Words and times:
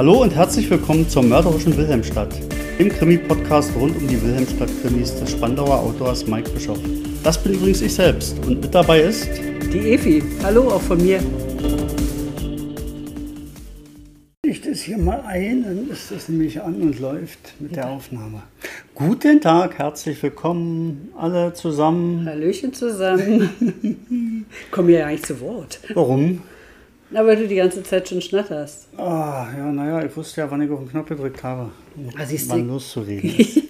Hallo 0.00 0.22
und 0.22 0.34
herzlich 0.34 0.70
willkommen 0.70 1.06
zur 1.06 1.22
mörderischen 1.22 1.76
Wilhelmstadt, 1.76 2.34
dem 2.78 2.88
Krimi-Podcast 2.88 3.70
rund 3.76 3.94
um 3.98 4.08
die 4.08 4.18
Wilhelmstadt-Krimis 4.22 5.20
des 5.20 5.32
Spandauer 5.32 5.78
Autors 5.78 6.26
Mike 6.26 6.48
Bischoff. 6.52 6.78
Das 7.22 7.36
bin 7.36 7.52
übrigens 7.52 7.82
ich 7.82 7.92
selbst 7.92 8.38
und 8.46 8.62
mit 8.62 8.74
dabei 8.74 9.02
ist 9.02 9.28
Die 9.70 9.92
Efi. 9.92 10.22
Hallo 10.42 10.68
auch 10.68 10.80
von 10.80 11.02
mir. 11.02 11.20
Ich 14.42 14.62
das 14.62 14.80
hier 14.80 14.96
mal 14.96 15.20
ein, 15.26 15.64
dann 15.64 15.90
ist 15.90 16.10
das 16.10 16.30
nämlich 16.30 16.62
an 16.62 16.80
und 16.80 16.98
läuft 16.98 17.60
mit 17.60 17.76
der 17.76 17.90
Aufnahme. 17.90 18.40
Guten 18.94 19.42
Tag, 19.42 19.78
herzlich 19.78 20.22
willkommen 20.22 21.10
alle 21.14 21.52
zusammen. 21.52 22.24
Hallöchen 22.24 22.72
zusammen. 22.72 23.50
Komm 24.70 24.88
hier 24.88 25.06
eigentlich 25.06 25.24
zu 25.24 25.38
Wort. 25.42 25.78
Warum? 25.92 26.40
Na, 27.12 27.26
weil 27.26 27.36
du 27.36 27.48
die 27.48 27.56
ganze 27.56 27.82
Zeit 27.82 28.08
schon 28.08 28.20
schnatterst. 28.20 28.86
Ah, 28.96 29.48
ja, 29.56 29.64
naja, 29.72 30.04
ich 30.06 30.16
wusste 30.16 30.42
ja, 30.42 30.50
wann 30.50 30.62
ich 30.62 30.70
auf 30.70 30.78
den 30.78 30.88
Knopf 30.90 31.08
gedrückt 31.08 31.42
habe, 31.42 31.70
um 31.96 32.08
Ah, 32.16 32.24
siehst 32.24 32.50
du. 32.50 32.56
loszureden. 32.56 33.34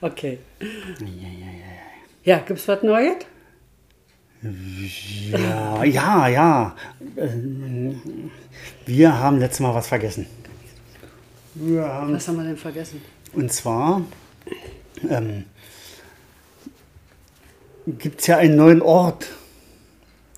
Okay. 0.00 0.38
Ja, 2.24 2.38
gibt's 2.38 2.66
was 2.66 2.82
Neues? 2.82 3.16
Ja, 5.30 5.84
ja, 5.84 6.28
ja. 6.28 6.76
Wir 8.86 9.18
haben 9.18 9.38
letztes 9.38 9.60
Mal 9.60 9.74
was 9.74 9.86
vergessen. 9.86 10.26
Wir 11.54 11.82
haben, 11.84 12.14
Was 12.14 12.26
haben 12.26 12.36
wir 12.38 12.44
denn 12.44 12.56
vergessen? 12.56 13.00
und 13.34 13.52
zwar 13.52 14.02
ähm, 15.08 15.44
gibt 17.86 18.20
es 18.20 18.26
ja 18.26 18.38
einen 18.38 18.56
neuen 18.56 18.82
Ort, 18.82 19.26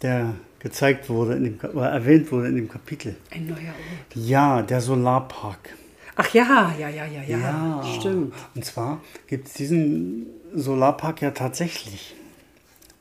der 0.02 0.34
gezeigt 0.64 1.08
wurde, 1.08 1.34
in 1.34 1.44
dem, 1.44 1.70
oder 1.72 1.90
erwähnt 1.90 2.32
wurde 2.32 2.48
in 2.48 2.56
dem 2.56 2.68
Kapitel. 2.68 3.14
Ein 3.30 3.46
neuer 3.46 3.58
Ort. 3.58 4.16
Ja, 4.16 4.62
der 4.62 4.80
Solarpark. 4.80 5.76
Ach 6.16 6.34
ja, 6.34 6.74
ja, 6.78 6.88
ja, 6.88 7.04
ja, 7.04 7.22
ja. 7.22 7.84
Stimmt. 7.98 8.34
Und 8.56 8.64
zwar 8.64 9.00
gibt 9.28 9.46
es 9.46 9.54
diesen 9.54 10.26
Solarpark 10.52 11.22
ja 11.22 11.30
tatsächlich. 11.30 12.16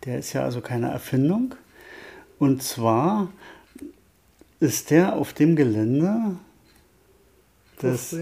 Der 0.06 0.20
ist 0.20 0.34
ja 0.34 0.44
also 0.44 0.62
keine 0.62 0.92
Erfindung. 0.92 1.56
Und 2.38 2.62
zwar 2.62 3.30
ist 4.60 4.92
der 4.92 5.16
auf 5.16 5.34
dem 5.34 5.56
Gelände 5.56 6.38
des? 7.82 8.16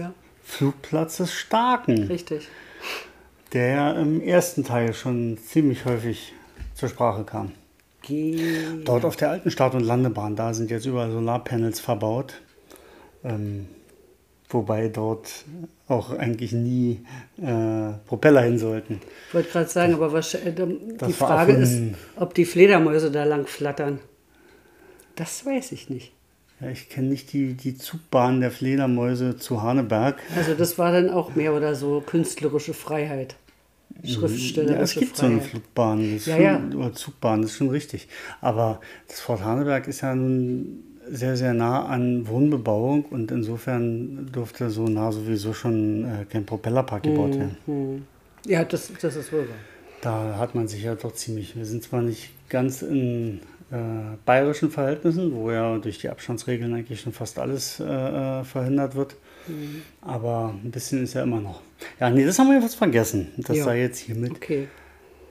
Flugplatzes 0.44 1.32
Starken, 1.32 2.04
Richtig. 2.04 2.48
der 3.52 3.68
ja 3.68 3.92
im 3.92 4.20
ersten 4.20 4.64
Teil 4.64 4.92
schon 4.92 5.38
ziemlich 5.38 5.84
häufig 5.84 6.34
zur 6.74 6.88
Sprache 6.88 7.24
kam. 7.24 7.52
Geh. 8.02 8.82
Dort 8.84 9.04
auf 9.04 9.16
der 9.16 9.30
alten 9.30 9.50
Start- 9.50 9.74
und 9.74 9.84
Landebahn, 9.84 10.36
da 10.36 10.52
sind 10.54 10.70
jetzt 10.70 10.86
überall 10.86 11.10
Solarpanels 11.10 11.80
verbaut. 11.80 12.34
Ähm, 13.24 13.66
wobei 14.48 14.88
dort 14.88 15.44
auch 15.88 16.10
eigentlich 16.10 16.52
nie 16.52 17.00
äh, 17.40 17.92
Propeller 18.06 18.42
hin 18.42 18.58
sollten. 18.58 19.00
Ich 19.28 19.34
wollte 19.34 19.50
gerade 19.50 19.68
sagen, 19.68 19.94
aber 19.94 20.12
was, 20.12 20.34
äh, 20.34 20.52
die 20.52 21.12
Frage 21.12 21.52
ist, 21.52 21.80
ob 22.16 22.34
die 22.34 22.44
Fledermäuse 22.44 23.10
da 23.10 23.24
lang 23.24 23.46
flattern. 23.46 24.00
Das 25.16 25.44
weiß 25.46 25.72
ich 25.72 25.90
nicht. 25.90 26.12
Ja, 26.60 26.68
ich 26.68 26.88
kenne 26.88 27.08
nicht 27.08 27.32
die, 27.32 27.54
die 27.54 27.76
Zugbahn 27.76 28.40
der 28.40 28.50
Fledermäuse 28.50 29.36
zu 29.36 29.62
Haneberg. 29.62 30.20
Also 30.36 30.54
das 30.54 30.78
war 30.78 30.92
dann 30.92 31.10
auch 31.10 31.34
mehr 31.34 31.54
oder 31.54 31.74
so 31.74 32.02
künstlerische 32.04 32.72
Freiheit. 32.74 33.36
Schriftstellerische 34.04 34.76
Ja, 34.76 34.82
es 34.82 34.94
gibt 34.94 35.16
so 35.16 35.26
eine 35.26 35.36
Freiheit. 35.36 35.50
Flugbahn, 35.50 36.20
Ja, 36.26 36.36
ja. 36.38 36.60
oder 36.74 36.92
Zugbahn, 36.92 37.42
das 37.42 37.52
ist 37.52 37.56
schon 37.58 37.70
richtig. 37.70 38.08
Aber 38.40 38.80
das 39.08 39.20
Fort 39.20 39.44
Haneberg 39.44 39.86
ist 39.88 40.00
ja 40.00 40.14
nun 40.14 40.82
sehr, 41.10 41.36
sehr 41.36 41.52
nah 41.52 41.84
an 41.86 42.26
Wohnbebauung 42.28 43.04
und 43.06 43.30
insofern 43.30 44.30
durfte 44.32 44.70
so 44.70 44.86
nah 44.86 45.10
sowieso 45.12 45.52
schon 45.52 46.04
äh, 46.04 46.24
kein 46.24 46.46
Propellerpark 46.46 47.02
gebaut 47.02 47.34
werden. 47.36 48.06
Ja, 48.46 48.64
das, 48.64 48.90
das 49.00 49.16
ist 49.16 49.32
wohl 49.32 49.40
wahr. 49.40 49.56
Da 50.00 50.36
hat 50.38 50.54
man 50.54 50.66
sich 50.68 50.82
ja 50.82 50.94
doch 50.94 51.12
ziemlich. 51.14 51.56
Wir 51.56 51.64
sind 51.64 51.82
zwar 51.82 52.02
nicht 52.02 52.30
ganz 52.48 52.82
in 52.82 53.40
äh, 53.70 53.76
bayerischen 54.24 54.70
Verhältnissen, 54.70 55.32
wo 55.34 55.50
ja 55.50 55.78
durch 55.78 55.98
die 55.98 56.08
Abstandsregeln 56.08 56.74
eigentlich 56.74 57.00
schon 57.00 57.12
fast 57.12 57.38
alles 57.38 57.78
äh, 57.80 57.84
äh, 57.84 58.44
verhindert 58.44 58.94
wird. 58.96 59.16
Aber 60.00 60.54
ein 60.62 60.70
bisschen 60.70 61.02
ist 61.02 61.14
ja 61.14 61.22
immer 61.22 61.40
noch. 61.40 61.60
Ja, 62.00 62.10
nee, 62.10 62.24
das 62.24 62.38
haben 62.38 62.48
wir 62.50 62.60
jetzt 62.60 62.74
vergessen. 62.76 63.28
Das 63.38 63.56
Ja. 63.56 63.64
sei 63.64 63.80
jetzt 63.80 63.98
hiermit 63.98 64.32
Okay, 64.32 64.68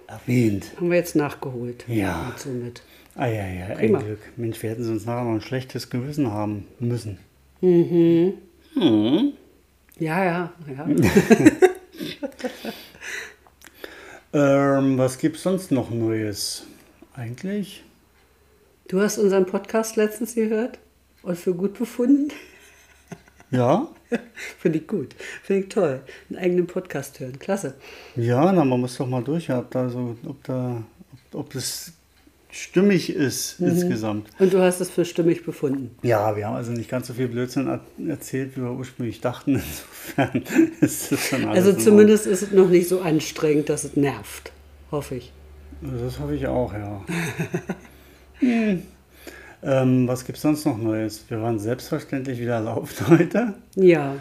erwähnt. 0.07 0.71
haben 0.77 0.89
wir 0.89 0.97
jetzt 0.97 1.15
nachgeholt. 1.15 1.85
Ja. 1.87 2.27
Und 2.29 2.39
somit. 2.39 2.81
Ah 3.15 3.27
ja, 3.27 3.45
ja, 3.47 3.65
ein 3.67 3.77
Prima. 3.77 3.99
Glück. 3.99 4.19
Mensch, 4.37 4.61
wir 4.63 4.69
hätten 4.71 4.83
sonst 4.83 5.05
nachher 5.05 5.23
noch 5.25 5.33
ein 5.33 5.41
schlechtes 5.41 5.89
Gewissen 5.89 6.31
haben 6.31 6.65
müssen. 6.79 7.17
Ja, 9.99 10.23
ja, 10.23 10.53
ja. 10.67 10.87
Ähm, 14.33 14.97
was 14.97 15.17
gibt's 15.17 15.43
sonst 15.43 15.71
noch 15.71 15.89
Neues? 15.89 16.63
Eigentlich? 17.13 17.83
Du 18.87 19.01
hast 19.01 19.17
unseren 19.17 19.45
Podcast 19.45 19.97
letztens 19.97 20.35
gehört 20.35 20.79
und 21.21 21.37
für 21.37 21.53
gut 21.53 21.77
befunden. 21.77 22.31
Ja? 23.51 23.89
Finde 24.59 24.79
ich 24.79 24.87
gut. 24.87 25.15
Finde 25.43 25.63
ich 25.63 25.69
toll. 25.69 26.01
Einen 26.29 26.39
eigenen 26.39 26.67
Podcast 26.67 27.19
hören. 27.19 27.39
Klasse. 27.39 27.75
Ja, 28.15 28.51
na, 28.51 28.63
man 28.65 28.79
muss 28.81 28.97
doch 28.97 29.07
mal 29.07 29.23
durch, 29.23 29.49
ob 29.51 29.71
da 29.71 29.89
so, 29.89 30.15
ob 30.25 30.43
da, 30.43 30.83
ob, 31.31 31.39
ob 31.39 31.53
das 31.53 31.93
stimmig 32.51 33.13
ist 33.15 33.59
insgesamt. 33.61 34.27
Und 34.37 34.51
du 34.53 34.59
hast 34.59 34.81
es 34.81 34.89
für 34.89 35.05
stimmig 35.05 35.45
befunden. 35.45 35.91
Ja, 36.03 36.35
wir 36.35 36.47
haben 36.47 36.55
also 36.55 36.71
nicht 36.73 36.89
ganz 36.89 37.07
so 37.07 37.13
viel 37.13 37.29
Blödsinn 37.29 37.67
er- 37.67 37.81
erzählt, 38.09 38.57
wie 38.57 38.61
wir 38.61 38.71
ursprünglich 38.71 39.21
dachten. 39.21 39.55
Insofern 40.17 40.43
ist 40.81 41.11
es 41.11 41.27
schon 41.27 41.45
alles. 41.45 41.65
Also 41.65 41.69
in 41.71 41.79
zumindest 41.79 42.27
ist 42.27 42.41
es 42.41 42.51
noch 42.51 42.69
nicht 42.69 42.89
so 42.89 43.01
anstrengend, 43.01 43.69
dass 43.69 43.85
es 43.85 43.95
nervt. 43.95 44.51
Hoffe 44.91 45.15
ich. 45.15 45.31
Das 45.81 46.19
hoffe 46.19 46.35
ich 46.35 46.45
auch, 46.47 46.73
ja. 46.73 47.01
hm. 48.39 48.83
Ähm, 49.63 50.07
was 50.07 50.25
gibt 50.25 50.37
es 50.37 50.41
sonst 50.41 50.65
noch 50.65 50.77
Neues? 50.77 51.25
Wir 51.29 51.41
waren 51.41 51.59
selbstverständlich 51.59 52.39
wieder 52.39 52.59
laufen 52.59 53.07
heute. 53.17 53.53
Ja. 53.75 54.15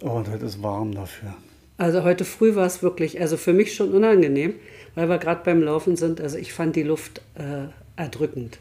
Oh, 0.00 0.10
und 0.10 0.30
heute 0.30 0.46
ist 0.46 0.62
warm 0.62 0.94
dafür. 0.94 1.34
Also 1.76 2.04
heute 2.04 2.24
früh 2.24 2.54
war 2.54 2.66
es 2.66 2.82
wirklich, 2.82 3.20
also 3.20 3.36
für 3.36 3.52
mich 3.52 3.74
schon 3.74 3.92
unangenehm, 3.92 4.54
weil 4.94 5.08
wir 5.08 5.18
gerade 5.18 5.42
beim 5.44 5.62
Laufen 5.62 5.96
sind. 5.96 6.20
Also 6.20 6.38
ich 6.38 6.52
fand 6.52 6.76
die 6.76 6.84
Luft 6.84 7.20
äh, 7.34 7.66
erdrückend. 8.00 8.58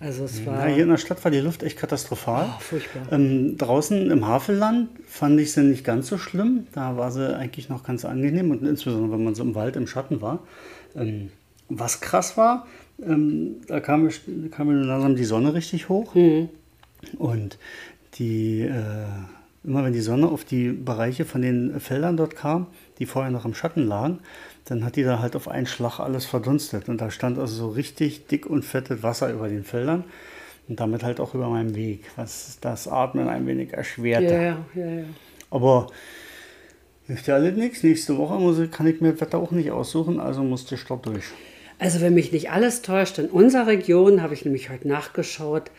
Also 0.00 0.24
es 0.24 0.44
war 0.44 0.56
Na, 0.56 0.66
hier 0.66 0.82
in 0.82 0.88
der 0.88 0.96
Stadt 0.96 1.22
war 1.22 1.30
die 1.30 1.38
Luft 1.38 1.62
echt 1.62 1.78
katastrophal. 1.78 2.46
Oh, 2.48 2.60
furchtbar. 2.60 3.02
Ähm, 3.12 3.56
draußen 3.56 4.10
im 4.10 4.26
Havelland 4.26 4.88
fand 5.06 5.38
ich 5.38 5.52
sie 5.52 5.62
nicht 5.62 5.84
ganz 5.84 6.08
so 6.08 6.18
schlimm. 6.18 6.66
Da 6.72 6.96
war 6.96 7.12
sie 7.12 7.36
eigentlich 7.36 7.68
noch 7.68 7.84
ganz 7.84 8.04
angenehm 8.04 8.50
und 8.50 8.66
insbesondere, 8.66 9.12
wenn 9.12 9.24
man 9.24 9.36
so 9.36 9.44
im 9.44 9.54
Wald 9.54 9.76
im 9.76 9.86
Schatten 9.86 10.20
war. 10.20 10.40
Ähm, 10.96 11.30
was 11.68 12.00
krass 12.00 12.36
war, 12.36 12.66
ähm, 13.06 13.56
da 13.66 13.80
kam, 13.80 14.04
mir- 14.04 14.50
kam 14.50 14.68
mir 14.68 14.74
langsam 14.84 15.16
die 15.16 15.24
Sonne 15.24 15.54
richtig 15.54 15.88
hoch. 15.88 16.14
Und 17.18 17.58
die, 18.14 18.60
äh, 18.62 19.06
immer 19.64 19.84
wenn 19.84 19.92
die 19.92 20.00
Sonne 20.00 20.28
auf 20.28 20.44
die 20.44 20.68
Bereiche 20.70 21.24
von 21.24 21.42
den 21.42 21.78
Feldern 21.80 22.16
dort 22.16 22.36
kam, 22.36 22.66
die 22.98 23.06
vorher 23.06 23.30
noch 23.30 23.44
im 23.44 23.54
Schatten 23.54 23.86
lagen, 23.86 24.20
dann 24.66 24.84
hat 24.84 24.96
die 24.96 25.02
da 25.02 25.18
halt 25.18 25.34
auf 25.34 25.48
einen 25.48 25.66
Schlag 25.66 25.98
alles 25.98 26.24
verdunstet. 26.26 26.88
Und 26.88 27.00
da 27.00 27.10
stand 27.10 27.38
also 27.38 27.54
so 27.54 27.68
richtig 27.70 28.26
dick 28.26 28.46
und 28.46 28.64
fettet 28.64 29.02
Wasser 29.02 29.32
über 29.32 29.48
den 29.48 29.64
Feldern 29.64 30.04
und 30.68 30.78
damit 30.78 31.02
halt 31.02 31.18
auch 31.18 31.34
über 31.34 31.48
meinem 31.48 31.74
Weg, 31.74 32.04
was 32.16 32.58
das 32.60 32.86
Atmen 32.86 33.28
ein 33.28 33.46
wenig 33.46 33.72
erschwerte. 33.72 34.34
ja, 34.34 34.64
ja, 34.74 34.86
ja. 35.00 35.04
Aber 35.50 35.88
hilft 37.06 37.26
ja 37.26 37.34
alles 37.34 37.56
nichts. 37.56 37.82
Nächste 37.82 38.16
Woche 38.16 38.34
muss, 38.38 38.58
kann 38.70 38.86
ich 38.86 39.00
mir 39.00 39.20
Wetter 39.20 39.38
auch 39.38 39.50
nicht 39.50 39.70
aussuchen, 39.70 40.20
also 40.20 40.42
musste 40.42 40.76
ich 40.76 40.84
dort 40.84 41.04
durch. 41.06 41.24
Also 41.82 42.00
wenn 42.00 42.14
mich 42.14 42.30
nicht 42.30 42.52
alles 42.52 42.82
täuscht, 42.82 43.18
in 43.18 43.26
unserer 43.26 43.66
Region, 43.66 44.22
habe 44.22 44.34
ich 44.34 44.44
nämlich 44.44 44.70
heute 44.70 44.86
nachgeschaut, 44.86 45.72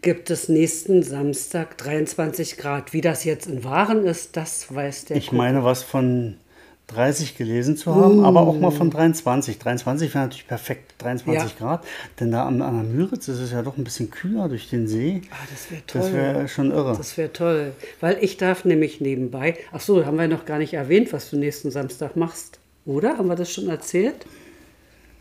gibt 0.00 0.30
es 0.30 0.48
nächsten 0.48 1.02
Samstag 1.02 1.76
23 1.76 2.56
Grad. 2.56 2.94
Wie 2.94 3.02
das 3.02 3.24
jetzt 3.24 3.46
in 3.46 3.62
Waren 3.62 4.06
ist, 4.06 4.38
das 4.38 4.74
weiß 4.74 5.04
der 5.04 5.18
Ich 5.18 5.32
meine, 5.32 5.62
was 5.62 5.82
von 5.82 6.38
30 6.86 7.36
gelesen 7.36 7.76
zu 7.76 7.94
haben, 7.94 8.24
aber 8.24 8.40
auch 8.40 8.58
mal 8.58 8.70
von 8.70 8.88
23. 8.88 9.58
23 9.58 10.14
wäre 10.14 10.24
natürlich 10.24 10.48
perfekt, 10.48 10.94
23 10.96 11.50
Ja. 11.50 11.56
Grad. 11.58 11.84
Denn 12.20 12.32
da 12.32 12.46
an, 12.46 12.62
an 12.62 12.76
der 12.76 12.84
Müritz 12.84 13.28
ist 13.28 13.40
es 13.40 13.52
ja 13.52 13.60
doch 13.60 13.76
ein 13.76 13.84
bisschen 13.84 14.10
kühler 14.10 14.48
durch 14.48 14.70
den 14.70 14.88
See. 14.88 15.20
Ah, 15.30 15.46
das 15.50 15.70
wäre 15.70 15.82
toll. 15.86 16.00
Das 16.00 16.12
wäre 16.14 16.48
schon 16.48 16.70
irre. 16.70 16.96
Das 16.96 17.18
wäre 17.18 17.32
toll, 17.34 17.72
weil 18.00 18.16
ich 18.22 18.38
darf 18.38 18.64
nämlich 18.64 19.02
nebenbei. 19.02 19.58
Ach 19.72 19.80
so, 19.82 20.06
haben 20.06 20.16
wir 20.16 20.26
noch 20.26 20.46
gar 20.46 20.56
nicht 20.56 20.72
erwähnt, 20.72 21.12
was 21.12 21.28
du 21.28 21.36
nächsten 21.36 21.70
Samstag 21.70 22.16
machst, 22.16 22.60
oder? 22.86 23.18
Haben 23.18 23.28
wir 23.28 23.36
das 23.36 23.52
schon 23.52 23.68
erzählt? 23.68 24.24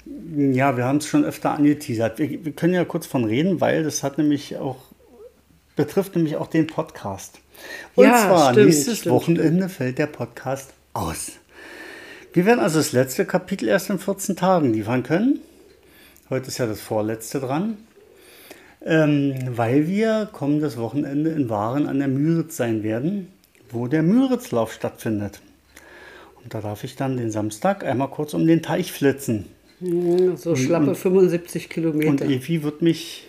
Ja, 0.05 0.75
wir 0.77 0.85
haben 0.85 0.97
es 0.97 1.07
schon 1.07 1.23
öfter 1.25 1.51
angeteasert. 1.51 2.19
Wir, 2.19 2.43
wir 2.45 2.51
können 2.53 2.73
ja 2.73 2.85
kurz 2.85 3.05
von 3.07 3.23
reden, 3.25 3.61
weil 3.61 3.83
das 3.83 4.03
hat 4.03 4.17
nämlich 4.17 4.57
auch, 4.57 4.77
betrifft 5.75 6.15
nämlich 6.15 6.37
auch 6.37 6.47
den 6.47 6.67
Podcast. 6.67 7.39
Und 7.95 8.05
Ja, 8.05 8.17
zwar 8.27 8.51
stimmt, 8.51 8.65
nächstes 8.67 8.99
stimmt, 8.99 9.15
Wochenende 9.15 9.69
fällt 9.69 9.97
der 9.99 10.07
Podcast 10.07 10.73
aus. 10.93 11.33
Wir 12.33 12.45
werden 12.45 12.59
also 12.59 12.79
das 12.79 12.91
letzte 12.93 13.25
Kapitel 13.25 13.67
erst 13.69 13.89
in 13.89 13.99
14 13.99 14.35
Tagen 14.35 14.73
liefern 14.73 15.03
können. 15.03 15.39
Heute 16.29 16.47
ist 16.49 16.57
ja 16.59 16.67
das 16.67 16.81
vorletzte 16.81 17.39
dran. 17.39 17.77
ähm, 18.85 19.35
weil 19.47 19.87
wir 19.87 20.27
kommendes 20.31 20.77
Wochenende 20.77 21.31
in 21.31 21.49
Waren 21.49 21.87
an 21.87 21.99
der 21.99 22.07
Müritz 22.09 22.57
sein 22.57 22.83
werden, 22.83 23.33
wo 23.71 23.87
der 23.87 24.03
Müritzlauf 24.03 24.73
stattfindet. 24.73 25.41
Und 26.43 26.53
da 26.53 26.61
darf 26.61 26.83
ich 26.83 26.95
dann 26.95 27.17
den 27.17 27.31
Samstag 27.31 27.85
einmal 27.85 28.09
kurz 28.09 28.33
um 28.33 28.45
den 28.47 28.61
Teich 28.61 28.91
flitzen. 28.91 29.52
Hm, 29.83 30.37
So 30.37 30.55
schlappe 30.55 30.89
und- 30.91 30.97
75 30.97 31.63
Und 31.65 31.69
Kilometer. 31.69 32.25
Evi 32.25 32.63
wird 32.63 32.81
mich 32.81 33.27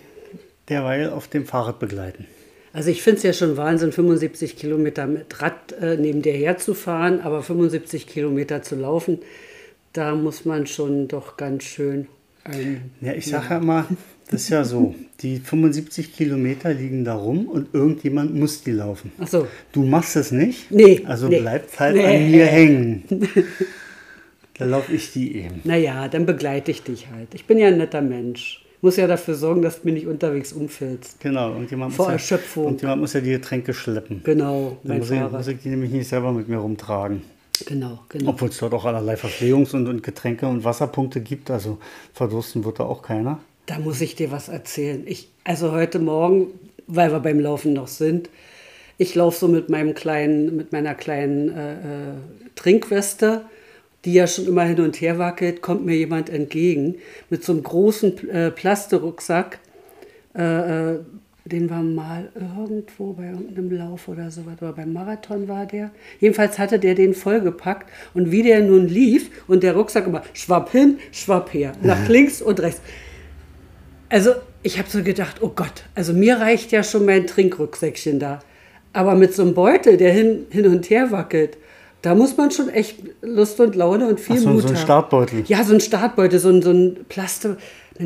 derweil 0.68 1.10
auf 1.10 1.28
dem 1.28 1.44
Fahrrad 1.46 1.78
begleiten. 1.78 2.26
Also 2.72 2.90
ich 2.90 3.02
finde 3.02 3.18
es 3.18 3.22
ja 3.22 3.32
schon 3.32 3.56
Wahnsinn, 3.56 3.92
75 3.92 4.56
Kilometer 4.56 5.06
mit 5.06 5.40
Rad 5.40 5.72
äh, 5.80 5.96
neben 5.96 6.22
dir 6.22 6.32
herzufahren, 6.32 7.20
aber 7.20 7.42
75 7.42 8.06
Kilometer 8.08 8.62
zu 8.62 8.74
laufen, 8.74 9.18
da 9.92 10.14
muss 10.14 10.44
man 10.44 10.66
schon 10.66 11.06
doch 11.06 11.36
ganz 11.36 11.62
schön 11.64 12.08
ein... 12.42 12.90
Ja, 13.00 13.12
ich 13.12 13.26
sage 13.26 13.46
ja 13.50 13.58
immer, 13.58 13.86
das 14.28 14.42
ist 14.42 14.48
ja 14.48 14.64
so, 14.64 14.94
die 15.20 15.38
75 15.38 16.12
Kilometer 16.14 16.74
liegen 16.74 17.04
da 17.04 17.14
rum 17.14 17.46
und 17.46 17.72
irgendjemand 17.74 18.34
muss 18.34 18.62
die 18.64 18.72
laufen. 18.72 19.12
Ach 19.20 19.28
so, 19.28 19.46
Du 19.70 19.84
machst 19.84 20.16
es 20.16 20.32
nicht, 20.32 20.70
Nee, 20.72 21.02
also 21.06 21.28
nee. 21.28 21.40
bleibt 21.40 21.78
halt 21.78 21.94
Nee. 21.94 22.04
an 22.04 22.30
mir 22.30 22.46
hängen. 22.46 23.04
Da 24.58 24.64
laufe 24.66 24.92
ich 24.92 25.12
die 25.12 25.36
eben. 25.36 25.60
naja, 25.64 26.08
dann 26.08 26.26
begleite 26.26 26.70
ich 26.70 26.82
dich 26.82 27.08
halt. 27.10 27.34
Ich 27.34 27.44
bin 27.46 27.58
ja 27.58 27.68
ein 27.68 27.78
netter 27.78 28.02
Mensch. 28.02 28.64
Muss 28.82 28.96
ja 28.96 29.06
dafür 29.06 29.34
sorgen, 29.34 29.62
dass 29.62 29.80
du 29.80 29.88
mir 29.88 29.94
nicht 29.94 30.06
unterwegs 30.06 30.52
umfällst. 30.52 31.18
Genau, 31.20 31.52
irgendjemand 31.52 31.94
Vor 31.94 32.04
muss, 32.04 32.10
ja, 32.10 32.12
Erschöpfung. 32.14 32.64
irgendjemand 32.64 33.00
muss 33.00 33.14
ja 33.14 33.20
die 33.20 33.30
Getränke 33.30 33.72
schleppen. 33.72 34.20
Genau, 34.24 34.76
Dann 34.82 34.88
mein 34.88 34.98
muss 34.98 35.10
ich, 35.10 35.20
muss 35.20 35.46
ich 35.48 35.58
die 35.62 35.68
nämlich 35.70 35.90
nicht 35.90 36.06
selber 36.08 36.32
mit 36.32 36.48
mir 36.48 36.58
rumtragen. 36.58 37.22
Genau, 37.66 38.00
genau. 38.08 38.30
Obwohl 38.30 38.48
es 38.50 38.58
dort 38.58 38.74
auch 38.74 38.84
allerlei 38.84 39.14
Verpflegungs- 39.14 39.74
und, 39.74 39.88
und 39.88 40.02
Getränke- 40.02 40.46
und 40.46 40.64
Wasserpunkte 40.64 41.20
gibt. 41.20 41.50
Also 41.50 41.78
verdursten 42.12 42.64
wird 42.64 42.78
da 42.78 42.84
auch 42.84 43.02
keiner. 43.02 43.38
Da 43.66 43.78
muss 43.78 44.00
ich 44.02 44.16
dir 44.16 44.30
was 44.30 44.48
erzählen. 44.48 45.02
Ich, 45.06 45.28
also 45.44 45.72
heute 45.72 45.98
Morgen, 45.98 46.48
weil 46.86 47.10
wir 47.10 47.20
beim 47.20 47.40
Laufen 47.40 47.72
noch 47.72 47.88
sind, 47.88 48.28
ich 48.98 49.14
laufe 49.14 49.38
so 49.38 49.48
mit 49.48 49.70
meinem 49.70 49.94
kleinen, 49.94 50.56
mit 50.56 50.72
meiner 50.72 50.94
kleinen 50.94 51.48
äh, 51.56 51.72
äh, 51.72 52.14
Trinkweste, 52.54 53.42
die 54.04 54.14
ja 54.14 54.26
schon 54.26 54.46
immer 54.46 54.64
hin 54.64 54.80
und 54.80 55.00
her 55.00 55.18
wackelt, 55.18 55.62
kommt 55.62 55.84
mir 55.84 55.96
jemand 55.96 56.30
entgegen 56.30 56.96
mit 57.30 57.44
so 57.44 57.52
einem 57.52 57.62
großen 57.62 58.28
äh, 58.28 58.50
Plasterucksack, 58.50 59.58
äh, 60.36 60.92
äh, 60.92 60.98
den 61.46 61.68
wir 61.68 61.76
mal 61.82 62.30
irgendwo 62.34 63.12
bei 63.12 63.26
irgendeinem 63.26 63.70
Lauf 63.72 64.08
oder 64.08 64.30
so, 64.30 64.42
oder 64.42 64.72
beim 64.72 64.92
Marathon 64.92 65.46
war 65.46 65.66
der. 65.66 65.90
Jedenfalls 66.18 66.58
hatte 66.58 66.78
der 66.78 66.94
den 66.94 67.14
vollgepackt 67.14 67.90
und 68.14 68.30
wie 68.30 68.42
der 68.42 68.62
nun 68.62 68.88
lief 68.88 69.30
und 69.46 69.62
der 69.62 69.74
Rucksack 69.74 70.06
immer 70.06 70.22
schwapp 70.32 70.70
hin, 70.70 70.98
schwapp 71.12 71.52
her, 71.52 71.72
nach 71.82 72.08
links 72.08 72.40
und 72.40 72.60
rechts. 72.60 72.80
Also 74.08 74.30
ich 74.62 74.78
habe 74.78 74.88
so 74.88 75.02
gedacht, 75.02 75.42
oh 75.42 75.52
Gott, 75.54 75.84
also 75.94 76.14
mir 76.14 76.38
reicht 76.38 76.72
ja 76.72 76.82
schon 76.82 77.04
mein 77.04 77.26
Trinkrücksäckchen 77.26 78.18
da. 78.18 78.40
Aber 78.94 79.14
mit 79.14 79.34
so 79.34 79.42
einem 79.42 79.54
Beutel, 79.54 79.96
der 79.96 80.12
hin, 80.12 80.46
hin 80.50 80.66
und 80.66 80.88
her 80.88 81.10
wackelt, 81.10 81.58
da 82.04 82.14
muss 82.14 82.36
man 82.36 82.50
schon 82.50 82.68
echt 82.68 82.96
Lust 83.22 83.58
und 83.60 83.74
Laune 83.74 84.06
und 84.08 84.20
viel 84.20 84.36
Ach 84.36 84.42
so, 84.42 84.48
Mut 84.50 84.62
so 84.62 84.68
ein 84.68 84.74
haben. 84.74 84.82
Startbeutel. 84.82 85.44
Ja, 85.46 85.64
so 85.64 85.72
ein 85.72 85.80
Startbeutel, 85.80 86.38
so 86.38 86.50
ein, 86.50 86.60
so 86.60 86.70
ein 86.70 86.96
Plaste, 87.08 87.56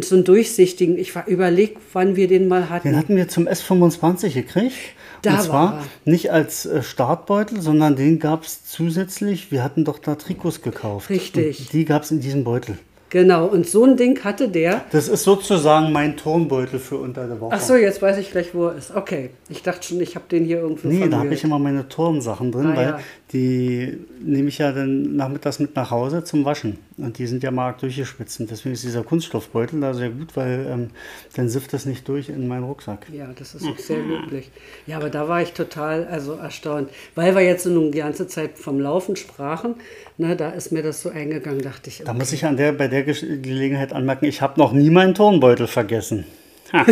so 0.02 0.14
einen 0.14 0.24
durchsichtigen. 0.24 0.96
Ich 0.96 1.16
war 1.16 1.26
überlegt, 1.26 1.78
wann 1.92 2.14
wir 2.14 2.28
den 2.28 2.46
mal 2.46 2.70
hatten. 2.70 2.88
Den 2.88 2.96
hatten 2.96 3.16
wir 3.16 3.26
zum 3.28 3.48
S25 3.48 4.34
gekriegt. 4.34 4.76
Da 5.22 5.30
und 5.30 5.36
war 5.38 5.44
zwar 5.44 5.72
er. 5.80 6.10
nicht 6.12 6.30
als 6.30 6.64
äh, 6.64 6.82
Startbeutel, 6.84 7.60
sondern 7.60 7.96
den 7.96 8.20
gab 8.20 8.44
es 8.44 8.64
zusätzlich. 8.66 9.50
Wir 9.50 9.64
hatten 9.64 9.84
doch 9.84 9.98
da 9.98 10.14
Trikots 10.14 10.62
gekauft. 10.62 11.10
Richtig. 11.10 11.58
Und 11.58 11.72
die 11.72 11.84
gab 11.84 12.04
es 12.04 12.12
in 12.12 12.20
diesem 12.20 12.44
Beutel. 12.44 12.78
Genau, 13.10 13.46
und 13.46 13.66
so 13.66 13.84
ein 13.84 13.96
Ding 13.96 14.22
hatte 14.22 14.48
der. 14.48 14.84
Das 14.92 15.08
ist 15.08 15.24
sozusagen 15.24 15.92
mein 15.92 16.16
Turnbeutel 16.18 16.78
für 16.78 16.98
unter 16.98 17.26
der 17.26 17.40
Woche. 17.40 17.54
Ach 17.56 17.60
so, 17.60 17.74
jetzt 17.74 18.02
weiß 18.02 18.18
ich 18.18 18.30
gleich, 18.30 18.54
wo 18.54 18.66
er 18.66 18.74
ist. 18.76 18.94
Okay, 18.94 19.30
ich 19.48 19.62
dachte 19.62 19.86
schon, 19.88 20.00
ich 20.02 20.14
habe 20.14 20.26
den 20.30 20.44
hier 20.44 20.58
irgendwo 20.58 20.88
Nee, 20.88 21.08
da 21.08 21.18
habe 21.20 21.32
ich 21.32 21.42
immer 21.42 21.58
meine 21.58 21.88
Turnsachen 21.88 22.52
drin, 22.52 22.66
Ah, 22.66 22.76
weil 22.76 22.86
ja. 22.86 23.00
Die 23.32 23.98
nehme 24.24 24.48
ich 24.48 24.56
ja 24.58 24.72
dann 24.72 25.14
nachmittags 25.16 25.58
mit 25.58 25.76
nach 25.76 25.90
Hause 25.90 26.24
zum 26.24 26.46
Waschen. 26.46 26.78
Und 26.96 27.18
die 27.18 27.26
sind 27.26 27.42
ja 27.42 27.50
mal 27.50 27.66
arg 27.66 27.78
durchgeschwitzt. 27.78 28.40
Und 28.40 28.50
deswegen 28.50 28.72
ist 28.72 28.84
dieser 28.84 29.02
Kunststoffbeutel 29.04 29.80
da 29.80 29.92
sehr 29.92 30.08
gut, 30.08 30.34
weil 30.34 30.66
ähm, 30.70 30.90
dann 31.36 31.50
sifft 31.50 31.74
das 31.74 31.84
nicht 31.84 32.08
durch 32.08 32.30
in 32.30 32.48
meinen 32.48 32.64
Rucksack. 32.64 33.06
Ja, 33.12 33.28
das 33.38 33.54
ist 33.54 33.66
auch 33.66 33.78
sehr 33.78 33.98
löblich. 33.98 34.50
Ja, 34.86 34.96
aber 34.96 35.10
da 35.10 35.28
war 35.28 35.42
ich 35.42 35.52
total 35.52 36.06
also 36.06 36.32
erstaunt, 36.34 36.88
weil 37.14 37.34
wir 37.34 37.42
jetzt 37.42 37.64
so 37.64 37.70
eine 37.70 37.90
ganze 37.90 38.26
Zeit 38.28 38.58
vom 38.58 38.80
Laufen 38.80 39.14
sprachen. 39.16 39.74
Ne, 40.16 40.34
da 40.34 40.50
ist 40.50 40.72
mir 40.72 40.82
das 40.82 41.02
so 41.02 41.10
eingegangen, 41.10 41.60
dachte 41.60 41.90
ich. 41.90 42.02
Da 42.04 42.14
muss 42.14 42.32
ich 42.32 42.46
an 42.46 42.56
der, 42.56 42.72
bei 42.72 42.88
der 42.88 43.06
Gesch- 43.06 43.40
Gelegenheit 43.42 43.92
anmerken, 43.92 44.24
ich 44.24 44.40
habe 44.40 44.58
noch 44.58 44.72
nie 44.72 44.88
meinen 44.90 45.14
Turnbeutel 45.14 45.66
vergessen. 45.66 46.24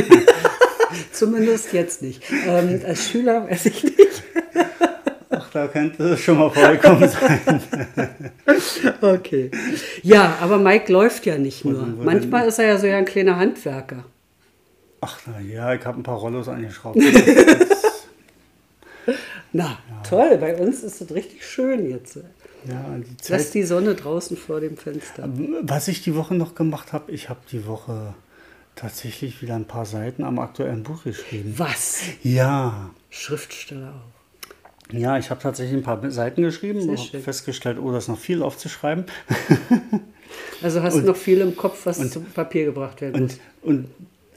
Zumindest 1.13 1.73
jetzt 1.73 2.03
nicht. 2.03 2.23
Ähm, 2.47 2.81
als 2.87 3.09
Schüler 3.09 3.49
weiß 3.49 3.67
ich 3.67 3.85
nicht. 3.85 3.97
Ach, 5.39 5.51
da 5.51 5.69
könnte 5.69 6.03
es 6.11 6.21
schon 6.21 6.39
mal 6.39 6.51
vorgekommen 6.51 7.09
sein. 7.11 7.61
Okay. 9.01 9.51
Ja, 10.03 10.39
aber 10.41 10.59
Mike 10.59 10.93
läuft 10.93 11.27
ja 11.27 11.37
nicht 11.39 11.65
nur. 11.65 11.87
Manchmal 11.87 12.49
ist 12.49 12.59
er 12.59 12.67
ja 12.67 12.79
so 12.79 12.87
ja 12.87 12.97
ein 12.99 13.05
kleiner 13.05 13.37
Handwerker. 13.37 14.05
Ach 15.01 15.19
na 15.27 15.41
ja, 15.41 15.75
ich 15.75 15.85
habe 15.85 16.01
ein 16.01 16.03
paar 16.03 16.17
Rollos 16.19 16.49
angeschraubt. 16.49 16.99
Na, 19.53 19.79
toll, 20.07 20.37
bei 20.39 20.57
uns 20.57 20.83
ist 20.83 21.01
es 21.01 21.15
richtig 21.15 21.47
schön 21.47 21.89
jetzt. 21.89 22.17
Ja, 22.17 22.85
die 22.99 23.05
Lass 23.29 23.45
Zeit, 23.45 23.55
die 23.55 23.63
Sonne 23.63 23.95
draußen 23.95 24.37
vor 24.37 24.61
dem 24.61 24.77
Fenster. 24.77 25.29
was 25.63 25.89
ich 25.89 26.03
die 26.03 26.17
Woche 26.17 26.35
noch 26.35 26.55
gemacht 26.55 26.93
habe, 26.93 27.13
ich 27.13 27.29
habe 27.29 27.41
die 27.53 27.67
Woche 27.67 28.15
tatsächlich 28.75 29.41
wieder 29.43 29.55
ein 29.55 29.65
paar 29.67 29.87
Seiten 29.87 30.25
am 30.25 30.39
aktuellen 30.41 30.83
Buch 30.83 31.05
geschrieben. 31.05 31.55
Was? 31.57 32.01
Ja, 32.23 32.91
Schriftsteller 33.09 33.95
auch. 33.95 34.16
Ja, 34.93 35.19
ich 35.19 35.31
habe 35.31 35.41
tatsächlich 35.41 35.77
ein 35.77 35.83
paar 35.83 36.11
Seiten 36.11 36.43
geschrieben 36.43 36.89
und 36.89 36.99
festgestellt, 36.99 37.79
oh, 37.81 37.91
da 37.91 37.99
ist 37.99 38.09
noch 38.09 38.19
viel 38.19 38.43
aufzuschreiben. 38.43 39.05
Also 40.63 40.83
hast 40.83 40.97
du 40.97 41.03
noch 41.03 41.17
viel 41.17 41.41
im 41.41 41.57
Kopf, 41.57 41.87
was 41.87 42.11
zu 42.11 42.21
Papier 42.21 42.65
gebracht 42.65 43.01
werden 43.01 43.23
muss. 43.23 43.39
Und, 43.63 43.75
und 43.77 43.89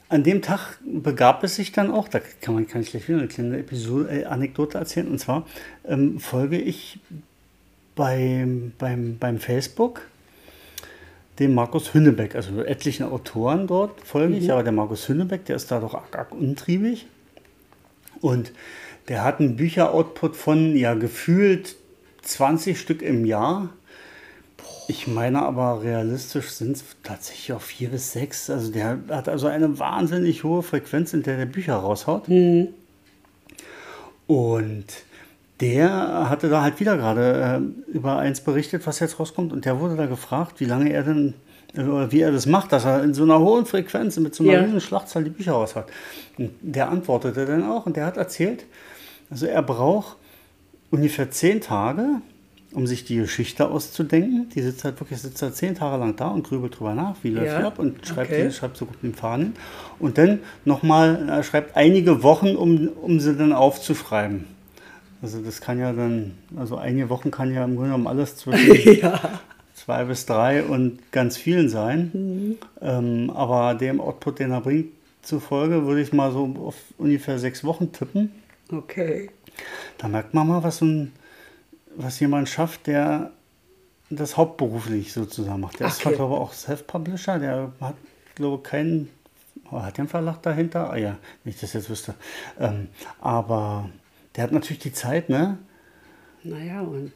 an 0.08 0.22
dem 0.22 0.42
Tag 0.42 0.78
begab 0.84 1.42
es 1.44 1.56
sich 1.56 1.72
dann 1.72 1.90
auch, 1.90 2.08
da 2.08 2.20
kann 2.40 2.54
man 2.54 2.66
kann 2.66 2.82
ich 2.82 2.90
gleich 2.90 3.08
wieder 3.08 3.18
eine 3.18 3.28
kleine 3.28 3.58
Episode, 3.58 4.20
äh, 4.20 4.24
Anekdote 4.24 4.78
erzählen. 4.78 5.08
Und 5.08 5.18
zwar 5.18 5.46
ähm, 5.86 6.20
folge 6.20 6.58
ich 6.58 7.00
beim, 7.96 8.72
beim, 8.78 9.18
beim 9.18 9.38
Facebook 9.38 10.02
dem 11.38 11.54
Markus 11.54 11.94
Hünnebeck, 11.94 12.34
also 12.34 12.62
etlichen 12.62 13.06
Autoren 13.06 13.66
dort 13.66 13.98
folge 14.02 14.36
ich, 14.36 14.52
aber 14.52 14.62
der 14.62 14.72
Markus 14.72 15.08
Hünnebeck, 15.08 15.46
der 15.46 15.56
ist 15.56 15.70
da 15.70 15.80
doch 15.80 15.94
arg, 15.94 16.16
arg 16.16 16.32
untriebig. 16.32 17.06
Und 18.20 18.52
der 19.10 19.24
hat 19.24 19.40
einen 19.40 19.56
Bücheroutput 19.56 20.36
von 20.36 20.76
ja 20.76 20.94
gefühlt 20.94 21.74
20 22.22 22.78
Stück 22.80 23.02
im 23.02 23.26
Jahr. 23.26 23.68
Ich 24.86 25.06
meine 25.08 25.42
aber 25.42 25.82
realistisch 25.82 26.50
sind 26.50 26.76
es 26.76 26.84
tatsächlich 27.02 27.52
auch 27.52 27.60
vier 27.60 27.88
bis 27.90 28.12
sechs. 28.12 28.48
Also 28.48 28.70
der 28.72 28.98
hat 29.08 29.28
also 29.28 29.48
eine 29.48 29.78
wahnsinnig 29.80 30.44
hohe 30.44 30.62
Frequenz, 30.62 31.12
in 31.12 31.22
der 31.24 31.36
der 31.36 31.46
Bücher 31.46 31.74
raushaut. 31.74 32.28
Und 34.28 34.84
der 35.60 36.28
hatte 36.30 36.48
da 36.48 36.62
halt 36.62 36.78
wieder 36.80 36.96
gerade 36.96 37.62
äh, 37.88 37.92
über 37.92 38.16
eins 38.18 38.40
berichtet, 38.40 38.86
was 38.86 39.00
jetzt 39.00 39.18
rauskommt. 39.18 39.52
Und 39.52 39.64
der 39.64 39.80
wurde 39.80 39.96
da 39.96 40.06
gefragt, 40.06 40.60
wie 40.60 40.64
lange 40.66 40.92
er 40.92 41.02
denn, 41.02 41.34
äh, 41.76 41.82
oder 41.82 42.12
wie 42.12 42.20
er 42.20 42.30
das 42.32 42.46
macht, 42.46 42.72
dass 42.72 42.84
er 42.84 43.02
in 43.02 43.12
so 43.12 43.24
einer 43.24 43.40
hohen 43.40 43.66
Frequenz 43.66 44.16
mit 44.18 44.34
so 44.36 44.44
einer 44.44 44.52
Ja. 44.52 44.60
riesen 44.60 44.80
Schlachtzahl 44.80 45.24
die 45.24 45.30
Bücher 45.30 45.52
raushaut. 45.52 45.86
Und 46.38 46.50
der 46.60 46.88
antwortete 46.90 47.44
dann 47.44 47.64
auch 47.68 47.86
und 47.86 47.96
der 47.96 48.06
hat 48.06 48.16
erzählt, 48.16 48.64
also 49.30 49.46
er 49.46 49.62
braucht 49.62 50.16
ungefähr 50.90 51.30
zehn 51.30 51.60
Tage, 51.60 52.20
um 52.72 52.86
sich 52.86 53.04
die 53.04 53.16
Geschichte 53.16 53.68
auszudenken. 53.68 54.48
Die 54.54 54.62
sitzt 54.62 54.84
halt 54.84 55.00
wirklich 55.00 55.20
sitzt 55.20 55.42
halt 55.42 55.54
zehn 55.54 55.74
Tage 55.74 55.96
lang 55.96 56.16
da 56.16 56.28
und 56.28 56.46
grübelt 56.46 56.78
drüber 56.78 56.94
nach, 56.94 57.16
wie 57.22 57.30
läuft 57.30 57.46
Ja, 57.46 57.66
ab 57.66 57.78
und 57.78 58.06
schreibt, 58.06 58.30
okay. 58.30 58.46
die, 58.46 58.52
schreibt 58.52 58.76
so 58.76 58.86
gut 58.86 59.02
mit 59.02 59.12
dem 59.12 59.16
Fahnen. 59.16 59.54
Und 59.98 60.18
dann 60.18 60.40
nochmal, 60.64 61.28
er 61.28 61.42
schreibt 61.42 61.76
einige 61.76 62.22
Wochen, 62.22 62.56
um, 62.56 62.88
um 62.88 63.20
sie 63.20 63.36
dann 63.36 63.52
aufzuschreiben. 63.52 64.46
Also 65.22 65.40
das 65.40 65.60
kann 65.60 65.78
ja 65.78 65.92
dann, 65.92 66.38
also 66.56 66.76
einige 66.76 67.10
Wochen 67.10 67.30
kann 67.30 67.52
ja 67.52 67.64
im 67.64 67.74
Grunde 67.74 67.90
genommen 67.90 68.06
alles 68.06 68.36
zwischen 68.36 68.94
ja. 69.00 69.20
zwei 69.74 70.04
bis 70.04 70.26
drei 70.26 70.64
und 70.64 71.12
ganz 71.12 71.36
vielen 71.36 71.68
sein. 71.68 72.56
Ähm, 72.80 73.30
aber 73.34 73.74
dem 73.74 74.00
Output, 74.00 74.38
den 74.38 74.50
er 74.52 74.60
bringt, 74.60 74.92
zufolge 75.22 75.84
würde 75.86 76.00
ich 76.00 76.12
mal 76.12 76.32
so 76.32 76.54
auf 76.64 76.76
ungefähr 76.96 77.38
sechs 77.38 77.64
Wochen 77.64 77.92
tippen. 77.92 78.32
Okay. 78.72 79.30
Da 79.98 80.08
merkt 80.08 80.32
man 80.34 80.46
mal, 80.48 80.62
was, 80.62 80.80
ein, 80.80 81.12
was 81.96 82.20
jemand 82.20 82.48
schafft, 82.48 82.86
der 82.86 83.32
das 84.10 84.36
hauptberuflich 84.36 85.12
sozusagen 85.12 85.60
macht. 85.60 85.80
Der 85.80 85.88
ist 85.88 85.98
zwar, 85.98 86.08
Okay. 86.12 86.16
glaube 86.16 86.34
ich, 86.34 86.40
auch 86.40 86.52
Self-Publisher, 86.52 87.38
der 87.38 87.72
hat, 87.80 87.94
glaube 88.34 88.56
ich, 88.56 88.62
keinen, 88.70 89.08
oh, 89.70 89.80
hat 89.82 89.98
einen 89.98 90.08
Verlag 90.08 90.42
dahinter? 90.42 90.90
Ah 90.90 90.96
ja, 90.96 91.16
wenn 91.44 91.52
ich 91.52 91.60
das 91.60 91.72
jetzt 91.74 91.90
wüsste. 91.90 92.14
Ähm, 92.58 92.88
aber 93.20 93.88
der 94.36 94.44
hat 94.44 94.52
natürlich 94.52 94.80
die 94.82 94.92
Zeit, 94.92 95.28
ne? 95.28 95.58
Naja, 96.42 96.80
und 96.80 97.12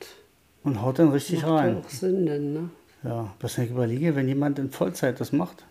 Und 0.64 0.82
haut 0.82 0.98
dann 0.98 1.10
richtig 1.10 1.36
macht 1.42 1.46
ja 1.48 1.54
rein. 1.56 1.76
auch 1.78 1.88
Sinn, 1.88 2.26
denn, 2.26 2.52
ne? 2.52 2.70
Ja, 3.02 3.32
was 3.40 3.58
ich 3.58 3.70
überlege, 3.70 4.14
wenn 4.16 4.28
jemand 4.28 4.58
in 4.58 4.70
Vollzeit 4.70 5.20
das 5.20 5.32
macht, 5.32 5.64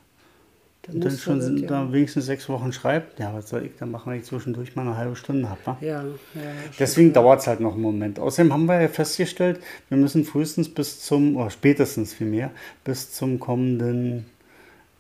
Dann, 0.86 1.00
dann 1.00 1.18
schon 1.18 1.42
sind 1.42 1.62
ja. 1.62 1.68
da 1.68 1.94
wenigstens 1.94 2.25
sechs 2.25 2.50
Wochen 2.50 2.74
schreibt, 2.74 3.18
ja, 3.18 3.34
was 3.34 3.48
soll 3.48 3.66
ich, 3.66 3.72
dann 3.80 3.92
machen 3.92 4.12
wir 4.12 4.22
zwischendurch 4.22 4.75
mal 4.75 4.82
eine 4.82 4.98
halbe 4.98 5.16
Stunde 5.16 5.48
ab. 5.48 5.60
Wa? 5.63 5.78
Ja, 5.80 6.04
ja. 6.04 6.42
Deswegen 6.78 7.13
dauert 7.13 7.40
es 7.40 7.48
halt 7.48 7.62
noch 7.62 7.74
einen 7.74 7.82
Moment. 7.82 8.20
Außerdem 8.20 8.52
haben 8.52 8.66
wir 8.66 8.82
ja 8.82 8.90
festgestellt, 8.90 9.62
wir 9.88 9.98
müssen 9.98 10.25
frühestens 10.25 10.68
bis 10.68 11.00
zum, 11.00 11.38
oder 11.38 11.50
spätestens 11.52 12.13
vielmehr, 12.13 12.52
bis 12.84 13.13
zum 13.13 13.40
kommenden, 13.40 14.25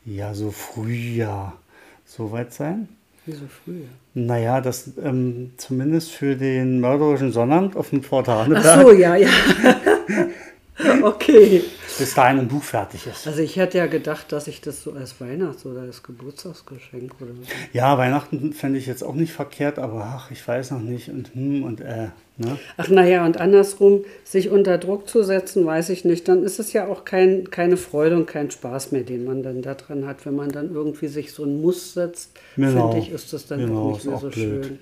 ja, 0.05 0.33
so 0.33 0.51
Frühjahr 0.51 1.59
soweit 2.05 2.53
sein. 2.53 2.87
Wieso 3.25 3.45
früher? 3.47 3.85
Naja, 4.13 4.61
das 4.61 4.91
ähm, 5.01 5.51
zumindest 5.57 6.11
für 6.11 6.35
den 6.35 6.79
mörderischen 6.79 7.31
Sonnabend 7.33 7.75
auf 7.75 7.89
dem 7.89 8.01
Portal. 8.01 8.53
Ach 8.55 8.81
so, 8.81 8.91
ja, 8.93 9.15
ja. 9.15 9.29
okay. 11.03 11.63
Bis 11.99 12.15
dahin 12.15 12.39
ein 12.39 12.47
Buch 12.47 12.63
fertig 12.63 13.05
ist. 13.05 13.27
Also 13.27 13.41
ich 13.41 13.57
hätte 13.57 13.77
ja 13.77 13.85
gedacht, 13.85 14.31
dass 14.31 14.47
ich 14.47 14.61
das 14.61 14.81
so 14.81 14.93
als 14.93 15.19
Weihnachts- 15.21 15.65
oder 15.65 15.81
als 15.81 16.01
Geburtstagsgeschenk 16.01 17.13
oder 17.21 17.33
so. 17.33 17.41
Ja, 17.73 17.97
Weihnachten 17.97 18.53
fände 18.53 18.79
ich 18.79 18.87
jetzt 18.87 19.03
auch 19.03 19.13
nicht 19.13 19.33
verkehrt, 19.33 19.77
aber 19.77 20.03
ach, 20.17 20.31
ich 20.31 20.47
weiß 20.47 20.71
noch 20.71 20.79
nicht 20.79 21.09
und 21.09 21.33
hm 21.35 21.63
und 21.63 21.81
äh. 21.81 22.07
Ne? 22.37 22.57
Ach 22.77 22.89
naja, 22.89 23.23
und 23.27 23.39
andersrum, 23.39 24.05
sich 24.23 24.49
unter 24.49 24.79
Druck 24.79 25.07
zu 25.07 25.21
setzen, 25.21 25.67
weiß 25.67 25.89
ich 25.89 26.03
nicht. 26.03 26.27
Dann 26.27 26.43
ist 26.43 26.59
es 26.59 26.73
ja 26.73 26.87
auch 26.87 27.05
kein, 27.05 27.51
keine 27.51 27.77
Freude 27.77 28.15
und 28.15 28.25
kein 28.25 28.49
Spaß 28.49 28.91
mehr, 28.91 29.03
den 29.03 29.23
man 29.23 29.43
dann 29.43 29.61
daran 29.61 30.07
hat, 30.07 30.25
wenn 30.25 30.35
man 30.35 30.49
dann 30.49 30.73
irgendwie 30.73 31.07
sich 31.07 31.31
so 31.31 31.43
ein 31.43 31.61
Muss 31.61 31.93
setzt. 31.93 32.31
Genau. 32.55 32.89
Finde 32.89 33.05
ich, 33.05 33.13
ist 33.13 33.33
das 33.33 33.45
dann 33.45 33.59
genau, 33.59 33.89
doch 33.89 33.93
nicht 33.93 34.05
mehr 34.05 34.17
so 34.17 34.29
blöd. 34.29 34.65
schön. 34.65 34.79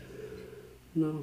Na. 0.93 1.13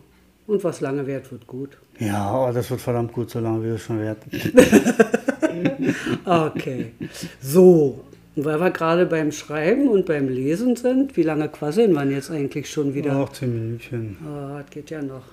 Und 0.46 0.64
was 0.64 0.80
lange 0.80 1.06
währt, 1.06 1.30
wird 1.32 1.46
gut. 1.46 1.78
Ja, 1.98 2.28
aber 2.28 2.52
das 2.52 2.70
wird 2.70 2.80
verdammt 2.80 3.12
gut, 3.12 3.30
so 3.30 3.40
lange 3.40 3.64
wie 3.64 3.68
es 3.68 3.82
schon 3.82 4.00
währt. 4.00 4.18
okay. 6.24 6.92
So, 7.40 8.04
weil 8.36 8.60
wir 8.60 8.70
gerade 8.70 9.06
beim 9.06 9.32
Schreiben 9.32 9.88
und 9.88 10.06
beim 10.06 10.28
Lesen 10.28 10.76
sind, 10.76 11.16
wie 11.16 11.24
lange 11.24 11.48
quasseln 11.48 11.92
wir 11.92 12.04
jetzt 12.04 12.30
eigentlich 12.30 12.70
schon 12.70 12.94
wieder? 12.94 13.12
Noch 13.12 13.32
zehn 13.32 13.52
Minütchen. 13.52 14.16
Oh, 14.24 14.58
das 14.58 14.70
geht 14.70 14.90
ja 14.90 15.02
noch. 15.02 15.24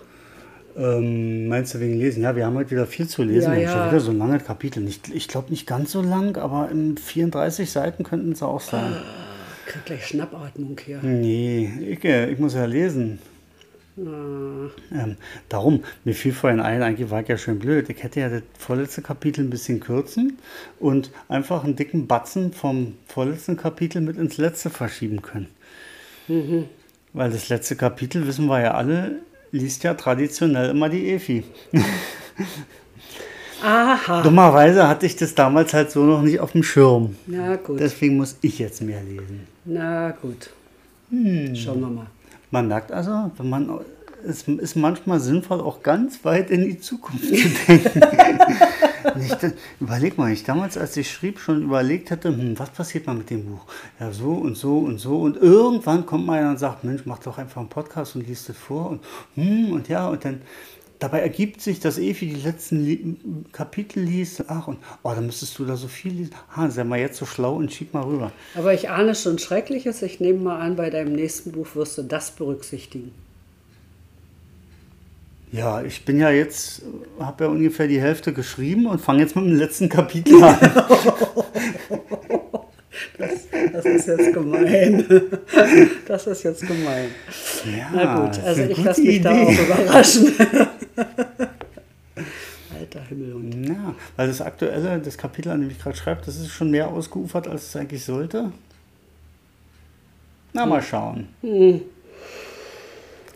Ähm, 0.78 1.48
meinst 1.48 1.74
du 1.74 1.80
wegen 1.80 1.94
Lesen? 1.94 2.24
Ja, 2.24 2.36
wir 2.36 2.46
haben 2.46 2.56
heute 2.56 2.72
wieder 2.72 2.86
viel 2.86 3.08
zu 3.08 3.24
lesen. 3.24 3.54
Ja, 3.54 3.58
wir 3.58 3.70
haben 3.70 3.78
ja. 3.78 3.84
schon 3.84 3.92
wieder 3.92 4.02
so 4.02 4.12
lange 4.12 4.40
Kapitel. 4.40 4.82
Nicht, 4.82 5.10
ich 5.14 5.28
glaube 5.28 5.52
nicht 5.52 5.68
ganz 5.68 5.92
so 5.92 6.02
lang, 6.02 6.38
aber 6.38 6.70
in 6.70 6.98
34 6.98 7.70
Seiten 7.70 8.04
könnten 8.04 8.34
es 8.34 8.44
auch 8.44 8.60
sein. 8.60 8.94
Ah, 8.94 9.04
krieg 9.68 9.86
gleich 9.86 10.08
Schnappatmung 10.08 10.78
hier. 10.84 11.00
Nee, 11.02 11.72
ich, 11.80 12.04
äh, 12.04 12.30
ich 12.30 12.40
muss 12.40 12.56
ja 12.56 12.66
lesen. 12.66 13.20
Ähm, 13.98 15.16
darum, 15.48 15.84
mir 16.04 16.14
fiel 16.14 16.34
vorhin 16.34 16.60
ein, 16.60 16.84
eigentlich 16.84 17.10
war 17.10 17.22
ich 17.22 17.30
ja 17.30 17.38
schön 17.38 17.60
blöd. 17.60 17.90
Ich 17.90 18.04
hätte 18.04 18.20
ja 18.20 18.30
das 18.30 18.42
vorletzte 18.58 19.02
Kapitel 19.02 19.46
ein 19.46 19.50
bisschen 19.50 19.80
kürzen 19.80 20.38
und 20.80 21.12
einfach 21.30 21.64
einen 21.64 21.75
dicken 21.75 22.08
Batzen 22.08 22.52
vom 22.52 22.96
vorletzten 23.08 23.56
Kapitel 23.56 24.02
mit 24.02 24.18
ins 24.18 24.38
letzte 24.38 24.70
verschieben 24.70 25.22
können. 25.22 25.48
Mhm. 26.28 26.66
Weil 27.14 27.32
das 27.32 27.48
letzte 27.48 27.78
Kapitel, 27.78 28.28
wissen 28.28 28.48
wir 28.48 28.62
ja 28.62 28.74
alle, 28.74 29.22
liest 29.52 29.84
ja 29.84 29.94
traditionell 29.94 30.72
immer 30.72 30.90
die 30.90 31.12
Efi. 31.12 31.46
Aha. 33.64 34.22
Dummerweise 34.22 34.88
hatte 34.88 35.06
ich 35.06 35.16
das 35.16 35.34
damals 35.34 35.74
halt 35.74 35.90
so 35.90 36.04
noch 36.04 36.22
nicht 36.22 36.42
auf 36.42 36.52
dem 36.52 36.64
Schirm. 36.64 37.16
Na 37.25 37.56
gut. 37.56 37.80
Deswegen 37.80 38.18
muss 38.18 38.36
ich 38.42 38.60
jetzt 38.60 38.82
mehr 38.82 39.02
lesen. 39.02 39.48
Na 39.64 40.12
gut. 40.12 40.50
Hm. 41.10 41.56
Schauen 41.56 41.80
wir 41.80 41.88
mal. 41.88 42.08
Man 42.56 42.70
merkt 42.70 42.94
also, 42.94 43.32
wenn 43.36 43.50
man 43.50 43.82
es 44.26 44.48
ist 44.48 44.78
manchmal 44.78 45.20
sinnvoll, 45.20 45.60
auch 45.60 45.84
ganz 45.84 46.24
weit 46.24 46.50
in 46.50 46.64
die 46.64 46.80
Zukunft 46.80 47.26
zu 47.26 47.50
denken. 47.68 48.02
Nicht, 49.18 49.38
überleg 49.82 50.18
mal, 50.18 50.32
ich 50.32 50.46
damals, 50.46 50.78
als 50.78 50.96
ich 50.96 51.12
schrieb, 51.12 51.40
schon 51.40 51.64
überlegt 51.64 52.12
hatte, 52.12 52.30
hm, 52.30 52.58
was 52.58 52.70
passiert 52.70 53.08
mal 53.08 53.14
mit 53.14 53.30
dem 53.30 53.46
Buch? 53.46 53.66
Ja, 54.00 54.12
so 54.14 54.32
und 54.32 54.56
so 54.56 54.80
und 54.80 55.00
so. 55.00 55.20
Und 55.20 55.36
irgendwann 55.36 56.06
kommt 56.06 56.26
man 56.26 56.48
und 56.48 56.58
sagt, 56.58 56.86
Mensch, 56.86 57.02
mach 57.06 57.20
doch 57.20 57.38
einfach 57.38 57.60
einen 57.60 57.70
Podcast 57.70 58.16
und 58.16 58.26
liest 58.26 58.50
es 58.50 58.58
vor. 58.58 58.92
Und, 58.92 59.04
hm, 59.36 59.74
und 59.74 59.90
ja, 59.90 60.08
und 60.08 60.24
dann 60.24 60.42
dabei 61.00 61.20
ergibt 61.20 61.62
sich, 61.62 61.80
dass 61.80 61.98
Evi 61.98 62.28
die 62.28 62.42
letzten 62.42 63.46
Kapitel 63.52 64.04
liest. 64.04 64.46
Ach, 64.48 64.68
und 64.68 64.78
oh, 65.04 65.12
dann 65.14 65.25
müsstest 65.25 65.58
du 65.60 65.66
da 65.66 65.75
so 65.75 65.88
viel 65.88 66.14
lesen. 66.14 66.32
Ah, 66.56 66.70
sei 66.70 66.84
mal 66.84 67.00
jetzt 67.00 67.18
so 67.18 67.25
schlau 67.25 67.56
und 67.56 67.72
schieb 67.72 67.94
mal 67.94 68.04
rüber. 68.04 68.32
Aber 68.56 68.74
ich 68.74 68.90
ahne 68.90 69.16
schon 69.16 69.40
Schreckliches. 69.40 70.02
Ich 70.02 70.20
nehme 70.20 70.40
mal 70.40 70.60
an, 70.60 70.75
bei 70.75 70.90
deinem 70.90 71.14
nächsten 71.14 71.52
Buch 71.52 71.68
wirst 71.75 71.98
du 71.98 72.04
das 72.04 72.32
berücksichtigen. 72.32 73.12
Ja, 75.52 75.84
ich 75.84 76.04
bin 76.04 76.20
ja 76.20 76.32
jetzt, 76.32 76.82
habe 77.20 77.46
ja 77.46 77.50
ungefähr 77.50 77.88
die 77.88 78.02
Hälfte 78.02 78.34
geschrieben 78.34 78.88
und 78.88 79.00
fange 79.00 79.22
jetzt 79.22 79.36
mit 79.36 79.46
dem 79.46 79.56
letzten 79.56 79.88
Kapitel 79.88 80.44
an. 80.44 80.58
Das, 83.18 83.48
das, 83.72 83.86
ist 83.86 84.08
jetzt 84.08 84.34
gemein. 84.34 85.06
Das 86.08 86.28
ist 86.28 86.44
jetzt 86.44 86.68
gemein. 86.68 87.10
Ja, 87.66 87.90
Na 87.94 88.26
gut, 88.26 88.40
also 88.44 88.62
ich 88.64 88.84
lasse 88.84 89.02
mich 89.02 89.16
Idee. 89.16 89.24
da 89.24 89.32
auch 89.44 89.52
überraschen. 89.52 90.34
Alter 92.78 93.02
Himmel 93.10 93.34
und. 93.34 93.64
Ja, 93.68 93.96
weil 94.16 94.28
das 94.28 94.42
aktuelle, 94.42 95.00
das 95.00 95.18
Kapitel, 95.18 95.50
an 95.50 95.62
dem 95.62 95.70
ich 95.70 95.80
gerade 95.80 95.96
schreibe, 95.96 96.22
das 96.26 96.36
ist 96.38 96.52
schon 96.52 96.72
mehr 96.72 96.88
ausgeufert, 96.90 97.48
als 97.48 97.70
es 97.70 97.76
eigentlich 97.76 98.04
sollte. 98.04 98.52
Na, 100.54 100.66
mal 100.66 100.82
hm. 100.82 100.88
schauen. 100.88 101.28
Hm. 101.42 101.82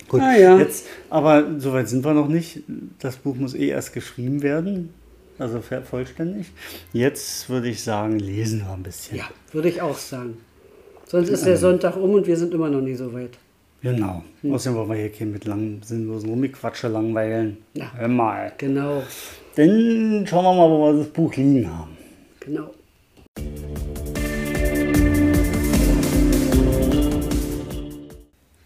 Gut, 0.08 0.22
ah, 0.22 0.36
ja. 0.36 0.58
jetzt, 0.58 0.88
aber 1.10 1.60
soweit 1.60 1.88
sind 1.88 2.04
wir 2.04 2.14
noch 2.14 2.28
nicht. 2.28 2.64
Das 3.00 3.18
Buch 3.18 3.36
muss 3.36 3.54
eh 3.54 3.68
erst 3.68 3.94
geschrieben 3.94 4.42
werden 4.42 4.94
also 5.40 5.62
vollständig. 5.62 6.48
Jetzt 6.94 7.50
würde 7.50 7.70
ich 7.70 7.82
sagen, 7.82 8.20
lesen 8.20 8.60
wir 8.60 8.74
ein 8.74 8.84
bisschen. 8.84 9.18
Ja, 9.18 9.30
würde 9.52 9.70
ich 9.70 9.82
auch 9.82 9.98
sagen. 9.98 10.38
Sonst 11.08 11.30
ist 11.30 11.46
der 11.46 11.58
Sonntag 11.58 11.96
um 11.96 12.12
und 12.12 12.28
wir 12.28 12.38
sind 12.38 12.54
immer 12.54 12.70
noch 12.70 12.82
nie 12.82 12.94
so 12.94 13.14
weit. 13.14 13.38
Genau. 13.82 14.24
Hm. 14.42 14.54
Außerdem 14.54 14.78
wollen 14.78 14.90
wir 14.90 14.96
hier 14.98 15.12
kein 15.12 15.32
mit 15.32 15.46
lang, 15.46 15.82
sinnlosen 15.84 16.30
Rumgequatsche 16.30 16.90
langweilen. 16.90 17.58
Ja. 17.74 17.92
Hör 17.96 18.08
mal. 18.10 18.52
Genau. 18.58 19.02
Dann 19.56 20.28
schauen 20.28 20.44
wir 20.44 20.54
mal, 20.54 20.70
wo 20.70 20.86
wir 20.86 21.00
das 21.00 21.08
Buch 21.08 21.34
liegen 21.36 21.68
haben. 21.68 21.98
Genau. 22.42 22.74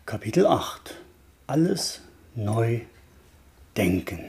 Kapitel 0.05 0.47
8. 0.47 0.95
Alles 1.47 2.01
neu 2.35 2.81
denken. 3.77 4.19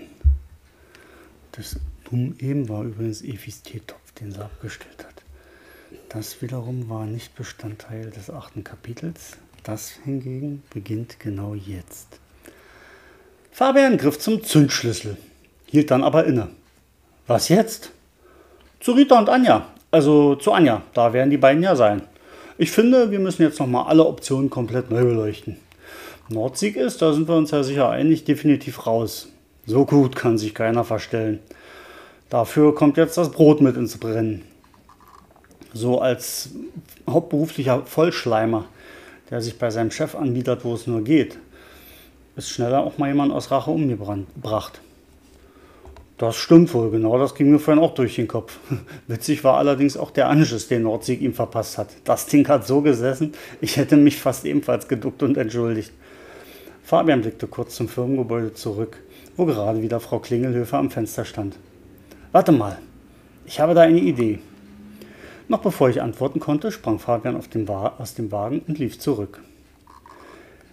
Das 1.52 1.76
Bumm 2.04 2.36
eben 2.38 2.68
war 2.68 2.84
übrigens 2.84 3.22
Evis 3.22 3.62
Teetopf, 3.62 4.12
den 4.20 4.32
sie 4.32 4.42
abgestellt 4.42 5.04
hat. 5.04 5.22
Das 6.08 6.40
wiederum 6.42 6.88
war 6.88 7.06
nicht 7.06 7.34
Bestandteil 7.34 8.10
des 8.10 8.30
achten 8.30 8.62
Kapitels. 8.62 9.36
Das 9.62 9.90
hingegen 10.04 10.62
beginnt 10.72 11.18
genau 11.18 11.54
jetzt. 11.54 12.20
Fabian 13.50 13.96
griff 13.96 14.18
zum 14.18 14.42
Zündschlüssel, 14.42 15.16
hielt 15.66 15.90
dann 15.90 16.04
aber 16.04 16.24
inne. 16.24 16.50
Was 17.26 17.48
jetzt? 17.48 17.92
Zu 18.80 18.92
Rita 18.92 19.18
und 19.18 19.28
Anja. 19.28 19.68
Also 19.90 20.34
zu 20.34 20.52
Anja, 20.52 20.82
da 20.92 21.12
werden 21.12 21.30
die 21.30 21.36
beiden 21.36 21.62
ja 21.62 21.76
sein. 21.76 22.02
Ich 22.58 22.70
finde, 22.70 23.10
wir 23.10 23.20
müssen 23.20 23.42
jetzt 23.42 23.58
nochmal 23.58 23.86
alle 23.86 24.04
Optionen 24.04 24.50
komplett 24.50 24.90
neu 24.90 25.04
beleuchten. 25.04 25.56
Nordsieg 26.28 26.76
ist, 26.76 27.00
da 27.00 27.12
sind 27.12 27.28
wir 27.28 27.36
uns 27.36 27.50
ja 27.50 27.62
sicher 27.62 27.90
einig, 27.90 28.24
definitiv 28.24 28.86
raus. 28.86 29.28
So 29.66 29.86
gut 29.86 30.16
kann 30.16 30.36
sich 30.36 30.54
keiner 30.54 30.84
verstellen. 30.84 31.40
Dafür 32.30 32.74
kommt 32.74 32.96
jetzt 32.96 33.16
das 33.16 33.30
Brot 33.30 33.60
mit 33.60 33.76
ins 33.76 33.96
Brennen. 33.98 34.42
So 35.72 36.00
als 36.00 36.50
hauptberuflicher 37.08 37.82
Vollschleimer, 37.84 38.66
der 39.30 39.40
sich 39.40 39.58
bei 39.58 39.70
seinem 39.70 39.90
Chef 39.90 40.14
anbietet, 40.14 40.64
wo 40.64 40.74
es 40.74 40.86
nur 40.86 41.02
geht, 41.02 41.38
ist 42.36 42.50
schneller 42.50 42.80
auch 42.80 42.98
mal 42.98 43.08
jemand 43.08 43.32
aus 43.32 43.50
Rache 43.50 43.70
umgebracht. 43.70 44.80
Das 46.16 46.36
stimmt 46.36 46.72
wohl, 46.74 46.90
genau 46.90 47.18
das 47.18 47.34
ging 47.34 47.50
mir 47.50 47.58
vorhin 47.58 47.82
auch 47.82 47.94
durch 47.94 48.14
den 48.14 48.28
Kopf. 48.28 48.58
Witzig 49.08 49.42
war 49.42 49.56
allerdings 49.56 49.96
auch 49.96 50.12
der 50.12 50.28
Anschiss, 50.28 50.68
den 50.68 50.82
Nordsieg 50.82 51.20
ihm 51.20 51.34
verpasst 51.34 51.76
hat. 51.76 51.88
Das 52.04 52.26
Ding 52.26 52.46
hat 52.46 52.66
so 52.66 52.82
gesessen, 52.82 53.32
ich 53.60 53.76
hätte 53.76 53.96
mich 53.96 54.20
fast 54.20 54.44
ebenfalls 54.44 54.86
geduckt 54.86 55.24
und 55.24 55.36
entschuldigt. 55.36 55.92
Fabian 56.84 57.22
blickte 57.22 57.48
kurz 57.48 57.74
zum 57.74 57.88
Firmengebäude 57.88 58.54
zurück, 58.54 58.98
wo 59.36 59.44
gerade 59.44 59.82
wieder 59.82 59.98
Frau 59.98 60.20
Klingelhöfer 60.20 60.78
am 60.78 60.90
Fenster 60.90 61.24
stand. 61.24 61.56
Warte 62.34 62.50
mal, 62.50 62.78
ich 63.46 63.60
habe 63.60 63.74
da 63.74 63.82
eine 63.82 64.00
Idee. 64.00 64.40
Noch 65.46 65.60
bevor 65.60 65.88
ich 65.88 66.02
antworten 66.02 66.40
konnte, 66.40 66.72
sprang 66.72 66.98
Fabian 66.98 67.40
dem 67.40 67.68
aus 67.68 68.14
dem 68.14 68.32
Wagen 68.32 68.60
und 68.66 68.76
lief 68.76 68.98
zurück. 68.98 69.40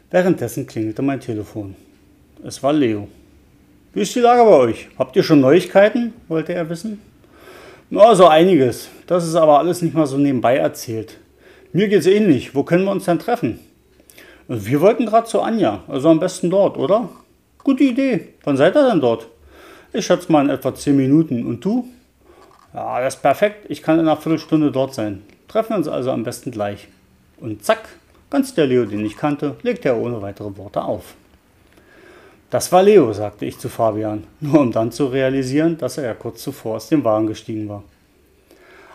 Währenddessen 0.09 0.65
klingelte 0.65 1.03
mein 1.03 1.19
Telefon. 1.19 1.75
Es 2.43 2.63
war 2.63 2.73
Leo. 2.73 3.07
Wie 3.93 4.01
ist 4.01 4.15
die 4.15 4.21
Lage 4.21 4.43
bei 4.43 4.55
euch? 4.55 4.89
Habt 4.97 5.15
ihr 5.15 5.21
schon 5.21 5.39
Neuigkeiten? 5.39 6.13
wollte 6.29 6.55
er 6.55 6.67
wissen. 6.67 6.99
Na, 7.91 8.15
so 8.15 8.25
einiges. 8.25 8.89
Das 9.05 9.27
ist 9.27 9.35
aber 9.35 9.59
alles 9.59 9.83
nicht 9.83 9.93
mal 9.93 10.07
so 10.07 10.17
nebenbei 10.17 10.57
erzählt. 10.57 11.19
Mir 11.73 11.89
geht's 11.89 12.07
ähnlich. 12.07 12.55
Wo 12.55 12.63
können 12.63 12.85
wir 12.85 12.91
uns 12.91 13.05
denn 13.05 13.19
treffen? 13.19 13.59
Wir 14.47 14.81
wollten 14.81 15.05
gerade 15.05 15.27
zu 15.27 15.41
Anja, 15.41 15.83
also 15.87 16.09
am 16.09 16.19
besten 16.19 16.49
dort, 16.49 16.79
oder? 16.79 17.09
Gute 17.63 17.83
Idee. 17.83 18.29
Wann 18.45 18.57
seid 18.57 18.75
ihr 18.75 18.89
denn 18.89 18.99
dort? 18.99 19.27
Ich 19.93 20.05
schätze 20.05 20.31
mal 20.31 20.45
in 20.45 20.49
etwa 20.49 20.73
10 20.73 20.95
Minuten. 20.95 21.45
Und 21.45 21.65
du? 21.65 21.85
Ja, 22.73 23.01
das 23.01 23.15
ist 23.15 23.21
perfekt. 23.21 23.65
Ich 23.67 23.81
kann 23.81 23.99
in 23.99 24.07
einer 24.07 24.15
Viertelstunde 24.15 24.71
dort 24.71 24.93
sein. 24.93 25.23
Treffen 25.49 25.71
wir 25.71 25.77
uns 25.77 25.89
also 25.89 26.11
am 26.11 26.23
besten 26.23 26.51
gleich. 26.51 26.87
Und 27.41 27.65
zack, 27.65 27.89
ganz 28.29 28.53
der 28.53 28.67
Leo, 28.67 28.85
den 28.85 29.05
ich 29.05 29.17
kannte, 29.17 29.57
legte 29.63 29.89
er 29.89 29.97
ohne 29.97 30.21
weitere 30.21 30.55
Worte 30.55 30.81
auf. 30.83 31.15
Das 32.49 32.71
war 32.71 32.83
Leo, 32.83 33.11
sagte 33.11 33.45
ich 33.45 33.59
zu 33.59 33.67
Fabian, 33.67 34.23
nur 34.39 34.61
um 34.61 34.71
dann 34.71 34.93
zu 34.93 35.07
realisieren, 35.07 35.77
dass 35.77 35.97
er 35.97 36.05
ja 36.05 36.13
kurz 36.13 36.41
zuvor 36.41 36.77
aus 36.77 36.87
dem 36.87 37.03
Wagen 37.03 37.27
gestiegen 37.27 37.67
war. 37.67 37.83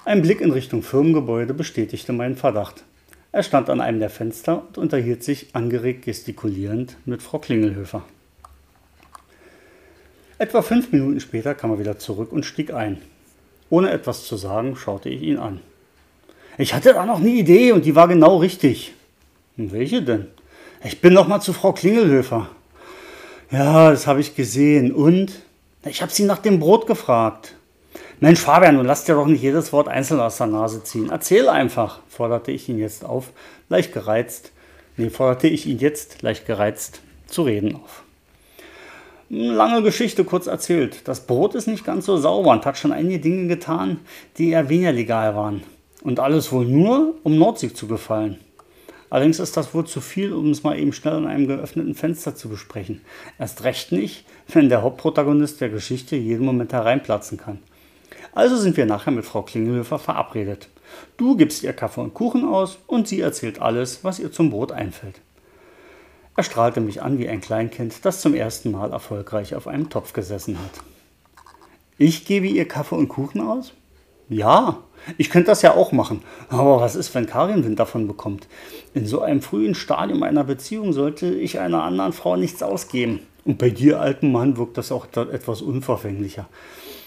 Ein 0.06 0.22
Blick 0.22 0.40
in 0.40 0.52
Richtung 0.52 0.82
Firmengebäude 0.82 1.52
bestätigte 1.52 2.14
meinen 2.14 2.36
Verdacht. 2.36 2.84
Er 3.32 3.42
stand 3.42 3.68
an 3.68 3.82
einem 3.82 3.98
der 3.98 4.08
Fenster 4.08 4.62
und 4.68 4.78
unterhielt 4.78 5.22
sich 5.22 5.54
angeregt 5.54 6.06
gestikulierend 6.06 6.96
mit 7.04 7.22
Frau 7.22 7.38
Klingelhöfer. 7.38 8.02
Etwa 10.38 10.60
fünf 10.60 10.92
Minuten 10.92 11.18
später 11.20 11.54
kam 11.54 11.70
er 11.70 11.78
wieder 11.78 11.98
zurück 11.98 12.30
und 12.30 12.44
stieg 12.44 12.72
ein. 12.74 13.00
Ohne 13.70 13.90
etwas 13.90 14.26
zu 14.26 14.36
sagen, 14.36 14.76
schaute 14.76 15.08
ich 15.08 15.22
ihn 15.22 15.38
an. 15.38 15.60
Ich 16.58 16.74
hatte 16.74 16.92
da 16.92 17.06
noch 17.06 17.20
eine 17.20 17.30
Idee 17.30 17.72
und 17.72 17.86
die 17.86 17.94
war 17.94 18.06
genau 18.06 18.36
richtig. 18.36 18.92
Welche 19.56 20.02
denn? 20.02 20.26
Ich 20.84 21.00
bin 21.00 21.14
noch 21.14 21.26
mal 21.26 21.40
zu 21.40 21.54
Frau 21.54 21.72
Klingelhöfer. 21.72 22.50
Ja, 23.50 23.90
das 23.90 24.06
habe 24.06 24.20
ich 24.20 24.36
gesehen. 24.36 24.92
Und? 24.92 25.32
Ich 25.86 26.02
habe 26.02 26.12
sie 26.12 26.24
nach 26.24 26.38
dem 26.38 26.60
Brot 26.60 26.86
gefragt. 26.86 27.54
Mensch, 28.20 28.40
Fabian, 28.40 28.76
du 28.76 28.82
lass 28.82 29.04
dir 29.04 29.14
doch 29.14 29.26
nicht 29.26 29.42
jedes 29.42 29.72
Wort 29.72 29.88
einzeln 29.88 30.20
aus 30.20 30.36
der 30.36 30.48
Nase 30.48 30.84
ziehen. 30.84 31.08
Erzähl 31.10 31.48
einfach, 31.48 32.00
forderte 32.08 32.52
ich 32.52 32.68
ihn 32.68 32.78
jetzt 32.78 33.06
auf, 33.06 33.30
leicht 33.70 33.94
gereizt. 33.94 34.52
Nee, 34.98 35.08
forderte 35.08 35.48
ich 35.48 35.66
ihn 35.66 35.78
jetzt, 35.78 36.20
leicht 36.20 36.46
gereizt, 36.46 37.00
zu 37.26 37.42
reden 37.42 37.74
auf. 37.76 38.05
Lange 39.28 39.82
Geschichte 39.82 40.22
kurz 40.22 40.46
erzählt. 40.46 41.08
Das 41.08 41.26
Brot 41.26 41.56
ist 41.56 41.66
nicht 41.66 41.84
ganz 41.84 42.06
so 42.06 42.16
sauber 42.16 42.52
und 42.52 42.64
hat 42.64 42.78
schon 42.78 42.92
einige 42.92 43.18
Dinge 43.18 43.48
getan, 43.48 43.98
die 44.38 44.50
eher 44.50 44.68
weniger 44.68 44.92
legal 44.92 45.34
waren. 45.34 45.64
Und 46.04 46.20
alles 46.20 46.52
wohl 46.52 46.64
nur, 46.64 47.16
um 47.24 47.36
Nordsee 47.36 47.72
zu 47.72 47.88
gefallen. 47.88 48.38
Allerdings 49.10 49.40
ist 49.40 49.56
das 49.56 49.74
wohl 49.74 49.84
zu 49.84 50.00
viel, 50.00 50.32
um 50.32 50.52
es 50.52 50.62
mal 50.62 50.78
eben 50.78 50.92
schnell 50.92 51.18
in 51.18 51.26
einem 51.26 51.48
geöffneten 51.48 51.96
Fenster 51.96 52.36
zu 52.36 52.48
besprechen. 52.48 53.00
Erst 53.36 53.64
recht 53.64 53.90
nicht, 53.90 54.24
wenn 54.52 54.68
der 54.68 54.82
Hauptprotagonist 54.82 55.60
der 55.60 55.70
Geschichte 55.70 56.14
jeden 56.14 56.46
Moment 56.46 56.72
hereinplatzen 56.72 57.36
kann. 57.36 57.58
Also 58.32 58.56
sind 58.56 58.76
wir 58.76 58.86
nachher 58.86 59.10
mit 59.10 59.24
Frau 59.24 59.42
Klingelhöfer 59.42 59.98
verabredet. 59.98 60.68
Du 61.16 61.36
gibst 61.36 61.64
ihr 61.64 61.72
Kaffee 61.72 62.00
und 62.00 62.14
Kuchen 62.14 62.44
aus 62.44 62.78
und 62.86 63.08
sie 63.08 63.20
erzählt 63.20 63.60
alles, 63.60 64.04
was 64.04 64.20
ihr 64.20 64.30
zum 64.30 64.50
Brot 64.50 64.70
einfällt. 64.70 65.20
Er 66.36 66.42
strahlte 66.42 66.82
mich 66.82 67.02
an 67.02 67.18
wie 67.18 67.28
ein 67.28 67.40
Kleinkind, 67.40 68.04
das 68.04 68.20
zum 68.20 68.34
ersten 68.34 68.70
Mal 68.70 68.92
erfolgreich 68.92 69.54
auf 69.54 69.66
einem 69.66 69.88
Topf 69.88 70.12
gesessen 70.12 70.58
hat. 70.58 70.82
Ich 71.96 72.26
gebe 72.26 72.46
ihr 72.46 72.68
Kaffee 72.68 72.94
und 72.94 73.08
Kuchen 73.08 73.40
aus? 73.40 73.72
Ja, 74.28 74.82
ich 75.16 75.30
könnte 75.30 75.46
das 75.46 75.62
ja 75.62 75.74
auch 75.74 75.92
machen. 75.92 76.22
Aber 76.50 76.80
was 76.80 76.94
ist, 76.94 77.14
wenn 77.14 77.26
Karin 77.26 77.64
Wind 77.64 77.78
davon 77.78 78.06
bekommt? 78.06 78.48
In 78.92 79.06
so 79.06 79.22
einem 79.22 79.40
frühen 79.40 79.74
Stadium 79.74 80.22
einer 80.22 80.44
Beziehung 80.44 80.92
sollte 80.92 81.26
ich 81.26 81.58
einer 81.58 81.84
anderen 81.84 82.12
Frau 82.12 82.36
nichts 82.36 82.62
ausgeben. 82.62 83.20
Und 83.44 83.56
bei 83.56 83.70
dir, 83.70 84.00
alten 84.00 84.30
Mann, 84.30 84.58
wirkt 84.58 84.76
das 84.76 84.92
auch 84.92 85.06
etwas 85.14 85.62
unverfänglicher. 85.62 86.48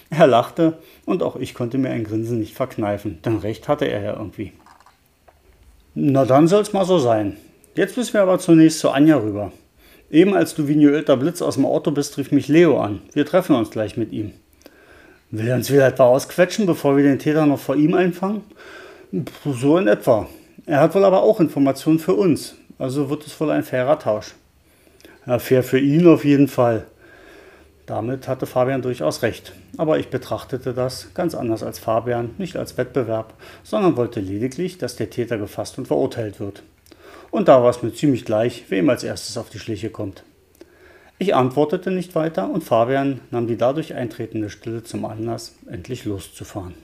Er 0.08 0.26
lachte 0.26 0.78
und 1.04 1.22
auch 1.22 1.36
ich 1.36 1.54
konnte 1.54 1.78
mir 1.78 1.90
ein 1.90 2.02
Grinsen 2.02 2.40
nicht 2.40 2.54
verkneifen, 2.54 3.20
denn 3.24 3.36
recht 3.36 3.68
hatte 3.68 3.84
er 3.84 4.02
ja 4.02 4.16
irgendwie. 4.16 4.52
Na 5.94 6.24
dann 6.24 6.48
soll's 6.48 6.72
mal 6.72 6.84
so 6.84 6.98
sein. 6.98 7.36
Jetzt 7.76 7.96
müssen 7.96 8.14
wir 8.14 8.22
aber 8.22 8.40
zunächst 8.40 8.80
zu 8.80 8.90
Anja 8.90 9.16
rüber. 9.16 9.52
Eben 10.10 10.34
als 10.34 10.56
du 10.56 10.66
wie 10.66 10.74
ein 10.74 10.80
geölter 10.80 11.16
Blitz 11.16 11.40
aus 11.40 11.54
dem 11.54 11.64
Auto 11.64 11.92
bist, 11.92 12.18
rief 12.18 12.32
mich 12.32 12.48
Leo 12.48 12.80
an. 12.80 13.00
Wir 13.12 13.24
treffen 13.24 13.54
uns 13.54 13.70
gleich 13.70 13.96
mit 13.96 14.10
ihm. 14.10 14.32
Will 15.30 15.46
er 15.46 15.54
uns 15.54 15.70
wieder 15.70 15.86
etwa 15.86 16.06
ausquetschen, 16.06 16.66
bevor 16.66 16.96
wir 16.96 17.04
den 17.04 17.20
Täter 17.20 17.46
noch 17.46 17.60
vor 17.60 17.76
ihm 17.76 17.94
einfangen? 17.94 18.42
So 19.44 19.78
in 19.78 19.86
etwa. 19.86 20.28
Er 20.66 20.80
hat 20.80 20.96
wohl 20.96 21.04
aber 21.04 21.22
auch 21.22 21.38
Informationen 21.38 22.00
für 22.00 22.14
uns. 22.14 22.56
Also 22.76 23.08
wird 23.08 23.24
es 23.24 23.38
wohl 23.40 23.50
ein 23.50 23.62
fairer 23.62 24.00
Tausch. 24.00 24.34
Ja, 25.26 25.38
fair 25.38 25.62
für 25.62 25.78
ihn 25.78 26.08
auf 26.08 26.24
jeden 26.24 26.48
Fall. 26.48 26.86
Damit 27.86 28.26
hatte 28.26 28.46
Fabian 28.46 28.82
durchaus 28.82 29.22
recht. 29.22 29.52
Aber 29.76 30.00
ich 30.00 30.08
betrachtete 30.08 30.74
das 30.74 31.14
ganz 31.14 31.36
anders 31.36 31.62
als 31.62 31.78
Fabian, 31.78 32.30
nicht 32.38 32.56
als 32.56 32.76
Wettbewerb, 32.76 33.34
sondern 33.62 33.96
wollte 33.96 34.18
lediglich, 34.18 34.78
dass 34.78 34.96
der 34.96 35.10
Täter 35.10 35.38
gefasst 35.38 35.78
und 35.78 35.86
verurteilt 35.86 36.40
wird. 36.40 36.64
Und 37.30 37.48
da 37.48 37.62
war 37.62 37.70
es 37.70 37.82
mir 37.82 37.92
ziemlich 37.92 38.24
gleich, 38.24 38.64
wem 38.68 38.90
als 38.90 39.04
erstes 39.04 39.36
auf 39.36 39.50
die 39.50 39.58
Schliche 39.58 39.90
kommt. 39.90 40.24
Ich 41.18 41.34
antwortete 41.34 41.90
nicht 41.90 42.14
weiter 42.14 42.48
und 42.48 42.64
Fabian 42.64 43.20
nahm 43.30 43.46
die 43.46 43.58
dadurch 43.58 43.94
eintretende 43.94 44.48
Stille 44.48 44.84
zum 44.84 45.04
Anlass, 45.04 45.54
endlich 45.70 46.06
loszufahren. 46.06 46.74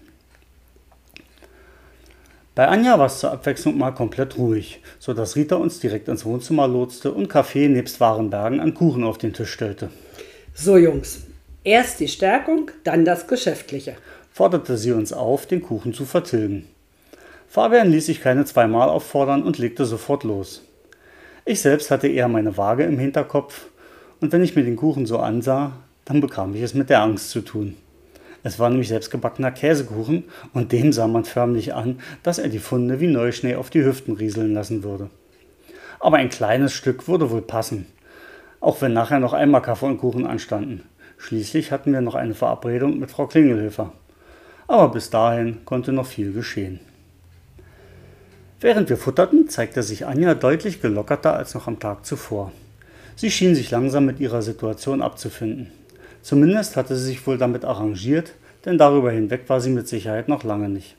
Bei 2.55 2.69
Anja 2.69 2.99
war 2.99 3.07
es 3.07 3.21
zur 3.21 3.33
Abwechslung 3.33 3.77
mal 3.77 3.93
komplett 3.93 4.39
ruhig, 4.39 4.81
so 4.99 5.15
dass 5.15 5.37
Rita 5.37 5.57
uns 5.57 5.81
direkt 5.81 6.09
ins 6.09 6.25
Wohnzimmer 6.25 6.69
lotste 6.69 7.13
und 7.13 7.29
Kaffee 7.29 7.69
nebst 7.69 8.01
Warenbergen 8.01 8.61
an 8.61 8.75
Kuchen 8.75 9.05
auf 9.05 9.19
den 9.19 9.33
Tisch 9.33 9.53
stellte. 9.53 9.91
So, 10.55 10.77
Jungs, 10.77 11.23
erst 11.65 12.01
die 12.01 12.09
Stärkung, 12.09 12.71
dann 12.85 13.05
das 13.05 13.27
Geschäftliche, 13.27 13.97
forderte 14.33 14.79
sie 14.79 14.93
uns 14.93 15.13
auf, 15.13 15.47
den 15.47 15.61
Kuchen 15.63 15.93
zu 15.93 16.07
vertilgen. 16.07 16.67
Fabian 17.49 17.91
ließ 17.91 18.07
sich 18.07 18.21
keine 18.21 18.45
zweimal 18.45 18.89
auffordern 18.89 19.43
und 19.43 19.59
legte 19.59 19.85
sofort 19.85 20.25
los. 20.25 20.63
Ich 21.45 21.61
selbst 21.61 21.91
hatte 21.91 22.09
eher 22.09 22.29
meine 22.29 22.57
Waage 22.57 22.85
im 22.85 22.99
Hinterkopf 22.99 23.67
und 24.21 24.33
wenn 24.33 24.43
ich 24.43 24.57
mir 24.57 24.65
den 24.65 24.77
Kuchen 24.77 25.07
so 25.07 25.19
ansah, 25.19 25.73
dann 26.05 26.21
bekam 26.21 26.55
ich 26.55 26.63
es 26.63 26.75
mit 26.75 26.91
der 26.91 27.03
Angst 27.03 27.31
zu 27.31 27.41
tun. 27.41 27.77
Es 28.43 28.59
war 28.59 28.71
nämlich 28.71 28.89
selbstgebackener 28.89 29.51
Käsekuchen 29.51 30.25
und 30.53 30.71
dem 30.73 30.93
sah 30.93 31.09
man 31.09 31.25
förmlich 31.25 31.75
an, 31.75 32.01
dass 32.23 32.39
er 32.39 32.49
die 32.49 32.59
Funde 32.59 33.01
wie 33.01 33.09
Neuschnee 33.09 33.57
auf 33.57 33.71
die 33.71 33.85
Hüften 33.85 34.15
rieseln 34.15 34.55
lassen 34.55 34.85
würde. 34.85 35.11
Aber 35.99 36.19
ein 36.19 36.29
kleines 36.29 36.73
Stück 36.73 37.09
würde 37.09 37.31
wohl 37.31 37.43
passen, 37.43 37.87
auch 38.61 38.81
wenn 38.83 38.93
nachher 38.93 39.19
noch 39.19 39.33
einmal 39.33 39.63
Kaffee 39.63 39.87
und 39.87 39.99
Kuchen 39.99 40.27
anstanden. 40.27 40.83
Schließlich 41.19 41.73
hatten 41.73 41.93
wir 41.93 42.03
noch 42.03 42.15
eine 42.15 42.35
Verabredung 42.35 42.99
mit 42.99 43.11
Frau 43.11 43.27
Klingelhöfer. 43.27 43.93
Aber 44.69 44.93
bis 44.93 45.11
dahin 45.11 45.65
konnte 45.65 45.93
noch 45.93 46.07
viel 46.07 46.33
geschehen. 46.33 46.81
Während 48.61 48.89
wir 48.89 48.97
futterten, 48.97 49.49
zeigte 49.49 49.83
sich 49.83 50.07
Anja 50.07 50.35
deutlich 50.35 50.81
gelockerter 50.81 51.35
als 51.35 51.55
noch 51.55 51.67
am 51.67 51.79
Tag 51.79 52.07
zuvor. 52.07 52.53
Sie 53.15 53.31
schien 53.31 53.55
sich 53.55 53.71
langsam 53.71 54.07
mit 54.07 54.19
ihrer 54.19 54.41
Situation 54.41 55.03
abzufinden. 55.03 55.71
Zumindest 56.23 56.77
hatte 56.77 56.97
sie 56.97 57.07
sich 57.07 57.27
wohl 57.27 57.39
damit 57.39 57.65
arrangiert, 57.65 58.33
denn 58.65 58.79
darüber 58.79 59.11
hinweg 59.11 59.43
war 59.49 59.61
sie 59.61 59.71
mit 59.71 59.89
Sicherheit 59.89 60.29
noch 60.29 60.43
lange 60.43 60.69
nicht. 60.69 60.97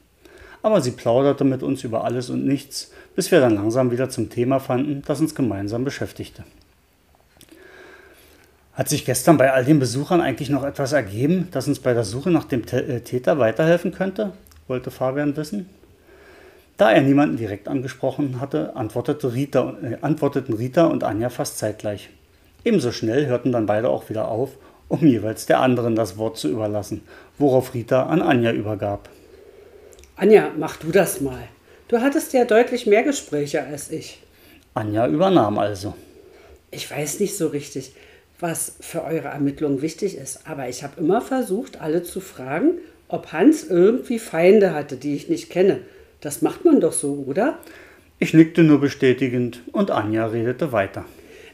Aber 0.61 0.81
sie 0.81 0.91
plauderte 0.91 1.43
mit 1.43 1.63
uns 1.63 1.83
über 1.83 2.03
alles 2.03 2.29
und 2.29 2.45
nichts, 2.45 2.91
bis 3.15 3.31
wir 3.31 3.39
dann 3.39 3.55
langsam 3.55 3.91
wieder 3.91 4.09
zum 4.09 4.29
Thema 4.29 4.59
fanden, 4.59 5.01
das 5.05 5.19
uns 5.19 5.33
gemeinsam 5.33 5.83
beschäftigte. 5.83 6.43
Hat 8.73 8.89
sich 8.89 9.05
gestern 9.05 9.37
bei 9.37 9.51
all 9.51 9.65
den 9.65 9.79
Besuchern 9.79 10.21
eigentlich 10.21 10.51
noch 10.51 10.63
etwas 10.63 10.93
ergeben, 10.93 11.47
das 11.51 11.67
uns 11.67 11.79
bei 11.79 11.93
der 11.93 12.03
Suche 12.03 12.29
nach 12.29 12.45
dem 12.45 12.61
äh, 12.71 12.99
Täter 12.99 13.39
weiterhelfen 13.39 13.91
könnte? 13.91 14.33
wollte 14.67 14.91
Fabian 14.91 15.35
wissen. 15.35 15.67
Da 16.77 16.91
er 16.91 17.01
niemanden 17.01 17.37
direkt 17.37 17.67
angesprochen 17.67 18.39
hatte, 18.39 18.75
antwortete 18.75 19.33
Rita, 19.33 19.75
äh, 19.81 19.97
antworteten 20.01 20.53
Rita 20.53 20.85
und 20.85 21.03
Anja 21.03 21.29
fast 21.29 21.57
zeitgleich. 21.57 22.09
Ebenso 22.63 22.91
schnell 22.91 23.25
hörten 23.25 23.51
dann 23.51 23.65
beide 23.65 23.89
auch 23.89 24.09
wieder 24.09 24.27
auf, 24.27 24.51
um 24.87 25.05
jeweils 25.05 25.47
der 25.47 25.59
anderen 25.59 25.95
das 25.95 26.17
Wort 26.17 26.37
zu 26.37 26.49
überlassen, 26.49 27.01
worauf 27.39 27.73
Rita 27.73 28.05
an 28.05 28.21
Anja 28.21 28.51
übergab. 28.51 29.09
Anja, 30.15 30.51
mach 30.55 30.77
du 30.77 30.91
das 30.91 31.19
mal. 31.19 31.47
Du 31.87 31.99
hattest 31.99 32.33
ja 32.33 32.45
deutlich 32.45 32.85
mehr 32.85 33.03
Gespräche 33.03 33.63
als 33.63 33.89
ich. 33.89 34.21
Anja 34.75 35.07
übernahm 35.07 35.57
also. 35.57 35.95
Ich 36.69 36.89
weiß 36.91 37.19
nicht 37.19 37.35
so 37.37 37.47
richtig, 37.47 37.93
was 38.39 38.75
für 38.81 39.03
eure 39.03 39.29
Ermittlungen 39.29 39.81
wichtig 39.81 40.15
ist, 40.15 40.41
aber 40.45 40.69
ich 40.69 40.83
habe 40.83 40.99
immer 40.99 41.21
versucht, 41.21 41.81
alle 41.81 42.03
zu 42.03 42.19
fragen, 42.19 42.73
ob 43.07 43.31
Hans 43.31 43.63
irgendwie 43.63 44.19
Feinde 44.19 44.73
hatte, 44.73 44.97
die 44.97 45.15
ich 45.15 45.27
nicht 45.27 45.49
kenne 45.49 45.79
das 46.21 46.41
macht 46.41 46.65
man 46.65 46.79
doch 46.79 46.93
so, 46.93 47.25
oder? 47.27 47.59
Ich 48.19 48.33
nickte 48.33 48.63
nur 48.63 48.79
bestätigend 48.79 49.61
und 49.71 49.91
Anja 49.91 50.27
redete 50.27 50.71
weiter. 50.71 51.05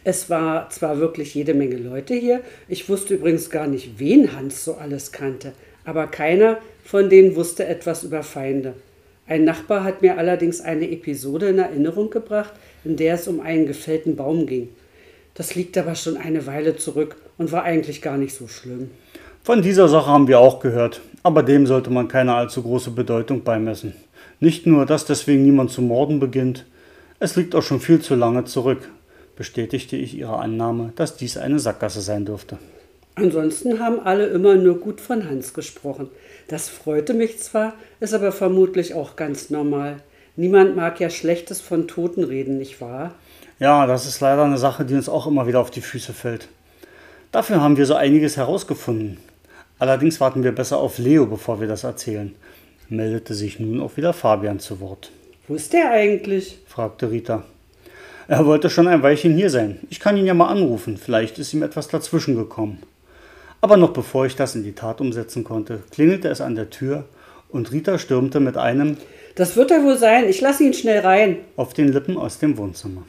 Es 0.06 0.30
war 0.30 0.69
zwar 0.69 0.99
wirklich 0.99 1.34
jede 1.34 1.54
Menge 1.54 1.78
Leute 1.78 2.13
hier, 2.13 2.41
ich 2.67 2.89
wusste 2.89 3.15
übrigens 3.15 3.49
gar 3.49 3.67
nicht, 3.67 3.99
wen 3.99 4.36
Hans 4.36 4.65
so 4.65 4.76
alles 4.76 5.12
kannte, 5.12 5.54
aber 5.86 6.08
keiner 6.08 6.58
von 6.84 7.10
denen 7.10 7.36
wusste 7.36 7.65
etwas 7.65 8.04
über 8.04 8.23
Feinde. 8.23 8.73
Ein 9.26 9.45
Nachbar 9.45 9.86
hat 9.86 10.02
mir 10.02 10.17
allerdings 10.17 10.60
eine 10.60 10.91
Episode 10.91 11.47
in 11.47 11.60
Erinnerung 11.60 12.10
gebracht, 12.10 12.52
in 12.84 12.97
der 12.97 13.15
es 13.15 13.28
um 13.28 13.39
einen 13.39 13.65
gefällten 13.65 14.17
Baum 14.17 14.45
ging. 14.45 14.69
Das 15.34 15.56
liegt 15.56 15.78
aber 15.78 15.95
schon 15.95 16.17
eine 16.17 16.45
Weile 16.45 16.76
zurück 16.76 17.15
und 17.38 17.52
war 17.52 17.63
eigentlich 17.63 18.02
gar 18.02 18.17
nicht 18.17 18.36
so 18.36 18.47
schlimm. 18.47 18.91
Von 19.43 19.62
dieser 19.62 19.88
Sache 19.88 20.08
haben 20.08 20.28
wir 20.28 20.39
auch 20.39 20.60
gehört, 20.60 21.02
aber 21.23 21.43
dem 21.43 21.65
sollte 21.65 21.89
man 21.89 22.08
keine 22.08 22.34
allzu 22.34 22.62
große 22.62 22.91
Bedeutung 22.91 23.43
beimessen. 23.43 23.93
Nicht 24.44 24.66
nur, 24.66 24.86
dass 24.86 25.06
deswegen 25.06 25.44
niemand 25.44 25.72
zu 25.72 25.82
morden 25.82 26.20
beginnt, 26.20 26.66
es 27.22 27.38
liegt 27.38 27.56
auch 27.56 27.62
schon 27.62 27.80
viel 27.80 28.02
zu 28.02 28.14
lange 28.14 28.44
zurück, 28.44 28.90
bestätigte 29.38 29.96
ich 29.96 30.18
ihre 30.18 30.38
Annahme, 30.38 30.92
dass 30.98 31.16
dies 31.16 31.38
eine 31.38 31.60
Sackgasse 31.60 32.02
sein 32.02 32.26
dürfte. 32.26 32.58
Ansonsten 33.16 33.80
haben 33.80 34.02
alle 34.02 34.26
immer 34.26 34.56
nur 34.56 34.82
gut 34.82 35.00
von 35.00 35.30
Hans 35.30 35.54
gesprochen. 35.54 36.10
Das 36.50 36.68
freute 36.68 37.14
mich 37.14 37.40
zwar, 37.40 37.76
ist 38.02 38.14
aber 38.14 38.34
vermutlich 38.34 38.96
auch 38.96 39.16
ganz 39.16 39.50
normal. 39.50 40.02
Niemand 40.36 40.76
mag 40.76 41.00
ja 41.00 41.10
Schlechtes 41.10 41.62
von 41.62 41.88
Toten 41.88 42.26
reden, 42.26 42.58
nicht 42.58 42.82
wahr? 42.82 43.16
Ja, 43.60 43.88
das 43.88 44.06
ist 44.06 44.20
leider 44.20 44.44
eine 44.44 44.58
Sache, 44.58 44.84
die 44.84 44.96
uns 44.96 45.08
auch 45.08 45.26
immer 45.26 45.48
wieder 45.48 45.62
auf 45.62 45.72
die 45.72 45.80
Füße 45.80 46.12
fällt. 46.12 46.50
Dafür 47.32 47.62
haben 47.62 47.78
wir 47.78 47.86
so 47.86 47.96
einiges 47.96 48.36
herausgefunden. 48.36 49.20
Allerdings 49.80 50.20
warten 50.20 50.44
wir 50.44 50.52
besser 50.52 50.80
auf 50.80 50.98
Leo, 50.98 51.28
bevor 51.28 51.62
wir 51.62 51.70
das 51.70 51.86
erzählen, 51.86 52.36
meldete 52.89 53.34
sich 53.34 53.60
nun 53.60 53.82
auch 53.82 53.98
wieder 53.98 54.13
Fabian 54.13 54.60
zu 54.60 54.80
Wort. 54.80 55.12
Wo 55.48 55.56
ist 55.56 55.74
der 55.74 55.91
eigentlich? 55.91 56.60
fragte 56.67 57.12
Rita. 57.12 57.43
Er 58.28 58.46
wollte 58.46 58.69
schon 58.69 58.88
ein 58.88 59.04
Weilchen 59.04 59.36
hier 59.36 59.50
sein. 59.50 59.80
Ich 59.89 60.00
kann 60.00 60.15
ihn 60.15 60.26
ja 60.26 60.34
mal 60.34 60.48
anrufen, 60.48 60.98
vielleicht 60.98 61.39
ist 61.39 61.54
ihm 61.54 61.63
etwas 61.63 61.89
dazwischen 61.89 62.36
gekommen. 62.36 62.82
Aber 63.60 63.78
noch 63.78 63.91
bevor 63.91 64.26
ich 64.26 64.36
das 64.36 64.56
in 64.56 64.63
die 64.63 64.74
Tat 64.74 65.02
umsetzen 65.02 65.43
konnte, 65.43 65.84
klingelte 65.91 66.30
es 66.30 66.41
an 66.41 66.56
der 66.56 66.69
Tür 66.69 67.06
und 67.50 67.72
Rita 67.72 67.98
stürmte 67.98 68.39
mit 68.39 68.58
einem 68.58 68.98
Das 69.36 69.56
wird 69.56 69.72
er 69.72 69.84
wohl 69.84 69.98
sein, 69.98 70.28
ich 70.30 70.41
lasse 70.41 70.63
ihn 70.63 70.74
schnell 70.74 71.00
rein. 71.00 71.38
auf 71.56 71.74
den 71.74 71.89
Lippen 71.91 72.17
aus 72.17 72.39
dem 72.39 72.58
Wohnzimmer. 72.58 73.04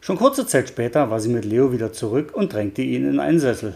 Schon 0.00 0.16
kurze 0.16 0.46
Zeit 0.46 0.68
später 0.68 1.10
war 1.10 1.20
sie 1.20 1.28
mit 1.28 1.44
Leo 1.44 1.72
wieder 1.72 1.92
zurück 1.92 2.32
und 2.34 2.52
drängte 2.52 2.82
ihn 2.82 3.08
in 3.08 3.20
einen 3.20 3.38
Sessel. 3.38 3.74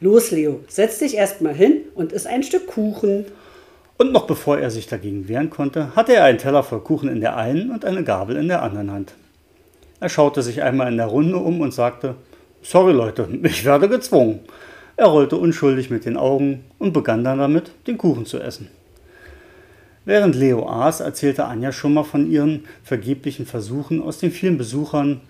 Los, 0.00 0.30
Leo, 0.30 0.60
setz 0.68 0.98
dich 0.98 1.14
erst 1.16 1.40
mal 1.40 1.54
hin 1.54 1.82
und 1.94 2.12
iss 2.12 2.26
ein 2.26 2.42
Stück 2.42 2.66
Kuchen. 2.66 3.26
Und 3.98 4.12
noch 4.12 4.28
bevor 4.28 4.58
er 4.58 4.70
sich 4.70 4.86
dagegen 4.86 5.26
wehren 5.26 5.50
konnte, 5.50 5.94
hatte 5.96 6.14
er 6.14 6.24
einen 6.24 6.38
Teller 6.38 6.62
voll 6.62 6.80
Kuchen 6.80 7.08
in 7.08 7.20
der 7.20 7.36
einen 7.36 7.72
und 7.72 7.84
eine 7.84 8.04
Gabel 8.04 8.36
in 8.36 8.46
der 8.46 8.62
anderen 8.62 8.92
Hand. 8.92 9.14
Er 9.98 10.08
schaute 10.08 10.42
sich 10.42 10.62
einmal 10.62 10.88
in 10.88 10.96
der 10.96 11.06
Runde 11.06 11.36
um 11.36 11.60
und 11.60 11.74
sagte, 11.74 12.14
Sorry 12.62 12.92
Leute, 12.92 13.28
ich 13.42 13.64
werde 13.64 13.88
gezwungen. 13.88 14.40
Er 14.96 15.06
rollte 15.06 15.36
unschuldig 15.36 15.90
mit 15.90 16.04
den 16.04 16.16
Augen 16.16 16.64
und 16.78 16.92
begann 16.92 17.24
dann 17.24 17.38
damit, 17.38 17.72
den 17.88 17.98
Kuchen 17.98 18.24
zu 18.24 18.38
essen. 18.38 18.68
Während 20.04 20.36
Leo 20.36 20.68
aß, 20.68 21.00
erzählte 21.00 21.44
Anja 21.44 21.72
schon 21.72 21.94
mal 21.94 22.04
von 22.04 22.30
ihren 22.30 22.64
vergeblichen 22.84 23.46
Versuchen 23.46 24.00
aus 24.00 24.18
den 24.18 24.30
vielen 24.30 24.58
Besuchern, 24.58 25.20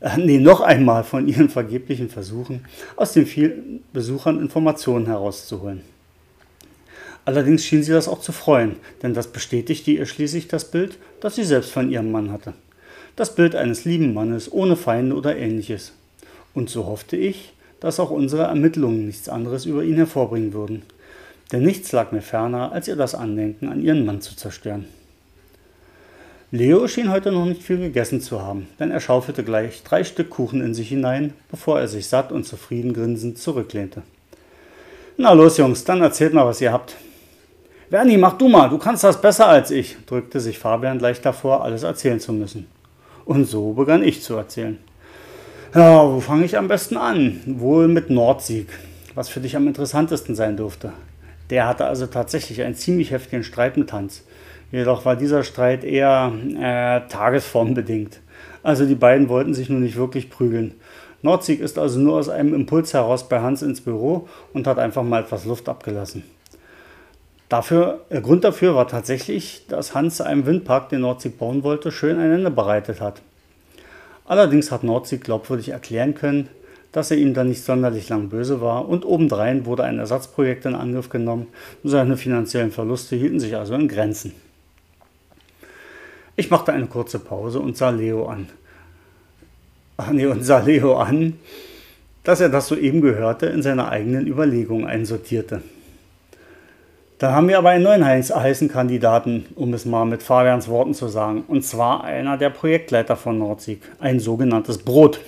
äh, 0.00 0.16
nee, 0.18 0.38
noch 0.38 0.60
einmal 0.60 1.02
von 1.02 1.26
ihren 1.26 1.48
vergeblichen 1.48 2.08
Versuchen, 2.08 2.64
aus 2.96 3.12
den 3.12 3.26
vielen 3.26 3.82
Besuchern 3.92 4.40
Informationen 4.40 5.06
herauszuholen. 5.06 5.82
Allerdings 7.24 7.64
schien 7.64 7.82
sie 7.82 7.92
das 7.92 8.08
auch 8.08 8.20
zu 8.20 8.32
freuen, 8.32 8.76
denn 9.02 9.14
das 9.14 9.28
bestätigte 9.28 9.90
ihr 9.90 10.06
schließlich 10.06 10.48
das 10.48 10.70
Bild, 10.70 10.98
das 11.20 11.36
sie 11.36 11.44
selbst 11.44 11.70
von 11.70 11.90
ihrem 11.90 12.12
Mann 12.12 12.30
hatte. 12.30 12.52
Das 13.16 13.34
Bild 13.34 13.54
eines 13.54 13.84
lieben 13.84 14.12
Mannes 14.12 14.52
ohne 14.52 14.76
Feinde 14.76 15.16
oder 15.16 15.36
ähnliches. 15.36 15.92
Und 16.52 16.68
so 16.68 16.86
hoffte 16.86 17.16
ich, 17.16 17.52
dass 17.80 18.00
auch 18.00 18.10
unsere 18.10 18.44
Ermittlungen 18.44 19.06
nichts 19.06 19.28
anderes 19.28 19.66
über 19.66 19.84
ihn 19.84 19.96
hervorbringen 19.96 20.52
würden. 20.52 20.82
Denn 21.52 21.62
nichts 21.62 21.92
lag 21.92 22.12
mir 22.12 22.22
ferner, 22.22 22.72
als 22.72 22.88
ihr 22.88 22.96
das 22.96 23.14
Andenken 23.14 23.68
an 23.68 23.82
ihren 23.82 24.04
Mann 24.04 24.20
zu 24.20 24.36
zerstören. 24.36 24.86
Leo 26.50 26.86
schien 26.86 27.10
heute 27.10 27.32
noch 27.32 27.46
nicht 27.46 27.62
viel 27.62 27.78
gegessen 27.78 28.20
zu 28.20 28.40
haben, 28.40 28.68
denn 28.78 28.90
er 28.90 29.00
schaufelte 29.00 29.42
gleich 29.42 29.82
drei 29.82 30.04
Stück 30.04 30.30
Kuchen 30.30 30.60
in 30.60 30.72
sich 30.72 30.88
hinein, 30.88 31.32
bevor 31.50 31.80
er 31.80 31.88
sich 31.88 32.06
satt 32.06 32.32
und 32.32 32.46
zufrieden 32.46 32.92
grinsend 32.92 33.38
zurücklehnte. 33.38 34.02
Na 35.16 35.32
los, 35.32 35.58
Jungs, 35.58 35.84
dann 35.84 36.00
erzählt 36.00 36.32
mal, 36.32 36.46
was 36.46 36.60
ihr 36.60 36.72
habt. 36.72 36.96
Werni, 37.94 38.16
mach 38.16 38.32
du 38.32 38.48
mal, 38.48 38.68
du 38.68 38.76
kannst 38.76 39.04
das 39.04 39.20
besser 39.20 39.46
als 39.46 39.70
ich, 39.70 39.96
drückte 40.04 40.40
sich 40.40 40.58
Fabian 40.58 40.98
gleich 40.98 41.20
davor, 41.20 41.62
alles 41.62 41.84
erzählen 41.84 42.18
zu 42.18 42.32
müssen. 42.32 42.66
Und 43.24 43.44
so 43.44 43.72
begann 43.72 44.02
ich 44.02 44.20
zu 44.20 44.34
erzählen. 44.34 44.78
Ja, 45.72 46.04
wo 46.04 46.18
fange 46.18 46.44
ich 46.44 46.58
am 46.58 46.66
besten 46.66 46.96
an? 46.96 47.40
Wohl 47.46 47.86
mit 47.86 48.10
Nordsieg, 48.10 48.66
was 49.14 49.28
für 49.28 49.38
dich 49.38 49.54
am 49.54 49.68
interessantesten 49.68 50.34
sein 50.34 50.56
dürfte. 50.56 50.92
Der 51.50 51.68
hatte 51.68 51.84
also 51.84 52.08
tatsächlich 52.08 52.62
einen 52.62 52.74
ziemlich 52.74 53.12
heftigen 53.12 53.44
Streit 53.44 53.76
mit 53.76 53.92
Hans. 53.92 54.24
Jedoch 54.72 55.04
war 55.04 55.14
dieser 55.14 55.44
Streit 55.44 55.84
eher 55.84 56.32
äh, 56.58 57.08
tagesformbedingt. 57.08 58.18
Also 58.64 58.86
die 58.86 58.96
beiden 58.96 59.28
wollten 59.28 59.54
sich 59.54 59.68
nun 59.68 59.82
nicht 59.82 59.94
wirklich 59.94 60.30
prügeln. 60.30 60.74
Nordsieg 61.22 61.60
ist 61.60 61.78
also 61.78 62.00
nur 62.00 62.14
aus 62.14 62.28
einem 62.28 62.54
Impuls 62.54 62.92
heraus 62.92 63.28
bei 63.28 63.38
Hans 63.38 63.62
ins 63.62 63.80
Büro 63.80 64.26
und 64.52 64.66
hat 64.66 64.80
einfach 64.80 65.04
mal 65.04 65.22
etwas 65.22 65.44
Luft 65.44 65.68
abgelassen. 65.68 66.24
Dafür, 67.54 68.00
der 68.10 68.20
Grund 68.20 68.42
dafür 68.42 68.74
war 68.74 68.88
tatsächlich, 68.88 69.64
dass 69.68 69.94
Hans 69.94 70.20
einem 70.20 70.44
Windpark, 70.44 70.88
den 70.88 71.02
Nordsieg 71.02 71.38
bauen 71.38 71.62
wollte, 71.62 71.92
schön 71.92 72.18
ein 72.18 72.32
Ende 72.32 72.50
bereitet 72.50 73.00
hat. 73.00 73.22
Allerdings 74.24 74.72
hat 74.72 74.82
Nordsieg 74.82 75.22
glaubwürdig 75.22 75.68
erklären 75.68 76.16
können, 76.16 76.48
dass 76.90 77.12
er 77.12 77.16
ihm 77.16 77.32
dann 77.32 77.48
nicht 77.48 77.62
sonderlich 77.62 78.08
lang 78.08 78.28
böse 78.28 78.60
war 78.60 78.88
und 78.88 79.04
obendrein 79.04 79.66
wurde 79.66 79.84
ein 79.84 80.00
Ersatzprojekt 80.00 80.66
in 80.66 80.74
Angriff 80.74 81.10
genommen. 81.10 81.46
Seine 81.84 82.16
finanziellen 82.16 82.72
Verluste 82.72 83.14
hielten 83.14 83.38
sich 83.38 83.54
also 83.54 83.74
in 83.74 83.86
Grenzen. 83.86 84.32
Ich 86.34 86.50
machte 86.50 86.72
eine 86.72 86.86
kurze 86.86 87.20
Pause 87.20 87.60
und 87.60 87.76
sah 87.76 87.90
Leo 87.90 88.26
an. 88.26 88.48
Ach 89.96 90.10
nee, 90.10 90.26
und 90.26 90.42
sah 90.42 90.58
Leo 90.58 90.96
an, 90.96 91.38
dass 92.24 92.40
er 92.40 92.48
das 92.48 92.66
soeben 92.66 93.00
gehörte 93.00 93.46
in 93.46 93.62
seine 93.62 93.88
eigenen 93.90 94.26
Überlegungen 94.26 94.88
einsortierte. 94.88 95.62
Dann 97.24 97.34
haben 97.34 97.48
wir 97.48 97.56
aber 97.56 97.70
einen 97.70 97.84
neuen 97.84 98.04
heißen 98.04 98.68
Kandidaten, 98.68 99.46
um 99.54 99.72
es 99.72 99.86
mal 99.86 100.04
mit 100.04 100.22
Fabians 100.22 100.68
Worten 100.68 100.92
zu 100.92 101.08
sagen. 101.08 101.42
Und 101.48 101.64
zwar 101.64 102.04
einer 102.04 102.36
der 102.36 102.50
Projektleiter 102.50 103.16
von 103.16 103.38
Nordsieg. 103.38 103.80
Ein 103.98 104.20
sogenanntes 104.20 104.76
Brot. 104.76 105.20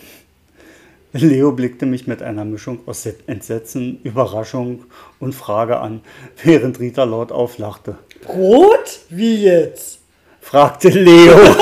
Leo 1.15 1.53
blickte 1.53 1.87
mich 1.87 2.07
mit 2.07 2.23
einer 2.23 2.45
Mischung 2.45 2.81
aus 2.85 3.09
Entsetzen, 3.27 3.99
Überraschung 4.03 4.85
und 5.21 5.35
Frage 5.35 5.79
an, 5.79 6.03
während 6.45 6.81
Rita 6.81 7.05
laut 7.05 7.33
auflachte. 7.33 7.97
Brot? 8.21 9.01
Wie 9.09 9.45
jetzt? 9.45 10.01
fragte 10.43 10.91
Leo. 10.91 11.35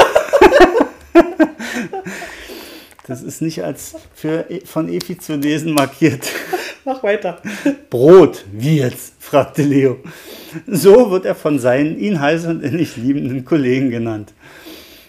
Das 3.06 3.22
ist 3.22 3.42
nicht 3.42 3.62
als 3.62 3.96
für, 4.14 4.46
von 4.64 4.88
Efi 4.88 5.18
zu 5.18 5.36
lesen 5.36 5.74
markiert. 5.74 6.26
Mach 6.84 7.02
weiter. 7.02 7.40
Brot, 7.88 8.44
wie 8.52 8.78
jetzt? 8.78 9.14
fragte 9.18 9.62
Leo. 9.62 9.98
So 10.66 11.10
wird 11.10 11.24
er 11.24 11.34
von 11.34 11.58
seinen 11.58 11.98
ihn 11.98 12.20
heiß 12.20 12.46
und 12.46 12.62
innig 12.62 12.96
liebenden 12.96 13.44
Kollegen 13.44 13.90
genannt. 13.90 14.34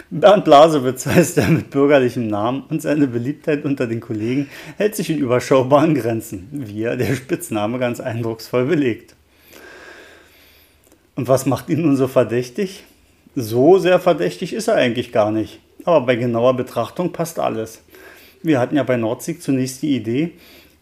Bernd 0.09 0.45
Blasewitz 0.45 1.05
heißt 1.05 1.37
er 1.37 1.49
mit 1.49 1.71
bürgerlichem 1.71 2.27
Namen 2.27 2.63
und 2.69 2.81
seine 2.81 3.07
Beliebtheit 3.07 3.65
unter 3.65 3.87
den 3.87 3.99
Kollegen 3.99 4.49
hält 4.77 4.95
sich 4.95 5.09
in 5.09 5.17
überschaubaren 5.17 5.95
Grenzen, 5.95 6.47
wie 6.51 6.83
er 6.83 6.95
der 6.95 7.13
Spitzname 7.15 7.77
ganz 7.77 7.99
eindrucksvoll 7.99 8.65
belegt. 8.65 9.15
Und 11.15 11.27
was 11.27 11.45
macht 11.45 11.69
ihn 11.69 11.81
nun 11.81 11.97
so 11.97 12.07
verdächtig? 12.07 12.85
So 13.35 13.79
sehr 13.79 13.99
verdächtig 13.99 14.53
ist 14.53 14.69
er 14.69 14.75
eigentlich 14.75 15.11
gar 15.11 15.31
nicht. 15.31 15.59
Aber 15.83 16.05
bei 16.05 16.15
genauer 16.15 16.55
Betrachtung 16.55 17.11
passt 17.11 17.37
alles. 17.37 17.81
Wir 18.41 18.59
hatten 18.59 18.77
ja 18.77 18.83
bei 18.83 18.95
Nordsieg 18.95 19.41
zunächst 19.41 19.81
die 19.81 19.95
Idee, 19.95 20.33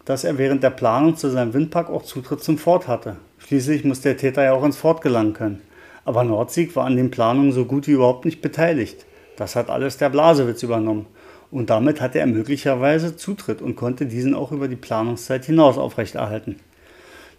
dass 0.06 0.24
er 0.24 0.38
während 0.38 0.64
der 0.64 0.70
Planung 0.70 1.16
zu 1.16 1.30
seinem 1.30 1.54
Windpark 1.54 1.90
auch 1.90 2.04
Zutritt 2.04 2.44
zum 2.44 2.58
Fort 2.58 2.88
hatte. 2.88 3.18
Schließlich 3.38 3.84
muss 3.84 4.02
der 4.02 4.18
Täter 4.18 4.44
ja 4.44 4.54
auch 4.54 4.64
ins 4.64 4.78
Fort 4.78 5.02
gelangen 5.02 5.34
können. 5.34 5.62
Aber 6.06 6.24
Nordsieg 6.24 6.76
war 6.76 6.86
an 6.86 6.98
den 6.98 7.12
Planungen 7.12 7.52
so 7.52 7.66
gut 7.66 7.88
wie 7.88 7.92
überhaupt 7.92 8.26
nicht 8.26 8.42
beteiligt. 8.42 9.06
Das 9.38 9.56
hat 9.56 9.70
alles 9.70 9.98
der 9.98 10.10
Blasewitz 10.10 10.64
übernommen. 10.64 11.06
Und 11.52 11.70
damit 11.70 12.02
hatte 12.02 12.20
er 12.20 12.26
möglicherweise 12.26 13.16
Zutritt 13.16 13.62
und 13.62 13.76
konnte 13.76 14.06
diesen 14.06 14.34
auch 14.34 14.52
über 14.52 14.68
die 14.68 14.76
Planungszeit 14.76 15.46
hinaus 15.46 15.78
aufrechterhalten. 15.78 16.58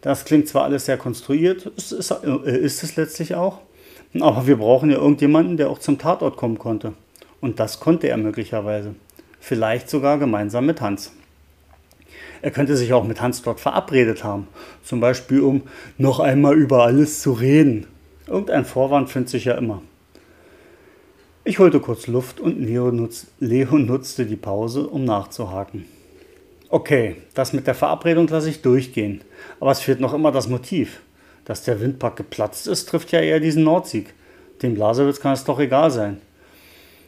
Das 0.00 0.24
klingt 0.24 0.48
zwar 0.48 0.64
alles 0.64 0.86
sehr 0.86 0.98
konstruiert, 0.98 1.66
ist, 1.76 1.92
ist, 1.92 2.10
äh, 2.10 2.58
ist 2.58 2.82
es 2.82 2.96
letztlich 2.96 3.34
auch, 3.34 3.60
aber 4.20 4.46
wir 4.46 4.58
brauchen 4.58 4.90
ja 4.90 4.98
irgendjemanden, 4.98 5.56
der 5.56 5.70
auch 5.70 5.78
zum 5.78 5.98
Tatort 5.98 6.36
kommen 6.36 6.58
konnte. 6.58 6.92
Und 7.40 7.58
das 7.58 7.80
konnte 7.80 8.08
er 8.08 8.16
möglicherweise. 8.16 8.94
Vielleicht 9.40 9.90
sogar 9.90 10.18
gemeinsam 10.18 10.66
mit 10.66 10.80
Hans. 10.80 11.12
Er 12.44 12.50
könnte 12.50 12.76
sich 12.76 12.92
auch 12.92 13.04
mit 13.04 13.22
Hans 13.22 13.40
dort 13.40 13.58
verabredet 13.58 14.22
haben. 14.22 14.48
Zum 14.82 15.00
Beispiel, 15.00 15.40
um 15.40 15.62
noch 15.96 16.20
einmal 16.20 16.54
über 16.54 16.84
alles 16.84 17.22
zu 17.22 17.32
reden. 17.32 17.86
Irgendein 18.26 18.66
Vorwand 18.66 19.08
findet 19.08 19.30
sich 19.30 19.46
ja 19.46 19.54
immer. 19.54 19.80
Ich 21.44 21.58
holte 21.58 21.80
kurz 21.80 22.06
Luft 22.06 22.40
und 22.40 22.60
Leo, 22.60 22.90
nutz, 22.90 23.28
Leo 23.40 23.78
nutzte 23.78 24.26
die 24.26 24.36
Pause, 24.36 24.86
um 24.86 25.06
nachzuhaken. 25.06 25.86
Okay, 26.68 27.16
das 27.32 27.54
mit 27.54 27.66
der 27.66 27.74
Verabredung 27.74 28.28
lasse 28.28 28.50
ich 28.50 28.60
durchgehen. 28.60 29.22
Aber 29.58 29.70
es 29.70 29.80
fehlt 29.80 30.00
noch 30.00 30.12
immer 30.12 30.30
das 30.30 30.46
Motiv. 30.46 31.00
Dass 31.46 31.64
der 31.64 31.80
Windpark 31.80 32.16
geplatzt 32.16 32.66
ist, 32.66 32.90
trifft 32.90 33.10
ja 33.12 33.20
eher 33.20 33.40
diesen 33.40 33.64
Nordsieg. 33.64 34.12
Dem 34.60 34.74
Blasewitz 34.74 35.18
kann 35.18 35.32
es 35.32 35.44
doch 35.44 35.60
egal 35.60 35.90
sein. 35.90 36.18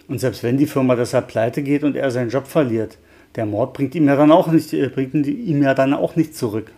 Und 0.09 0.19
selbst 0.19 0.43
wenn 0.43 0.57
die 0.57 0.67
Firma 0.67 0.97
deshalb 0.97 1.29
pleite 1.29 1.63
geht 1.63 1.85
und 1.85 1.95
er 1.95 2.11
seinen 2.11 2.31
Job 2.31 2.47
verliert, 2.47 2.97
der 3.37 3.47
Mord 3.47 3.75
bringt 3.75 3.95
ihm 3.95 4.07
ja 4.09 4.17
dann 4.17 4.33
auch 4.33 4.49
nicht, 4.49 4.73
äh, 4.73 4.89
bringt 4.89 5.15
ihm 5.15 5.63
ja 5.63 5.75
dann 5.75 5.95
auch 5.95 6.17
nicht 6.17 6.35
zurück. 6.35 6.73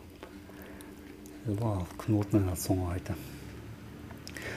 Boah, 1.47 1.87
Knoten 1.99 2.39
in 2.39 2.47
der 2.47 2.57
Zunge 2.57 2.89
heute. 2.93 3.15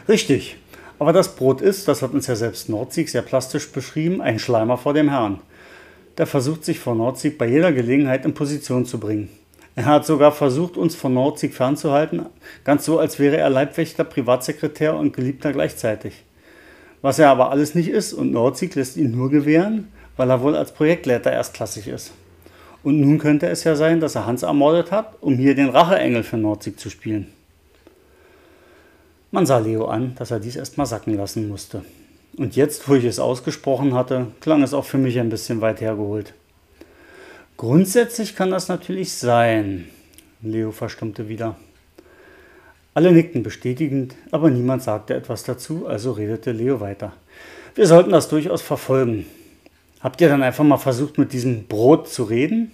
Richtig. 0.09 0.57
Aber 0.99 1.13
das 1.13 1.35
Brot 1.35 1.61
ist, 1.61 1.87
das 1.87 2.01
hat 2.01 2.13
uns 2.13 2.27
ja 2.27 2.35
selbst 2.35 2.69
Nordsieg 2.69 3.09
sehr 3.09 3.21
plastisch 3.21 3.71
beschrieben, 3.71 4.21
ein 4.21 4.39
Schleimer 4.39 4.77
vor 4.77 4.93
dem 4.93 5.09
Herrn. 5.09 5.39
Der 6.17 6.27
versucht 6.27 6.65
sich 6.65 6.79
vor 6.79 6.95
Nordsieg 6.95 7.37
bei 7.37 7.47
jeder 7.47 7.71
Gelegenheit 7.71 8.25
in 8.25 8.33
Position 8.33 8.85
zu 8.85 8.99
bringen. 8.99 9.29
Er 9.75 9.85
hat 9.85 10.05
sogar 10.05 10.31
versucht, 10.33 10.75
uns 10.75 10.95
von 10.95 11.13
Nordsieg 11.13 11.53
fernzuhalten, 11.53 12.25
ganz 12.65 12.85
so, 12.85 12.99
als 12.99 13.19
wäre 13.19 13.37
er 13.37 13.49
Leibwächter, 13.49 14.03
Privatsekretär 14.03 14.95
und 14.95 15.13
Geliebter 15.13 15.53
gleichzeitig. 15.53 16.23
Was 17.01 17.17
er 17.17 17.29
aber 17.29 17.49
alles 17.49 17.73
nicht 17.73 17.89
ist 17.89 18.13
und 18.13 18.31
Nordzig 18.31 18.75
lässt 18.75 18.95
ihn 18.95 19.11
nur 19.11 19.31
gewähren, 19.31 19.87
weil 20.21 20.29
er 20.29 20.43
wohl 20.43 20.55
als 20.55 20.71
Projektleiter 20.71 21.31
erstklassig 21.31 21.87
ist. 21.87 22.11
Und 22.83 23.01
nun 23.01 23.17
könnte 23.17 23.47
es 23.47 23.63
ja 23.63 23.75
sein, 23.75 23.99
dass 23.99 24.13
er 24.13 24.27
Hans 24.27 24.43
ermordet 24.43 24.91
hat, 24.91 25.15
um 25.19 25.33
hier 25.33 25.55
den 25.55 25.69
Racheengel 25.69 26.21
für 26.21 26.37
Nordzig 26.37 26.79
zu 26.79 26.91
spielen. 26.91 27.25
Man 29.31 29.47
sah 29.47 29.57
Leo 29.57 29.85
an, 29.85 30.13
dass 30.19 30.29
er 30.29 30.39
dies 30.39 30.57
erstmal 30.57 30.85
sacken 30.85 31.17
lassen 31.17 31.47
musste. 31.47 31.83
Und 32.37 32.55
jetzt, 32.55 32.87
wo 32.87 32.93
ich 32.93 33.05
es 33.05 33.17
ausgesprochen 33.17 33.95
hatte, 33.95 34.27
klang 34.41 34.61
es 34.61 34.75
auch 34.75 34.85
für 34.85 34.99
mich 34.99 35.19
ein 35.19 35.29
bisschen 35.29 35.59
weit 35.59 35.81
hergeholt. 35.81 36.35
Grundsätzlich 37.57 38.35
kann 38.35 38.51
das 38.51 38.67
natürlich 38.67 39.13
sein. 39.13 39.87
Leo 40.43 40.71
verstummte 40.71 41.29
wieder. 41.29 41.55
Alle 42.93 43.11
nickten 43.11 43.41
bestätigend, 43.41 44.13
aber 44.29 44.51
niemand 44.51 44.83
sagte 44.83 45.15
etwas 45.15 45.41
dazu, 45.41 45.87
also 45.87 46.11
redete 46.11 46.51
Leo 46.51 46.79
weiter. 46.79 47.11
Wir 47.73 47.87
sollten 47.87 48.11
das 48.11 48.29
durchaus 48.29 48.61
verfolgen. 48.61 49.25
Habt 50.03 50.19
ihr 50.21 50.29
dann 50.29 50.43
einfach 50.43 50.63
mal 50.63 50.77
versucht, 50.77 51.17
mit 51.17 51.31
diesem 51.33 51.67
Brot 51.67 52.07
zu 52.07 52.23
reden? 52.23 52.71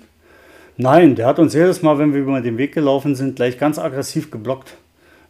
Nein, 0.78 1.16
der 1.16 1.26
hat 1.26 1.40
uns 1.40 1.54
jedes 1.54 1.82
Mal, 1.82 1.98
wenn 1.98 2.13
wir 2.13 2.22
über 2.22 2.40
den 2.40 2.58
Weg 2.58 2.74
gelaufen 2.74 3.16
sind, 3.16 3.36
gleich 3.36 3.58
ganz 3.58 3.80
aggressiv 3.80 4.32
geblockt. 4.32 4.76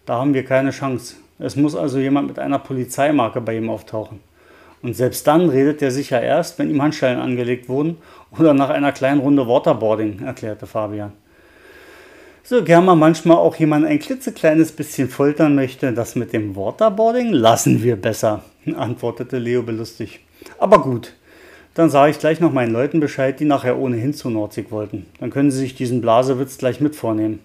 Da 0.05 0.15
haben 0.15 0.33
wir 0.33 0.43
keine 0.43 0.71
Chance. 0.71 1.15
Es 1.39 1.55
muss 1.55 1.75
also 1.75 1.99
jemand 1.99 2.27
mit 2.27 2.39
einer 2.39 2.59
Polizeimarke 2.59 3.41
bei 3.41 3.57
ihm 3.57 3.69
auftauchen. 3.69 4.19
Und 4.81 4.95
selbst 4.95 5.25
dann 5.25 5.49
redet 5.49 5.81
er 5.81 5.91
sicher 5.91 6.21
erst, 6.21 6.59
wenn 6.59 6.69
ihm 6.69 6.81
Handschellen 6.81 7.19
angelegt 7.19 7.67
wurden 7.67 7.97
oder 8.37 8.53
nach 8.53 8.69
einer 8.69 8.91
kleinen 8.91 9.21
Runde 9.21 9.47
Waterboarding, 9.47 10.23
erklärte 10.23 10.67
Fabian. 10.67 11.13
So 12.43 12.63
gern 12.63 12.85
man 12.85 12.99
manchmal 12.99 13.37
auch 13.37 13.55
jemanden 13.55 13.87
ein 13.87 13.99
klitzekleines 13.99 14.71
bisschen 14.71 15.09
foltern 15.09 15.55
möchte, 15.55 15.91
das 15.93 16.15
mit 16.15 16.31
dem 16.31 16.55
Waterboarding 16.55 17.31
lassen 17.31 17.83
wir 17.83 17.95
besser, 17.95 18.43
antwortete 18.77 19.37
Leo 19.37 19.63
belustigt. 19.63 20.19
Aber 20.59 20.81
gut, 20.81 21.13
dann 21.77 21.91
sage 21.91 22.09
ich 22.09 22.17
gleich 22.17 22.39
noch 22.39 22.51
meinen 22.51 22.73
Leuten 22.73 22.99
Bescheid, 22.99 23.39
die 23.39 23.45
nachher 23.45 23.77
ohnehin 23.77 24.11
zu 24.11 24.31
Nordsig 24.31 24.71
wollten. 24.71 25.05
Dann 25.19 25.29
können 25.29 25.51
sie 25.51 25.59
sich 25.59 25.75
diesen 25.75 26.01
Blasewitz 26.01 26.57
gleich 26.57 26.81
mit 26.81 26.95
vornehmen. 26.95 27.39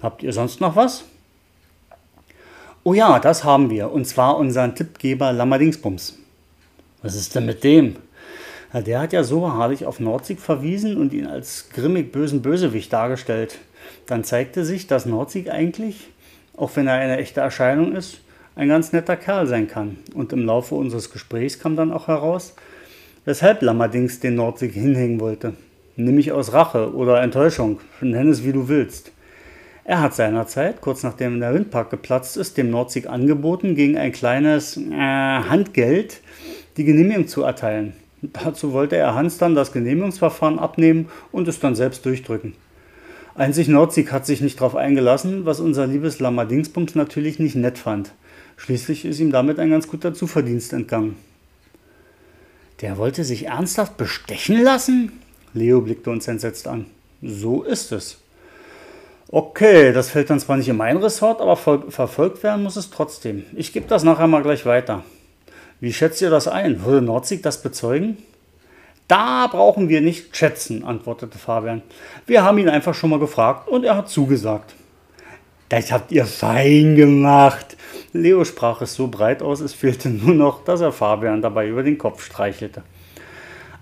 Habt 0.00 0.22
ihr 0.22 0.32
sonst 0.32 0.60
noch 0.60 0.76
was? 0.76 1.02
Oh 2.84 2.94
ja, 2.94 3.18
das 3.18 3.42
haben 3.42 3.68
wir. 3.68 3.90
Und 3.90 4.06
zwar 4.06 4.36
unseren 4.36 4.76
Tippgeber 4.76 5.32
Lammerdingsbums. 5.32 6.16
Was 7.02 7.16
ist 7.16 7.34
denn 7.34 7.44
mit 7.44 7.64
dem? 7.64 7.96
Ja, 8.72 8.82
der 8.82 9.00
hat 9.00 9.12
ja 9.12 9.24
so 9.24 9.40
beharrlich 9.40 9.84
auf 9.84 9.98
Nordsig 9.98 10.38
verwiesen 10.38 10.96
und 10.96 11.12
ihn 11.12 11.26
als 11.26 11.68
grimmig 11.70 12.12
bösen 12.12 12.42
Bösewicht 12.42 12.92
dargestellt. 12.92 13.58
Dann 14.06 14.22
zeigte 14.22 14.64
sich, 14.64 14.86
dass 14.86 15.06
Nordsig 15.06 15.50
eigentlich, 15.50 16.06
auch 16.56 16.70
wenn 16.76 16.86
er 16.86 16.94
eine 16.94 17.18
echte 17.18 17.40
Erscheinung 17.40 17.96
ist, 17.96 18.18
ein 18.54 18.68
ganz 18.68 18.92
netter 18.92 19.16
Kerl 19.16 19.48
sein 19.48 19.66
kann. 19.66 19.98
Und 20.14 20.32
im 20.32 20.46
Laufe 20.46 20.76
unseres 20.76 21.10
Gesprächs 21.10 21.58
kam 21.58 21.74
dann 21.74 21.90
auch 21.90 22.06
heraus, 22.06 22.54
weshalb 23.26 23.60
Lammerdings 23.60 24.20
den 24.20 24.36
Nordsig 24.36 24.72
hinhängen 24.72 25.20
wollte. 25.20 25.52
Nämlich 25.96 26.32
aus 26.32 26.54
Rache 26.54 26.94
oder 26.94 27.20
Enttäuschung, 27.20 27.80
nenn 28.00 28.30
es 28.30 28.44
wie 28.44 28.52
du 28.52 28.68
willst. 28.68 29.12
Er 29.84 30.00
hat 30.00 30.14
seinerzeit, 30.14 30.80
kurz 30.80 31.02
nachdem 31.02 31.38
der 31.38 31.54
Windpark 31.54 31.90
geplatzt 31.90 32.36
ist, 32.36 32.56
dem 32.56 32.70
Nordsig 32.70 33.08
angeboten, 33.08 33.74
gegen 33.74 33.96
ein 33.96 34.12
kleines 34.12 34.76
äh, 34.76 34.90
Handgeld 34.90 36.22
die 36.76 36.84
Genehmigung 36.84 37.28
zu 37.28 37.42
erteilen. 37.42 37.92
Dazu 38.20 38.72
wollte 38.72 38.96
er 38.96 39.14
Hans 39.14 39.38
dann 39.38 39.54
das 39.54 39.72
Genehmigungsverfahren 39.72 40.58
abnehmen 40.58 41.08
und 41.32 41.46
es 41.48 41.60
dann 41.60 41.74
selbst 41.74 42.04
durchdrücken. 42.04 42.54
Einzig 43.34 43.68
Nordsig 43.68 44.10
hat 44.12 44.24
sich 44.26 44.40
nicht 44.40 44.58
darauf 44.60 44.74
eingelassen, 44.74 45.44
was 45.44 45.60
unser 45.60 45.86
liebes 45.86 46.20
Lammerdingsbums 46.20 46.94
natürlich 46.94 47.38
nicht 47.38 47.54
nett 47.54 47.78
fand. 47.78 48.12
Schließlich 48.56 49.04
ist 49.04 49.20
ihm 49.20 49.30
damit 49.30 49.58
ein 49.58 49.70
ganz 49.70 49.88
guter 49.88 50.14
Zuverdienst 50.14 50.72
entgangen. 50.72 51.16
Der 52.80 52.98
wollte 52.98 53.24
sich 53.24 53.46
ernsthaft 53.46 53.96
bestechen 53.96 54.62
lassen? 54.62 55.12
Leo 55.54 55.80
blickte 55.80 56.10
uns 56.10 56.28
entsetzt 56.28 56.68
an. 56.68 56.86
So 57.22 57.62
ist 57.62 57.92
es. 57.92 58.18
Okay, 59.28 59.92
das 59.92 60.10
fällt 60.10 60.30
dann 60.30 60.38
zwar 60.38 60.56
nicht 60.56 60.68
in 60.68 60.76
mein 60.76 60.98
Ressort, 60.98 61.40
aber 61.40 61.56
verfolgt 61.56 62.42
werden 62.42 62.62
muss 62.62 62.76
es 62.76 62.90
trotzdem. 62.90 63.44
Ich 63.56 63.72
gebe 63.72 63.88
das 63.88 64.04
nachher 64.04 64.28
mal 64.28 64.42
gleich 64.42 64.66
weiter. 64.66 65.02
Wie 65.80 65.92
schätzt 65.92 66.22
ihr 66.22 66.30
das 66.30 66.46
ein? 66.46 66.84
Würde 66.84 67.04
Nordzig 67.04 67.42
das 67.42 67.62
bezeugen? 67.62 68.18
Da 69.08 69.46
brauchen 69.46 69.88
wir 69.88 70.00
nicht 70.00 70.36
schätzen, 70.36 70.84
antwortete 70.84 71.38
Fabian. 71.38 71.82
Wir 72.26 72.44
haben 72.44 72.58
ihn 72.58 72.68
einfach 72.68 72.94
schon 72.94 73.10
mal 73.10 73.18
gefragt 73.18 73.68
und 73.68 73.84
er 73.84 73.96
hat 73.96 74.08
zugesagt. 74.08 74.74
Das 75.68 75.90
habt 75.90 76.12
ihr 76.12 76.26
fein 76.26 76.94
gemacht. 76.94 77.65
Leo 78.12 78.44
sprach 78.44 78.80
es 78.82 78.94
so 78.94 79.08
breit 79.08 79.42
aus, 79.42 79.60
es 79.60 79.74
fehlte 79.74 80.08
nur 80.08 80.34
noch, 80.34 80.64
dass 80.64 80.80
er 80.80 80.92
Fabian 80.92 81.42
dabei 81.42 81.68
über 81.68 81.82
den 81.82 81.98
Kopf 81.98 82.24
streichelte. 82.24 82.82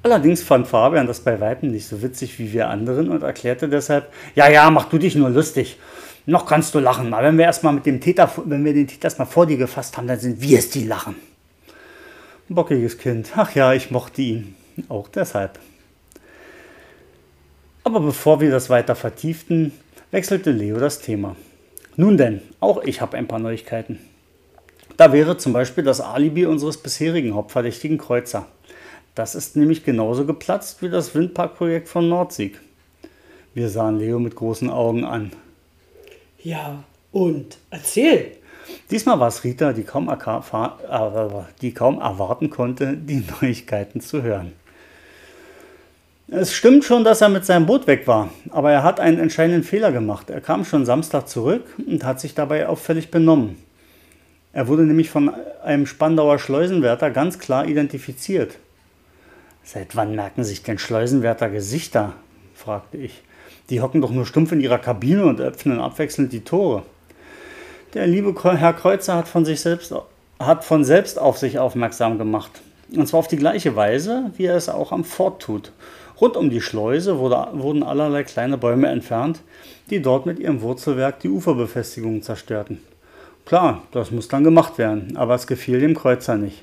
Allerdings 0.03 0.43
fand 0.43 0.69
Fabian 0.69 1.07
das 1.07 1.21
bei 1.21 1.41
Weitem 1.41 1.71
nicht 1.71 1.87
so 1.87 2.03
witzig 2.03 2.39
wie 2.39 2.53
wir 2.53 2.69
anderen 2.69 3.09
und 3.09 3.23
erklärte 3.23 3.69
deshalb, 3.69 4.13
ja, 4.35 4.51
ja, 4.51 4.71
mach 4.71 4.85
du 4.87 4.99
dich 4.99 5.15
nur 5.15 5.31
lustig. 5.31 5.79
Noch 6.27 6.47
kannst 6.47 6.75
du 6.75 6.79
lachen. 6.79 7.13
Aber 7.15 7.27
wenn 7.27 7.39
wir 7.39 7.45
erstmal 7.45 7.73
mit 7.73 7.87
dem 7.87 8.01
Täter, 8.01 8.31
wenn 8.45 8.65
wir 8.65 8.75
den 8.75 8.87
Täter 8.87 9.05
erstmal 9.05 9.27
vor 9.27 9.47
dir 9.47 9.57
gefasst 9.57 9.97
haben, 9.97 10.07
dann 10.07 10.19
sind 10.19 10.41
wir 10.41 10.59
es, 10.59 10.71
die 10.71 10.85
lachen. 10.85 11.17
Bockiges 12.49 12.99
Kind. 12.99 13.33
Ach 13.37 13.55
ja, 13.55 13.73
ich 13.73 13.91
mochte 13.91 14.23
ihn. 14.23 14.55
Auch 14.89 15.09
deshalb. 15.09 15.59
Aber 17.83 18.01
bevor 18.01 18.41
wir 18.41 18.51
das 18.51 18.71
weiter 18.71 18.95
vertieften, 18.95 19.73
wechselte 20.11 20.51
Leo 20.51 20.79
das 20.79 21.01
Thema. 21.01 21.37
Nun 21.97 22.17
denn, 22.17 22.43
auch 22.61 22.83
ich 22.83 23.01
habe 23.01 23.17
ein 23.17 23.29
paar 23.29 23.39
Neuigkeiten. 23.39 23.99
Da 24.97 25.13
wäre 25.13 25.37
zum 25.37 25.53
Beispiel 25.53 25.83
das 25.83 26.01
Alibi 26.01 26.47
unseres 26.47 26.77
bisherigen 26.77 27.35
Hauptverdächtigen 27.35 27.99
Kreuzer. 27.99 28.47
Das 29.15 29.35
ist 29.35 29.57
nämlich 29.57 29.85
genauso 29.85 30.25
geplatzt 30.25 30.83
wie 30.83 30.89
das 30.89 31.15
Windparkprojekt 31.15 31.89
von 31.89 32.09
Nordsieg. 32.09 32.61
Wir 33.55 33.69
sahen 33.69 33.99
Leo 33.99 34.19
mit 34.19 34.35
großen 34.35 34.71
Augen 34.71 35.05
an. 35.05 35.33
Ja, 36.43 36.85
und 37.13 37.59
erzähl. 37.71 38.33
Diesmal 38.91 39.21
war 39.21 39.29
es 39.29 39.45
Rita, 39.45 39.73
die 39.73 39.85
kaum, 39.85 40.11
die 41.61 41.75
kaum 41.75 42.01
erwarten 42.01 42.51
konnte, 42.51 42.97
die 42.97 43.25
Neuigkeiten 43.41 44.01
zu 44.01 44.23
hören. 44.23 44.53
Es 46.29 46.55
stimmt 46.55 46.85
schon, 46.85 47.05
dass 47.05 47.21
er 47.21 47.29
mit 47.29 47.45
seinem 47.45 47.67
Boot 47.67 47.87
weg 47.87 48.07
war, 48.07 48.31
aber 48.51 48.73
er 48.73 48.83
hat 48.83 48.99
einen 48.99 49.19
entscheidenden 49.19 49.63
Fehler 49.63 49.93
gemacht. 49.93 50.31
Er 50.31 50.41
kam 50.41 50.65
schon 50.65 50.87
Samstag 50.87 51.29
zurück 51.29 51.65
und 51.87 52.03
hat 52.03 52.19
sich 52.19 52.35
dabei 52.35 52.67
auffällig 52.67 53.11
benommen. 53.11 53.64
Er 54.55 54.69
wurde 54.69 54.85
nämlich 54.85 55.11
von 55.11 55.33
einem 55.65 55.85
Spandauer 55.85 56.39
Schleusenwärter 56.39 57.11
ganz 57.11 57.41
klar 57.41 57.67
identifiziert. 57.67 58.57
Seit 59.65 59.97
wann 59.97 60.15
merken 60.15 60.45
sich 60.45 60.63
denn 60.63 60.79
Schleusenwärter 60.79 61.51
Gesichter? 61.51 62.13
fragte 62.55 62.97
ich. 62.97 63.23
Die 63.69 63.81
hocken 63.81 64.01
doch 64.01 64.13
nur 64.13 64.27
stumpf 64.27 64.53
in 64.53 64.61
ihrer 64.61 64.79
Kabine 64.79 65.27
und 65.27 65.41
öffnen 65.41 65.81
abwechselnd 65.81 66.33
die 66.33 66.45
Tore. 66.45 66.85
Der 67.95 68.07
liebe 68.07 68.33
Herr 68.43 68.75
Kreuzer 68.75 69.17
hat 69.17 69.27
von 69.27 69.45
sich 69.45 69.61
selbst, 69.61 69.93
hat 70.39 70.65
von 70.65 70.85
selbst 70.85 71.19
auf 71.19 71.37
sich 71.37 71.59
aufmerksam 71.59 72.17
gemacht. 72.17 72.63
Und 72.95 73.09
zwar 73.09 73.21
auf 73.21 73.29
die 73.29 73.37
gleiche 73.37 73.75
Weise, 73.75 74.31
wie 74.37 74.45
er 74.45 74.57
es 74.57 74.69
auch 74.69 74.93
am 74.93 75.05
Fort 75.05 75.43
tut. 75.43 75.73
Rund 76.21 76.37
um 76.37 76.49
die 76.49 76.61
Schleuse 76.61 77.19
wurde, 77.19 77.49
wurden 77.55 77.83
allerlei 77.83 78.23
kleine 78.23 78.57
Bäume 78.57 78.87
entfernt, 78.87 79.41
die 79.91 80.01
dort 80.01 80.27
mit 80.27 80.39
ihrem 80.39 80.61
Wurzelwerk 80.61 81.19
die 81.21 81.29
Uferbefestigungen 81.29 82.23
zerstörten. 82.23 82.79
Klar, 83.45 83.83
das 83.93 84.11
muss 84.11 84.29
dann 84.29 84.45
gemacht 84.45 84.79
werden, 84.79 85.17
aber 85.17 85.35
es 85.35 85.47
gefiel 85.47 85.81
dem 85.81 85.95
Kreuzer 85.95 86.37
nicht. 86.37 86.63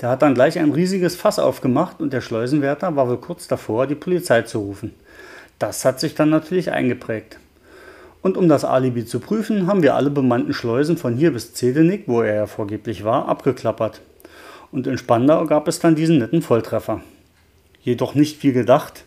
Der 0.00 0.08
hat 0.08 0.22
dann 0.22 0.34
gleich 0.34 0.58
ein 0.58 0.72
riesiges 0.72 1.14
Fass 1.14 1.38
aufgemacht 1.38 2.00
und 2.00 2.12
der 2.12 2.20
Schleusenwärter 2.20 2.96
war 2.96 3.08
wohl 3.08 3.18
kurz 3.18 3.46
davor, 3.46 3.86
die 3.86 3.94
Polizei 3.94 4.42
zu 4.42 4.58
rufen. 4.58 4.94
Das 5.58 5.84
hat 5.84 6.00
sich 6.00 6.14
dann 6.14 6.30
natürlich 6.30 6.72
eingeprägt. 6.72 7.38
Und 8.20 8.36
um 8.36 8.48
das 8.48 8.64
Alibi 8.64 9.04
zu 9.04 9.20
prüfen, 9.20 9.66
haben 9.66 9.82
wir 9.82 9.94
alle 9.94 10.10
bemannten 10.10 10.54
Schleusen 10.54 10.96
von 10.96 11.14
hier 11.14 11.32
bis 11.32 11.54
Zedenik, 11.54 12.04
wo 12.06 12.22
er 12.22 12.34
ja 12.34 12.46
vorgeblich 12.46 13.04
war, 13.04 13.28
abgeklappert. 13.28 14.00
Und 14.72 14.86
in 14.86 14.98
Spandau 14.98 15.44
gab 15.46 15.68
es 15.68 15.78
dann 15.78 15.94
diesen 15.94 16.18
netten 16.18 16.42
Volltreffer 16.42 17.00
jedoch 17.82 18.14
nicht 18.14 18.42
wie 18.42 18.52
gedacht, 18.52 19.04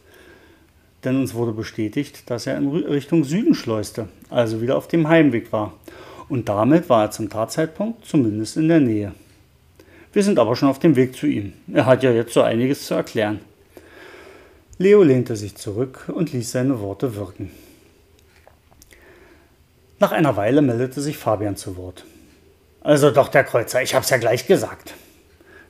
denn 1.04 1.18
uns 1.18 1.34
wurde 1.34 1.54
bestätigt, 1.54 2.30
dass 2.30 2.48
er 2.48 2.58
in 2.58 2.68
Richtung 2.70 3.24
Süden 3.24 3.56
schleuste, 3.56 4.10
also 4.30 4.62
wieder 4.62 4.76
auf 4.76 4.88
dem 4.88 5.08
Heimweg 5.08 5.52
war. 5.52 5.74
Und 6.28 6.50
damit 6.50 6.90
war 6.90 7.04
er 7.04 7.12
zum 7.12 7.30
Tatzeitpunkt 7.30 8.06
zumindest 8.06 8.58
in 8.58 8.68
der 8.68 8.80
Nähe. 8.80 9.14
Wir 10.14 10.24
sind 10.24 10.40
aber 10.40 10.56
schon 10.56 10.70
auf 10.70 10.80
dem 10.80 10.96
Weg 10.96 11.16
zu 11.16 11.28
ihm. 11.28 11.54
Er 11.72 11.86
hat 11.86 12.02
ja 12.04 12.12
jetzt 12.12 12.34
so 12.34 12.42
einiges 12.42 12.86
zu 12.86 12.94
erklären. 12.94 13.42
Leo 14.78 15.04
lehnte 15.04 15.36
sich 15.36 15.56
zurück 15.56 16.12
und 16.14 16.34
ließ 16.34 16.52
seine 16.52 16.80
Worte 16.80 17.16
wirken. 17.16 17.52
Nach 20.00 20.12
einer 20.12 20.36
Weile 20.36 20.62
meldete 20.62 21.02
sich 21.02 21.18
Fabian 21.18 21.56
zu 21.56 21.78
Wort. 21.78 22.06
Also 22.82 23.12
doch, 23.12 23.30
der 23.30 23.44
Kreuzer, 23.44 23.82
ich 23.82 23.96
hab's 23.96 24.10
ja 24.10 24.18
gleich 24.18 24.48
gesagt. 24.48 24.94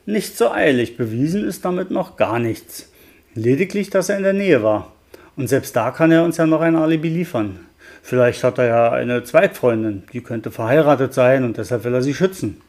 Nicht 0.06 0.38
so 0.38 0.52
eilig, 0.52 0.98
bewiesen 0.98 1.44
ist 1.44 1.65
damit 1.65 1.89
noch 1.89 2.15
gar 2.15 2.39
nichts. 2.39 2.89
Lediglich, 3.34 3.89
dass 3.89 4.10
er 4.10 4.18
in 4.18 4.24
der 4.24 4.34
Nähe 4.34 4.63
war. 4.63 4.91
Und 5.36 5.48
selbst 5.48 5.76
da 5.76 5.91
kann 5.91 6.12
er 6.12 6.24
uns 6.24 6.38
ja 6.38 6.46
noch 6.46 6.62
ein 6.62 6.76
Alibi 6.76 7.10
liefern. 7.10 7.64
Vielleicht 8.02 8.43
hat 8.43 8.58
er 8.58 8.65
ja 8.65 8.91
eine 8.91 9.24
Zweitfreundin, 9.24 10.04
die 10.13 10.21
könnte 10.21 10.52
verheiratet 10.52 11.13
sein 11.13 11.43
und 11.43 11.58
deshalb 11.58 11.84
will 11.84 11.93
er 11.93 12.02
sie 12.02 12.13
schützen. 12.13 12.62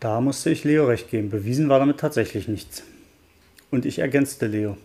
Da 0.00 0.20
musste 0.20 0.50
ich 0.50 0.64
Leo 0.64 0.86
recht 0.86 1.10
geben. 1.10 1.30
Bewiesen 1.30 1.68
war 1.68 1.78
damit 1.78 1.98
tatsächlich 1.98 2.48
nichts. 2.48 2.82
Und 3.70 3.86
ich 3.86 3.98
ergänzte 3.98 4.46
Leo. 4.46 4.76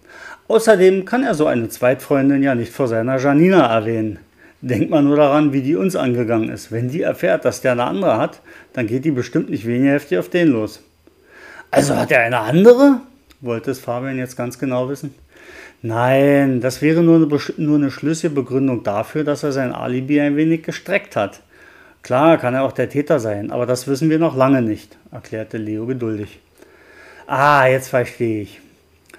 Außerdem 0.48 1.06
kann 1.06 1.24
er 1.24 1.36
so 1.36 1.48
eine 1.48 1.70
Zweitfreundin 1.70 2.44
ja 2.44 2.56
nicht 2.56 2.72
vor 2.72 2.88
seiner 2.88 3.18
Janina 3.18 3.68
erwähnen. 3.68 4.20
Denkt 4.62 4.90
mal 4.90 5.02
nur 5.02 5.18
daran, 5.18 5.54
wie 5.54 5.62
die 5.62 5.76
uns 5.76 5.96
angegangen 5.96 6.50
ist. 6.50 6.72
Wenn 6.72 6.90
die 6.90 7.02
erfährt, 7.02 7.46
dass 7.46 7.62
der 7.62 7.74
eine 7.74 7.86
andere 7.86 8.18
hat, 8.18 8.42
dann 8.74 8.88
geht 8.88 9.06
die 9.06 9.12
bestimmt 9.12 9.50
nicht 9.50 9.66
weniger 9.66 9.94
heftig 9.94 10.20
auf 10.20 10.30
den 10.30 10.50
los. 10.50 10.82
Also 11.72 11.96
hat 11.96 12.12
er 12.12 12.22
eine 12.22 12.40
andere? 12.40 13.02
wollte 13.42 13.72
es 13.72 13.80
Fabian 13.80 14.18
jetzt 14.18 14.38
ganz 14.38 14.60
genau 14.60 14.88
wissen. 14.88 15.14
Nein, 15.84 16.62
das 16.62 16.82
wäre 16.84 17.02
nur 17.02 17.16
eine, 17.16 17.40
nur 17.58 17.78
eine 17.78 17.90
schlüssige 17.90 18.34
Begründung 18.34 18.84
dafür, 18.84 19.24
dass 19.24 19.42
er 19.42 19.52
sein 19.52 19.74
Alibi 19.74 20.22
ein 20.22 20.36
wenig 20.36 20.62
gestreckt 20.62 21.16
hat. 21.16 21.42
Klar 22.04 22.38
kann 22.38 22.54
er 22.54 22.64
auch 22.64 22.72
der 22.72 22.90
Täter 22.90 23.20
sein, 23.20 23.52
aber 23.52 23.66
das 23.66 23.88
wissen 23.88 24.10
wir 24.10 24.20
noch 24.20 24.36
lange 24.36 24.62
nicht, 24.62 24.98
erklärte 25.12 25.58
Leo 25.58 25.88
geduldig. 25.88 26.40
Ah, 27.26 27.66
jetzt 27.66 27.90
verstehe 27.90 28.44
ich. 28.44 28.60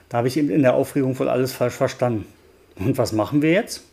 Da 0.08 0.18
habe 0.18 0.28
ich 0.28 0.36
eben 0.36 0.50
in 0.50 0.62
der 0.62 0.74
Aufregung 0.74 1.18
wohl 1.18 1.28
alles 1.28 1.52
falsch 1.52 1.74
verstanden. 1.74 2.26
Und 2.76 2.96
was 2.98 3.12
machen 3.12 3.42
wir 3.42 3.52
jetzt? 3.52 3.84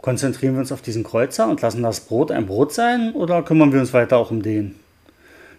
Konzentrieren 0.00 0.54
wir 0.54 0.60
uns 0.60 0.72
auf 0.72 0.82
diesen 0.82 1.04
Kreuzer 1.04 1.48
und 1.48 1.60
lassen 1.60 1.82
das 1.82 2.00
Brot 2.00 2.30
ein 2.30 2.46
Brot 2.46 2.72
sein 2.72 3.12
oder 3.12 3.42
kümmern 3.42 3.72
wir 3.72 3.80
uns 3.80 3.92
weiter 3.92 4.16
auch 4.16 4.30
um 4.30 4.42
den? 4.42 4.74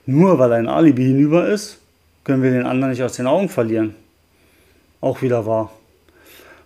Nur 0.05 0.39
weil 0.39 0.53
ein 0.53 0.67
Alibi 0.67 1.05
hinüber 1.05 1.47
ist, 1.47 1.79
können 2.23 2.41
wir 2.41 2.51
den 2.51 2.65
anderen 2.65 2.91
nicht 2.91 3.03
aus 3.03 3.15
den 3.15 3.27
Augen 3.27 3.49
verlieren. 3.49 3.95
Auch 5.01 5.21
wieder 5.21 5.45
wahr. 5.45 5.71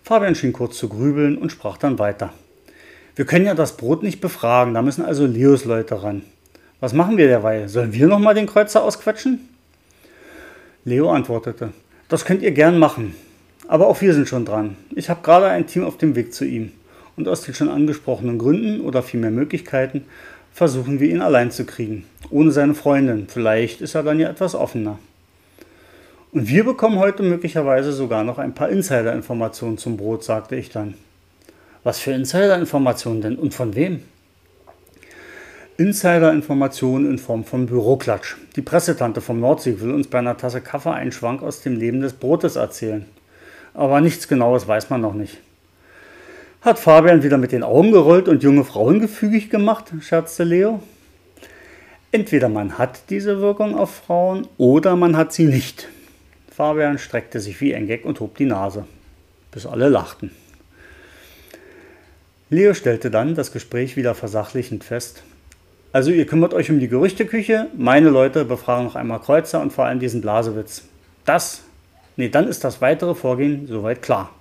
Fabian 0.08 0.34
schien 0.34 0.54
kurz 0.54 0.78
zu 0.78 0.88
grübeln 0.88 1.36
und 1.36 1.52
sprach 1.52 1.76
dann 1.76 1.98
weiter. 1.98 2.32
Wir 3.14 3.26
können 3.26 3.44
ja 3.44 3.52
das 3.52 3.76
Brot 3.76 4.02
nicht 4.02 4.22
befragen, 4.22 4.72
da 4.72 4.80
müssen 4.80 5.04
also 5.04 5.26
Leos 5.26 5.66
Leute 5.66 6.02
ran. 6.02 6.22
Was 6.80 6.94
machen 6.94 7.18
wir 7.18 7.26
derweil? 7.26 7.68
Sollen 7.68 7.92
wir 7.92 8.06
nochmal 8.06 8.34
den 8.34 8.46
Kreuzer 8.46 8.82
ausquetschen? 8.82 9.46
Leo 10.86 11.10
antwortete, 11.10 11.74
das 12.08 12.24
könnt 12.24 12.40
ihr 12.40 12.52
gern 12.52 12.78
machen. 12.78 13.16
Aber 13.66 13.86
auch 13.86 14.00
wir 14.00 14.14
sind 14.14 14.26
schon 14.26 14.46
dran. 14.46 14.76
Ich 14.96 15.10
habe 15.10 15.20
gerade 15.22 15.48
ein 15.48 15.66
Team 15.66 15.84
auf 15.84 15.98
dem 15.98 16.16
Weg 16.16 16.32
zu 16.32 16.46
ihm. 16.46 16.72
Und 17.16 17.28
aus 17.28 17.42
den 17.42 17.52
schon 17.52 17.68
angesprochenen 17.68 18.38
Gründen 18.38 18.80
oder 18.80 19.02
vielmehr 19.02 19.30
Möglichkeiten 19.30 20.06
versuchen 20.54 21.00
wir 21.00 21.10
ihn 21.10 21.20
allein 21.20 21.50
zu 21.50 21.66
kriegen. 21.66 22.06
Ohne 22.30 22.50
seine 22.50 22.74
Freundin. 22.74 23.26
Vielleicht 23.28 23.82
ist 23.82 23.94
er 23.94 24.04
dann 24.04 24.18
ja 24.18 24.30
etwas 24.30 24.54
offener. 24.54 24.98
Und 26.30 26.46
wir 26.48 26.64
bekommen 26.64 26.98
heute 26.98 27.22
möglicherweise 27.22 27.92
sogar 27.92 28.22
noch 28.22 28.38
ein 28.38 28.54
paar 28.54 28.68
Insider-Informationen 28.68 29.78
zum 29.78 29.96
Brot, 29.96 30.24
sagte 30.24 30.56
ich 30.56 30.68
dann. 30.68 30.94
Was 31.84 31.98
für 31.98 32.12
Insider-Informationen 32.12 33.22
denn 33.22 33.36
und 33.36 33.54
von 33.54 33.74
wem? 33.74 34.02
Insider-Informationen 35.78 37.10
in 37.10 37.18
Form 37.18 37.44
von 37.44 37.66
Büroklatsch. 37.66 38.36
Die 38.56 38.62
Pressetante 38.62 39.22
vom 39.22 39.40
Nordsee 39.40 39.80
will 39.80 39.92
uns 39.92 40.08
bei 40.08 40.18
einer 40.18 40.36
Tasse 40.36 40.60
Kaffee 40.60 40.90
einen 40.90 41.12
Schwank 41.12 41.42
aus 41.42 41.62
dem 41.62 41.76
Leben 41.76 42.00
des 42.00 42.12
Brotes 42.12 42.56
erzählen. 42.56 43.06
Aber 43.72 44.02
nichts 44.02 44.28
Genaues 44.28 44.68
weiß 44.68 44.90
man 44.90 45.00
noch 45.00 45.14
nicht. 45.14 45.38
Hat 46.60 46.78
Fabian 46.78 47.22
wieder 47.22 47.38
mit 47.38 47.52
den 47.52 47.62
Augen 47.62 47.92
gerollt 47.92 48.28
und 48.28 48.42
junge 48.42 48.64
Frauen 48.64 49.00
gefügig 49.00 49.48
gemacht, 49.48 49.92
scherzte 50.00 50.44
Leo. 50.44 50.82
Entweder 52.10 52.48
man 52.48 52.76
hat 52.76 53.02
diese 53.08 53.40
Wirkung 53.40 53.76
auf 53.78 53.94
Frauen 53.94 54.46
oder 54.58 54.96
man 54.96 55.16
hat 55.16 55.32
sie 55.32 55.46
nicht. 55.46 55.88
Fabian 56.58 56.98
streckte 56.98 57.38
sich 57.38 57.60
wie 57.60 57.72
ein 57.72 57.86
Gag 57.86 58.04
und 58.04 58.18
hob 58.18 58.36
die 58.36 58.44
Nase, 58.44 58.84
bis 59.52 59.64
alle 59.64 59.88
lachten. 59.88 60.32
Leo 62.50 62.74
stellte 62.74 63.12
dann 63.12 63.36
das 63.36 63.52
Gespräch 63.52 63.96
wieder 63.96 64.16
versachlichend 64.16 64.82
fest. 64.82 65.22
Also 65.92 66.10
ihr 66.10 66.26
kümmert 66.26 66.54
euch 66.54 66.68
um 66.68 66.80
die 66.80 66.88
Gerüchteküche, 66.88 67.68
meine 67.76 68.08
Leute 68.08 68.44
befragen 68.44 68.86
noch 68.86 68.96
einmal 68.96 69.20
Kreuzer 69.20 69.62
und 69.62 69.72
vor 69.72 69.84
allem 69.84 70.00
diesen 70.00 70.20
Blasewitz. 70.20 70.82
Das, 71.24 71.62
nee, 72.16 72.28
dann 72.28 72.48
ist 72.48 72.64
das 72.64 72.80
weitere 72.80 73.14
Vorgehen 73.14 73.68
soweit 73.68 74.02
klar. 74.02 74.34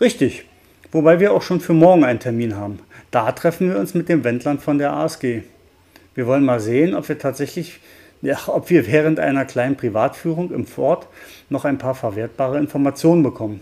Richtig, 0.00 0.44
wobei 0.90 1.20
wir 1.20 1.32
auch 1.32 1.42
schon 1.42 1.60
für 1.60 1.72
morgen 1.72 2.02
einen 2.02 2.18
Termin 2.18 2.56
haben. 2.56 2.80
Da 3.12 3.30
treffen 3.30 3.70
wir 3.70 3.78
uns 3.78 3.94
mit 3.94 4.08
dem 4.08 4.24
Wendland 4.24 4.60
von 4.60 4.78
der 4.78 4.92
ASG. 4.94 5.42
Wir 6.16 6.26
wollen 6.26 6.44
mal 6.44 6.58
sehen, 6.58 6.96
ob 6.96 7.08
wir 7.08 7.16
tatsächlich, 7.20 7.78
ja, 8.22 8.38
ob 8.48 8.70
wir 8.70 8.86
während 8.86 9.18
einer 9.18 9.44
kleinen 9.44 9.76
Privatführung 9.76 10.52
im 10.52 10.66
Fort 10.66 11.06
noch 11.48 11.64
ein 11.64 11.78
paar 11.78 11.94
verwertbare 11.94 12.58
Informationen 12.58 13.22
bekommen. 13.22 13.60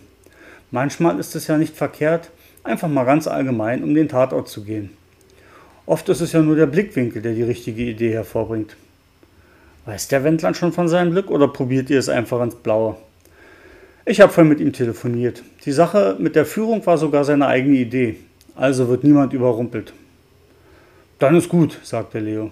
Manchmal 0.70 1.18
ist 1.18 1.36
es 1.36 1.46
ja 1.46 1.56
nicht 1.56 1.76
verkehrt, 1.76 2.30
einfach 2.64 2.88
mal 2.88 3.04
ganz 3.04 3.26
allgemein 3.26 3.82
um 3.82 3.94
den 3.94 4.08
Tatort 4.08 4.48
zu 4.48 4.64
gehen. 4.64 4.90
Oft 5.86 6.08
ist 6.08 6.20
es 6.20 6.32
ja 6.32 6.42
nur 6.42 6.56
der 6.56 6.66
Blickwinkel, 6.66 7.22
der 7.22 7.32
die 7.32 7.42
richtige 7.42 7.82
Idee 7.82 8.12
hervorbringt. 8.12 8.76
Weiß 9.86 10.08
der 10.08 10.22
Wendland 10.22 10.56
schon 10.56 10.72
von 10.72 10.88
seinem 10.88 11.12
Glück 11.12 11.30
oder 11.30 11.48
probiert 11.48 11.88
ihr 11.88 11.98
es 11.98 12.10
einfach 12.10 12.42
ins 12.42 12.56
Blaue? 12.56 12.96
Ich 14.04 14.20
habe 14.20 14.32
vorhin 14.32 14.50
mit 14.50 14.60
ihm 14.60 14.72
telefoniert. 14.72 15.42
Die 15.64 15.72
Sache 15.72 16.16
mit 16.18 16.36
der 16.36 16.44
Führung 16.44 16.84
war 16.84 16.98
sogar 16.98 17.24
seine 17.24 17.46
eigene 17.46 17.76
Idee. 17.76 18.16
Also 18.54 18.88
wird 18.88 19.04
niemand 19.04 19.32
überrumpelt. 19.32 19.94
Dann 21.18 21.36
ist 21.36 21.48
gut, 21.48 21.78
sagte 21.82 22.18
Leo. 22.18 22.50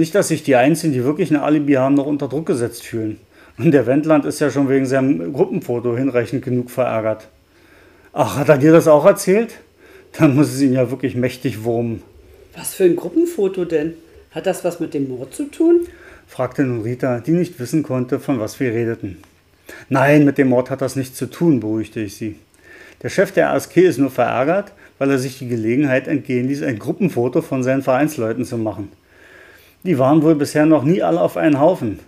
Nicht, 0.00 0.14
dass 0.14 0.28
sich 0.28 0.42
die 0.42 0.56
Einzigen, 0.56 0.94
die 0.94 1.04
wirklich 1.04 1.30
ein 1.30 1.36
Alibi 1.36 1.74
haben, 1.74 1.94
noch 1.94 2.06
unter 2.06 2.26
Druck 2.26 2.46
gesetzt 2.46 2.86
fühlen. 2.86 3.20
Und 3.58 3.72
der 3.72 3.84
Wendland 3.84 4.24
ist 4.24 4.40
ja 4.40 4.50
schon 4.50 4.66
wegen 4.70 4.86
seinem 4.86 5.30
Gruppenfoto 5.34 5.94
hinreichend 5.94 6.42
genug 6.42 6.70
verärgert. 6.70 7.28
Ach, 8.14 8.38
hat 8.38 8.48
er 8.48 8.56
dir 8.56 8.72
das 8.72 8.88
auch 8.88 9.04
erzählt? 9.04 9.56
Dann 10.16 10.34
muss 10.34 10.54
es 10.54 10.62
ihn 10.62 10.72
ja 10.72 10.90
wirklich 10.90 11.16
mächtig 11.16 11.64
wurmen. 11.64 12.02
Was 12.56 12.72
für 12.72 12.84
ein 12.84 12.96
Gruppenfoto 12.96 13.66
denn? 13.66 13.92
Hat 14.30 14.46
das 14.46 14.64
was 14.64 14.80
mit 14.80 14.94
dem 14.94 15.06
Mord 15.06 15.34
zu 15.34 15.50
tun? 15.50 15.86
fragte 16.26 16.62
nun 16.62 16.80
Rita, 16.80 17.20
die 17.20 17.32
nicht 17.32 17.60
wissen 17.60 17.82
konnte, 17.82 18.20
von 18.20 18.40
was 18.40 18.58
wir 18.58 18.72
redeten. 18.72 19.18
Nein, 19.90 20.24
mit 20.24 20.38
dem 20.38 20.48
Mord 20.48 20.70
hat 20.70 20.80
das 20.80 20.96
nichts 20.96 21.18
zu 21.18 21.26
tun, 21.26 21.60
beruhigte 21.60 22.00
ich 22.00 22.16
sie. 22.16 22.36
Der 23.02 23.10
Chef 23.10 23.32
der 23.32 23.50
ASK 23.50 23.76
ist 23.76 23.98
nur 23.98 24.10
verärgert, 24.10 24.72
weil 24.96 25.10
er 25.10 25.18
sich 25.18 25.38
die 25.38 25.48
Gelegenheit 25.48 26.08
entgehen 26.08 26.48
ließ, 26.48 26.62
ein 26.62 26.78
Gruppenfoto 26.78 27.42
von 27.42 27.62
seinen 27.62 27.82
Vereinsleuten 27.82 28.46
zu 28.46 28.56
machen. 28.56 28.88
Die 29.82 29.98
waren 29.98 30.22
wohl 30.22 30.34
bisher 30.34 30.66
noch 30.66 30.84
nie 30.84 31.02
alle 31.02 31.20
auf 31.20 31.36
einen 31.36 31.58
Haufen. 31.58 32.00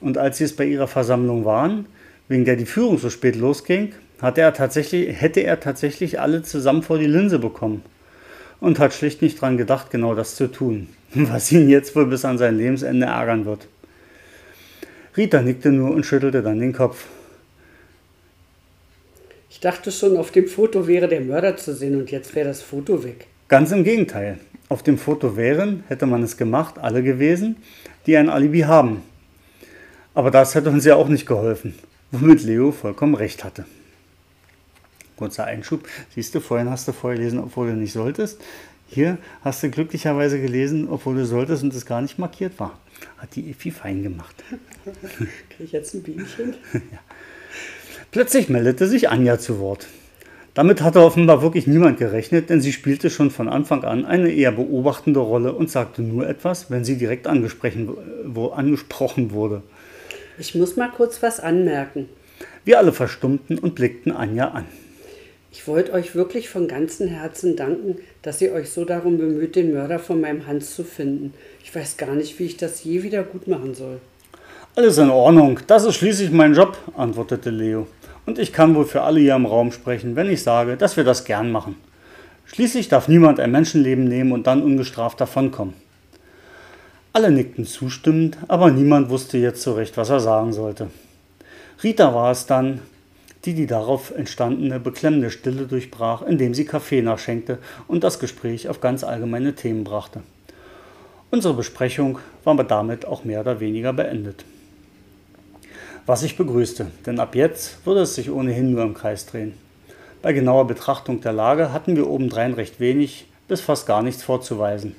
Und 0.00 0.18
als 0.18 0.38
sie 0.38 0.44
es 0.44 0.54
bei 0.54 0.64
ihrer 0.64 0.86
Versammlung 0.86 1.44
waren, 1.44 1.86
wegen 2.28 2.44
der 2.44 2.56
die 2.56 2.66
Führung 2.66 2.98
so 2.98 3.10
spät 3.10 3.34
losging, 3.34 3.92
hatte 4.20 4.40
er 4.40 4.52
tatsächlich, 4.54 5.20
hätte 5.20 5.40
er 5.40 5.60
tatsächlich 5.60 6.20
alle 6.20 6.42
zusammen 6.42 6.82
vor 6.82 6.98
die 6.98 7.06
Linse 7.06 7.38
bekommen. 7.38 7.82
Und 8.60 8.78
hat 8.78 8.92
schlicht 8.92 9.22
nicht 9.22 9.40
dran 9.40 9.56
gedacht, 9.56 9.90
genau 9.90 10.14
das 10.14 10.34
zu 10.34 10.48
tun, 10.48 10.88
was 11.14 11.50
ihn 11.52 11.68
jetzt 11.68 11.94
wohl 11.96 12.06
bis 12.06 12.24
an 12.24 12.38
sein 12.38 12.56
Lebensende 12.56 13.06
ärgern 13.06 13.44
wird. 13.44 13.66
Rita 15.16 15.42
nickte 15.42 15.70
nur 15.70 15.90
und 15.90 16.06
schüttelte 16.06 16.42
dann 16.42 16.60
den 16.60 16.72
Kopf. 16.72 17.06
Ich 19.50 19.60
dachte 19.60 19.90
schon, 19.90 20.16
auf 20.16 20.30
dem 20.30 20.46
Foto 20.46 20.86
wäre 20.86 21.08
der 21.08 21.20
Mörder 21.20 21.56
zu 21.56 21.74
sehen 21.74 21.96
und 21.98 22.12
jetzt 22.12 22.36
wäre 22.36 22.46
das 22.46 22.62
Foto 22.62 23.02
weg. 23.02 23.26
Ganz 23.48 23.72
im 23.72 23.82
Gegenteil. 23.82 24.38
Auf 24.68 24.82
dem 24.82 24.98
Foto 24.98 25.36
wären, 25.36 25.84
hätte 25.88 26.06
man 26.06 26.22
es 26.22 26.36
gemacht, 26.36 26.78
alle 26.78 27.02
gewesen, 27.02 27.56
die 28.06 28.16
ein 28.16 28.28
Alibi 28.28 28.60
haben. 28.60 29.02
Aber 30.14 30.30
das 30.30 30.54
hätte 30.54 30.70
uns 30.70 30.84
ja 30.84 30.96
auch 30.96 31.08
nicht 31.08 31.26
geholfen, 31.26 31.74
womit 32.10 32.42
Leo 32.42 32.72
vollkommen 32.72 33.14
recht 33.14 33.44
hatte. 33.44 33.64
Kurzer 35.16 35.44
Einschub. 35.44 35.86
Siehst 36.14 36.34
du, 36.34 36.40
vorhin 36.40 36.70
hast 36.70 36.86
du 36.86 36.92
vorgelesen, 36.92 37.38
obwohl 37.38 37.68
du 37.68 37.74
nicht 37.74 37.92
solltest. 37.92 38.40
Hier 38.88 39.18
hast 39.42 39.62
du 39.62 39.70
glücklicherweise 39.70 40.40
gelesen, 40.40 40.88
obwohl 40.88 41.16
du 41.16 41.26
solltest 41.26 41.62
und 41.62 41.74
es 41.74 41.86
gar 41.86 42.00
nicht 42.00 42.18
markiert 42.18 42.58
war. 42.58 42.78
Hat 43.18 43.34
die 43.36 43.50
Effi 43.50 43.70
fein 43.70 44.02
gemacht. 44.02 44.44
Kriege 45.50 45.64
ich 45.64 45.72
jetzt 45.72 45.94
ein 45.94 46.02
Bienchen? 46.02 46.54
ja. 46.72 46.98
Plötzlich 48.10 48.48
meldete 48.48 48.86
sich 48.86 49.08
Anja 49.10 49.38
zu 49.38 49.58
Wort. 49.58 49.86
Damit 50.58 50.82
hatte 50.82 51.04
offenbar 51.04 51.40
wirklich 51.40 51.68
niemand 51.68 52.00
gerechnet, 52.00 52.50
denn 52.50 52.60
sie 52.60 52.72
spielte 52.72 53.10
schon 53.10 53.30
von 53.30 53.48
Anfang 53.48 53.84
an 53.84 54.04
eine 54.04 54.28
eher 54.32 54.50
beobachtende 54.50 55.20
Rolle 55.20 55.52
und 55.52 55.70
sagte 55.70 56.02
nur 56.02 56.28
etwas, 56.28 56.68
wenn 56.68 56.84
sie 56.84 56.96
direkt 56.96 57.28
angesprochen, 57.28 57.96
wo 58.24 58.48
angesprochen 58.48 59.30
wurde. 59.30 59.62
Ich 60.36 60.56
muss 60.56 60.74
mal 60.74 60.88
kurz 60.90 61.22
was 61.22 61.38
anmerken. 61.38 62.08
Wir 62.64 62.78
alle 62.78 62.90
verstummten 62.90 63.56
und 63.56 63.76
blickten 63.76 64.10
Anja 64.10 64.48
an. 64.48 64.64
Ich 65.52 65.68
wollte 65.68 65.92
euch 65.92 66.16
wirklich 66.16 66.48
von 66.48 66.66
ganzem 66.66 67.06
Herzen 67.06 67.54
danken, 67.54 67.98
dass 68.22 68.42
ihr 68.42 68.52
euch 68.52 68.70
so 68.70 68.84
darum 68.84 69.16
bemüht, 69.16 69.54
den 69.54 69.72
Mörder 69.72 70.00
von 70.00 70.20
meinem 70.20 70.48
Hans 70.48 70.74
zu 70.74 70.82
finden. 70.82 71.34
Ich 71.62 71.72
weiß 71.72 71.98
gar 71.98 72.16
nicht, 72.16 72.36
wie 72.40 72.46
ich 72.46 72.56
das 72.56 72.82
je 72.82 73.04
wieder 73.04 73.22
gut 73.22 73.46
machen 73.46 73.76
soll. 73.76 74.00
Alles 74.74 74.98
in 74.98 75.10
Ordnung, 75.10 75.60
das 75.68 75.84
ist 75.84 75.94
schließlich 75.94 76.32
mein 76.32 76.54
Job, 76.54 76.76
antwortete 76.96 77.50
Leo. 77.50 77.86
Und 78.28 78.38
ich 78.38 78.52
kann 78.52 78.74
wohl 78.74 78.84
für 78.84 79.00
alle 79.00 79.20
hier 79.20 79.34
im 79.36 79.46
Raum 79.46 79.72
sprechen, 79.72 80.14
wenn 80.14 80.28
ich 80.28 80.42
sage, 80.42 80.76
dass 80.76 80.98
wir 80.98 81.04
das 81.04 81.24
gern 81.24 81.50
machen. 81.50 81.76
Schließlich 82.44 82.90
darf 82.90 83.08
niemand 83.08 83.40
ein 83.40 83.50
Menschenleben 83.50 84.04
nehmen 84.04 84.32
und 84.32 84.46
dann 84.46 84.62
ungestraft 84.62 85.18
davonkommen. 85.18 85.72
Alle 87.14 87.30
nickten 87.30 87.64
zustimmend, 87.64 88.36
aber 88.46 88.70
niemand 88.70 89.08
wusste 89.08 89.38
jetzt 89.38 89.62
so 89.62 89.72
recht, 89.72 89.96
was 89.96 90.10
er 90.10 90.20
sagen 90.20 90.52
sollte. 90.52 90.88
Rita 91.82 92.14
war 92.14 92.30
es 92.30 92.44
dann, 92.44 92.82
die 93.46 93.54
die 93.54 93.66
darauf 93.66 94.14
entstandene 94.14 94.78
beklemmende 94.78 95.30
Stille 95.30 95.66
durchbrach, 95.66 96.20
indem 96.20 96.52
sie 96.52 96.66
Kaffee 96.66 97.00
nachschenkte 97.00 97.56
und 97.86 98.04
das 98.04 98.18
Gespräch 98.18 98.68
auf 98.68 98.82
ganz 98.82 99.04
allgemeine 99.04 99.54
Themen 99.54 99.84
brachte. 99.84 100.20
Unsere 101.30 101.54
Besprechung 101.54 102.18
war 102.44 102.62
damit 102.62 103.06
auch 103.06 103.24
mehr 103.24 103.40
oder 103.40 103.58
weniger 103.58 103.94
beendet. 103.94 104.44
Was 106.08 106.22
ich 106.22 106.38
begrüßte, 106.38 106.86
denn 107.04 107.20
ab 107.20 107.34
jetzt 107.34 107.84
würde 107.84 108.00
es 108.00 108.14
sich 108.14 108.30
ohnehin 108.30 108.70
nur 108.70 108.82
im 108.82 108.94
Kreis 108.94 109.26
drehen. 109.26 109.52
Bei 110.22 110.32
genauer 110.32 110.66
Betrachtung 110.66 111.20
der 111.20 111.34
Lage 111.34 111.70
hatten 111.70 111.96
wir 111.96 112.08
obendrein 112.08 112.54
recht 112.54 112.80
wenig 112.80 113.26
bis 113.46 113.60
fast 113.60 113.86
gar 113.86 114.02
nichts 114.02 114.22
vorzuweisen. 114.22 114.96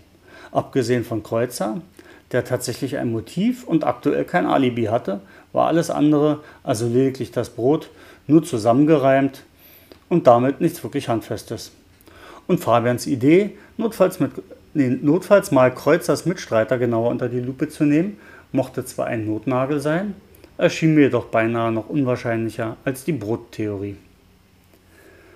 Abgesehen 0.52 1.04
von 1.04 1.24
Kreuzer, 1.24 1.82
der 2.32 2.46
tatsächlich 2.46 2.98
ein 2.98 3.12
Motiv 3.12 3.64
und 3.64 3.86
aktuell 3.86 4.24
kein 4.24 4.46
Alibi 4.46 4.84
hatte, 4.84 5.20
war 5.52 5.66
alles 5.66 5.90
andere, 5.90 6.42
also 6.62 6.88
lediglich 6.88 7.32
das 7.32 7.50
Brot, 7.50 7.90
nur 8.28 8.44
zusammengereimt 8.44 9.46
und 10.10 10.28
damit 10.28 10.62
nichts 10.62 10.84
wirklich 10.84 11.10
Handfestes. 11.10 11.72
Und 12.46 12.60
Fabians 12.60 13.08
Idee, 13.08 13.58
notfalls, 13.78 14.20
mit, 14.20 14.34
nee, 14.76 14.90
notfalls 14.90 15.50
mal 15.50 15.74
Kreuzers 15.74 16.28
Mitstreiter 16.28 16.78
genauer 16.78 17.10
unter 17.10 17.30
die 17.30 17.40
Lupe 17.40 17.68
zu 17.68 17.84
nehmen, 17.84 18.20
mochte 18.52 18.86
zwar 18.86 19.08
ein 19.08 19.26
Notnagel 19.26 19.80
sein, 19.80 20.14
erschien 20.60 20.94
mir 20.94 21.04
jedoch 21.04 21.26
beinahe 21.26 21.72
noch 21.72 21.90
unwahrscheinlicher 21.90 22.76
als 22.84 23.06
die 23.06 23.14
Brottheorie. 23.14 23.96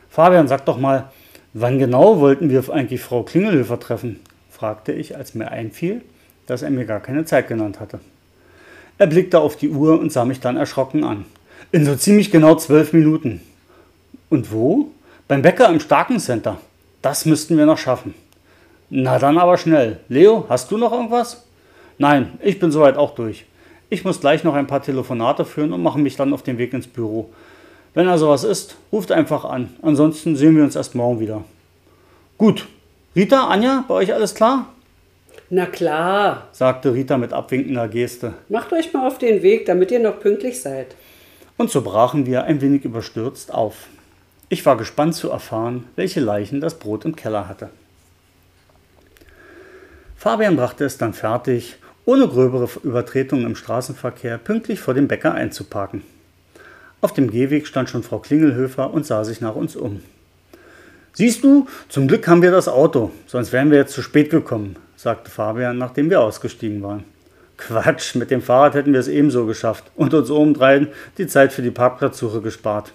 Fabian, 0.09 0.47
sag 0.47 0.65
doch 0.65 0.77
mal, 0.77 1.11
wann 1.53 1.79
genau 1.79 2.19
wollten 2.19 2.49
wir 2.49 2.69
eigentlich 2.69 3.01
Frau 3.01 3.23
Klingelhöfer 3.23 3.79
treffen? 3.79 4.19
fragte 4.51 4.91
ich, 4.91 5.17
als 5.17 5.33
mir 5.33 5.49
einfiel, 5.49 6.01
dass 6.45 6.61
er 6.61 6.69
mir 6.69 6.85
gar 6.85 6.99
keine 6.99 7.25
Zeit 7.25 7.47
genannt 7.47 7.79
hatte. 7.79 7.99
Er 8.97 9.07
blickte 9.07 9.39
auf 9.39 9.55
die 9.55 9.69
Uhr 9.69 9.99
und 9.99 10.11
sah 10.11 10.25
mich 10.25 10.39
dann 10.39 10.57
erschrocken 10.57 11.03
an. 11.03 11.25
In 11.71 11.85
so 11.85 11.95
ziemlich 11.95 12.29
genau 12.29 12.55
zwölf 12.55 12.93
Minuten. 12.93 13.41
Und 14.29 14.51
wo? 14.51 14.91
Beim 15.27 15.41
Bäcker 15.41 15.69
im 15.69 15.79
Starken 15.79 16.19
Center. 16.19 16.57
Das 17.01 17.25
müssten 17.25 17.57
wir 17.57 17.65
noch 17.65 17.77
schaffen. 17.77 18.13
Na 18.89 19.17
dann 19.17 19.37
aber 19.37 19.57
schnell. 19.57 19.99
Leo, 20.09 20.45
hast 20.49 20.69
du 20.69 20.77
noch 20.77 20.91
irgendwas? 20.91 21.45
Nein, 21.97 22.33
ich 22.41 22.59
bin 22.59 22.71
soweit 22.71 22.97
auch 22.97 23.15
durch. 23.15 23.45
Ich 23.93 24.03
muss 24.03 24.19
gleich 24.19 24.43
noch 24.43 24.55
ein 24.55 24.65
paar 24.65 24.81
Telefonate 24.81 25.45
führen 25.45 25.71
und 25.71 25.83
mache 25.83 25.99
mich 25.99 26.15
dann 26.15 26.33
auf 26.33 26.41
den 26.41 26.57
Weg 26.57 26.73
ins 26.73 26.87
Büro. 26.87 27.29
Wenn 27.93 28.07
also 28.07 28.27
was 28.27 28.43
ist, 28.43 28.75
ruft 28.91 29.11
einfach 29.11 29.45
an. 29.45 29.69
Ansonsten 29.83 30.35
sehen 30.35 30.57
wir 30.57 30.63
uns 30.63 30.75
erst 30.75 30.95
morgen 30.95 31.19
wieder. 31.19 31.43
Gut. 32.39 32.67
Rita, 33.15 33.49
Anja, 33.49 33.85
bei 33.87 33.93
euch 33.93 34.11
alles 34.11 34.33
klar? 34.33 34.73
Na 35.51 35.67
klar, 35.67 36.47
sagte 36.53 36.95
Rita 36.95 37.19
mit 37.19 37.33
abwinkender 37.33 37.87
Geste. 37.87 38.33
Macht 38.49 38.73
euch 38.73 38.91
mal 38.93 39.05
auf 39.05 39.19
den 39.19 39.43
Weg, 39.43 39.67
damit 39.67 39.91
ihr 39.91 39.99
noch 39.99 40.19
pünktlich 40.19 40.59
seid. 40.59 40.95
Und 41.57 41.69
so 41.69 41.83
brachen 41.83 42.25
wir 42.25 42.45
ein 42.45 42.61
wenig 42.61 42.85
überstürzt 42.85 43.53
auf. 43.53 43.75
Ich 44.49 44.65
war 44.65 44.75
gespannt 44.75 45.13
zu 45.13 45.29
erfahren, 45.29 45.83
welche 45.95 46.19
Leichen 46.19 46.61
das 46.61 46.79
Brot 46.79 47.05
im 47.05 47.15
Keller 47.15 47.47
hatte. 47.47 47.69
Fabian 50.17 50.55
brachte 50.55 50.83
es 50.83 50.97
dann 50.97 51.13
fertig, 51.13 51.77
ohne 52.05 52.27
gröbere 52.27 52.69
Übertretungen 52.83 53.45
im 53.45 53.55
Straßenverkehr 53.55 54.37
pünktlich 54.37 54.79
vor 54.79 54.93
dem 54.93 55.07
Bäcker 55.07 55.33
einzuparken. 55.33 56.01
Auf 57.01 57.13
dem 57.13 57.29
Gehweg 57.29 57.67
stand 57.67 57.89
schon 57.89 58.03
Frau 58.03 58.19
Klingelhöfer 58.19 58.93
und 58.93 59.05
sah 59.05 59.23
sich 59.23 59.41
nach 59.41 59.55
uns 59.55 59.75
um. 59.75 60.01
Siehst 61.13 61.43
du, 61.43 61.67
zum 61.89 62.07
Glück 62.07 62.27
haben 62.27 62.41
wir 62.41 62.51
das 62.51 62.67
Auto, 62.67 63.11
sonst 63.27 63.51
wären 63.51 63.69
wir 63.69 63.77
jetzt 63.77 63.93
zu 63.93 64.01
spät 64.01 64.29
gekommen, 64.29 64.77
sagte 64.95 65.29
Fabian, 65.29 65.77
nachdem 65.77 66.09
wir 66.09 66.21
ausgestiegen 66.21 66.81
waren. 66.81 67.03
Quatsch, 67.57 68.15
mit 68.15 68.31
dem 68.31 68.41
Fahrrad 68.41 68.73
hätten 68.73 68.93
wir 68.93 68.99
es 68.99 69.07
ebenso 69.07 69.45
geschafft 69.45 69.85
und 69.95 70.13
uns 70.13 70.31
obendrein 70.31 70.87
die 71.17 71.27
Zeit 71.27 71.53
für 71.53 71.61
die 71.61 71.71
Parkplatzsuche 71.71 72.41
gespart. 72.41 72.93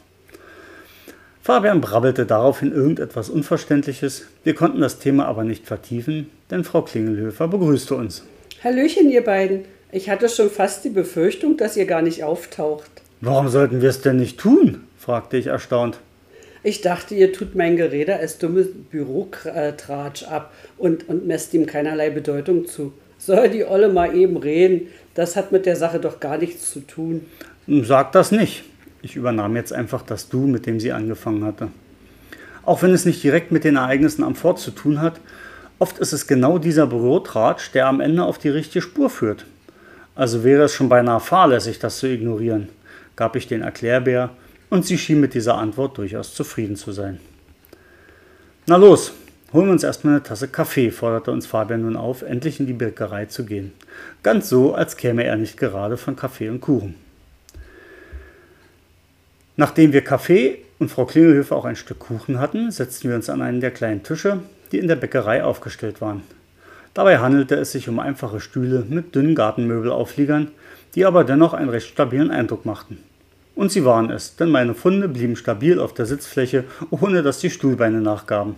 Fabian 1.42 1.80
brabbelte 1.80 2.26
daraufhin 2.26 2.72
irgendetwas 2.72 3.30
Unverständliches. 3.30 4.26
Wir 4.44 4.54
konnten 4.54 4.80
das 4.80 4.98
Thema 4.98 5.26
aber 5.26 5.44
nicht 5.44 5.66
vertiefen, 5.66 6.28
denn 6.50 6.64
Frau 6.64 6.82
Klingelhöfer 6.82 7.48
begrüßte 7.48 7.94
uns. 7.94 8.24
Hallöchen, 8.64 9.08
ihr 9.08 9.22
beiden. 9.22 9.66
Ich 9.92 10.10
hatte 10.10 10.28
schon 10.28 10.50
fast 10.50 10.84
die 10.84 10.88
Befürchtung, 10.88 11.56
dass 11.56 11.76
ihr 11.76 11.86
gar 11.86 12.02
nicht 12.02 12.24
auftaucht. 12.24 12.90
Warum 13.20 13.48
sollten 13.48 13.82
wir 13.82 13.88
es 13.88 14.00
denn 14.00 14.16
nicht 14.16 14.40
tun? 14.40 14.82
fragte 14.98 15.36
ich 15.36 15.46
erstaunt. 15.46 16.00
Ich 16.64 16.80
dachte, 16.80 17.14
ihr 17.14 17.32
tut 17.32 17.54
mein 17.54 17.76
Gerede 17.76 18.16
als 18.16 18.38
dummes 18.38 18.66
Bürotratsch 18.90 20.24
ab 20.24 20.52
und, 20.76 21.08
und 21.08 21.24
messt 21.24 21.54
ihm 21.54 21.66
keinerlei 21.66 22.10
Bedeutung 22.10 22.66
zu. 22.66 22.92
Soll 23.16 23.48
die 23.48 23.64
Olle 23.64 23.90
mal 23.90 24.16
eben 24.16 24.36
reden? 24.36 24.88
Das 25.14 25.36
hat 25.36 25.52
mit 25.52 25.64
der 25.64 25.76
Sache 25.76 26.00
doch 26.00 26.18
gar 26.18 26.36
nichts 26.36 26.72
zu 26.72 26.80
tun. 26.80 27.26
Sag 27.68 28.10
das 28.10 28.32
nicht. 28.32 28.64
Ich 29.02 29.14
übernahm 29.14 29.54
jetzt 29.54 29.72
einfach 29.72 30.02
das 30.02 30.28
Du, 30.28 30.48
mit 30.48 30.66
dem 30.66 30.80
sie 30.80 30.90
angefangen 30.90 31.44
hatte. 31.44 31.68
Auch 32.64 32.82
wenn 32.82 32.90
es 32.90 33.04
nicht 33.04 33.22
direkt 33.22 33.52
mit 33.52 33.62
den 33.62 33.76
Ereignissen 33.76 34.24
am 34.24 34.34
Fort 34.34 34.58
zu 34.58 34.72
tun 34.72 35.00
hat, 35.00 35.20
oft 35.78 35.98
ist 35.98 36.12
es 36.12 36.26
genau 36.26 36.58
dieser 36.58 36.86
Bürotratsch, 36.86 37.72
der 37.72 37.86
am 37.86 38.00
Ende 38.00 38.24
auf 38.24 38.38
die 38.38 38.48
richtige 38.48 38.82
Spur 38.82 39.10
führt. 39.10 39.44
Also 40.14 40.42
wäre 40.42 40.64
es 40.64 40.74
schon 40.74 40.88
beinahe 40.88 41.20
fahrlässig, 41.20 41.78
das 41.78 41.98
zu 41.98 42.08
ignorieren, 42.08 42.68
gab 43.16 43.36
ich 43.36 43.46
den 43.46 43.62
Erklärbär 43.62 44.30
und 44.70 44.84
sie 44.84 44.98
schien 44.98 45.20
mit 45.20 45.34
dieser 45.34 45.56
Antwort 45.56 45.96
durchaus 45.98 46.34
zufrieden 46.34 46.76
zu 46.76 46.92
sein. 46.92 47.20
Na 48.66 48.76
los, 48.76 49.12
holen 49.52 49.66
wir 49.66 49.72
uns 49.72 49.84
erstmal 49.84 50.14
eine 50.14 50.22
Tasse 50.22 50.48
Kaffee, 50.48 50.90
forderte 50.90 51.30
uns 51.30 51.46
Fabian 51.46 51.82
nun 51.82 51.96
auf, 51.96 52.22
endlich 52.22 52.60
in 52.60 52.66
die 52.66 52.72
Bäckerei 52.72 53.26
zu 53.26 53.44
gehen. 53.44 53.72
Ganz 54.22 54.48
so, 54.48 54.74
als 54.74 54.96
käme 54.96 55.24
er 55.24 55.36
nicht 55.36 55.56
gerade 55.56 55.96
von 55.96 56.16
Kaffee 56.16 56.48
und 56.48 56.60
Kuchen. 56.60 56.96
Nachdem 59.56 59.92
wir 59.92 60.02
Kaffee 60.02 60.58
und 60.78 60.90
Frau 60.90 61.06
Klingelhöfer 61.06 61.56
auch 61.56 61.64
ein 61.64 61.76
Stück 61.76 61.98
Kuchen 61.98 62.38
hatten, 62.38 62.70
setzten 62.70 63.08
wir 63.08 63.16
uns 63.16 63.30
an 63.30 63.42
einen 63.42 63.60
der 63.60 63.70
kleinen 63.70 64.02
Tische, 64.02 64.40
die 64.72 64.78
in 64.78 64.88
der 64.88 64.96
Bäckerei 64.96 65.44
aufgestellt 65.44 66.00
waren. 66.00 66.22
Dabei 66.94 67.18
handelte 67.18 67.54
es 67.54 67.72
sich 67.72 67.88
um 67.88 67.98
einfache 67.98 68.40
Stühle 68.40 68.84
mit 68.88 69.14
dünnen 69.14 69.34
Gartenmöbelaufliegern, 69.34 70.48
die 70.94 71.04
aber 71.04 71.24
dennoch 71.24 71.52
einen 71.52 71.68
recht 71.68 71.88
stabilen 71.88 72.30
Eindruck 72.30 72.64
machten. 72.64 72.98
Und 73.54 73.72
sie 73.72 73.84
waren 73.84 74.10
es, 74.10 74.36
denn 74.36 74.50
meine 74.50 74.74
Funde 74.74 75.08
blieben 75.08 75.36
stabil 75.36 75.78
auf 75.78 75.92
der 75.92 76.06
Sitzfläche, 76.06 76.64
ohne 76.90 77.22
dass 77.22 77.40
die 77.40 77.50
Stuhlbeine 77.50 78.00
nachgaben. 78.00 78.54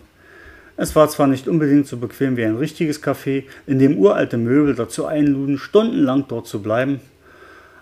Es 0.76 0.96
war 0.96 1.08
zwar 1.08 1.26
nicht 1.26 1.48
unbedingt 1.48 1.86
so 1.86 1.96
bequem 1.96 2.36
wie 2.36 2.44
ein 2.44 2.56
richtiges 2.56 3.02
Café, 3.02 3.44
in 3.66 3.78
dem 3.78 3.98
uralte 3.98 4.38
Möbel 4.38 4.74
dazu 4.74 5.06
einluden, 5.06 5.58
stundenlang 5.58 6.24
dort 6.28 6.46
zu 6.46 6.62
bleiben, 6.62 7.00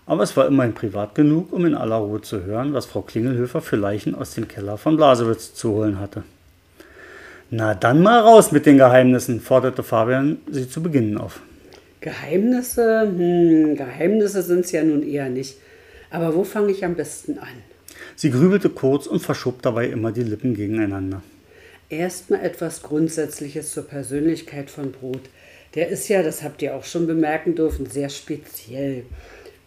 aber 0.07 0.23
es 0.23 0.37
war 0.37 0.47
immerhin 0.47 0.75
privat 0.75 1.15
genug, 1.15 1.53
um 1.53 1.67
in 1.67 1.75
aller 1.75 1.97
Ruhe 1.97 2.23
zu 2.23 2.43
hören, 2.43 2.73
was 2.73 2.87
Frau 2.87 3.03
Klingelhöfer 3.03 3.61
für 3.61 3.77
Leichen 3.77 4.15
aus 4.15 4.35
dem 4.35 4.49
Keller 4.49 4.79
von 4.79 4.97
Blasewitz 4.97 5.55
zu 5.55 5.71
holen 5.73 6.01
hatte. 6.01 6.23
Na 7.51 7.75
dann 7.75 8.03
mal 8.03 8.21
raus 8.21 8.53
mit 8.53 8.67
den 8.67 8.77
Geheimnissen, 8.77 9.41
forderte 9.41 9.83
Fabian 9.83 10.39
sie 10.51 10.69
zu 10.69 10.83
Beginn 10.83 11.17
auf. 11.17 11.41
Geheimnisse? 12.01 13.03
Hm, 13.03 13.75
Geheimnisse 13.75 14.43
sind 14.43 14.67
es 14.67 14.73
ja 14.73 14.85
nun 14.85 15.03
eher 15.03 15.31
nicht. 15.31 15.57
Aber 16.11 16.35
wo 16.35 16.45
fange 16.45 16.73
ich 16.73 16.85
am 16.85 16.95
besten 16.95 17.39
an? 17.39 17.49
Sie 18.17 18.31
grübelte 18.31 18.69
kurz 18.69 19.07
und 19.07 19.21
verschob 19.21 19.63
dabei 19.63 19.87
immer 19.87 20.13
die 20.13 20.23
Lippen 20.23 20.55
gegeneinander. 20.55 21.23
Erstmal 21.89 22.45
etwas 22.45 22.83
Grundsätzliches 22.83 23.73
zur 23.73 23.85
Persönlichkeit 23.85 24.71
von 24.71 24.93
Brot. 24.93 25.23
Der 25.75 25.89
ist 25.89 26.09
ja, 26.09 26.23
das 26.23 26.43
habt 26.43 26.61
ihr 26.61 26.75
auch 26.75 26.85
schon 26.85 27.07
bemerken 27.07 27.55
dürfen, 27.55 27.87
sehr 27.87 28.11
speziell. 28.11 29.05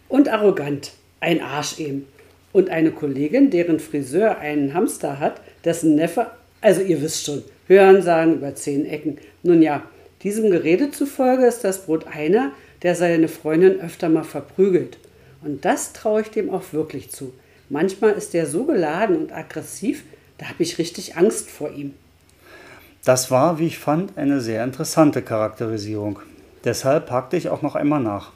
Und 0.08 0.28
arrogant. 0.28 0.92
Ein 1.20 1.40
Arsch 1.40 1.78
eben. 1.78 2.06
Und 2.52 2.70
eine 2.70 2.92
Kollegin, 2.92 3.50
deren 3.50 3.80
Friseur 3.80 4.38
einen 4.38 4.74
Hamster 4.74 5.18
hat, 5.18 5.40
dessen 5.64 5.94
Neffe, 5.94 6.28
also 6.60 6.80
ihr 6.80 7.00
wisst 7.00 7.24
schon, 7.24 7.42
Hören 7.66 8.02
sagen 8.02 8.34
über 8.34 8.54
zehn 8.54 8.86
Ecken. 8.86 9.18
Nun 9.42 9.62
ja, 9.62 9.82
diesem 10.22 10.50
Gerede 10.50 10.90
zufolge 10.90 11.46
ist 11.46 11.64
das 11.64 11.84
Brot 11.84 12.06
einer, 12.06 12.52
der 12.82 12.94
seine 12.94 13.28
Freundin 13.28 13.80
öfter 13.80 14.08
mal 14.08 14.24
verprügelt. 14.24 14.98
Und 15.42 15.64
das 15.64 15.92
traue 15.92 16.22
ich 16.22 16.30
dem 16.30 16.50
auch 16.50 16.72
wirklich 16.72 17.10
zu. 17.10 17.32
Manchmal 17.68 18.12
ist 18.12 18.34
er 18.34 18.46
so 18.46 18.64
geladen 18.64 19.16
und 19.16 19.32
aggressiv, 19.32 20.04
da 20.38 20.46
habe 20.46 20.62
ich 20.62 20.78
richtig 20.78 21.16
Angst 21.16 21.50
vor 21.50 21.70
ihm. 21.70 21.94
Das 23.04 23.30
war, 23.30 23.58
wie 23.58 23.66
ich 23.66 23.78
fand, 23.78 24.16
eine 24.16 24.40
sehr 24.40 24.62
interessante 24.62 25.22
Charakterisierung. 25.22 26.20
Deshalb 26.64 27.10
hakte 27.10 27.36
ich 27.36 27.48
auch 27.48 27.62
noch 27.62 27.74
einmal 27.74 28.00
nach. 28.00 28.30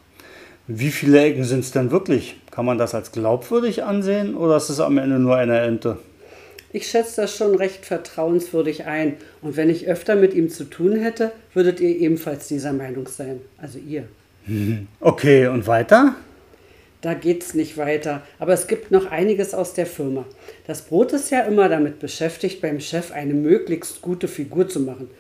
Wie 0.67 0.91
viele 0.91 1.23
Ecken 1.23 1.45
sind 1.45 1.61
es 1.61 1.71
denn 1.71 1.93
wirklich? 1.93 2.41
Kann 2.51 2.65
man 2.65 2.79
das 2.79 2.95
als 2.95 3.13
glaubwürdig 3.13 3.85
ansehen 3.85 4.35
oder 4.35 4.57
ist 4.57 4.69
es 4.69 4.81
am 4.81 4.99
Ende 4.99 5.21
nur 5.21 5.37
eine 5.37 5.61
Ente? 5.61 5.99
Ich 6.73 6.89
schätze 6.89 7.23
das 7.23 7.37
schon 7.37 7.55
recht 7.55 7.87
vertrauenswürdig 7.87 8.85
ein 8.85 9.15
und 9.43 9.57
wenn 9.57 9.71
ich 9.71 9.87
öfter 9.87 10.17
mit 10.17 10.35
ihm 10.35 10.51
zu 10.51 10.65
tun 10.65 10.97
hätte, 10.97 11.33
würdet 11.55 11.81
ihr 11.81 11.97
ebenfalls 11.97 12.49
dieser 12.49 12.73
Meinung 12.73 13.09
sein. 13.09 13.41
Also 13.59 13.79
ihr. 13.79 14.05
Okay, 15.01 15.49
und 15.49 15.67
weiter? 15.67 16.15
Da 17.01 17.15
geht 17.15 17.43
es 17.43 17.55
nicht 17.55 17.77
weiter. 17.77 18.23
Aber 18.39 18.53
es 18.53 18.67
gibt 18.67 18.91
noch 18.91 19.11
einiges 19.11 19.55
aus 19.55 19.75
der 19.75 19.87
Firma. 19.87 20.25
Das 20.67 20.83
Brot 20.83 21.13
ist 21.13 21.31
ja 21.31 21.41
immer 21.43 21.69
damit 21.69 22.01
beschäftigt, 22.01 22.61
beim 22.61 22.81
Chef 22.81 23.13
eine 23.13 23.35
möglichst 23.35 24.03
gute 24.03 24.29
Figur 24.29 24.69
zu 24.69 24.81
machen. 24.81 25.11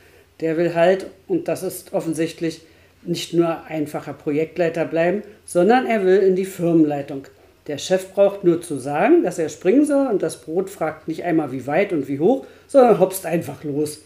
Der 0.41 0.57
will 0.57 0.75
halt, 0.75 1.07
und 1.29 1.49
das 1.49 1.63
ist 1.63 1.93
offensichtlich, 1.93 2.63
nicht 3.03 3.35
nur 3.35 3.65
einfacher 3.67 4.13
Projektleiter 4.13 4.85
bleiben, 4.85 5.23
sondern 5.45 5.87
er 5.87 6.05
will 6.05 6.19
in 6.19 6.35
die 6.35 6.45
Firmenleitung. 6.45 7.29
Der 7.67 7.79
Chef 7.79 8.13
braucht 8.13 8.45
nur 8.45 8.63
zu 8.63 8.77
sagen, 8.77 9.25
dass 9.25 9.39
er 9.39 9.49
springen 9.49 9.85
soll 9.85 10.07
und 10.07 10.23
das 10.23 10.41
Brot 10.41 10.71
fragt 10.71 11.09
nicht 11.09 11.25
einmal 11.25 11.51
wie 11.51 11.67
weit 11.67 11.93
und 11.93 12.07
wie 12.09 12.21
hoch, 12.21 12.47
sondern 12.69 13.01
hopst 13.01 13.27
einfach 13.27 13.65
los. 13.65 14.03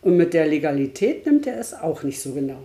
Und 0.00 0.16
mit 0.16 0.34
der 0.34 0.46
Legalität 0.46 1.26
nimmt 1.26 1.46
er 1.46 1.58
es 1.58 1.74
auch 1.74 2.02
nicht 2.02 2.20
so 2.20 2.32
genau. 2.32 2.62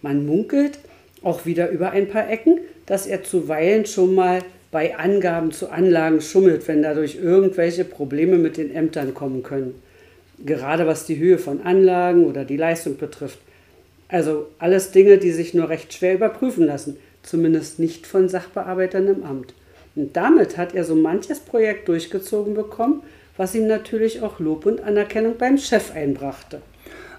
Man 0.00 0.26
munkelt, 0.26 0.78
auch 1.22 1.46
wieder 1.46 1.70
über 1.70 1.90
ein 1.90 2.08
paar 2.08 2.28
Ecken, 2.28 2.58
dass 2.86 3.06
er 3.06 3.22
zuweilen 3.22 3.86
schon 3.86 4.14
mal 4.14 4.40
bei 4.70 4.96
Angaben 4.96 5.52
zu 5.52 5.70
Anlagen 5.70 6.20
schummelt, 6.20 6.66
wenn 6.66 6.82
dadurch 6.82 7.16
irgendwelche 7.16 7.84
Probleme 7.84 8.38
mit 8.38 8.56
den 8.56 8.74
Ämtern 8.74 9.14
kommen 9.14 9.42
können. 9.42 9.80
Gerade 10.44 10.86
was 10.86 11.04
die 11.04 11.18
Höhe 11.18 11.38
von 11.38 11.60
Anlagen 11.62 12.24
oder 12.24 12.44
die 12.44 12.56
Leistung 12.56 12.96
betrifft. 12.96 13.38
Also 14.08 14.48
alles 14.58 14.90
Dinge, 14.90 15.18
die 15.18 15.30
sich 15.30 15.54
nur 15.54 15.68
recht 15.68 15.92
schwer 15.92 16.14
überprüfen 16.14 16.66
lassen, 16.66 16.96
zumindest 17.22 17.78
nicht 17.78 18.06
von 18.06 18.28
Sachbearbeitern 18.28 19.06
im 19.06 19.24
Amt. 19.24 19.54
Und 19.94 20.16
damit 20.16 20.56
hat 20.56 20.74
er 20.74 20.84
so 20.84 20.94
manches 20.94 21.40
Projekt 21.40 21.88
durchgezogen 21.88 22.54
bekommen, 22.54 23.02
was 23.36 23.54
ihm 23.54 23.66
natürlich 23.66 24.22
auch 24.22 24.40
Lob 24.40 24.66
und 24.66 24.82
Anerkennung 24.82 25.36
beim 25.38 25.58
Chef 25.58 25.94
einbrachte. 25.94 26.62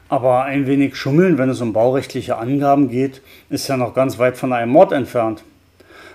Aber 0.09 0.43
ein 0.43 0.67
wenig 0.67 0.95
schummeln, 0.95 1.38
wenn 1.38 1.49
es 1.49 1.61
um 1.61 1.74
baurechtliche 1.74 2.38
Angaben 2.38 2.89
geht, 2.89 3.21
ist 3.49 3.67
ja 3.67 3.78
noch 3.78 3.93
ganz 3.93 4.19
weit 4.19 4.38
von 4.38 4.53
einem 4.53 4.71
Mord 4.71 4.91
entfernt. 4.91 5.43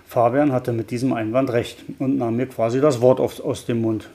Fabian 0.07 0.53
hatte 0.53 0.73
mit 0.73 0.91
diesem 0.91 1.13
Einwand 1.13 1.51
recht 1.53 1.85
und 1.99 2.17
nahm 2.17 2.37
mir 2.37 2.47
quasi 2.47 2.81
das 2.81 3.01
Wort 3.01 3.21
aus 3.21 3.67
dem 3.67 3.83
Mund. 3.83 4.09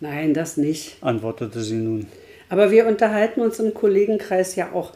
Nein, 0.00 0.34
das 0.34 0.56
nicht, 0.56 0.96
antwortete 1.00 1.60
sie 1.60 1.76
nun. 1.76 2.06
Aber 2.48 2.70
wir 2.70 2.86
unterhalten 2.86 3.40
uns 3.40 3.58
im 3.58 3.72
Kollegenkreis 3.72 4.56
ja 4.56 4.72
auch 4.72 4.92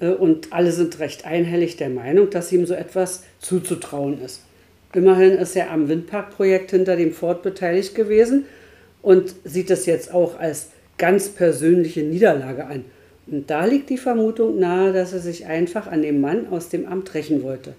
äh, 0.00 0.08
und 0.08 0.52
alle 0.52 0.72
sind 0.72 0.98
recht 0.98 1.26
einhellig 1.26 1.76
der 1.76 1.90
Meinung, 1.90 2.30
dass 2.30 2.52
ihm 2.52 2.66
so 2.66 2.74
etwas 2.74 3.24
zuzutrauen 3.38 4.20
ist. 4.22 4.42
Immerhin 4.92 5.32
ist 5.32 5.56
er 5.56 5.70
am 5.70 5.88
Windparkprojekt 5.88 6.70
hinter 6.70 6.96
dem 6.96 7.12
Ford 7.12 7.42
beteiligt 7.42 7.94
gewesen 7.94 8.44
und 9.02 9.34
sieht 9.44 9.70
es 9.70 9.86
jetzt 9.86 10.12
auch 10.12 10.38
als 10.38 10.70
ganz 10.98 11.28
persönliche 11.28 12.02
Niederlage 12.02 12.66
an. 12.66 12.84
Und 13.26 13.50
da 13.50 13.64
liegt 13.64 13.90
die 13.90 13.98
Vermutung 13.98 14.58
nahe, 14.58 14.92
dass 14.92 15.12
er 15.12 15.18
sich 15.18 15.46
einfach 15.46 15.86
an 15.86 16.02
dem 16.02 16.20
Mann 16.20 16.48
aus 16.48 16.68
dem 16.68 16.86
Amt 16.86 17.14
rächen 17.14 17.42
wollte. 17.42 17.74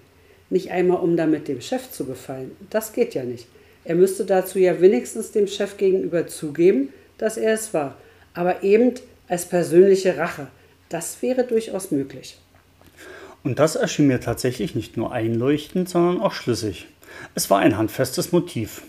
Nicht 0.50 0.70
einmal, 0.70 1.00
um 1.00 1.16
damit 1.16 1.48
dem 1.48 1.60
Chef 1.60 1.90
zu 1.90 2.04
gefallen. 2.04 2.52
Das 2.70 2.92
geht 2.92 3.14
ja 3.14 3.24
nicht. 3.24 3.46
Er 3.84 3.94
müsste 3.94 4.24
dazu 4.24 4.58
ja 4.58 4.80
wenigstens 4.80 5.32
dem 5.32 5.46
Chef 5.46 5.76
gegenüber 5.76 6.26
zugeben, 6.26 6.90
dass 7.16 7.36
er 7.36 7.54
es 7.54 7.72
war. 7.72 7.96
Aber 8.34 8.62
eben 8.62 8.94
als 9.28 9.46
persönliche 9.46 10.16
Rache. 10.16 10.48
Das 10.88 11.20
wäre 11.22 11.44
durchaus 11.44 11.90
möglich. 11.90 12.38
Und 13.44 13.58
das 13.58 13.76
erschien 13.76 14.06
mir 14.06 14.20
tatsächlich 14.20 14.74
nicht 14.74 14.96
nur 14.96 15.12
einleuchtend, 15.12 15.88
sondern 15.88 16.20
auch 16.20 16.32
schlüssig. 16.32 16.86
Es 17.34 17.50
war 17.50 17.58
ein 17.58 17.76
handfestes 17.76 18.32
Motiv. 18.32 18.82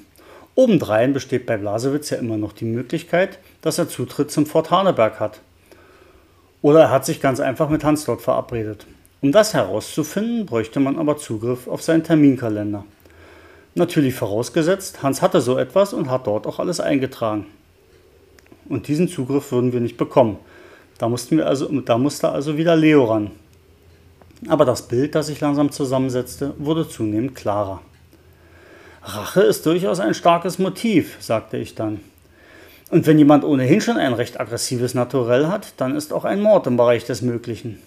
Obendrein 0.56 1.14
besteht 1.14 1.46
bei 1.46 1.58
Blasewitz 1.58 2.10
ja 2.10 2.18
immer 2.18 2.38
noch 2.38 2.54
die 2.54 2.66
Möglichkeit, 2.66 3.40
dass 3.62 3.78
er 3.78 3.88
Zutritt 3.88 4.32
zum 4.32 4.46
Fort 4.46 4.72
Haneberg 4.72 5.20
hat. 5.20 5.42
Oder 6.62 6.82
er 6.82 6.92
hat 6.92 7.06
sich 7.06 7.22
ganz 7.22 7.40
einfach 7.40 7.70
mit 7.70 7.84
Hans 7.84 8.06
dort 8.06 8.22
verabredet. 8.22 8.86
Um 9.22 9.32
das 9.32 9.54
herauszufinden, 9.54 10.46
bräuchte 10.46 10.80
man 10.80 10.98
aber 10.98 11.18
Zugriff 11.18 11.68
auf 11.68 11.82
seinen 11.82 12.04
Terminkalender. 12.04 12.86
Natürlich 13.76 14.16
vorausgesetzt, 14.16 15.04
Hans 15.04 15.22
hatte 15.22 15.42
so 15.42 15.58
etwas 15.58 15.94
und 15.94 16.10
hat 16.10 16.28
dort 16.28 16.48
auch 16.48 16.60
alles 16.60 16.80
eingetragen. 16.80 17.46
Und 18.68 18.88
diesen 18.88 19.08
Zugriff 19.08 19.52
würden 19.52 19.74
wir 19.74 19.80
nicht 19.80 19.98
bekommen. 19.98 20.38
Da, 20.98 21.08
mussten 21.08 21.38
wir 21.38 21.48
also, 21.48 21.68
da 21.82 21.98
musste 21.98 22.30
also 22.30 22.58
wieder 22.58 22.76
Leo 22.76 23.06
ran. 23.06 23.32
Aber 24.48 24.66
das 24.66 24.88
Bild, 24.88 25.16
das 25.16 25.28
sich 25.28 25.40
langsam 25.40 25.72
zusammensetzte, 25.72 26.54
wurde 26.58 26.88
zunehmend 26.88 27.36
klarer. 27.36 27.82
Rache 29.02 29.42
ist 29.42 29.66
durchaus 29.66 30.00
ein 30.00 30.14
starkes 30.14 30.60
Motiv, 30.60 31.18
sagte 31.20 31.58
ich 31.58 31.76
dann. 31.76 32.00
Und 32.90 33.06
wenn 33.06 33.20
jemand 33.20 33.44
ohnehin 33.44 33.82
schon 33.82 33.98
ein 33.98 34.14
recht 34.14 34.40
aggressives 34.40 34.94
Naturell 34.94 35.48
hat, 35.48 35.74
dann 35.78 35.96
ist 35.96 36.12
auch 36.12 36.26
ein 36.26 36.42
Mord 36.42 36.68
im 36.68 36.78
Bereich 36.78 37.06
des 37.06 37.22
Möglichen. 37.22 37.80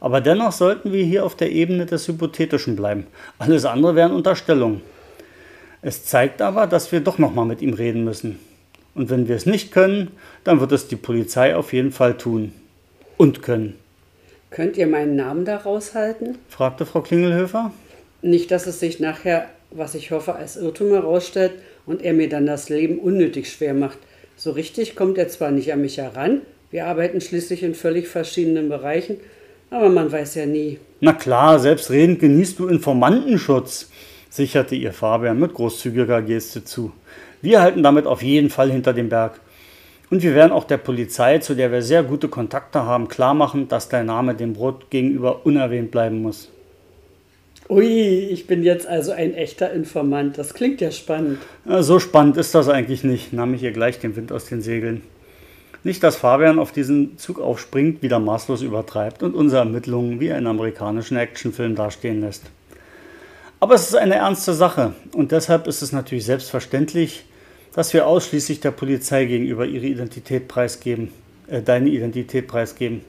Aber 0.00 0.20
dennoch 0.20 0.52
sollten 0.52 0.92
wir 0.92 1.04
hier 1.04 1.24
auf 1.24 1.34
der 1.34 1.50
Ebene 1.50 1.86
des 1.86 2.06
Hypothetischen 2.06 2.76
bleiben. 2.76 3.06
Alles 3.38 3.64
andere 3.64 3.96
wären 3.96 4.12
Unterstellungen. 4.12 4.82
Es 5.82 6.04
zeigt 6.04 6.42
aber, 6.42 6.66
dass 6.66 6.92
wir 6.92 7.00
doch 7.00 7.18
nochmal 7.18 7.46
mit 7.46 7.62
ihm 7.62 7.72
reden 7.72 8.04
müssen. 8.04 8.38
Und 8.94 9.10
wenn 9.10 9.28
wir 9.28 9.36
es 9.36 9.46
nicht 9.46 9.72
können, 9.72 10.10
dann 10.44 10.60
wird 10.60 10.72
es 10.72 10.88
die 10.88 10.96
Polizei 10.96 11.56
auf 11.56 11.72
jeden 11.72 11.92
Fall 11.92 12.16
tun. 12.16 12.52
Und 13.16 13.42
können. 13.42 13.76
Könnt 14.50 14.76
ihr 14.76 14.86
meinen 14.86 15.16
Namen 15.16 15.44
da 15.44 15.56
raushalten? 15.56 16.38
fragte 16.48 16.86
Frau 16.86 17.00
Klingelhöfer. 17.00 17.72
Nicht, 18.22 18.50
dass 18.50 18.66
es 18.66 18.80
sich 18.80 18.98
nachher, 18.98 19.48
was 19.70 19.94
ich 19.94 20.10
hoffe, 20.10 20.34
als 20.34 20.56
Irrtum 20.56 20.90
herausstellt 20.90 21.52
und 21.86 22.02
er 22.02 22.12
mir 22.12 22.28
dann 22.28 22.46
das 22.46 22.68
Leben 22.68 22.98
unnötig 22.98 23.50
schwer 23.50 23.74
macht. 23.74 23.98
So 24.36 24.52
richtig 24.52 24.96
kommt 24.96 25.18
er 25.18 25.28
zwar 25.28 25.50
nicht 25.50 25.72
an 25.72 25.80
mich 25.80 25.98
heran, 25.98 26.42
wir 26.70 26.86
arbeiten 26.86 27.22
schließlich 27.22 27.62
in 27.62 27.74
völlig 27.74 28.08
verschiedenen 28.08 28.68
Bereichen, 28.68 29.16
aber 29.70 29.88
man 29.88 30.12
weiß 30.12 30.34
ja 30.34 30.44
nie. 30.44 30.78
Na 31.00 31.14
klar, 31.14 31.58
selbstredend 31.58 32.20
genießt 32.20 32.58
du 32.58 32.68
Informantenschutz, 32.68 33.90
sicherte 34.28 34.74
ihr 34.74 34.92
Fabian 34.92 35.40
mit 35.40 35.54
großzügiger 35.54 36.20
Geste 36.20 36.64
zu. 36.64 36.92
Wir 37.40 37.62
halten 37.62 37.82
damit 37.82 38.06
auf 38.06 38.22
jeden 38.22 38.50
Fall 38.50 38.70
hinter 38.70 38.92
dem 38.92 39.08
Berg. 39.08 39.40
Und 40.10 40.22
wir 40.22 40.34
werden 40.34 40.52
auch 40.52 40.64
der 40.64 40.78
Polizei, 40.78 41.38
zu 41.38 41.54
der 41.54 41.72
wir 41.72 41.82
sehr 41.82 42.02
gute 42.02 42.28
Kontakte 42.28 42.84
haben, 42.84 43.08
klar 43.08 43.34
machen, 43.34 43.68
dass 43.68 43.88
dein 43.88 44.06
Name 44.06 44.34
dem 44.34 44.52
Brot 44.52 44.90
gegenüber 44.90 45.46
unerwähnt 45.46 45.90
bleiben 45.90 46.20
muss. 46.20 46.50
Ui, 47.70 47.84
ich 47.84 48.46
bin 48.46 48.62
jetzt 48.62 48.86
also 48.86 49.12
ein 49.12 49.34
echter 49.34 49.70
Informant. 49.72 50.38
Das 50.38 50.54
klingt 50.54 50.80
ja 50.80 50.90
spannend. 50.90 51.38
so 51.66 51.98
spannend 51.98 52.38
ist 52.38 52.54
das 52.54 52.68
eigentlich 52.68 53.04
nicht, 53.04 53.34
nahm 53.34 53.52
ich 53.52 53.62
ihr 53.62 53.72
gleich 53.72 53.98
den 53.98 54.16
Wind 54.16 54.32
aus 54.32 54.46
den 54.46 54.62
Segeln. 54.62 55.02
Nicht, 55.84 56.02
dass 56.02 56.16
Fabian 56.16 56.58
auf 56.58 56.72
diesen 56.72 57.18
Zug 57.18 57.38
aufspringt, 57.38 58.02
wieder 58.02 58.18
maßlos 58.18 58.62
übertreibt 58.62 59.22
und 59.22 59.34
unsere 59.34 59.60
Ermittlungen 59.60 60.18
wie 60.18 60.32
einen 60.32 60.46
amerikanischen 60.46 61.18
Actionfilm 61.18 61.74
dastehen 61.74 62.22
lässt. 62.22 62.44
Aber 63.60 63.74
es 63.74 63.88
ist 63.88 63.96
eine 63.96 64.14
ernste 64.14 64.54
Sache 64.54 64.94
und 65.12 65.30
deshalb 65.30 65.66
ist 65.66 65.82
es 65.82 65.92
natürlich 65.92 66.24
selbstverständlich, 66.24 67.26
dass 67.74 67.92
wir 67.92 68.06
ausschließlich 68.06 68.60
der 68.60 68.70
Polizei 68.70 69.26
gegenüber 69.26 69.66
ihre 69.66 69.86
Identität 69.86 70.48
preisgeben, 70.48 71.12
äh, 71.48 71.60
deine 71.60 71.90
Identität 71.90 72.48
preisgeben. 72.48 73.02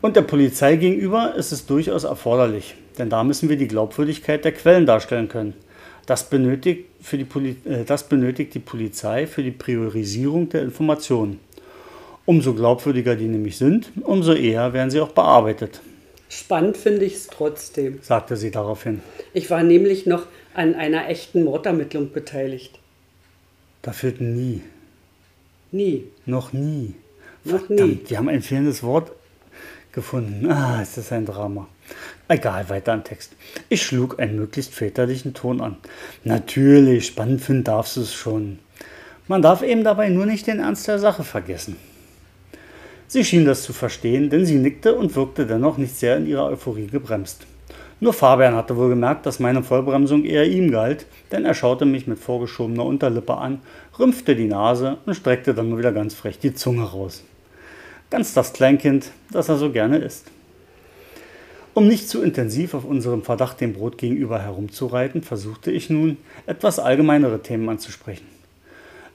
Und 0.00 0.16
der 0.16 0.22
Polizei 0.22 0.76
gegenüber 0.76 1.34
ist 1.34 1.52
es 1.52 1.66
durchaus 1.66 2.04
erforderlich, 2.04 2.74
denn 3.00 3.10
da 3.10 3.24
müssen 3.24 3.48
wir 3.48 3.56
die 3.56 3.66
Glaubwürdigkeit 3.66 4.44
der 4.44 4.52
Quellen 4.52 4.86
darstellen 4.86 5.28
können. 5.28 5.54
Das 6.06 6.28
benötigt, 6.28 6.86
für 7.00 7.18
die 7.18 7.24
Poli 7.24 7.56
äh, 7.64 7.84
das 7.84 8.08
benötigt 8.08 8.54
die 8.54 8.60
Polizei 8.60 9.26
für 9.26 9.42
die 9.42 9.50
Priorisierung 9.50 10.48
der 10.48 10.62
Informationen. 10.62 11.40
Umso 12.26 12.54
glaubwürdiger 12.54 13.16
die 13.16 13.26
nämlich 13.26 13.56
sind, 13.56 13.90
umso 14.02 14.34
eher 14.34 14.72
werden 14.72 14.90
sie 14.90 15.00
auch 15.00 15.12
bearbeitet. 15.12 15.80
Spannend 16.28 16.76
finde 16.76 17.06
ich 17.06 17.14
es 17.14 17.26
trotzdem, 17.26 17.98
sagte 18.02 18.36
sie 18.36 18.52
daraufhin. 18.52 19.00
Ich 19.32 19.50
war 19.50 19.64
nämlich 19.64 20.06
noch 20.06 20.26
an 20.54 20.74
einer 20.74 21.08
echten 21.08 21.42
Mordermittlung 21.42 22.12
beteiligt. 22.12 22.78
Da 23.82 23.92
fehlt 23.92 24.20
nie. 24.20 24.62
Nie. 25.72 26.04
Noch 26.26 26.52
nie. 26.52 26.94
Noch 27.44 27.66
Verdammt, 27.66 27.88
nie. 27.88 27.94
Die 28.08 28.16
haben 28.16 28.28
ein 28.28 28.42
fehlendes 28.42 28.82
Wort 28.82 29.10
gefunden. 29.92 30.50
Ah, 30.50 30.82
ist 30.82 30.96
das 30.96 31.10
ein 31.12 31.26
Drama. 31.26 31.66
Egal, 32.28 32.68
weiter 32.68 32.94
im 32.94 33.04
Text. 33.04 33.32
Ich 33.68 33.82
schlug 33.82 34.20
einen 34.20 34.36
möglichst 34.36 34.74
väterlichen 34.74 35.34
Ton 35.34 35.60
an. 35.60 35.76
Natürlich, 36.24 37.06
spannend 37.06 37.40
finden 37.40 37.64
darfst 37.64 37.96
du 37.96 38.02
es 38.02 38.14
schon. 38.14 38.58
Man 39.26 39.42
darf 39.42 39.62
eben 39.62 39.84
dabei 39.84 40.08
nur 40.08 40.26
nicht 40.26 40.46
den 40.46 40.60
Ernst 40.60 40.88
der 40.88 40.98
Sache 40.98 41.24
vergessen. 41.24 41.76
Sie 43.06 43.24
schien 43.24 43.44
das 43.44 43.64
zu 43.64 43.72
verstehen, 43.72 44.30
denn 44.30 44.46
sie 44.46 44.54
nickte 44.54 44.94
und 44.94 45.16
wirkte 45.16 45.46
dennoch 45.46 45.78
nicht 45.78 45.96
sehr 45.96 46.16
in 46.16 46.26
ihrer 46.26 46.46
Euphorie 46.46 46.86
gebremst. 46.86 47.46
Nur 48.02 48.12
Fabian 48.12 48.54
hatte 48.54 48.76
wohl 48.76 48.88
gemerkt, 48.88 49.26
dass 49.26 49.40
meine 49.40 49.62
Vollbremsung 49.62 50.24
eher 50.24 50.46
ihm 50.46 50.70
galt, 50.70 51.06
denn 51.32 51.44
er 51.44 51.54
schaute 51.54 51.84
mich 51.84 52.06
mit 52.06 52.18
vorgeschobener 52.18 52.84
Unterlippe 52.84 53.36
an, 53.36 53.60
rümpfte 53.98 54.34
die 54.34 54.46
Nase 54.46 54.96
und 55.04 55.14
streckte 55.14 55.52
dann 55.52 55.68
nur 55.68 55.78
wieder 55.78 55.92
ganz 55.92 56.14
frech 56.14 56.38
die 56.38 56.54
Zunge 56.54 56.84
raus. 56.84 57.24
Ganz 58.08 58.32
das 58.32 58.52
Kleinkind, 58.52 59.10
das 59.30 59.48
er 59.48 59.56
so 59.56 59.70
gerne 59.70 59.98
ist. 59.98 60.26
Um 61.72 61.86
nicht 61.86 62.08
zu 62.08 62.22
intensiv 62.22 62.74
auf 62.74 62.84
unserem 62.84 63.22
Verdacht 63.22 63.60
dem 63.60 63.74
Brot 63.74 63.96
gegenüber 63.96 64.42
herumzureiten, 64.42 65.22
versuchte 65.22 65.70
ich 65.70 65.88
nun, 65.88 66.16
etwas 66.46 66.78
allgemeinere 66.78 67.42
Themen 67.42 67.68
anzusprechen. 67.68 68.26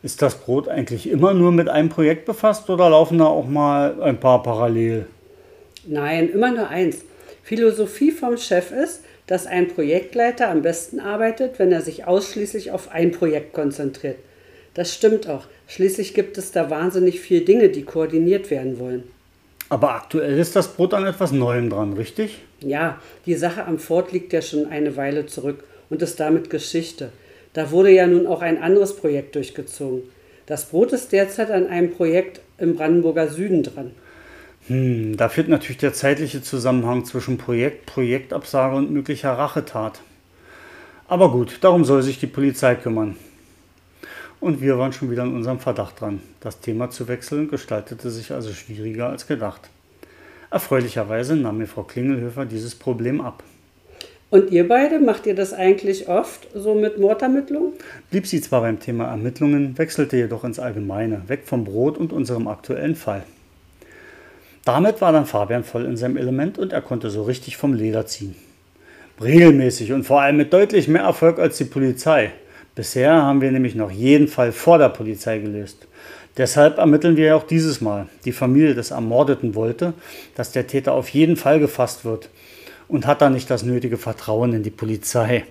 Ist 0.03 0.21
das 0.21 0.35
Brot 0.35 0.67
eigentlich 0.69 1.09
immer 1.09 1.33
nur 1.33 1.51
mit 1.51 1.67
einem 1.67 1.89
Projekt 1.89 2.25
befasst 2.25 2.69
oder 2.69 2.89
laufen 2.89 3.17
da 3.17 3.25
auch 3.25 3.47
mal 3.47 4.01
ein 4.01 4.19
paar 4.19 4.43
parallel? 4.43 5.07
Nein, 5.85 6.29
immer 6.29 6.51
nur 6.51 6.69
eins. 6.69 6.97
Philosophie 7.43 8.11
vom 8.11 8.37
Chef 8.37 8.71
ist, 8.71 9.03
dass 9.27 9.47
ein 9.47 9.67
Projektleiter 9.67 10.49
am 10.49 10.61
besten 10.61 10.99
arbeitet, 10.99 11.59
wenn 11.59 11.71
er 11.71 11.81
sich 11.81 12.05
ausschließlich 12.05 12.71
auf 12.71 12.91
ein 12.91 13.11
Projekt 13.11 13.53
konzentriert. 13.53 14.17
Das 14.75 14.93
stimmt 14.93 15.27
auch. 15.27 15.45
Schließlich 15.67 16.13
gibt 16.13 16.37
es 16.37 16.51
da 16.51 16.69
wahnsinnig 16.69 17.19
viele 17.19 17.41
Dinge, 17.41 17.69
die 17.69 17.83
koordiniert 17.83 18.51
werden 18.51 18.79
wollen. 18.79 19.03
Aber 19.69 19.95
aktuell 19.95 20.37
ist 20.37 20.55
das 20.55 20.73
Brot 20.73 20.93
an 20.93 21.05
etwas 21.05 21.31
Neuem 21.31 21.69
dran, 21.69 21.93
richtig? 21.93 22.39
Ja, 22.59 22.99
die 23.25 23.33
Sache 23.33 23.65
am 23.65 23.79
Fort 23.79 24.11
liegt 24.11 24.31
ja 24.31 24.41
schon 24.41 24.67
eine 24.67 24.95
Weile 24.95 25.25
zurück 25.25 25.63
und 25.89 26.01
ist 26.01 26.19
damit 26.19 26.49
Geschichte. 26.49 27.09
Da 27.53 27.71
wurde 27.71 27.91
ja 27.91 28.05
nun 28.05 28.27
auch 28.27 28.41
ein 28.41 28.61
anderes 28.61 28.95
Projekt 28.95 29.35
durchgezogen. 29.35 30.03
Das 30.45 30.65
Brot 30.65 30.91
ist 30.91 31.11
derzeit 31.11 31.49
an 31.49 31.67
einem 31.67 31.91
Projekt 31.91 32.41
im 32.59 32.75
Brandenburger 32.75 33.29
Süden 33.29 33.63
dran. 33.63 33.91
Hm, 34.67 35.17
da 35.17 35.29
fehlt 35.29 35.47
natürlich 35.47 35.77
der 35.77 35.93
zeitliche 35.93 36.41
Zusammenhang 36.41 37.05
zwischen 37.05 37.37
Projekt, 37.37 37.85
Projektabsage 37.85 38.75
und 38.75 38.91
möglicher 38.91 39.31
Rachetat. 39.31 40.01
Aber 41.07 41.31
gut, 41.31 41.59
darum 41.61 41.85
soll 41.85 42.01
sich 42.01 42.19
die 42.19 42.27
Polizei 42.27 42.75
kümmern. 42.75 43.15
Und 44.45 44.61
wir 44.61 44.77
waren 44.77 44.93
schon 44.93 45.09
wieder 45.09 45.23
in 45.23 45.33
unserem 45.33 45.57
Verdacht 45.57 45.99
dran. 45.99 46.21
Das 46.39 46.59
Thema 46.59 46.91
zu 46.91 47.07
wechseln 47.07 47.49
gestaltete 47.49 48.11
sich 48.11 48.31
also 48.31 48.53
schwieriger 48.53 49.09
als 49.09 49.25
gedacht. 49.25 49.71
Erfreulicherweise 50.51 51.35
nahm 51.35 51.57
mir 51.57 51.65
Frau 51.65 51.81
Klingelhöfer 51.81 52.45
dieses 52.45 52.75
Problem 52.75 53.21
ab. 53.21 53.41
Und 54.29 54.51
ihr 54.51 54.67
beide, 54.67 54.99
macht 54.99 55.25
ihr 55.25 55.33
das 55.33 55.51
eigentlich 55.51 56.09
oft, 56.09 56.47
so 56.53 56.75
mit 56.75 56.99
Mordermittlungen? 56.99 57.73
Blieb 58.11 58.27
sie 58.27 58.39
zwar 58.39 58.61
beim 58.61 58.79
Thema 58.79 59.05
Ermittlungen, 59.05 59.79
wechselte 59.79 60.15
jedoch 60.15 60.43
ins 60.43 60.59
Allgemeine, 60.59 61.23
weg 61.25 61.41
vom 61.45 61.63
Brot 61.63 61.97
und 61.97 62.13
unserem 62.13 62.47
aktuellen 62.47 62.95
Fall. 62.95 63.23
Damit 64.63 65.01
war 65.01 65.11
dann 65.11 65.25
Fabian 65.25 65.63
voll 65.63 65.85
in 65.85 65.97
seinem 65.97 66.17
Element 66.17 66.59
und 66.59 66.71
er 66.71 66.83
konnte 66.83 67.09
so 67.09 67.23
richtig 67.23 67.57
vom 67.57 67.73
Leder 67.73 68.05
ziehen. 68.05 68.35
Regelmäßig 69.19 69.91
und 69.91 70.03
vor 70.03 70.21
allem 70.21 70.37
mit 70.37 70.53
deutlich 70.53 70.87
mehr 70.87 71.01
Erfolg 71.01 71.39
als 71.39 71.57
die 71.57 71.65
Polizei. 71.65 72.31
Bisher 72.75 73.13
haben 73.13 73.39
wir 73.39 73.51
nämlich 73.51 73.73
noch 73.73 73.89
jeden 73.89 74.27
Fall 74.27 74.51
vor 74.51 74.77
der 74.77 74.89
Polizei 74.89 75.39
gelöst. 75.39 75.87
Deshalb 76.35 76.77
ermitteln 76.77 77.15
wir 77.15 77.37
auch 77.37 77.43
dieses 77.43 77.79
Mal. 77.79 78.07
Die 78.25 78.33
Familie 78.33 78.75
des 78.75 78.91
Ermordeten 78.91 79.55
wollte, 79.55 79.93
dass 80.35 80.51
der 80.51 80.67
Täter 80.67 80.91
auf 80.91 81.07
jeden 81.09 81.37
Fall 81.37 81.61
gefasst 81.61 82.03
wird 82.03 82.29
und 82.89 83.07
hat 83.07 83.21
da 83.21 83.29
nicht 83.29 83.49
das 83.49 83.63
nötige 83.63 83.97
Vertrauen 83.97 84.53
in 84.53 84.63
die 84.63 84.71
Polizei. 84.71 85.45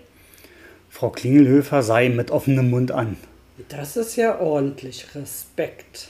Frau 0.90 1.08
Klingelhöfer 1.08 1.82
sah 1.82 2.00
ihm 2.00 2.14
mit 2.14 2.30
offenem 2.30 2.68
Mund 2.68 2.92
an. 2.92 3.16
Das 3.70 3.96
ist 3.96 4.16
ja 4.16 4.38
ordentlich 4.38 5.06
Respekt. 5.14 6.08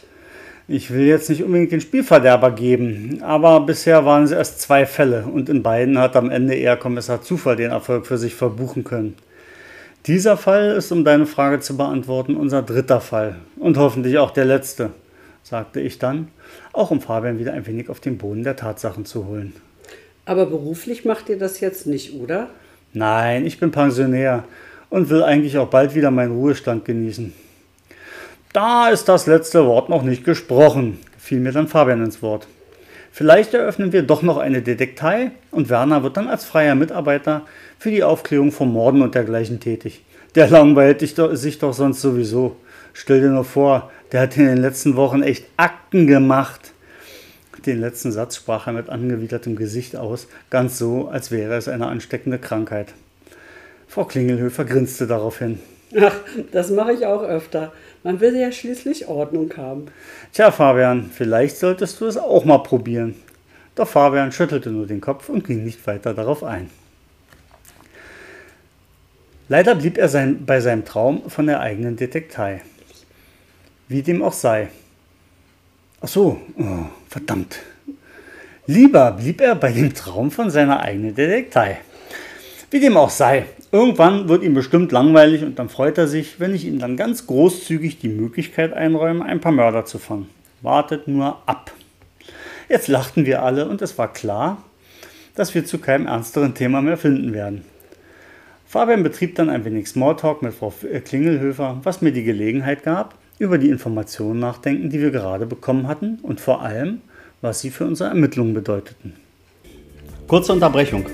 Ich 0.67 0.91
will 0.91 1.07
jetzt 1.07 1.29
nicht 1.29 1.45
unbedingt 1.45 1.73
den 1.73 1.81
Spielverderber 1.81 2.51
geben, 2.51 3.21
aber 3.23 3.61
bisher 3.61 4.05
waren 4.05 4.25
es 4.25 4.33
erst 4.33 4.61
zwei 4.61 4.87
Fälle 4.87 5.27
und 5.27 5.49
in 5.49 5.63
beiden 5.63 5.99
hat 5.99 6.17
am 6.17 6.31
Ende 6.31 6.55
eher 6.55 6.77
Kommissar 6.77 7.23
Zufall 7.23 7.57
den 7.57 7.71
Erfolg 7.71 8.07
für 8.07 8.19
sich 8.19 8.35
verbuchen 8.35 8.83
können. 8.83 9.15
Dieser 10.07 10.37
Fall 10.37 10.73
ist, 10.73 10.93
um 10.93 11.03
deine 11.03 11.25
Frage 11.25 11.61
zu 11.61 11.79
beantworten, 11.79 12.37
unser 12.37 12.61
dritter 12.61 13.01
Fall 13.01 13.37
und 13.57 13.79
hoffentlich 13.79 14.19
auch 14.19 14.33
der 14.33 14.45
letzte, 14.45 14.91
sagte 15.43 15.81
ich 15.81 15.99
dann, 15.99 16.29
auch 16.75 16.91
um 16.91 17.01
Fabian 17.01 17.39
wieder 17.39 17.55
ein 17.55 17.67
wenig 17.67 17.89
auf 17.89 18.01
den 18.01 18.19
Boden 18.19 18.43
der 18.43 18.55
Tatsachen 18.55 19.07
zu 19.07 19.27
holen. 19.27 19.55
Aber 20.27 20.45
beruflich 20.45 21.07
macht 21.07 21.31
ihr 21.31 21.39
das 21.39 21.61
jetzt 21.61 21.87
nicht, 21.87 22.21
oder? 22.21 22.51
Nein, 22.93 23.47
ich 23.47 23.59
bin 23.59 23.71
Pensionär 23.71 24.45
und 24.91 25.09
will 25.09 25.23
eigentlich 25.23 25.57
auch 25.57 25.69
bald 25.69 25.95
wieder 25.95 26.11
meinen 26.11 26.37
Ruhestand 26.37 26.85
genießen. 26.85 27.33
Da 28.53 28.91
ist 28.91 29.09
das 29.09 29.27
letzte 29.27 29.65
Wort 29.65 29.89
noch 29.89 30.03
nicht 30.03 30.23
gesprochen, 30.23 30.99
fiel 31.17 31.41
mir 31.41 31.53
dann 31.53 31.67
Fabian 31.67 32.05
ins 32.05 32.21
Wort. 32.21 32.47
Vielleicht 33.17 33.55
eröffnen 33.55 33.93
wir 33.93 34.03
doch 34.03 34.23
noch 34.23 34.39
eine 34.39 34.61
Detektei 34.61 35.31
und 35.53 35.71
Werner 35.71 36.03
wird 36.03 36.17
dann 36.17 36.27
als 36.27 36.45
freier 36.45 36.75
Mitarbeiter 36.75 37.43
für 37.79 37.93
die 37.93 38.03
Aufklärung 38.03 38.51
von 38.51 38.73
Morden 38.73 39.03
und 39.03 39.15
dergleichen 39.15 39.61
tätig. 39.61 40.03
Der 40.35 40.51
langweilt 40.51 40.99
sich 40.99 41.15
doch 41.15 41.73
sonst 41.73 42.01
sowieso. 42.01 42.57
Stell 42.93 43.21
dir 43.21 43.29
nur 43.29 43.45
vor, 43.45 43.93
der 44.11 44.23
hat 44.23 44.37
in 44.37 44.47
den 44.47 44.57
letzten 44.57 44.97
Wochen 44.97 45.23
echt 45.23 45.45
Akten 45.57 46.09
gemacht. 46.09 46.73
Den 47.67 47.79
letzten 47.79 48.11
Satz 48.11 48.35
sprach 48.35 48.67
er 48.67 48.73
mit 48.73 48.89
angewidertem 48.89 49.55
Gesicht 49.55 49.95
aus, 49.95 50.27
ganz 50.51 50.77
so, 50.77 51.07
als 51.07 51.31
wäre 51.31 51.55
es 51.55 51.69
eine 51.69 51.87
ansteckende 51.87 52.41
Krankheit. 52.41 52.95
Frau 53.87 54.07
Klingelhöfer 54.07 54.65
grinste 54.65 55.07
daraufhin. 55.07 55.61
Ach, 55.97 56.17
das 56.51 56.73
mache 56.73 56.95
ich 56.95 57.07
auch 57.07 57.23
öfter. 57.23 57.73
Man 58.05 58.21
will 58.21 58.37
ja 58.37 58.53
schließlich 58.53 59.09
Ordnung 59.09 59.51
haben. 59.57 59.87
Tja, 60.33 60.51
Fabian, 60.51 61.11
vielleicht 61.11 61.57
solltest 61.57 62.01
du 62.01 62.07
es 62.07 62.19
auch 62.19 62.45
mal 62.45 62.59
probieren. 62.59 63.15
Doch 63.75 63.89
Fabian 63.89 64.31
schüttelte 64.31 64.71
nur 64.71 64.87
den 64.87 65.01
Kopf 65.01 65.31
und 65.31 65.45
ging 65.45 65.65
nicht 65.65 65.85
weiter 65.87 66.13
darauf 66.13 66.45
ein. 66.45 66.69
Leider 69.49 69.75
blieb 69.75 69.97
er 69.97 70.09
sein, 70.09 70.45
bei 70.45 70.61
seinem 70.61 70.85
Traum 70.85 71.29
von 71.31 71.47
der 71.47 71.61
eigenen 71.61 71.97
Detektei. 71.97 72.61
Wie 73.89 74.03
dem 74.03 74.23
auch 74.23 74.33
sei. 74.35 74.69
Ach 76.03 76.09
so, 76.09 76.41
oh, 76.59 76.85
verdammt. 77.09 77.59
Lieber 78.67 79.13
blieb 79.13 79.41
er 79.41 79.55
bei 79.55 79.73
dem 79.73 79.95
Traum 79.95 80.31
von 80.31 80.51
seiner 80.51 80.81
eigenen 80.81 81.15
Detektei. 81.15 81.79
Wie 82.71 82.81
dem 82.81 82.99
auch 82.99 83.11
sei, 83.11 83.47
irgendwann 83.75 84.29
wird 84.29 84.45
ihm 84.45 84.55
bestimmt 84.55 84.93
langweilig 84.93 85.43
und 85.43 85.59
dann 85.59 85.69
freut 85.69 85.99
er 85.99 86.07
sich, 86.07 86.39
wenn 86.39 86.55
ich 86.55 86.65
ihm 86.65 86.79
dann 86.79 86.97
ganz 86.97 87.27
großzügig 87.27 87.99
die 87.99 88.09
Möglichkeit 88.09 88.73
einräume, 88.73 89.25
ein 89.25 89.41
paar 89.41 89.51
Mörder 89.51 89.85
zu 89.85 89.99
fangen. 89.99 90.29
Wartet 90.63 91.09
nur 91.09 91.43
ab. 91.47 91.73
Jetzt 92.69 92.87
lachten 92.87 93.27
wir 93.27 93.43
alle 93.43 93.69
und 93.69 93.83
es 93.83 93.99
war 93.99 94.13
klar, 94.13 94.63
dass 95.35 95.57
wir 95.57 95.67
zu 95.67 95.79
keinem 95.79 96.07
ernsteren 96.07 96.55
Thema 96.55 96.83
mehr 96.83 96.97
finden 96.97 97.35
werden. 97.35 97.65
Fabian 98.65 99.03
betrieb 99.03 99.35
dann 99.35 99.51
ein 99.51 99.65
wenig 99.65 99.89
Smalltalk 99.89 100.43
mit 100.43 100.55
Frau 100.55 100.73
Klingelhöfer, 101.05 101.81
was 101.83 102.01
mir 102.01 102.13
die 102.13 102.25
Gelegenheit 102.25 102.85
gab, 102.85 103.17
über 103.41 103.59
die 103.59 103.71
Informationen 103.71 104.39
nachdenken, 104.39 104.89
die 104.89 105.01
wir 105.01 105.11
gerade 105.11 105.47
bekommen 105.47 105.89
hatten 105.89 106.21
und 106.23 106.41
vor 106.41 106.63
allem, 106.63 107.01
was 107.41 107.61
sie 107.61 107.71
für 107.71 107.87
unsere 107.87 108.11
Ermittlungen 108.11 108.55
bedeuteten. 108.55 109.15
Kurze 110.29 110.53
Unterbrechung. 110.53 111.05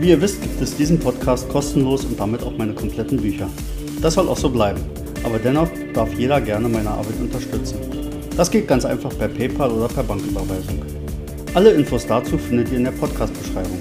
Wie 0.00 0.08
ihr 0.08 0.20
wisst, 0.22 0.40
gibt 0.40 0.58
es 0.62 0.74
diesen 0.74 0.98
Podcast 0.98 1.46
kostenlos 1.50 2.06
und 2.06 2.18
damit 2.18 2.42
auch 2.42 2.56
meine 2.56 2.72
kompletten 2.72 3.20
Bücher. 3.20 3.50
Das 4.00 4.14
soll 4.14 4.30
auch 4.30 4.36
so 4.38 4.48
bleiben, 4.48 4.80
aber 5.24 5.38
dennoch 5.38 5.68
darf 5.92 6.14
jeder 6.14 6.40
gerne 6.40 6.70
meine 6.70 6.88
Arbeit 6.88 7.20
unterstützen. 7.20 7.76
Das 8.34 8.50
geht 8.50 8.66
ganz 8.66 8.86
einfach 8.86 9.10
per 9.18 9.28
PayPal 9.28 9.70
oder 9.70 9.88
per 9.88 10.02
Banküberweisung. 10.02 10.82
Alle 11.52 11.72
Infos 11.72 12.06
dazu 12.06 12.38
findet 12.38 12.70
ihr 12.70 12.78
in 12.78 12.84
der 12.84 12.92
Podcast-Beschreibung. 12.92 13.78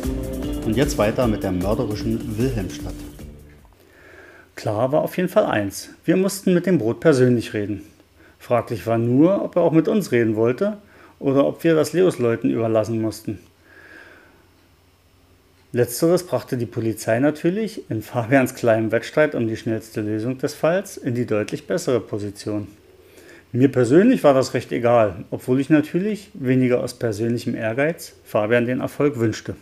Und 0.66 0.76
jetzt 0.76 0.98
weiter 0.98 1.26
mit 1.26 1.42
der 1.42 1.54
mörderischen 1.54 2.38
Wilhelmstadt. 2.38 2.96
Klar 4.56 4.92
war 4.92 5.04
auf 5.04 5.16
jeden 5.16 5.30
Fall 5.30 5.46
eins: 5.46 5.92
Wir 6.04 6.18
mussten 6.18 6.54
mit 6.54 6.66
dem 6.66 6.80
Brot 6.80 7.00
persönlich 7.00 7.54
reden. 7.54 7.84
Fraglich 8.40 8.86
war 8.86 8.98
nur, 8.98 9.42
ob 9.42 9.56
er 9.56 9.62
auch 9.62 9.72
mit 9.72 9.88
uns 9.88 10.12
reden 10.12 10.36
wollte 10.36 10.80
oder 11.18 11.46
ob 11.48 11.64
wir 11.64 11.76
das 11.76 11.94
Leos-Leuten 11.94 12.50
überlassen 12.50 13.00
mussten. 13.00 13.40
Letzteres 15.72 16.24
brachte 16.24 16.58
die 16.58 16.66
Polizei 16.66 17.20
natürlich 17.20 17.92
in 17.92 18.02
Fabians 18.02 18.56
kleinem 18.56 18.92
Wettstreit 18.92 19.36
um 19.36 19.48
die 19.48 19.56
schnellste 19.56 20.02
Lösung 20.02 20.40
des 20.40 20.56
Falls 20.56 20.98
in 20.98 21.14
die 21.14 21.28
deutlich 21.28 21.68
bessere 21.68 22.00
Position. 22.00 22.68
Mir 23.52 23.72
persönlich 23.72 24.24
war 24.24 24.34
das 24.34 24.56
recht 24.56 24.72
egal, 24.72 25.26
obwohl 25.30 25.60
ich 25.60 25.70
natürlich, 25.70 26.32
weniger 26.34 26.80
aus 26.80 26.96
persönlichem 26.96 27.54
Ehrgeiz, 27.54 28.14
Fabian 28.24 28.66
den 28.66 28.80
Erfolg 28.80 29.20
wünschte. 29.20 29.56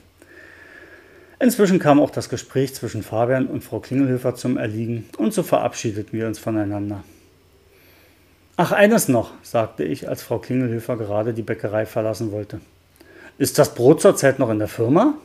Inzwischen 1.42 1.78
kam 1.78 2.00
auch 2.00 2.10
das 2.10 2.30
Gespräch 2.30 2.74
zwischen 2.74 3.04
Fabian 3.04 3.48
und 3.48 3.66
Frau 3.66 3.82
Klingelhöfer 3.82 4.34
zum 4.34 4.56
Erliegen 4.56 5.10
und 5.18 5.34
so 5.34 5.44
verabschiedeten 5.44 6.18
wir 6.18 6.28
uns 6.28 6.40
voneinander. 6.40 7.04
Ach, 8.56 8.72
eines 8.72 9.10
noch, 9.10 9.32
sagte 9.44 9.84
ich, 9.84 10.08
als 10.08 10.24
Frau 10.24 10.40
Klingelhöfer 10.40 10.96
gerade 10.96 11.34
die 11.34 11.44
Bäckerei 11.44 11.86
verlassen 11.86 12.32
wollte. 12.32 12.62
Ist 13.38 13.60
das 13.60 13.76
Brot 13.76 14.02
zurzeit 14.02 14.40
noch 14.40 14.50
in 14.50 14.60
der 14.60 14.70
Firma? 14.70 15.16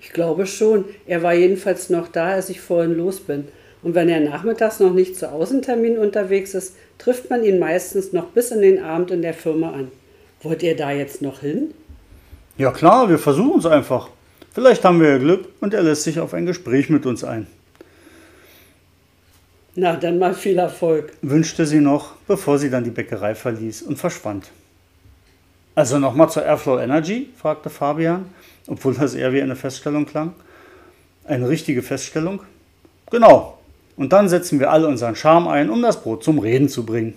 Ich 0.00 0.10
glaube 0.10 0.46
schon. 0.46 0.84
Er 1.06 1.22
war 1.22 1.34
jedenfalls 1.34 1.90
noch 1.90 2.08
da, 2.08 2.28
als 2.28 2.48
ich 2.48 2.60
vorhin 2.60 2.96
los 2.96 3.20
bin. 3.20 3.48
Und 3.82 3.94
wenn 3.94 4.08
er 4.08 4.20
nachmittags 4.20 4.80
noch 4.80 4.92
nicht 4.92 5.16
zu 5.16 5.30
Außentermin 5.30 5.98
unterwegs 5.98 6.54
ist, 6.54 6.74
trifft 6.98 7.30
man 7.30 7.44
ihn 7.44 7.58
meistens 7.58 8.12
noch 8.12 8.26
bis 8.26 8.50
in 8.50 8.60
den 8.60 8.82
Abend 8.82 9.10
in 9.10 9.22
der 9.22 9.34
Firma 9.34 9.72
an. 9.72 9.88
Wollt 10.42 10.62
ihr 10.62 10.76
da 10.76 10.90
jetzt 10.90 11.22
noch 11.22 11.40
hin? 11.40 11.74
Ja 12.56 12.72
klar, 12.72 13.08
wir 13.08 13.18
versuchen 13.18 13.60
es 13.60 13.66
einfach. 13.66 14.08
Vielleicht 14.52 14.84
haben 14.84 15.00
wir 15.00 15.10
ja 15.10 15.18
Glück 15.18 15.46
und 15.60 15.74
er 15.74 15.82
lässt 15.82 16.02
sich 16.02 16.18
auf 16.18 16.34
ein 16.34 16.46
Gespräch 16.46 16.90
mit 16.90 17.06
uns 17.06 17.22
ein. 17.22 17.46
Na, 19.76 19.94
dann 19.94 20.18
mal 20.18 20.34
viel 20.34 20.58
Erfolg, 20.58 21.12
wünschte 21.22 21.64
sie 21.64 21.78
noch, 21.78 22.14
bevor 22.26 22.58
sie 22.58 22.68
dann 22.68 22.82
die 22.82 22.90
Bäckerei 22.90 23.36
verließ 23.36 23.82
und 23.82 23.96
verschwand. 23.96 24.50
Also 25.76 26.00
nochmal 26.00 26.28
zur 26.30 26.44
Airflow 26.44 26.80
Energy? 26.80 27.28
fragte 27.36 27.70
Fabian 27.70 28.26
obwohl 28.68 28.94
das 28.94 29.14
eher 29.14 29.32
wie 29.32 29.42
eine 29.42 29.56
Feststellung 29.56 30.06
klang. 30.06 30.34
Eine 31.24 31.48
richtige 31.48 31.82
Feststellung? 31.82 32.42
Genau. 33.10 33.58
Und 33.96 34.12
dann 34.12 34.28
setzen 34.28 34.60
wir 34.60 34.70
alle 34.70 34.86
unseren 34.86 35.16
Charme 35.16 35.48
ein, 35.48 35.70
um 35.70 35.82
das 35.82 36.02
Brot 36.02 36.22
zum 36.22 36.38
Reden 36.38 36.68
zu 36.68 36.86
bringen. 36.86 37.14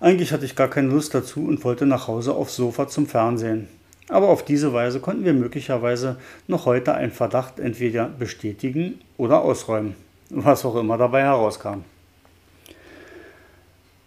Eigentlich 0.00 0.32
hatte 0.32 0.44
ich 0.44 0.54
gar 0.54 0.68
keine 0.68 0.88
Lust 0.88 1.12
dazu 1.14 1.40
und 1.40 1.64
wollte 1.64 1.84
nach 1.84 2.06
Hause 2.06 2.34
aufs 2.34 2.54
Sofa 2.54 2.86
zum 2.86 3.08
Fernsehen. 3.08 3.66
Aber 4.08 4.28
auf 4.28 4.44
diese 4.44 4.72
Weise 4.72 5.00
konnten 5.00 5.24
wir 5.24 5.34
möglicherweise 5.34 6.16
noch 6.46 6.66
heute 6.66 6.94
einen 6.94 7.10
Verdacht 7.10 7.58
entweder 7.58 8.08
bestätigen 8.08 9.00
oder 9.16 9.42
ausräumen, 9.42 9.96
was 10.30 10.64
auch 10.64 10.76
immer 10.76 10.96
dabei 10.96 11.22
herauskam. 11.22 11.80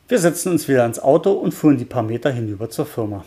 Wir 0.08 0.20
setzten 0.20 0.52
uns 0.52 0.68
wieder 0.68 0.86
ins 0.86 1.00
Auto 1.00 1.32
und 1.32 1.54
fuhren 1.54 1.78
die 1.78 1.86
paar 1.86 2.04
Meter 2.04 2.32
hinüber 2.32 2.70
zur 2.70 2.86
Firma. 2.86 3.24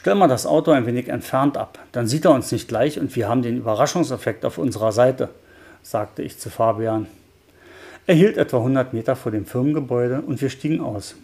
Stell 0.00 0.14
mal 0.14 0.28
das 0.28 0.46
Auto 0.46 0.70
ein 0.70 0.86
wenig 0.86 1.08
entfernt 1.08 1.56
ab, 1.56 1.80
dann 1.90 2.06
sieht 2.06 2.24
er 2.24 2.30
uns 2.30 2.52
nicht 2.52 2.68
gleich 2.68 3.00
und 3.00 3.16
wir 3.16 3.28
haben 3.28 3.42
den 3.42 3.56
Überraschungseffekt 3.56 4.44
auf 4.44 4.56
unserer 4.56 4.92
Seite, 4.92 5.28
sagte 5.82 6.22
ich 6.22 6.38
zu 6.38 6.50
Fabian. 6.50 7.08
Er 8.06 8.14
hielt 8.14 8.36
etwa 8.36 8.58
100 8.58 8.92
Meter 8.94 9.16
vor 9.16 9.32
dem 9.32 9.44
Firmengebäude 9.44 10.20
und 10.24 10.40
wir 10.40 10.50
stiegen 10.50 10.80
aus. 10.80 11.16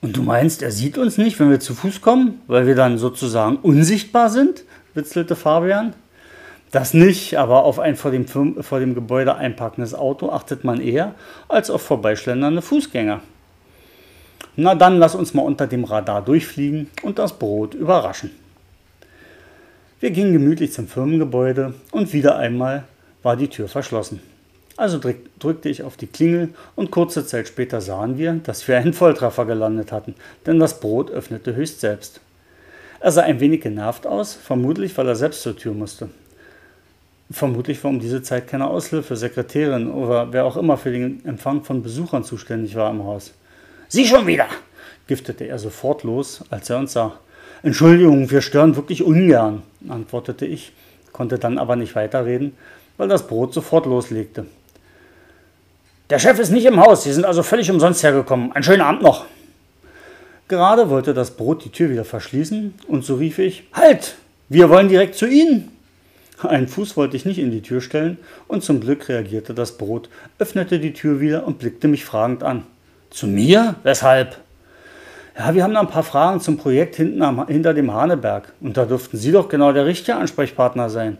Und 0.00 0.16
du 0.16 0.24
meinst, 0.24 0.60
er 0.60 0.72
sieht 0.72 0.98
uns 0.98 1.18
nicht, 1.18 1.38
wenn 1.38 1.50
wir 1.50 1.60
zu 1.60 1.72
Fuß 1.72 2.00
kommen, 2.00 2.40
weil 2.48 2.66
wir 2.66 2.74
dann 2.74 2.98
sozusagen 2.98 3.58
unsichtbar 3.58 4.28
sind? 4.28 4.64
witzelte 4.94 5.36
Fabian. 5.36 5.92
Das 6.72 6.94
nicht, 6.94 7.38
aber 7.38 7.62
auf 7.62 7.78
ein 7.78 7.94
vor 7.94 8.10
dem, 8.10 8.26
vor 8.26 8.80
dem 8.80 8.96
Gebäude 8.96 9.36
einparkendes 9.36 9.94
Auto 9.94 10.32
achtet 10.32 10.64
man 10.64 10.80
eher 10.80 11.14
als 11.46 11.70
auf 11.70 11.82
vorbeischlendernde 11.82 12.60
Fußgänger. 12.60 13.20
Na 14.60 14.74
dann 14.74 14.98
lass 14.98 15.14
uns 15.14 15.34
mal 15.34 15.42
unter 15.42 15.68
dem 15.68 15.84
Radar 15.84 16.20
durchfliegen 16.20 16.88
und 17.04 17.20
das 17.20 17.38
Brot 17.38 17.74
überraschen. 17.74 18.32
Wir 20.00 20.10
gingen 20.10 20.32
gemütlich 20.32 20.72
zum 20.72 20.88
Firmengebäude 20.88 21.74
und 21.92 22.12
wieder 22.12 22.36
einmal 22.38 22.82
war 23.22 23.36
die 23.36 23.46
Tür 23.46 23.68
verschlossen. 23.68 24.20
Also 24.76 24.98
drückte 25.38 25.68
ich 25.68 25.84
auf 25.84 25.96
die 25.96 26.08
Klingel 26.08 26.48
und 26.74 26.90
kurze 26.90 27.24
Zeit 27.24 27.46
später 27.46 27.80
sahen 27.80 28.18
wir, 28.18 28.32
dass 28.32 28.66
wir 28.66 28.76
einen 28.76 28.94
Volltreffer 28.94 29.46
gelandet 29.46 29.92
hatten, 29.92 30.16
denn 30.44 30.58
das 30.58 30.80
Brot 30.80 31.12
öffnete 31.12 31.54
höchst 31.54 31.78
selbst. 31.78 32.20
Er 32.98 33.12
sah 33.12 33.22
ein 33.22 33.38
wenig 33.38 33.60
genervt 33.60 34.08
aus, 34.08 34.34
vermutlich 34.34 34.98
weil 34.98 35.06
er 35.06 35.14
selbst 35.14 35.42
zur 35.42 35.56
Tür 35.56 35.72
musste. 35.72 36.08
Vermutlich 37.30 37.84
war 37.84 37.92
um 37.92 38.00
diese 38.00 38.22
Zeit 38.22 38.48
keine 38.48 38.66
Aushilfe, 38.66 39.14
Sekretärin 39.14 39.88
oder 39.88 40.32
wer 40.32 40.44
auch 40.44 40.56
immer 40.56 40.76
für 40.76 40.90
den 40.90 41.24
Empfang 41.24 41.62
von 41.62 41.80
Besuchern 41.80 42.24
zuständig 42.24 42.74
war 42.74 42.90
im 42.90 43.04
Haus. 43.04 43.34
Sie 43.88 44.06
schon 44.06 44.26
wieder! 44.26 44.46
giftete 45.06 45.44
er 45.44 45.58
sofort 45.58 46.02
los, 46.02 46.44
als 46.50 46.68
er 46.68 46.78
uns 46.78 46.92
sah. 46.92 47.18
Entschuldigung, 47.62 48.30
wir 48.30 48.42
stören 48.42 48.76
wirklich 48.76 49.02
ungern, 49.02 49.62
antwortete 49.88 50.44
ich, 50.44 50.72
konnte 51.12 51.38
dann 51.38 51.58
aber 51.58 51.74
nicht 51.74 51.96
weiterreden, 51.96 52.52
weil 52.98 53.08
das 53.08 53.26
Brot 53.26 53.54
sofort 53.54 53.86
loslegte. 53.86 54.46
Der 56.10 56.18
Chef 56.18 56.38
ist 56.38 56.50
nicht 56.50 56.66
im 56.66 56.78
Haus, 56.78 57.04
Sie 57.04 57.12
sind 57.12 57.24
also 57.24 57.42
völlig 57.42 57.70
umsonst 57.70 58.02
hergekommen. 58.02 58.52
Einen 58.52 58.62
schönen 58.62 58.82
Abend 58.82 59.02
noch. 59.02 59.24
Gerade 60.46 60.88
wollte 60.88 61.14
das 61.14 61.32
Brot 61.32 61.64
die 61.64 61.70
Tür 61.70 61.90
wieder 61.90 62.04
verschließen 62.04 62.74
und 62.86 63.04
so 63.04 63.16
rief 63.16 63.38
ich: 63.38 63.64
Halt! 63.72 64.16
Wir 64.48 64.70
wollen 64.70 64.88
direkt 64.88 65.14
zu 65.14 65.26
Ihnen! 65.26 65.70
Einen 66.42 66.68
Fuß 66.68 66.96
wollte 66.96 67.16
ich 67.16 67.24
nicht 67.24 67.38
in 67.38 67.50
die 67.50 67.62
Tür 67.62 67.80
stellen 67.80 68.18
und 68.46 68.62
zum 68.62 68.80
Glück 68.80 69.08
reagierte 69.08 69.54
das 69.54 69.76
Brot, 69.76 70.08
öffnete 70.38 70.78
die 70.78 70.92
Tür 70.92 71.20
wieder 71.20 71.46
und 71.46 71.58
blickte 71.58 71.88
mich 71.88 72.04
fragend 72.04 72.42
an. 72.42 72.64
Zu 73.10 73.26
mir? 73.26 73.76
Weshalb? 73.82 74.36
Ja, 75.38 75.54
wir 75.54 75.62
haben 75.62 75.74
da 75.74 75.80
ein 75.80 75.88
paar 75.88 76.02
Fragen 76.02 76.40
zum 76.40 76.58
Projekt 76.58 76.96
hinten 76.96 77.22
am, 77.22 77.46
hinter 77.46 77.72
dem 77.72 77.92
Haneberg. 77.92 78.52
Und 78.60 78.76
da 78.76 78.84
dürften 78.84 79.16
Sie 79.16 79.32
doch 79.32 79.48
genau 79.48 79.72
der 79.72 79.86
richtige 79.86 80.16
Ansprechpartner 80.16 80.90
sein. 80.90 81.18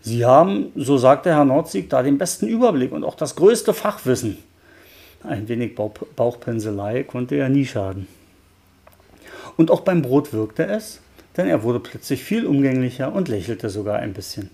Sie 0.00 0.24
haben, 0.26 0.72
so 0.74 0.98
sagte 0.98 1.30
Herr 1.30 1.44
Nordsieg, 1.44 1.88
da 1.88 2.02
den 2.02 2.18
besten 2.18 2.46
Überblick 2.46 2.92
und 2.92 3.04
auch 3.04 3.14
das 3.14 3.36
größte 3.36 3.72
Fachwissen. 3.72 4.38
Ein 5.22 5.48
wenig 5.48 5.74
Bauchpinselei 5.74 7.04
konnte 7.04 7.36
ja 7.36 7.48
nie 7.48 7.64
schaden. 7.64 8.06
Und 9.56 9.70
auch 9.70 9.80
beim 9.80 10.02
Brot 10.02 10.32
wirkte 10.34 10.66
es, 10.66 11.00
denn 11.36 11.48
er 11.48 11.62
wurde 11.62 11.80
plötzlich 11.80 12.22
viel 12.22 12.44
umgänglicher 12.44 13.12
und 13.12 13.28
lächelte 13.28 13.70
sogar 13.70 14.00
ein 14.00 14.12
bisschen. 14.12 14.50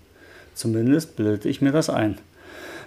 Zumindest 0.54 1.16
bildete 1.16 1.48
ich 1.48 1.60
mir 1.60 1.72
das 1.72 1.90
ein. 1.90 2.18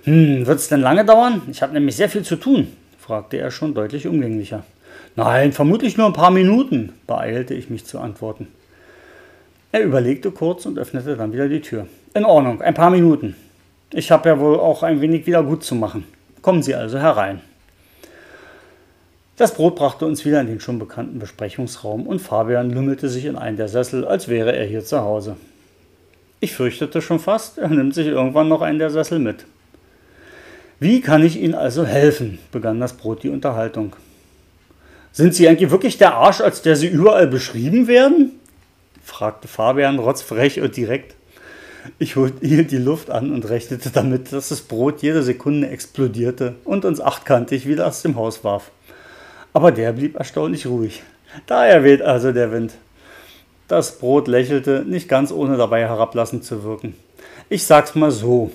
Hm, 0.04 0.46
wird 0.46 0.60
es 0.60 0.70
denn 0.70 0.82
lange 0.82 1.04
dauern? 1.04 1.42
Ich 1.52 1.62
habe 1.62 1.74
nämlich 1.74 1.96
sehr 1.96 2.10
viel 2.10 2.24
zu 2.24 2.36
tun, 2.36 2.68
fragte 3.04 3.38
er 3.38 3.52
schon 3.52 3.74
deutlich 3.74 4.08
umgänglicher. 4.08 4.64
Nein, 5.18 5.52
vermutlich 5.52 5.98
nur 5.98 6.08
ein 6.08 6.14
paar 6.14 6.32
Minuten, 6.32 6.94
beeilte 7.06 7.54
ich 7.54 7.70
mich 7.70 7.86
zu 7.86 8.00
antworten. 8.00 8.48
Er 9.74 9.84
überlegte 9.84 10.32
kurz 10.32 10.66
und 10.66 10.80
öffnete 10.80 11.18
dann 11.18 11.34
wieder 11.34 11.50
die 11.50 11.60
Tür. 11.60 11.88
In 12.14 12.24
Ordnung, 12.24 12.62
ein 12.62 12.74
paar 12.74 12.92
Minuten. 12.92 13.36
Ich 13.92 14.10
habe 14.10 14.30
ja 14.30 14.40
wohl 14.40 14.58
auch 14.58 14.84
ein 14.84 15.02
wenig 15.02 15.28
wieder 15.28 15.44
gut 15.44 15.66
zu 15.66 15.76
machen. 15.76 16.06
Kommen 16.42 16.64
Sie 16.64 16.76
also 16.76 16.98
herein. 16.98 17.42
Das 19.36 19.54
Brot 19.54 19.76
brachte 19.76 20.06
uns 20.06 20.24
wieder 20.24 20.40
in 20.40 20.48
den 20.48 20.62
schon 20.62 20.80
bekannten 20.80 21.20
Besprechungsraum 21.20 22.08
und 22.08 22.22
Fabian 22.22 22.70
lümmelte 22.70 23.10
sich 23.10 23.26
in 23.26 23.36
einen 23.36 23.58
der 23.58 23.68
Sessel, 23.68 24.06
als 24.06 24.30
wäre 24.30 24.56
er 24.56 24.66
hier 24.66 24.86
zu 24.86 25.02
Hause. 25.02 25.36
Ich 26.40 26.54
fürchtete 26.54 27.02
schon 27.02 27.20
fast, 27.20 27.58
er 27.58 27.68
nimmt 27.68 27.96
sich 27.96 28.08
irgendwann 28.08 28.48
noch 28.48 28.62
einen 28.62 28.80
der 28.80 28.92
Sessel 28.92 29.20
mit. 29.20 29.46
Wie 30.84 31.00
kann 31.00 31.24
ich 31.24 31.40
Ihnen 31.40 31.56
also 31.56 31.86
helfen? 31.86 32.40
begann 32.52 32.82
das 32.82 32.92
Brot 32.92 33.24
die 33.24 33.30
Unterhaltung. 33.30 33.96
Sind 35.14 35.34
Sie 35.34 35.48
eigentlich 35.48 35.72
wirklich 35.72 35.98
der 35.98 36.16
Arsch, 36.16 36.42
als 36.42 36.62
der 36.62 36.76
Sie 36.76 36.88
überall 36.88 37.26
beschrieben 37.26 37.88
werden? 37.88 38.34
fragte 39.02 39.48
Fabian 39.48 39.98
rotzfrech 39.98 40.60
und 40.60 40.76
direkt. 40.76 41.16
Ich 42.00 42.16
hielt 42.16 42.72
die 42.72 42.78
Luft 42.78 43.10
an 43.12 43.32
und 43.32 43.48
rechnete 43.48 43.92
damit, 43.92 44.34
dass 44.34 44.50
das 44.50 44.60
Brot 44.60 45.02
jede 45.02 45.24
Sekunde 45.24 45.70
explodierte 45.70 46.56
und 46.66 46.84
uns 46.84 47.00
achtkantig 47.00 47.66
wieder 47.66 47.88
aus 47.88 48.02
dem 48.02 48.18
Haus 48.18 48.44
warf. 48.44 48.70
Aber 49.54 49.72
der 49.72 49.94
blieb 49.94 50.18
erstaunlich 50.18 50.68
ruhig. 50.68 51.02
Daher 51.48 51.86
weht 51.86 52.02
also 52.02 52.34
der 52.34 52.52
Wind. 52.52 52.74
Das 53.70 54.00
Brot 54.00 54.28
lächelte, 54.28 54.84
nicht 54.86 55.08
ganz 55.08 55.32
ohne 55.32 55.56
dabei 55.56 55.88
herablassend 55.88 56.44
zu 56.44 56.66
wirken. 56.66 56.94
Ich 57.48 57.64
sag's 57.64 57.96
mal 57.96 58.12
so. 58.12 58.52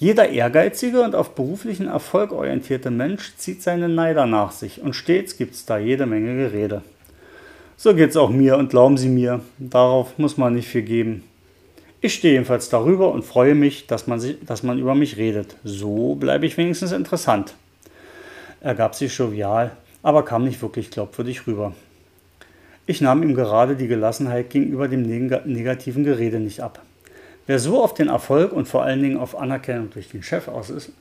Jeder 0.00 0.28
ehrgeizige 0.28 1.02
und 1.02 1.16
auf 1.16 1.34
beruflichen 1.34 1.88
Erfolg 1.88 2.30
orientierte 2.30 2.88
Mensch 2.88 3.34
zieht 3.36 3.62
seine 3.62 3.88
Neider 3.88 4.26
nach 4.26 4.52
sich 4.52 4.80
und 4.80 4.94
stets 4.94 5.36
gibt's 5.36 5.66
da 5.66 5.76
jede 5.76 6.06
Menge 6.06 6.36
Gerede. 6.36 6.82
So 7.76 7.94
geht's 7.94 8.16
auch 8.16 8.30
mir 8.30 8.58
und 8.58 8.70
glauben 8.70 8.96
Sie 8.96 9.08
mir, 9.08 9.40
darauf 9.58 10.16
muss 10.16 10.36
man 10.36 10.54
nicht 10.54 10.68
viel 10.68 10.82
geben. 10.82 11.24
Ich 12.00 12.14
stehe 12.14 12.34
jedenfalls 12.34 12.68
darüber 12.68 13.10
und 13.10 13.24
freue 13.24 13.56
mich, 13.56 13.88
dass 13.88 14.06
man, 14.06 14.20
sich, 14.20 14.36
dass 14.46 14.62
man 14.62 14.78
über 14.78 14.94
mich 14.94 15.16
redet. 15.16 15.56
So 15.64 16.14
bleibe 16.14 16.46
ich 16.46 16.56
wenigstens 16.56 16.92
interessant. 16.92 17.54
Er 18.60 18.76
gab 18.76 18.94
sich 18.94 19.16
jovial, 19.18 19.72
aber 20.04 20.24
kam 20.24 20.44
nicht 20.44 20.62
wirklich 20.62 20.92
glaubwürdig 20.92 21.48
rüber. 21.48 21.74
Ich 22.86 23.00
nahm 23.00 23.24
ihm 23.24 23.34
gerade 23.34 23.74
die 23.74 23.88
Gelassenheit 23.88 24.50
gegenüber 24.50 24.86
dem 24.86 25.02
negativen 25.02 26.04
Gerede 26.04 26.38
nicht 26.38 26.60
ab. 26.60 26.82
Wer 27.48 27.58
so 27.58 27.82
auf 27.82 27.94
den 27.94 28.08
Erfolg 28.08 28.52
und 28.52 28.68
vor 28.68 28.82
allen 28.84 29.02
Dingen 29.02 29.16
auf 29.16 29.34
Anerkennung 29.34 29.88
durch 29.88 30.10
den 30.10 30.22
Chef 30.22 30.48
aus 30.48 30.68
ist, 30.68 30.92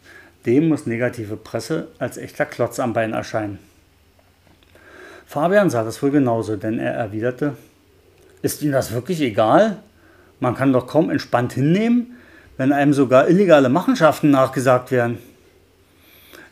dem 0.45 0.69
muss 0.69 0.85
negative 0.85 1.35
Presse 1.35 1.89
als 1.99 2.15
echter 2.15 2.45
Klotz 2.45 2.79
am 2.79 2.93
Bein 2.93 3.11
erscheinen. 3.11 3.59
Fabian 5.25 5.69
sah 5.69 5.83
das 5.83 6.01
wohl 6.01 6.11
genauso, 6.11 6.55
denn 6.55 6.79
er 6.79 6.93
erwiderte, 6.93 7.57
ist 8.41 8.61
Ihnen 8.61 8.71
das 8.71 8.93
wirklich 8.93 9.19
egal? 9.19 9.79
Man 10.39 10.55
kann 10.55 10.71
doch 10.71 10.87
kaum 10.87 11.09
entspannt 11.09 11.51
hinnehmen, 11.51 12.15
wenn 12.55 12.71
einem 12.71 12.93
sogar 12.93 13.27
illegale 13.27 13.67
Machenschaften 13.67 14.31
nachgesagt 14.31 14.89
werden. 14.91 15.17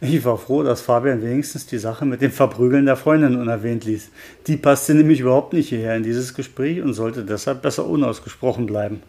Ich 0.01 0.25
war 0.25 0.37
froh, 0.37 0.61
dass 0.61 0.81
Fabian 0.81 1.23
wenigstens 1.23 1.67
die 1.67 1.77
Sache 1.77 2.05
mit 2.05 2.21
dem 2.21 2.31
Verprügeln 2.31 2.85
der 2.85 2.97
Freundin 2.97 3.39
unerwähnt 3.39 3.85
ließ. 3.85 4.09
Die 4.47 4.57
passte 4.57 4.93
nämlich 4.93 5.21
überhaupt 5.21 5.53
nicht 5.53 5.69
hierher 5.69 5.95
in 5.95 6.03
dieses 6.03 6.33
Gespräch 6.33 6.81
und 6.81 6.93
sollte 6.93 7.23
deshalb 7.23 7.61
besser 7.61 7.85
unausgesprochen 7.85 8.65
bleiben. 8.65 9.01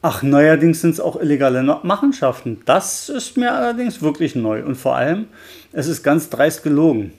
Ach, 0.00 0.22
neuerdings 0.22 0.80
sind 0.80 0.92
es 0.92 1.00
auch 1.00 1.20
illegale 1.20 1.60
Machenschaften. 1.82 2.62
Das 2.66 3.08
ist 3.08 3.36
mir 3.36 3.52
allerdings 3.52 4.00
wirklich 4.00 4.36
neu. 4.36 4.62
Und 4.62 4.76
vor 4.76 4.94
allem, 4.94 5.26
es 5.72 5.88
ist 5.88 6.04
ganz 6.04 6.30
dreist 6.30 6.62
gelogen. 6.62 7.12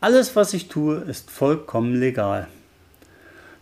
Alles, 0.00 0.36
was 0.36 0.54
ich 0.54 0.68
tue, 0.68 0.98
ist 1.08 1.28
vollkommen 1.28 1.98
legal. 1.98 2.46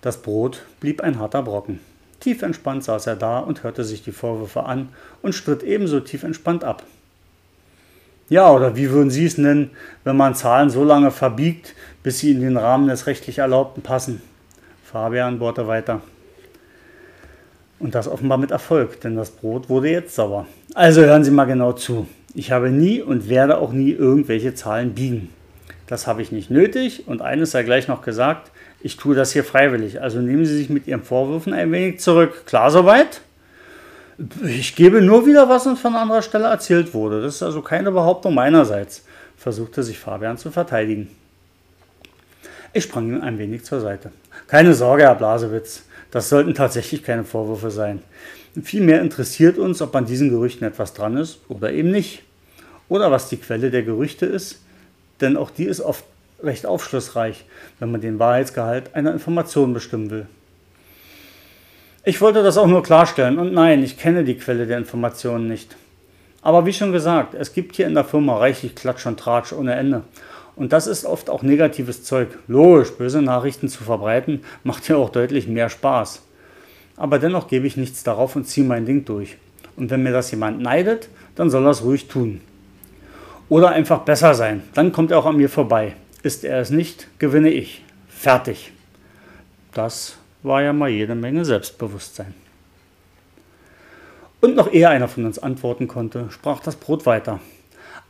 Das 0.03 0.21
Brot 0.21 0.63
blieb 0.81 1.01
ein 1.01 1.19
harter 1.19 1.43
Brocken. 1.43 1.81
Tief 2.21 2.43
entspannt 2.43 2.85
saß 2.85 3.07
er 3.07 3.17
da 3.17 3.39
und 3.39 3.63
hörte 3.63 3.85
sich 3.85 4.03
die 4.03 4.13
Vorwürfe 4.13 4.65
an 4.65 4.91
und 5.23 5.35
stritt 5.35 5.63
ebenso 5.63 6.01
tief 6.01 6.23
entspannt 6.23 6.63
ab. 6.63 6.85
Ja, 8.29 8.51
oder 8.53 8.77
wie 8.77 8.91
würden 8.91 9.11
Sie 9.11 9.25
es 9.25 9.39
nennen, 9.39 9.71
wenn 10.05 10.17
man 10.17 10.35
Zahlen 10.35 10.69
so 10.69 10.85
lange 10.85 11.11
verbiegt, 11.11 11.75
bis 12.03 12.19
sie 12.21 12.31
in 12.31 12.41
den 12.41 12.57
Rahmen 12.57 12.89
des 12.89 13.07
rechtlich 13.07 13.39
Erlaubten 13.39 13.83
passen? 13.83 14.21
Fabian 14.85 15.39
bohrte 15.39 15.67
weiter. 15.67 16.03
Und 17.81 17.95
das 17.95 18.07
offenbar 18.09 18.39
mit 18.39 18.51
Erfolg, 18.51 19.01
denn 19.01 19.17
das 19.17 19.31
Brot 19.31 19.69
wurde 19.69 19.91
jetzt 19.91 20.15
sauer. 20.15 20.47
Also 20.75 21.01
hören 21.01 21.25
Sie 21.25 21.31
mal 21.31 21.47
genau 21.47 21.73
zu. 21.73 22.07
Ich 22.35 22.53
habe 22.53 22.71
nie 22.71 23.03
und 23.03 23.29
werde 23.29 23.59
auch 23.59 23.73
nie 23.73 23.91
irgendwelche 23.91 24.55
Zahlen 24.55 24.95
biegen. 24.95 25.31
Das 25.87 26.07
habe 26.07 26.23
ich 26.23 26.31
nicht 26.31 26.51
nötig 26.51 27.09
und 27.09 27.23
eines 27.23 27.51
sei 27.51 27.65
gleich 27.65 27.89
noch 27.89 28.03
gesagt, 28.03 28.53
ich 28.81 28.97
tue 28.97 29.17
das 29.17 29.33
hier 29.33 29.43
freiwillig. 29.43 30.01
Also 30.01 30.21
nehmen 30.21 30.45
Sie 30.45 30.57
sich 30.57 30.71
mit 30.71 30.87
Ihren 30.87 31.03
Vorwürfen 31.03 31.53
ein 31.53 31.73
wenig 31.73 32.01
zurück. 32.01 32.47
Klar 32.47 32.71
soweit? 32.71 33.23
Ich 34.45 34.77
gebe 34.77 35.01
nur 35.01 35.27
wieder, 35.27 35.49
was 35.49 35.67
uns 35.67 35.81
von 35.81 35.97
anderer 35.97 36.23
Stelle 36.23 36.47
erzählt 36.49 36.95
wurde. 36.95 37.23
Das 37.23 37.37
ist 37.37 37.43
also 37.43 37.63
keine 37.63 37.91
Behauptung 37.91 38.35
meinerseits, 38.35 39.05
versuchte 39.37 39.83
sich 39.83 39.99
Fabian 39.99 40.37
zu 40.37 40.51
verteidigen. 40.51 41.09
Ich 42.73 42.85
sprang 42.85 43.09
ihm 43.09 43.23
ein 43.23 43.39
wenig 43.39 43.65
zur 43.65 43.81
Seite. 43.81 44.13
Keine 44.47 44.75
Sorge, 44.75 45.05
Herr 45.05 45.15
Blasewitz. 45.15 45.85
Das 46.11 46.29
sollten 46.29 46.55
tatsächlich 46.55 47.03
keine 47.03 47.25
Vorwürfe 47.25 47.71
sein. 47.71 48.03
Vielmehr 48.63 49.01
interessiert 49.01 49.59
uns, 49.59 49.81
ob 49.81 49.95
an 49.95 50.07
diesen 50.07 50.31
Gerüchten 50.31 50.67
etwas 50.67 50.93
dran 50.93 51.17
ist 51.17 51.39
oder 51.49 51.73
eben 51.73 51.91
nicht. 51.91 52.23
Oder 52.89 53.11
was 53.13 53.29
die 53.29 53.37
Quelle 53.37 53.71
der 53.71 53.85
Gerüchte 53.85 54.27
ist, 54.27 54.61
denn 55.21 55.37
auch 55.37 55.51
die 55.51 55.67
ist 55.67 55.81
oft 55.81 56.05
recht 56.43 56.67
aufschlussreich, 56.67 57.45
wenn 57.79 57.93
man 57.93 58.01
den 58.01 58.19
Wahrheitsgehalt 58.19 58.95
einer 58.95 59.13
Information 59.13 59.73
bestimmen 59.73 60.11
will. 60.11 60.27
Ich 62.03 62.21
wollte 62.21 62.43
das 62.43 62.57
auch 62.57 62.67
nur 62.67 62.83
klarstellen 62.83 63.39
und 63.39 63.53
nein, 63.53 63.83
ich 63.85 63.99
kenne 63.99 64.25
die 64.25 64.37
Quelle 64.37 64.67
der 64.67 64.79
Informationen 64.79 65.47
nicht. 65.47 65.77
Aber 66.43 66.65
wie 66.65 66.73
schon 66.73 66.93
gesagt, 66.93 67.35
es 67.35 67.53
gibt 67.53 67.77
hier 67.77 67.87
in 67.87 67.95
der 67.95 68.05
Firma 68.05 68.39
reichlich 68.39 68.75
Klatsch 68.75 69.07
und 69.07 69.21
Tratsch 69.21 69.53
ohne 69.53 69.75
Ende. 69.75 70.03
Und 70.57 70.73
das 70.73 70.87
ist 70.87 71.05
oft 71.05 71.31
auch 71.31 71.43
negatives 71.43 72.05
Zeug. 72.05 72.39
Logisch, 72.49 72.93
böse 72.93 73.23
Nachrichten 73.23 73.69
zu 73.69 73.85
verbreiten, 73.85 74.43
macht 74.65 74.89
ja 74.89 74.97
auch 74.97 75.11
deutlich 75.11 75.49
mehr 75.49 75.69
Spaß. 75.69 76.23
Aber 76.97 77.19
dennoch 77.19 77.49
gebe 77.49 77.67
ich 77.67 77.77
nichts 77.77 78.03
darauf 78.03 78.37
und 78.37 78.45
ziehe 78.45 78.67
mein 78.67 78.85
Ding 78.85 79.05
durch. 79.05 79.37
Und 79.77 79.91
wenn 79.91 80.03
mir 80.03 80.13
das 80.13 80.31
jemand 80.31 80.61
neidet, 80.61 81.09
dann 81.35 81.49
soll 81.49 81.65
er 81.65 81.71
es 81.71 81.83
ruhig 81.83 82.09
tun. 82.09 82.41
Oder 83.49 83.71
einfach 83.71 84.01
besser 84.01 84.35
sein, 84.35 84.63
dann 84.75 84.93
kommt 84.93 85.11
er 85.11 85.19
auch 85.19 85.27
an 85.27 85.37
mir 85.37 85.49
vorbei. 85.49 85.95
Ist 86.23 86.45
er 86.45 86.61
es 86.61 86.71
nicht, 86.71 87.09
gewinne 87.19 87.51
ich. 87.51 87.83
Fertig. 88.09 88.73
Das 89.73 90.19
war 90.43 90.63
ja 90.63 90.73
mal 90.73 90.91
jede 90.91 91.15
Menge 91.15 91.45
Selbstbewusstsein. 91.45 92.35
Und 94.41 94.57
noch 94.57 94.73
ehe 94.73 94.89
einer 94.89 95.09
von 95.09 95.25
uns 95.25 95.39
antworten 95.39 95.89
konnte, 95.89 96.27
sprach 96.31 96.61
das 96.61 96.77
Brot 96.77 97.07
weiter. 97.07 97.41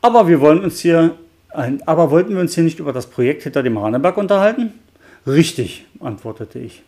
Aber 0.00 0.28
wir 0.28 0.40
wollen 0.40 0.62
uns 0.62 0.80
hier, 0.80 1.16
aber 1.52 2.10
wollten 2.10 2.34
wir 2.34 2.40
uns 2.40 2.54
hier 2.54 2.64
nicht 2.64 2.78
über 2.78 2.92
das 2.92 3.06
Projekt 3.06 3.42
hinter 3.42 3.62
dem 3.62 3.78
Haneberg 3.78 4.16
unterhalten? 4.16 4.72
Richtig, 5.26 5.86
antwortete 6.00 6.58
ich. 6.58 6.82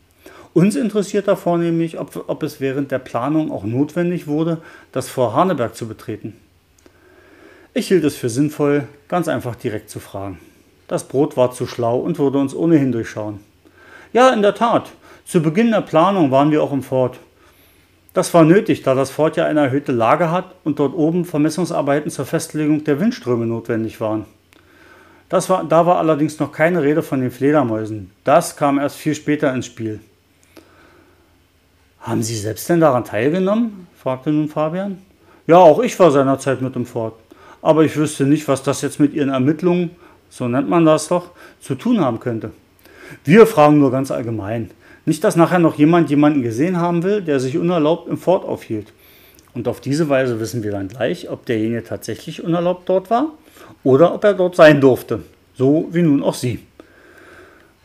Uns 0.55 0.77
interessiert 0.77 1.29
da 1.29 1.37
vornehmlich, 1.37 1.99
ob, 1.99 2.25
ob 2.29 2.43
es 2.43 2.61
während 2.61 2.91
der 2.91 2.99
Planung 2.99 3.51
auch 3.51 3.65
notwendig 3.65 4.27
wurde, 4.27 4.59
das 4.93 5.09
Fort 5.09 5.35
Haneberg 5.35 5.75
zu 5.75 5.89
betreten. 5.89 6.35
Ich 7.75 7.89
hielt 7.89 8.05
es 8.05 8.17
für 8.17 8.29
sinnvoll, 8.29 8.87
ganz 9.09 9.29
einfach 9.29 9.57
direkt 9.57 9.89
zu 9.89 9.99
fragen. 9.99 10.39
Das 10.89 11.09
Brot 11.09 11.39
war 11.39 11.53
zu 11.53 11.67
schlau 11.67 11.99
und 11.99 12.19
würde 12.19 12.39
uns 12.39 12.55
ohnehin 12.55 12.93
durchschauen. 12.93 13.41
Ja, 14.13 14.31
in 14.31 14.43
der 14.43 14.55
Tat. 14.55 14.93
Zu 15.25 15.41
Beginn 15.41 15.71
der 15.71 15.81
Planung 15.81 16.31
waren 16.31 16.51
wir 16.51 16.63
auch 16.63 16.73
im 16.73 16.83
Fort. 16.83 17.19
Das 18.13 18.35
war 18.35 18.45
nötig, 18.45 18.83
da 18.83 18.95
das 18.95 19.11
Fort 19.11 19.39
ja 19.39 19.47
eine 19.47 19.61
erhöhte 19.61 19.93
Lage 19.93 20.31
hat 20.31 20.55
und 20.65 20.79
dort 20.79 20.95
oben 20.95 21.25
Vermessungsarbeiten 21.25 22.11
zur 22.11 22.27
Festlegung 22.27 22.85
der 22.85 23.01
Windströme 23.01 23.47
notwendig 23.47 24.03
waren. 24.03 24.27
Das 25.33 25.49
war, 25.49 25.65
da 25.65 25.87
war 25.87 25.97
allerdings 25.97 26.39
noch 26.41 26.53
keine 26.53 26.83
Rede 26.83 27.03
von 27.03 27.23
den 27.23 27.31
Fledermäusen. 27.31 28.11
Das 28.23 28.55
kam 28.55 28.79
erst 28.79 28.97
viel 28.97 29.15
später 29.15 29.55
ins 29.55 29.65
Spiel. 29.65 30.01
Haben 32.01 32.23
Sie 32.23 32.37
selbst 32.37 32.69
denn 32.69 32.81
daran 32.81 33.07
teilgenommen? 33.07 33.87
fragte 33.97 34.31
nun 34.31 34.51
Fabian. 34.51 34.99
Ja, 35.47 35.57
auch 35.57 35.81
ich 35.81 35.99
war 35.99 36.11
seinerzeit 36.11 36.61
mit 36.61 36.77
im 36.77 36.85
Fort. 36.85 37.15
Aber 37.63 37.83
ich 37.83 37.97
wüsste 37.97 38.27
nicht, 38.27 38.47
was 38.47 38.63
das 38.63 38.83
jetzt 38.83 39.01
mit 39.01 39.15
Ihren 39.15 39.31
Ermittlungen, 39.31 39.93
so 40.29 40.49
nennt 40.49 40.69
man 40.69 40.85
das 40.85 41.09
doch, 41.09 41.31
zu 41.63 41.77
tun 41.77 42.03
haben 42.03 42.21
könnte. 42.21 42.51
Wir 43.25 43.47
fragen 43.47 43.79
nur 43.79 43.91
ganz 43.91 44.11
allgemein. 44.11 44.71
Nicht, 45.07 45.25
dass 45.25 45.35
nachher 45.35 45.61
noch 45.61 45.77
jemand 45.77 46.11
jemanden 46.11 46.43
gesehen 46.43 46.77
haben 46.77 47.05
will, 47.05 47.23
der 47.23 47.41
sich 47.41 47.57
unerlaubt 47.57 48.07
im 48.07 48.19
Fort 48.19 48.45
aufhielt. 48.45 48.93
Und 49.55 49.67
auf 49.67 49.81
diese 49.81 50.11
Weise 50.11 50.41
wissen 50.41 50.63
wir 50.63 50.73
dann 50.73 50.89
gleich, 50.89 51.31
ob 51.31 51.47
derjenige 51.47 51.85
tatsächlich 51.85 52.45
unerlaubt 52.45 52.87
dort 52.87 53.09
war 53.09 53.31
oder 53.85 54.15
ob 54.15 54.25
er 54.25 54.35
dort 54.35 54.57
sein 54.57 54.81
durfte. 54.81 55.23
So 55.55 55.89
wie 55.93 56.03
nun 56.03 56.23
auch 56.23 56.35
Sie. 56.35 56.61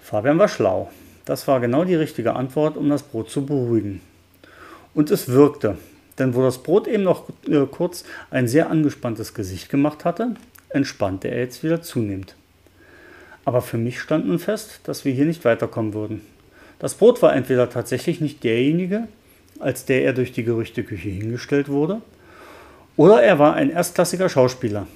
Fabian 0.02 0.40
war 0.40 0.48
schlau. 0.48 0.90
Das 1.26 1.48
war 1.48 1.60
genau 1.60 1.84
die 1.84 1.96
richtige 1.96 2.36
Antwort, 2.36 2.78
um 2.78 2.90
das 2.90 3.04
Brot 3.04 3.30
zu 3.30 3.46
beruhigen. 3.46 4.02
Und 4.94 5.12
es 5.12 5.28
wirkte. 5.28 5.78
Denn 6.18 6.34
wo 6.34 6.42
das 6.42 6.60
Brot 6.60 6.88
eben 6.88 7.04
noch 7.04 7.30
äh, 7.48 7.66
kurz 7.70 8.06
ein 8.32 8.48
sehr 8.48 8.70
angespanntes 8.70 9.34
Gesicht 9.34 9.70
gemacht 9.70 10.06
hatte, 10.06 10.36
entspannte 10.70 11.28
er 11.28 11.40
jetzt 11.40 11.64
wieder 11.64 11.82
zunehmend. 11.82 12.36
Aber 13.46 13.62
für 13.62 13.78
mich 13.78 14.00
stand 14.00 14.28
nun 14.28 14.40
fest, 14.40 14.80
dass 14.86 15.06
wir 15.06 15.14
hier 15.14 15.26
nicht 15.26 15.46
weiterkommen 15.46 15.94
würden. 15.94 16.22
Das 16.80 16.96
Brot 16.96 17.22
war 17.22 17.36
entweder 17.36 17.70
tatsächlich 17.70 18.22
nicht 18.22 18.44
derjenige, 18.44 19.08
als 19.60 19.86
der 19.86 20.04
er 20.04 20.14
durch 20.14 20.32
die 20.32 20.44
Gerüchteküche 20.44 21.10
hingestellt 21.10 21.70
wurde, 21.70 22.02
oder 22.96 23.22
er 23.22 23.40
war 23.40 23.54
ein 23.54 23.70
erstklassiger 23.70 24.28
Schauspieler. 24.30 24.88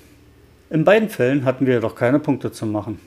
In 0.71 0.85
beiden 0.85 1.09
Fällen 1.09 1.43
hatten 1.43 1.65
wir 1.65 1.75
jedoch 1.75 1.95
keine 1.95 2.19
Punkte 2.19 2.51
zu 2.51 2.65
machen. 2.65 2.97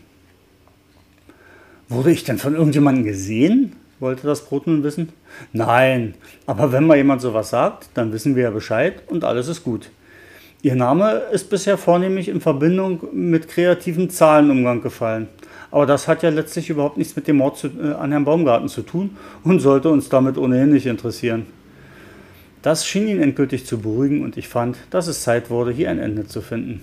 Wurde 1.89 2.11
ich 2.11 2.23
denn 2.23 2.39
von 2.39 2.55
irgendjemandem 2.55 3.05
gesehen? 3.05 3.73
wollte 4.01 4.27
das 4.27 4.45
Brot 4.45 4.67
nun 4.67 4.83
wissen. 4.83 5.09
Nein, 5.53 6.15
aber 6.47 6.73
wenn 6.73 6.87
mal 6.87 6.99
jemand 6.99 7.23
sowas 7.23 7.49
sagt, 7.49 7.89
dann 7.95 8.13
wissen 8.13 8.37
wir 8.37 8.43
ja 8.43 8.51
Bescheid 8.51 9.03
und 9.07 9.25
alles 9.25 9.49
ist 9.49 9.65
gut. 9.65 9.91
Ihr 10.61 10.75
Name 10.75 11.23
ist 11.33 11.49
bisher 11.49 11.79
vornehmlich 11.79 12.29
in 12.29 12.43
Verbindung 12.43 13.01
mit 13.13 13.49
kreativen 13.49 14.11
Zahlenumgang 14.11 14.83
gefallen. 14.83 15.29
Aber 15.71 15.87
das 15.87 16.07
hat 16.07 16.23
ja 16.23 16.29
letztlich 16.29 16.69
überhaupt 16.69 16.99
nichts 16.99 17.17
mit 17.17 17.29
dem 17.29 17.37
Mord 17.37 17.57
zu, 17.57 17.69
äh, 17.69 17.95
an 17.95 18.11
Herrn 18.11 18.27
Baumgarten 18.27 18.69
zu 18.69 18.83
tun 18.83 19.17
und 19.43 19.61
sollte 19.61 19.89
uns 19.89 20.11
damit 20.11 20.37
ohnehin 20.37 20.71
nicht 20.71 20.87
interessieren. 20.87 21.47
Das 22.61 22.87
schien 22.87 23.09
ihn 23.09 23.23
endgültig 23.23 23.65
zu 23.65 23.79
beruhigen 23.79 24.23
und 24.23 24.37
ich 24.37 24.49
fand, 24.49 24.77
dass 24.91 25.07
es 25.07 25.23
Zeit 25.23 25.49
wurde, 25.49 25.73
hier 25.73 25.91
ein 25.91 25.99
Ende 25.99 26.27
zu 26.27 26.43
finden. 26.43 26.83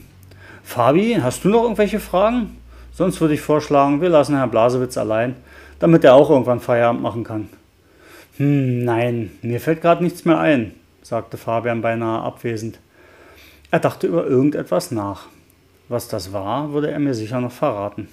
Fabi, 0.64 1.18
hast 1.22 1.44
du 1.44 1.50
noch 1.50 1.64
irgendwelche 1.64 2.00
Fragen? 2.00 2.58
Sonst 2.92 3.20
würde 3.22 3.34
ich 3.34 3.42
vorschlagen, 3.42 4.02
wir 4.02 4.10
lassen 4.10 4.36
Herrn 4.36 4.52
Blasewitz 4.52 4.98
allein, 4.98 5.36
damit 5.80 6.04
er 6.04 6.16
auch 6.16 6.30
irgendwann 6.30 6.60
Feierabend 6.60 7.02
machen 7.02 7.24
kann. 7.24 7.50
Hm, 8.38 8.84
nein, 8.84 9.32
mir 9.42 9.60
fällt 9.60 9.82
gerade 9.82 10.04
nichts 10.04 10.26
mehr 10.26 10.40
ein, 10.40 10.74
sagte 11.02 11.38
Fabian 11.38 11.82
beinahe 11.82 12.22
abwesend. 12.22 12.80
Er 13.72 13.80
dachte 13.80 14.08
über 14.08 14.26
irgendetwas 14.26 14.92
nach. 14.92 15.28
Was 15.90 16.08
das 16.08 16.32
war, 16.32 16.74
würde 16.74 16.92
er 16.92 17.00
mir 17.00 17.14
sicher 17.14 17.42
noch 17.42 17.52
verraten. 17.52 18.08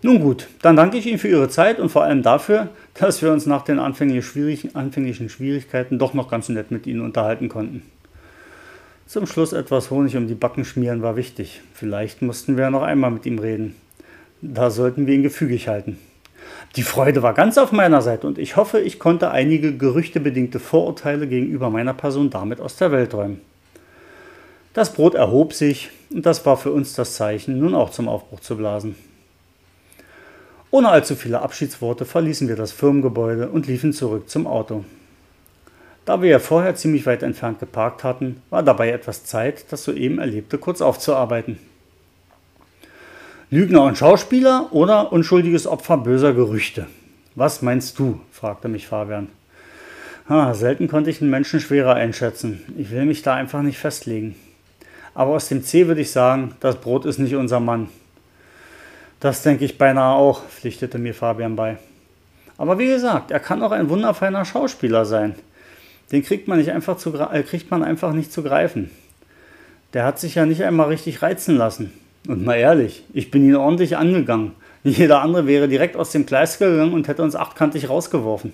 Nun 0.00 0.20
gut, 0.20 0.48
dann 0.62 0.76
danke 0.76 0.96
ich 0.96 1.06
Ihnen 1.06 1.18
für 1.18 1.28
Ihre 1.28 1.48
Zeit 1.48 1.80
und 1.80 1.88
vor 1.88 2.04
allem 2.04 2.22
dafür, 2.22 2.68
dass 2.94 3.20
wir 3.20 3.32
uns 3.32 3.46
nach 3.46 3.62
den 3.62 3.78
anfänglichen 3.80 5.28
Schwierigkeiten 5.28 5.98
doch 5.98 6.14
noch 6.14 6.30
ganz 6.30 6.48
nett 6.48 6.70
mit 6.70 6.86
Ihnen 6.86 7.00
unterhalten 7.00 7.48
konnten. 7.48 7.82
Zum 9.08 9.24
Schluss 9.24 9.54
etwas 9.54 9.90
Honig 9.90 10.18
um 10.18 10.28
die 10.28 10.34
Backen 10.34 10.66
schmieren 10.66 11.00
war 11.00 11.16
wichtig. 11.16 11.62
Vielleicht 11.72 12.20
mussten 12.20 12.58
wir 12.58 12.68
noch 12.68 12.82
einmal 12.82 13.10
mit 13.10 13.24
ihm 13.24 13.38
reden. 13.38 13.74
Da 14.42 14.68
sollten 14.68 15.06
wir 15.06 15.14
ihn 15.14 15.22
gefügig 15.22 15.66
halten. 15.66 15.98
Die 16.76 16.82
Freude 16.82 17.22
war 17.22 17.32
ganz 17.32 17.56
auf 17.56 17.72
meiner 17.72 18.02
Seite 18.02 18.26
und 18.26 18.36
ich 18.36 18.56
hoffe, 18.56 18.80
ich 18.80 18.98
konnte 18.98 19.30
einige 19.30 19.74
gerüchtebedingte 19.74 20.60
Vorurteile 20.60 21.26
gegenüber 21.26 21.70
meiner 21.70 21.94
Person 21.94 22.28
damit 22.28 22.60
aus 22.60 22.76
der 22.76 22.92
Welt 22.92 23.14
räumen. 23.14 23.40
Das 24.74 24.92
Brot 24.92 25.14
erhob 25.14 25.54
sich 25.54 25.88
und 26.10 26.26
das 26.26 26.44
war 26.44 26.58
für 26.58 26.72
uns 26.72 26.92
das 26.92 27.14
Zeichen, 27.14 27.58
nun 27.58 27.74
auch 27.74 27.88
zum 27.88 28.08
Aufbruch 28.08 28.40
zu 28.40 28.58
blasen. 28.58 28.94
Ohne 30.70 30.90
allzu 30.90 31.16
viele 31.16 31.40
Abschiedsworte 31.40 32.04
verließen 32.04 32.46
wir 32.46 32.56
das 32.56 32.72
Firmengebäude 32.72 33.48
und 33.48 33.68
liefen 33.68 33.94
zurück 33.94 34.28
zum 34.28 34.46
Auto. 34.46 34.84
Da 36.08 36.22
wir 36.22 36.30
ja 36.30 36.38
vorher 36.38 36.74
ziemlich 36.74 37.04
weit 37.04 37.22
entfernt 37.22 37.58
geparkt 37.58 38.02
hatten, 38.02 38.40
war 38.48 38.62
dabei 38.62 38.88
etwas 38.88 39.26
Zeit, 39.26 39.70
das 39.70 39.84
soeben 39.84 40.18
Erlebte 40.18 40.56
kurz 40.56 40.80
aufzuarbeiten. 40.80 41.58
Lügner 43.50 43.82
und 43.82 43.98
Schauspieler 43.98 44.68
oder 44.70 45.12
unschuldiges 45.12 45.66
Opfer 45.66 45.98
böser 45.98 46.32
Gerüchte? 46.32 46.86
Was 47.34 47.60
meinst 47.60 47.98
du? 47.98 48.22
fragte 48.32 48.68
mich 48.68 48.86
Fabian. 48.86 49.28
Ah, 50.26 50.54
selten 50.54 50.88
konnte 50.88 51.10
ich 51.10 51.20
einen 51.20 51.28
Menschen 51.28 51.60
schwerer 51.60 51.96
einschätzen. 51.96 52.62
Ich 52.78 52.90
will 52.90 53.04
mich 53.04 53.20
da 53.20 53.34
einfach 53.34 53.60
nicht 53.60 53.76
festlegen. 53.76 54.34
Aber 55.12 55.32
aus 55.32 55.48
dem 55.48 55.62
C 55.62 55.88
würde 55.88 56.00
ich 56.00 56.10
sagen, 56.10 56.54
das 56.60 56.76
Brot 56.76 57.04
ist 57.04 57.18
nicht 57.18 57.34
unser 57.34 57.60
Mann. 57.60 57.90
Das 59.20 59.42
denke 59.42 59.66
ich 59.66 59.76
beinahe 59.76 60.14
auch, 60.14 60.42
pflichtete 60.46 60.96
mir 60.96 61.12
Fabian 61.12 61.54
bei. 61.54 61.76
Aber 62.56 62.78
wie 62.78 62.88
gesagt, 62.88 63.30
er 63.30 63.40
kann 63.40 63.62
auch 63.62 63.72
ein 63.72 63.90
wunderfeiner 63.90 64.46
Schauspieler 64.46 65.04
sein. 65.04 65.34
Den 66.12 66.22
kriegt 66.22 66.48
man, 66.48 66.58
nicht 66.58 66.72
einfach 66.72 66.96
zu, 66.96 67.14
äh, 67.14 67.42
kriegt 67.42 67.70
man 67.70 67.82
einfach 67.82 68.12
nicht 68.12 68.32
zu 68.32 68.42
greifen. 68.42 68.90
Der 69.94 70.04
hat 70.04 70.18
sich 70.18 70.34
ja 70.34 70.46
nicht 70.46 70.62
einmal 70.64 70.88
richtig 70.88 71.22
reizen 71.22 71.56
lassen. 71.56 71.92
Und 72.26 72.44
mal 72.44 72.56
ehrlich, 72.56 73.04
ich 73.12 73.30
bin 73.30 73.44
ihn 73.46 73.56
ordentlich 73.56 73.96
angegangen. 73.96 74.52
Jeder 74.84 75.22
andere 75.22 75.46
wäre 75.46 75.68
direkt 75.68 75.96
aus 75.96 76.12
dem 76.12 76.26
Gleis 76.26 76.58
gegangen 76.58 76.92
und 76.92 77.08
hätte 77.08 77.22
uns 77.22 77.36
achtkantig 77.36 77.88
rausgeworfen. 77.88 78.52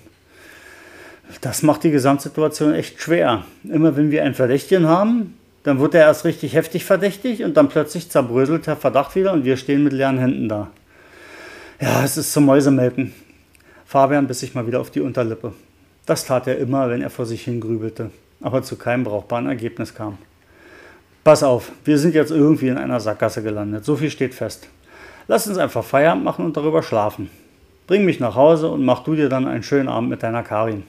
Das 1.41 1.63
macht 1.63 1.83
die 1.83 1.91
Gesamtsituation 1.91 2.73
echt 2.73 3.01
schwer. 3.01 3.45
Immer 3.63 3.95
wenn 3.95 4.11
wir 4.11 4.23
einen 4.23 4.35
Verdächtigen 4.35 4.87
haben, 4.87 5.37
dann 5.63 5.79
wird 5.79 5.95
er 5.95 6.01
erst 6.01 6.25
richtig 6.25 6.53
heftig 6.53 6.85
verdächtig 6.85 7.43
und 7.43 7.57
dann 7.57 7.69
plötzlich 7.69 8.09
zerbröselt 8.09 8.67
der 8.67 8.75
Verdacht 8.75 9.15
wieder 9.15 9.33
und 9.33 9.45
wir 9.45 9.57
stehen 9.57 9.83
mit 9.83 9.93
leeren 9.93 10.19
Händen 10.19 10.47
da. 10.47 10.69
Ja, 11.81 12.03
es 12.03 12.17
ist 12.17 12.31
zum 12.31 12.45
Mäusemelken. 12.45 13.13
Fabian 13.85 14.27
biss 14.27 14.39
sich 14.39 14.53
mal 14.53 14.67
wieder 14.67 14.79
auf 14.79 14.91
die 14.91 15.01
Unterlippe. 15.01 15.53
Das 16.05 16.25
tat 16.25 16.47
er 16.47 16.57
immer, 16.59 16.89
wenn 16.89 17.01
er 17.01 17.09
vor 17.09 17.25
sich 17.25 17.43
hingrübelte, 17.43 18.11
aber 18.41 18.61
zu 18.61 18.75
keinem 18.75 19.03
brauchbaren 19.03 19.47
Ergebnis 19.47 19.95
kam. 19.95 20.17
Pass 21.23 21.41
auf, 21.41 21.71
wir 21.83 21.97
sind 21.97 22.13
jetzt 22.13 22.29
irgendwie 22.29 22.67
in 22.67 22.77
einer 22.77 22.99
Sackgasse 22.99 23.41
gelandet, 23.41 23.83
so 23.83 23.95
viel 23.95 24.11
steht 24.11 24.35
fest. 24.35 24.67
Lass 25.27 25.47
uns 25.47 25.57
einfach 25.57 25.83
Feierabend 25.83 26.23
machen 26.23 26.45
und 26.45 26.55
darüber 26.55 26.83
schlafen. 26.83 27.31
Bring 27.87 28.05
mich 28.05 28.19
nach 28.19 28.35
Hause 28.35 28.69
und 28.69 28.85
mach 28.85 29.03
du 29.03 29.15
dir 29.15 29.29
dann 29.29 29.47
einen 29.47 29.63
schönen 29.63 29.89
Abend 29.89 30.09
mit 30.09 30.21
deiner 30.21 30.43
Karin. 30.43 30.83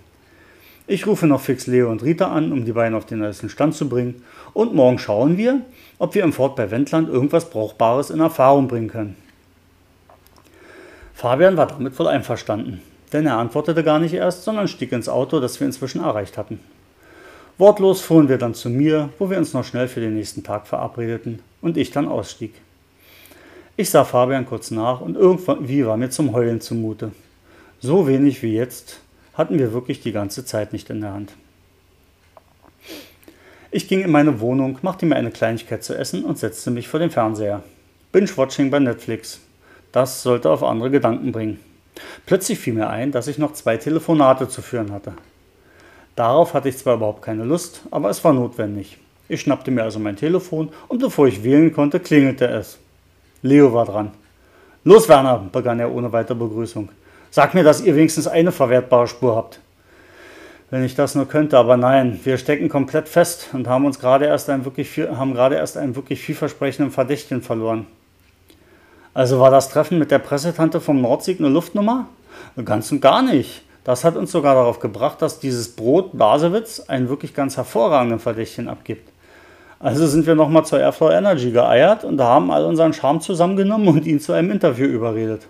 Ich 0.87 1.07
rufe 1.07 1.27
noch 1.27 1.41
fix 1.41 1.67
Leo 1.67 1.91
und 1.91 2.03
Rita 2.03 2.31
an, 2.31 2.53
um 2.53 2.65
die 2.65 2.73
beiden 2.73 2.95
auf 2.95 3.07
den 3.07 3.19
neuesten 3.19 3.49
Stand 3.49 3.75
zu 3.75 3.89
bringen. 3.89 4.23
Und 4.53 4.75
morgen 4.75 4.99
schauen 4.99 5.37
wir, 5.37 5.63
ob 5.99 6.15
wir 6.15 6.23
im 6.23 6.33
Fort 6.33 6.55
bei 6.55 6.71
Wendland 6.71 7.09
irgendwas 7.09 7.51
Brauchbares 7.51 8.11
in 8.11 8.21
Erfahrung 8.21 8.69
bringen 8.69 8.89
können. 8.89 9.17
Fabian 11.15 11.57
war 11.57 11.67
damit 11.67 11.99
wohl 11.99 12.09
einverstanden, 12.09 12.83
denn 13.13 13.27
er 13.27 13.39
antwortete 13.39 13.83
gar 13.83 13.99
nicht 13.99 14.15
erst, 14.15 14.45
sondern 14.45 14.69
stieg 14.69 14.93
ins 14.93 15.09
Auto, 15.09 15.41
das 15.41 15.59
wir 15.61 15.67
inzwischen 15.67 16.03
erreicht 16.03 16.39
hatten. 16.39 16.61
Wortlos 17.59 18.03
fuhren 18.03 18.29
wir 18.29 18.39
dann 18.39 18.55
zu 18.55 18.69
mir, 18.69 19.09
wo 19.19 19.31
wir 19.31 19.39
uns 19.39 19.55
noch 19.55 19.65
schnell 19.65 19.89
für 19.89 20.01
den 20.01 20.15
nächsten 20.15 20.43
Tag 20.43 20.67
verabredeten 20.67 21.41
und 21.63 21.77
ich 21.77 21.91
dann 21.91 22.07
ausstieg. 22.09 22.53
Ich 23.77 23.91
sah 23.91 24.05
Fabian 24.05 24.47
kurz 24.47 24.71
nach 24.71 25.01
und 25.01 25.17
irgendwie 25.17 25.87
war 25.87 25.97
mir 25.97 26.11
zum 26.11 26.33
Heulen 26.33 26.61
zumute. 26.61 27.13
So 27.81 28.07
wenig 28.07 28.43
wie 28.43 28.55
jetzt 28.55 29.01
hatten 29.35 29.59
wir 29.59 29.73
wirklich 29.73 30.01
die 30.01 30.13
ganze 30.13 30.45
Zeit 30.45 30.73
nicht 30.73 30.91
in 30.91 31.01
der 31.01 31.13
Hand. 31.13 31.33
Ich 33.71 33.89
ging 33.89 34.03
in 34.03 34.11
meine 34.11 34.41
Wohnung, 34.41 34.79
machte 34.83 35.05
mir 35.05 35.17
eine 35.17 35.31
Kleinigkeit 35.31 35.85
zu 35.85 35.95
essen 35.95 36.25
und 36.25 36.39
setzte 36.39 36.71
mich 36.71 36.89
vor 36.89 37.01
den 37.01 37.11
Fernseher. 37.11 37.63
Binge-Watching 38.13 38.71
bei 38.71 38.79
Netflix. 38.79 39.41
Das 39.93 40.23
sollte 40.23 40.51
auf 40.51 40.63
andere 40.63 40.91
Gedanken 40.91 41.33
bringen. 41.33 41.61
Plötzlich 42.27 42.59
fiel 42.59 42.75
mir 42.75 42.89
ein, 42.89 43.13
dass 43.13 43.29
ich 43.29 43.39
noch 43.39 43.53
zwei 43.53 43.77
Telefonate 43.77 44.49
zu 44.49 44.63
führen 44.63 44.93
hatte. 44.93 45.15
Darauf 46.15 46.55
hatte 46.55 46.69
ich 46.69 46.79
zwar 46.79 46.95
überhaupt 46.95 47.23
keine 47.23 47.45
Lust, 47.45 47.83
aber 47.91 48.11
es 48.11 48.25
war 48.25 48.33
notwendig. 48.33 48.99
Ich 49.29 49.41
schnappte 49.41 49.71
mir 49.71 49.83
also 49.83 49.99
mein 49.99 50.17
Telefon 50.17 50.71
und 50.89 51.01
bevor 51.01 51.27
ich 51.27 51.43
wählen 51.43 51.73
konnte, 51.73 52.01
klingelte 52.01 52.47
es. 52.47 52.79
Leo 53.43 53.73
war 53.73 53.85
dran. 53.85 54.13
Los, 54.85 55.09
Werner, 55.09 55.49
begann 55.51 55.81
er 55.81 55.93
ohne 55.93 56.13
weitere 56.13 56.39
Begrüßung. 56.39 56.89
Sag 57.31 57.55
mir, 57.55 57.65
dass 57.65 57.81
ihr 57.81 57.97
wenigstens 57.97 58.29
eine 58.29 58.53
verwertbare 58.53 59.09
Spur 59.09 59.37
habt. 59.37 59.61
Wenn 60.71 60.85
ich 60.85 60.95
das 60.95 61.15
nur 61.15 61.29
könnte, 61.29 61.59
aber 61.59 61.77
nein, 61.77 62.19
wir 62.25 62.39
stecken 62.39 62.69
komplett 62.69 63.09
fest 63.09 63.49
und 63.53 63.69
haben 63.69 63.85
uns 63.85 63.99
gerade 63.99 64.27
erst 64.27 64.49
einen 64.49 64.65
wirklich 64.65 64.89
viel, 64.89 65.17
haben 65.17 65.35
gerade 65.35 65.57
erst 65.57 65.77
einen 65.77 65.97
wirklich 65.97 66.21
vielversprechenden 66.21 66.93
Verdächtigen 66.93 67.43
verloren. 67.43 67.87
Also 69.17 69.41
war 69.41 69.51
das 69.51 69.71
Treffen 69.71 69.99
mit 69.99 70.11
der 70.11 70.19
Pressetante 70.19 70.79
vom 70.79 71.01
Nordsieg 71.01 71.41
eine 71.41 71.49
Luftnummer? 71.49 72.05
Ganz 72.63 72.93
und 72.93 73.01
gar 73.01 73.23
nicht. 73.23 73.63
Das 73.83 74.05
hat 74.05 74.15
uns 74.15 74.31
sogar 74.31 74.55
darauf 74.55 74.79
gebracht, 74.79 75.23
dass 75.23 75.41
dieses 75.41 75.75
Brot 75.75 76.19
Basewitz 76.19 76.81
einen 76.81 77.09
wirklich 77.09 77.33
ganz 77.33 77.57
hervorragenden 77.57 78.19
Verdächtigen 78.19 78.69
abgibt. 78.69 79.09
Also 79.81 80.07
sind 80.07 80.27
wir 80.27 80.35
nochmal 80.35 80.67
zur 80.67 80.81
Airflow 80.81 81.09
Energy 81.09 81.51
geeiert 81.51 82.05
und 82.05 82.21
haben 82.21 82.51
all 82.51 82.67
unseren 82.67 82.93
Charme 82.93 83.23
zusammengenommen 83.23 83.89
und 83.89 84.05
ihn 84.05 84.21
zu 84.21 84.35
einem 84.35 84.51
Interview 84.51 84.85
überredet. 84.85 85.47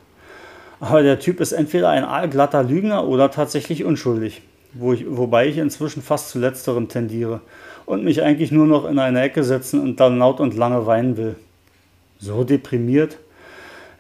Aber 0.79 1.03
der 1.03 1.19
Typ 1.19 1.41
ist 1.41 1.51
entweder 1.51 1.89
ein 1.89 2.05
allglatter 2.05 2.63
Lügner 2.63 3.09
oder 3.09 3.33
tatsächlich 3.33 3.85
unschuldig. 3.85 4.43
Wo 4.75 4.93
ich, 4.93 5.05
wobei 5.09 5.49
ich 5.49 5.59
inzwischen 5.59 6.03
fast 6.03 6.31
zu 6.31 6.39
letzterem 6.39 6.87
tendiere 6.87 7.41
und 7.85 8.05
mich 8.05 8.23
eigentlich 8.23 8.53
nur 8.53 8.69
noch 8.69 8.89
in 8.89 9.01
eine 9.01 9.23
Ecke 9.23 9.43
setzen 9.43 9.81
und 9.81 9.99
dann 9.99 10.21
laut 10.21 10.39
und 10.39 10.55
lange 10.55 10.87
weinen 10.87 11.17
will. 11.17 11.35
So 12.21 12.45
deprimiert. 12.45 13.19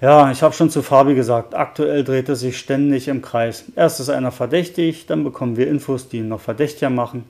Ja, 0.01 0.31
ich 0.31 0.43
habe 0.43 0.53
schon 0.53 0.69
zu 0.69 0.83
Fabi 0.83 1.15
gesagt, 1.15 1.55
aktuell 1.55 2.05
dreht 2.05 2.29
es 2.29 2.41
sich 2.41 2.59
ständig 2.59 3.09
im 3.09 3.23
Kreis. 3.23 3.65
Erst 3.77 3.99
ist 3.99 4.11
einer 4.11 4.31
verdächtig, 4.31 5.07
dann 5.07 5.25
bekommen 5.25 5.57
wir 5.57 5.69
Infos, 5.69 6.09
die 6.09 6.19
ihn 6.19 6.29
noch 6.29 6.41
verdächtiger 6.41 6.91
machen. 6.91 7.25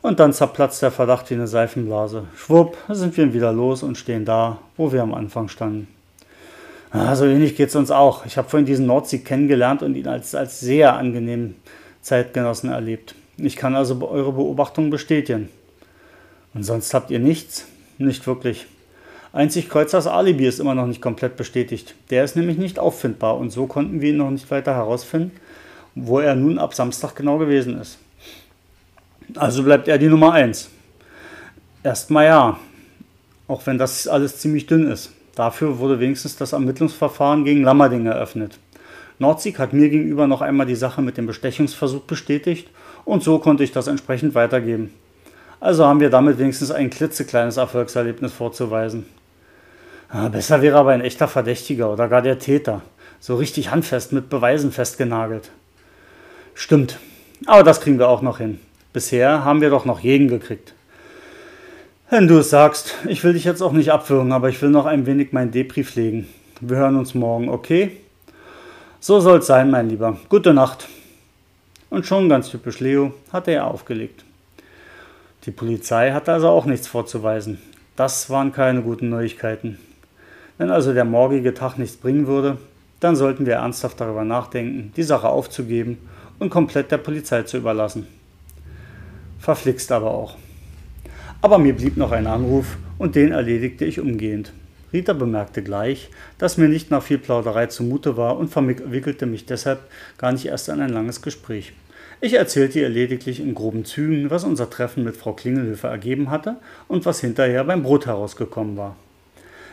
Und 0.00 0.18
dann 0.18 0.32
zerplatzt 0.32 0.80
der 0.80 0.90
Verdacht 0.90 1.28
wie 1.28 1.34
eine 1.34 1.46
Seifenblase. 1.46 2.24
Schwupp, 2.34 2.78
sind 2.88 3.14
wir 3.18 3.34
wieder 3.34 3.52
los 3.52 3.82
und 3.82 3.98
stehen 3.98 4.24
da, 4.24 4.56
wo 4.78 4.92
wir 4.92 5.02
am 5.02 5.12
Anfang 5.12 5.48
standen. 5.48 5.88
Ah, 6.90 7.14
so 7.14 7.26
ähnlich 7.26 7.54
geht 7.54 7.68
es 7.68 7.76
uns 7.76 7.90
auch. 7.90 8.24
Ich 8.24 8.38
habe 8.38 8.48
vorhin 8.48 8.64
diesen 8.64 8.86
Nordsee 8.86 9.18
kennengelernt 9.18 9.82
und 9.82 9.94
ihn 9.94 10.08
als, 10.08 10.34
als 10.34 10.58
sehr 10.58 10.96
angenehmen 10.96 11.56
Zeitgenossen 12.00 12.70
erlebt. 12.70 13.14
Ich 13.36 13.56
kann 13.56 13.76
also 13.76 14.08
eure 14.08 14.32
Beobachtungen 14.32 14.88
bestätigen. 14.88 15.50
Und 16.54 16.62
sonst 16.64 16.94
habt 16.94 17.10
ihr 17.10 17.18
nichts? 17.18 17.66
Nicht 17.98 18.26
wirklich. 18.26 18.66
Einzig 19.32 19.68
Kreuzers 19.68 20.08
Alibi 20.08 20.46
ist 20.46 20.58
immer 20.58 20.74
noch 20.74 20.86
nicht 20.86 21.00
komplett 21.00 21.36
bestätigt. 21.36 21.94
Der 22.10 22.24
ist 22.24 22.34
nämlich 22.34 22.58
nicht 22.58 22.80
auffindbar 22.80 23.38
und 23.38 23.50
so 23.50 23.66
konnten 23.66 24.00
wir 24.00 24.10
ihn 24.10 24.16
noch 24.16 24.30
nicht 24.30 24.50
weiter 24.50 24.74
herausfinden, 24.74 25.30
wo 25.94 26.18
er 26.18 26.34
nun 26.34 26.58
ab 26.58 26.74
Samstag 26.74 27.14
genau 27.14 27.38
gewesen 27.38 27.80
ist. 27.80 27.98
Also 29.36 29.62
bleibt 29.62 29.86
er 29.86 29.98
die 29.98 30.08
Nummer 30.08 30.32
1. 30.32 30.70
Erstmal 31.84 32.24
ja, 32.26 32.58
auch 33.46 33.64
wenn 33.66 33.78
das 33.78 34.08
alles 34.08 34.38
ziemlich 34.38 34.66
dünn 34.66 34.90
ist. 34.90 35.12
Dafür 35.36 35.78
wurde 35.78 36.00
wenigstens 36.00 36.36
das 36.36 36.52
Ermittlungsverfahren 36.52 37.44
gegen 37.44 37.62
Lammerding 37.62 38.06
eröffnet. 38.06 38.58
Nordzig 39.20 39.58
hat 39.60 39.72
mir 39.72 39.90
gegenüber 39.90 40.26
noch 40.26 40.40
einmal 40.40 40.66
die 40.66 40.74
Sache 40.74 41.02
mit 41.02 41.16
dem 41.16 41.26
Bestechungsversuch 41.26 42.02
bestätigt 42.02 42.68
und 43.04 43.22
so 43.22 43.38
konnte 43.38 43.62
ich 43.62 43.70
das 43.70 43.86
entsprechend 43.86 44.34
weitergeben. 44.34 44.92
Also 45.60 45.84
haben 45.84 46.00
wir 46.00 46.10
damit 46.10 46.38
wenigstens 46.38 46.72
ein 46.72 46.90
klitzekleines 46.90 47.58
Erfolgserlebnis 47.58 48.32
vorzuweisen. 48.32 49.04
Ja, 50.12 50.28
besser 50.28 50.60
wäre 50.60 50.76
aber 50.76 50.90
ein 50.90 51.02
echter 51.02 51.28
Verdächtiger 51.28 51.92
oder 51.92 52.08
gar 52.08 52.22
der 52.22 52.38
Täter. 52.38 52.82
So 53.20 53.36
richtig 53.36 53.70
handfest 53.70 54.12
mit 54.12 54.28
Beweisen 54.28 54.72
festgenagelt. 54.72 55.50
Stimmt. 56.54 56.98
Aber 57.46 57.62
das 57.62 57.80
kriegen 57.80 57.98
wir 57.98 58.08
auch 58.08 58.22
noch 58.22 58.38
hin. 58.38 58.58
Bisher 58.92 59.44
haben 59.44 59.60
wir 59.60 59.70
doch 59.70 59.84
noch 59.84 60.00
jeden 60.00 60.28
gekriegt. 60.28 60.74
Wenn 62.10 62.26
du 62.26 62.38
es 62.38 62.50
sagst, 62.50 62.96
ich 63.06 63.22
will 63.22 63.34
dich 63.34 63.44
jetzt 63.44 63.62
auch 63.62 63.70
nicht 63.70 63.92
abwürgen, 63.92 64.32
aber 64.32 64.48
ich 64.48 64.60
will 64.60 64.70
noch 64.70 64.84
ein 64.84 65.06
wenig 65.06 65.32
mein 65.32 65.52
Depri 65.52 65.84
pflegen. 65.84 66.26
Wir 66.60 66.78
hören 66.78 66.96
uns 66.96 67.14
morgen, 67.14 67.48
okay? 67.48 67.92
So 68.98 69.20
soll's 69.20 69.46
sein, 69.46 69.70
mein 69.70 69.88
Lieber. 69.88 70.18
Gute 70.28 70.52
Nacht. 70.52 70.88
Und 71.88 72.04
schon 72.04 72.28
ganz 72.28 72.50
typisch 72.50 72.80
Leo 72.80 73.14
hatte 73.32 73.52
er 73.52 73.68
aufgelegt. 73.68 74.24
Die 75.46 75.52
Polizei 75.52 76.10
hatte 76.10 76.32
also 76.32 76.48
auch 76.48 76.66
nichts 76.66 76.88
vorzuweisen. 76.88 77.58
Das 77.94 78.28
waren 78.28 78.52
keine 78.52 78.82
guten 78.82 79.08
Neuigkeiten. 79.08 79.78
Wenn 80.60 80.70
also 80.70 80.92
der 80.92 81.06
morgige 81.06 81.54
Tag 81.54 81.78
nichts 81.78 81.96
bringen 81.96 82.26
würde, 82.26 82.58
dann 83.00 83.16
sollten 83.16 83.46
wir 83.46 83.54
ernsthaft 83.54 83.98
darüber 83.98 84.24
nachdenken, 84.24 84.92
die 84.94 85.02
Sache 85.02 85.26
aufzugeben 85.26 85.96
und 86.38 86.50
komplett 86.50 86.90
der 86.90 86.98
Polizei 86.98 87.44
zu 87.44 87.56
überlassen. 87.56 88.06
Verflixt 89.38 89.90
aber 89.90 90.10
auch. 90.10 90.36
Aber 91.40 91.56
mir 91.56 91.74
blieb 91.74 91.96
noch 91.96 92.12
ein 92.12 92.26
Anruf 92.26 92.76
und 92.98 93.14
den 93.14 93.32
erledigte 93.32 93.86
ich 93.86 94.00
umgehend. 94.00 94.52
Rita 94.92 95.14
bemerkte 95.14 95.62
gleich, 95.62 96.10
dass 96.36 96.58
mir 96.58 96.68
nicht 96.68 96.90
nach 96.90 97.02
viel 97.02 97.16
Plauderei 97.16 97.64
zumute 97.64 98.18
war 98.18 98.36
und 98.36 98.48
verwickelte 98.48 99.24
mich 99.24 99.46
deshalb 99.46 99.78
gar 100.18 100.32
nicht 100.32 100.44
erst 100.44 100.68
in 100.68 100.82
ein 100.82 100.90
langes 100.90 101.22
Gespräch. 101.22 101.72
Ich 102.20 102.34
erzählte 102.34 102.80
ihr 102.80 102.90
lediglich 102.90 103.40
in 103.40 103.54
groben 103.54 103.86
Zügen, 103.86 104.28
was 104.28 104.44
unser 104.44 104.68
Treffen 104.68 105.04
mit 105.04 105.16
Frau 105.16 105.32
Klingelhöfer 105.32 105.88
ergeben 105.88 106.30
hatte 106.30 106.56
und 106.86 107.06
was 107.06 107.22
hinterher 107.22 107.64
beim 107.64 107.82
Brot 107.82 108.04
herausgekommen 108.04 108.76
war. 108.76 108.94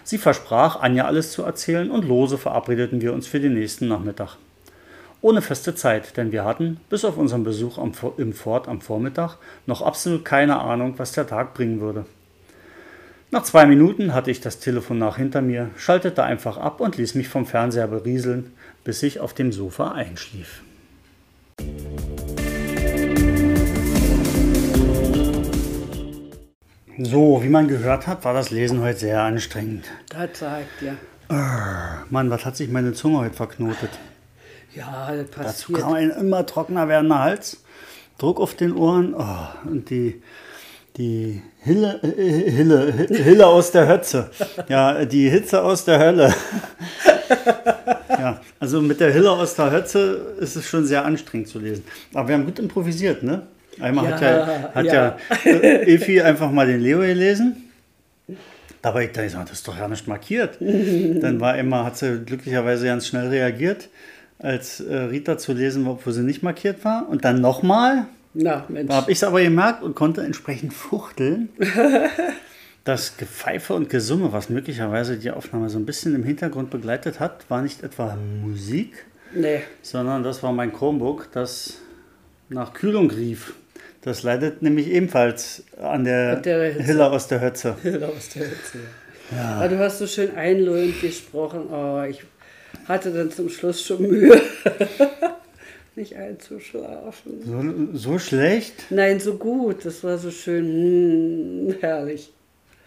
Sie 0.07 0.17
versprach, 0.17 0.79
Anja 0.79 1.03
alles 1.03 1.33
zu 1.33 1.43
erzählen 1.43 1.91
und 1.91 2.07
lose 2.07 2.37
verabredeten 2.37 3.01
wir 3.01 3.11
uns 3.11 3.27
für 3.27 3.41
den 3.41 3.55
nächsten 3.55 3.89
Nachmittag. 3.89 4.37
Ohne 5.19 5.41
feste 5.41 5.75
Zeit, 5.75 6.15
denn 6.15 6.31
wir 6.31 6.45
hatten, 6.45 6.79
bis 6.89 7.03
auf 7.03 7.17
unseren 7.17 7.43
Besuch 7.43 7.77
am, 7.77 7.91
im 8.15 8.31
Fort 8.31 8.69
am 8.69 8.79
Vormittag, 8.79 9.35
noch 9.65 9.81
absolut 9.81 10.23
keine 10.23 10.61
Ahnung, 10.61 10.93
was 10.95 11.11
der 11.11 11.27
Tag 11.27 11.53
bringen 11.53 11.81
würde. 11.81 12.05
Nach 13.31 13.43
zwei 13.43 13.65
Minuten 13.65 14.13
hatte 14.13 14.31
ich 14.31 14.39
das 14.39 14.59
Telefon 14.59 14.97
nach 14.97 15.17
hinter 15.17 15.41
mir, 15.41 15.71
schaltete 15.75 16.23
einfach 16.23 16.55
ab 16.57 16.79
und 16.79 16.95
ließ 16.95 17.15
mich 17.15 17.27
vom 17.27 17.45
Fernseher 17.45 17.87
berieseln, 17.87 18.53
bis 18.85 19.03
ich 19.03 19.19
auf 19.19 19.33
dem 19.33 19.51
Sofa 19.51 19.91
einschlief. 19.91 20.61
So, 26.99 27.43
wie 27.43 27.49
man 27.49 27.67
gehört 27.67 28.07
hat, 28.07 28.25
war 28.25 28.33
das 28.33 28.49
Lesen 28.49 28.81
heute 28.81 28.97
sehr 28.97 29.21
anstrengend. 29.21 29.85
Das 30.09 30.39
sagt 30.39 30.81
ja. 30.81 30.95
Mann, 32.09 32.31
was 32.31 32.43
hat 32.43 32.57
sich 32.57 32.69
meine 32.69 32.93
Zunge 32.93 33.19
heute 33.19 33.35
verknotet? 33.35 33.91
Ja, 34.73 35.11
das 35.11 35.29
Dazu 35.29 35.73
passiert. 35.73 35.79
kam 35.79 35.93
ein 35.93 36.09
immer 36.09 36.43
trockener 36.47 36.87
werdender 36.87 37.19
Hals, 37.19 37.63
Druck 38.17 38.39
auf 38.39 38.55
den 38.55 38.73
Ohren 38.75 39.13
oh, 39.13 39.47
und 39.69 39.91
die, 39.91 40.23
die 40.97 41.43
Hille, 41.59 41.99
äh, 42.01 42.49
Hille, 42.49 42.91
Hille 43.09 43.45
aus 43.45 43.71
der 43.71 43.87
Hötze. 43.87 44.31
Ja, 44.67 45.05
die 45.05 45.29
Hitze 45.29 45.61
aus 45.61 45.85
der 45.85 45.99
Hölle. 45.99 46.33
Ja, 48.09 48.41
also 48.59 48.81
mit 48.81 48.99
der 48.99 49.11
Hille 49.11 49.29
aus 49.29 49.53
der 49.53 49.71
Hötze 49.71 50.35
ist 50.39 50.55
es 50.55 50.65
schon 50.67 50.85
sehr 50.85 51.05
anstrengend 51.05 51.47
zu 51.47 51.59
lesen. 51.59 51.83
Aber 52.15 52.27
wir 52.27 52.35
haben 52.35 52.45
gut 52.45 52.57
improvisiert, 52.57 53.21
ne? 53.21 53.45
Einmal 53.79 54.07
hat 54.13 54.21
Ja, 54.21 54.37
ja, 54.37 54.71
hat 54.73 54.85
ja. 54.85 54.93
ja. 54.93 55.51
Efi 55.51 56.21
einfach 56.21 56.51
mal 56.51 56.67
den 56.67 56.79
Leo 56.81 56.99
gelesen. 56.99 57.63
Aber 58.81 59.01
ich 59.03 59.11
dachte, 59.11 59.29
das 59.33 59.51
ist 59.51 59.67
doch 59.67 59.77
ja 59.77 59.87
nicht 59.87 60.07
markiert. 60.07 60.57
Dann 60.61 61.39
war 61.41 61.57
Emma, 61.57 61.83
hat 61.83 61.97
sie 61.97 62.19
glücklicherweise 62.25 62.85
ganz 62.85 63.07
schnell 63.07 63.27
reagiert, 63.27 63.89
als 64.39 64.79
äh, 64.79 64.95
Rita 64.95 65.37
zu 65.37 65.51
lesen 65.53 65.83
war, 65.85 65.93
obwohl 65.93 66.13
sie 66.13 66.21
nicht 66.23 66.41
markiert 66.41 66.85
war. 66.85 67.09
Und 67.09 67.25
dann 67.25 67.41
nochmal. 67.41 68.05
Na, 68.33 68.65
Mensch. 68.69 68.87
Da 68.89 68.95
habe 68.95 69.11
ich 69.11 69.17
es 69.17 69.23
aber 69.23 69.41
gemerkt 69.41 69.83
und 69.83 69.95
konnte 69.95 70.21
entsprechend 70.21 70.73
fuchteln. 70.73 71.49
Das 72.83 73.17
Gepfeife 73.17 73.73
und 73.73 73.89
Gesumme, 73.89 74.31
was 74.31 74.47
möglicherweise 74.49 75.17
die 75.17 75.29
Aufnahme 75.29 75.69
so 75.69 75.77
ein 75.77 75.85
bisschen 75.85 76.15
im 76.15 76.23
Hintergrund 76.23 76.69
begleitet 76.69 77.19
hat, 77.19 77.43
war 77.49 77.61
nicht 77.61 77.83
etwa 77.83 78.15
Musik, 78.41 79.05
Nee. 79.35 79.59
sondern 79.81 80.23
das 80.23 80.41
war 80.41 80.53
mein 80.53 80.71
Chromebook, 80.71 81.27
das 81.33 81.81
nach 82.47 82.73
Kühlung 82.73 83.11
rief. 83.11 83.55
Das 84.07 84.23
leidet 84.23 84.61
nämlich 84.61 84.87
ebenfalls 84.87 85.63
an 85.81 86.05
der, 86.05 86.37
der 86.37 86.71
Hitze. 86.71 86.83
Hille 86.83 87.11
aus 87.11 87.27
der 87.27 87.41
Hötze. 87.41 87.71
aus 87.73 88.29
der 88.33 88.43
Hitze. 88.45 88.79
Ja. 89.35 89.55
Aber 89.57 89.67
du 89.67 89.79
hast 89.79 89.99
so 89.99 90.07
schön 90.07 90.33
einlullend 90.33 91.01
gesprochen. 91.01 91.63
Oh, 91.69 92.01
ich 92.09 92.21
hatte 92.87 93.11
dann 93.11 93.31
zum 93.31 93.49
Schluss 93.49 93.85
schon 93.85 94.03
Mühe, 94.03 94.41
nicht 95.97 96.15
einzuschlafen. 96.15 97.89
So, 97.91 97.97
so 97.97 98.17
schlecht? 98.17 98.85
Nein, 98.91 99.19
so 99.19 99.33
gut. 99.33 99.83
Das 99.83 100.05
war 100.05 100.17
so 100.17 100.31
schön. 100.31 101.67
Hm, 101.67 101.75
herrlich. 101.81 102.31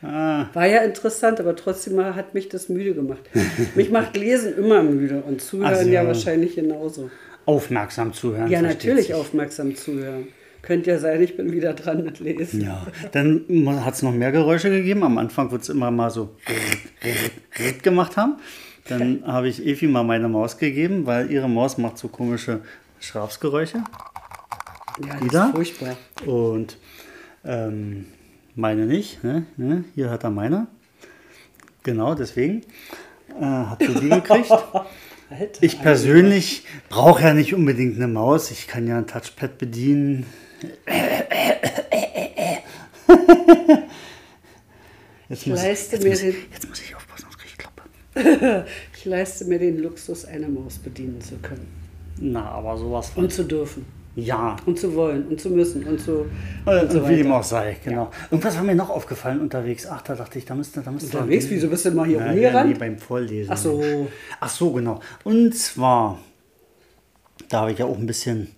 Ah, 0.00 0.46
War 0.54 0.66
ja 0.68 0.80
interessant, 0.84 1.38
aber 1.38 1.54
trotzdem 1.54 2.02
hat 2.02 2.32
mich 2.32 2.48
das 2.48 2.70
müde 2.70 2.94
gemacht. 2.94 3.28
mich 3.74 3.90
macht 3.90 4.16
Lesen 4.16 4.56
immer 4.56 4.82
müde 4.82 5.22
und 5.26 5.42
zuhören 5.42 5.84
so. 5.84 5.90
ja 5.90 6.06
wahrscheinlich 6.06 6.54
genauso. 6.54 7.10
aufmerksam 7.44 8.14
zuhören. 8.14 8.50
Ja, 8.50 8.62
natürlich 8.62 9.08
sich. 9.08 9.14
aufmerksam 9.14 9.76
zuhören. 9.76 10.28
Könnte 10.62 10.90
ja 10.90 10.98
sein, 10.98 11.22
ich 11.22 11.36
bin 11.36 11.52
wieder 11.52 11.72
dran 11.72 12.04
mit 12.04 12.20
Lesen. 12.20 12.62
Ja, 12.62 12.86
dann 13.12 13.44
hat 13.84 13.94
es 13.94 14.02
noch 14.02 14.12
mehr 14.12 14.32
Geräusche 14.32 14.70
gegeben. 14.70 15.02
Am 15.04 15.18
Anfang 15.18 15.50
wird 15.50 15.62
es 15.62 15.68
immer 15.68 15.90
mal 15.90 16.10
so 16.10 16.36
gemacht 17.82 18.16
haben. 18.16 18.36
Dann 18.88 19.22
habe 19.26 19.48
ich 19.48 19.64
Evi 19.64 19.86
mal 19.86 20.02
meine 20.02 20.28
Maus 20.28 20.58
gegeben, 20.58 21.06
weil 21.06 21.30
ihre 21.30 21.48
Maus 21.48 21.78
macht 21.78 21.98
so 21.98 22.08
komische 22.08 22.60
Schrafsgeräusche. 23.00 23.84
Ja, 25.06 25.14
das 25.14 25.22
Wieder? 25.22 25.44
ist 25.46 25.54
furchtbar. 25.54 25.96
Und 26.26 26.76
ähm, 27.44 28.06
meine 28.54 28.86
nicht. 28.86 29.22
Ne? 29.24 29.46
Ne? 29.56 29.84
Hier 29.94 30.10
hat 30.10 30.24
er 30.24 30.30
meine. 30.30 30.66
Genau, 31.82 32.14
deswegen 32.14 32.62
äh, 33.40 33.44
hat 33.44 33.82
sie 33.82 33.94
die 33.94 34.08
gekriegt. 34.08 34.50
Alter. 35.30 35.62
Ich 35.62 35.80
persönlich 35.80 36.64
brauche 36.88 37.22
ja 37.22 37.34
nicht 37.34 37.54
unbedingt 37.54 37.96
eine 37.96 38.08
Maus. 38.08 38.50
Ich 38.50 38.66
kann 38.66 38.88
ja 38.88 38.98
ein 38.98 39.06
Touchpad 39.06 39.58
bedienen. 39.58 40.26
Jetzt 45.28 45.46
muss, 45.46 45.62
jetzt, 45.62 45.92
muss, 46.04 46.22
jetzt 46.22 46.68
muss 46.68 46.82
ich 46.82 46.94
aufpassen, 46.96 47.22
sonst 47.22 47.38
kriege 47.38 47.52
ich 47.52 47.58
Klappe. 47.58 48.66
Ich 48.96 49.04
leiste 49.04 49.44
mir 49.44 49.58
den 49.58 49.78
Luxus, 49.78 50.24
eine 50.24 50.48
Maus 50.48 50.78
bedienen 50.78 51.20
zu 51.20 51.36
können. 51.36 51.66
Na, 52.18 52.44
aber 52.50 52.76
sowas 52.76 53.10
von. 53.10 53.24
Und 53.24 53.32
zu 53.32 53.44
dürfen. 53.44 53.86
Ja, 54.16 54.56
Und 54.66 54.78
zu 54.78 54.94
wollen. 54.94 55.28
Und 55.28 55.40
zu 55.40 55.50
müssen. 55.50 55.84
Und 55.84 56.00
zu. 56.00 56.26
äh, 56.66 56.82
und 56.82 56.90
so 56.90 57.08
wie 57.08 57.16
dem 57.16 57.30
auch 57.30 57.44
sei, 57.44 57.76
genau. 57.82 58.10
Irgendwas 58.30 58.56
war 58.56 58.64
mir 58.64 58.74
noch 58.74 58.90
aufgefallen 58.90 59.40
unterwegs. 59.40 59.86
Ach, 59.86 60.02
da 60.02 60.16
dachte 60.16 60.38
ich, 60.38 60.44
da 60.44 60.54
müsste, 60.54 60.80
da 60.80 60.90
müsste 60.90 61.16
Unterwegs? 61.16 61.48
Wieso 61.48 61.68
bist 61.68 61.84
du 61.86 61.92
mal 61.92 62.06
hier 62.06 62.18
Na, 62.18 62.34
ja, 62.34 62.64
nee, 62.64 62.74
beim 62.74 62.98
Vorlesen. 62.98 63.50
Ach 63.52 63.56
so. 63.56 64.08
Ach 64.40 64.50
so, 64.50 64.72
genau. 64.72 65.00
Und 65.22 65.56
zwar, 65.56 66.18
da 67.48 67.60
habe 67.60 67.72
ich 67.72 67.78
ja 67.78 67.86
auch 67.86 67.96
ein 67.96 68.06
bisschen, 68.06 68.48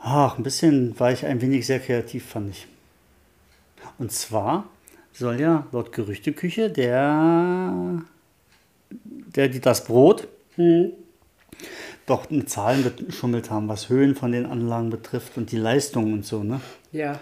ach, 0.00 0.38
ein 0.38 0.42
bisschen 0.42 0.98
war 0.98 1.12
ich 1.12 1.24
ein 1.26 1.40
wenig 1.40 1.66
sehr 1.66 1.80
kreativ, 1.80 2.26
fand 2.26 2.50
ich. 2.50 2.66
Und 3.98 4.12
zwar 4.12 4.68
soll 5.12 5.40
ja 5.40 5.66
laut 5.72 5.92
Gerüchteküche 5.92 6.70
der, 6.70 8.02
der 8.90 9.48
die 9.48 9.60
das 9.60 9.84
Brot 9.84 10.28
Hm. 10.56 10.92
doch 12.06 12.28
mit 12.28 12.50
Zahlen 12.50 12.84
geschummelt 13.06 13.50
haben, 13.50 13.68
was 13.68 13.88
Höhen 13.88 14.14
von 14.14 14.32
den 14.32 14.46
Anlagen 14.46 14.90
betrifft 14.90 15.36
und 15.36 15.52
die 15.52 15.56
Leistung 15.56 16.12
und 16.12 16.26
so, 16.26 16.42
ne? 16.42 16.60
Ja. 16.92 17.20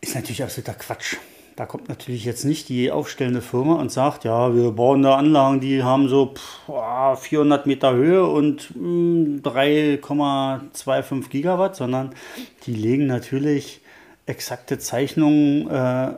Ist 0.00 0.14
natürlich 0.14 0.42
absoluter 0.42 0.74
Quatsch. 0.74 1.16
Da 1.56 1.64
kommt 1.64 1.88
natürlich 1.88 2.26
jetzt 2.26 2.44
nicht 2.44 2.68
die 2.68 2.92
aufstellende 2.92 3.40
Firma 3.40 3.76
und 3.76 3.90
sagt, 3.90 4.24
ja, 4.24 4.54
wir 4.54 4.72
bauen 4.72 5.02
da 5.02 5.16
Anlagen, 5.16 5.58
die 5.58 5.82
haben 5.82 6.06
so 6.06 6.34
pff, 6.34 6.68
ah, 6.68 7.16
400 7.16 7.66
Meter 7.66 7.94
Höhe 7.94 8.26
und 8.26 8.76
mm, 8.76 9.38
3,25 9.42 11.30
Gigawatt, 11.30 11.74
sondern 11.74 12.14
die 12.66 12.74
legen 12.74 13.06
natürlich 13.06 13.80
exakte 14.26 14.78
Zeichnungen 14.78 15.70
äh, 15.70 16.12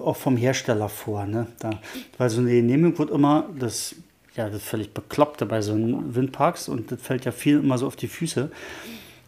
auch 0.00 0.16
vom 0.16 0.36
Hersteller 0.36 0.88
vor. 0.88 1.26
Ne? 1.26 1.48
Da, 1.58 1.80
weil 2.16 2.30
so 2.30 2.40
eine 2.40 2.50
Genehmigung 2.50 2.98
wird 3.00 3.10
immer, 3.10 3.48
das, 3.58 3.96
ja, 4.36 4.48
das 4.48 4.62
völlig 4.62 4.94
Bekloppte 4.94 5.44
bei 5.44 5.60
so 5.60 5.72
einem 5.72 6.14
Windparks 6.14 6.68
und 6.68 6.92
das 6.92 7.02
fällt 7.02 7.24
ja 7.24 7.32
viel 7.32 7.58
immer 7.58 7.78
so 7.78 7.88
auf 7.88 7.96
die 7.96 8.06
Füße. 8.06 8.52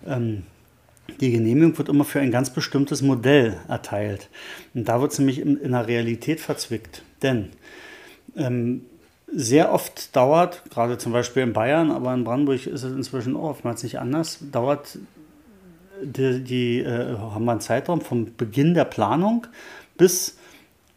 Ähm, 0.07 0.45
die 1.21 1.31
Genehmigung 1.31 1.77
wird 1.79 1.89
immer 1.89 2.05
für 2.05 2.21
ein 2.21 2.31
ganz 2.31 2.51
bestimmtes 2.51 3.03
Modell 3.03 3.57
erteilt. 3.69 4.29
Und 4.75 4.89
da 4.89 5.01
wird 5.01 5.13
es 5.13 5.19
nämlich 5.19 5.39
in, 5.39 5.57
in 5.57 5.73
der 5.73 5.87
Realität 5.87 6.41
verzwickt. 6.41 7.03
Denn 7.23 7.51
ähm, 8.37 8.85
sehr 9.35 9.73
oft 9.73 10.15
dauert, 10.15 10.63
gerade 10.71 10.99
zum 10.99 11.13
Beispiel 11.13 11.43
in 11.43 11.53
Bayern, 11.53 11.91
aber 11.91 12.13
in 12.15 12.25
Brandenburg 12.25 12.67
ist 12.67 12.83
es 12.83 12.93
inzwischen 12.93 13.37
auch 13.37 13.51
oftmals 13.51 13.83
nicht 13.83 13.99
anders, 13.99 14.39
dauert 14.53 14.99
die, 16.03 16.43
die 16.43 16.81
äh, 16.81 17.17
haben 17.17 17.45
wir 17.45 17.53
einen 17.53 17.61
Zeitraum 17.61 18.01
vom 18.01 18.35
Beginn 18.37 18.75
der 18.75 18.85
Planung 18.85 19.47
bis 19.97 20.37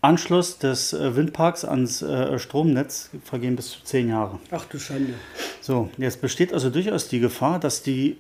Anschluss 0.02 0.58
des 0.58 0.94
äh, 0.94 1.16
Windparks 1.16 1.66
ans 1.66 2.02
äh, 2.02 2.38
Stromnetz 2.40 3.10
vergehen 3.24 3.56
bis 3.56 3.72
zu 3.72 3.84
zehn 3.84 4.10
Jahre. 4.10 4.40
Ach 4.52 4.66
du 4.66 4.80
Schande. 4.80 5.14
So, 5.62 5.90
jetzt 5.98 6.22
besteht 6.22 6.54
also 6.54 6.70
durchaus 6.70 7.08
die 7.08 7.20
Gefahr, 7.20 7.60
dass 7.60 7.84
die 7.84 8.18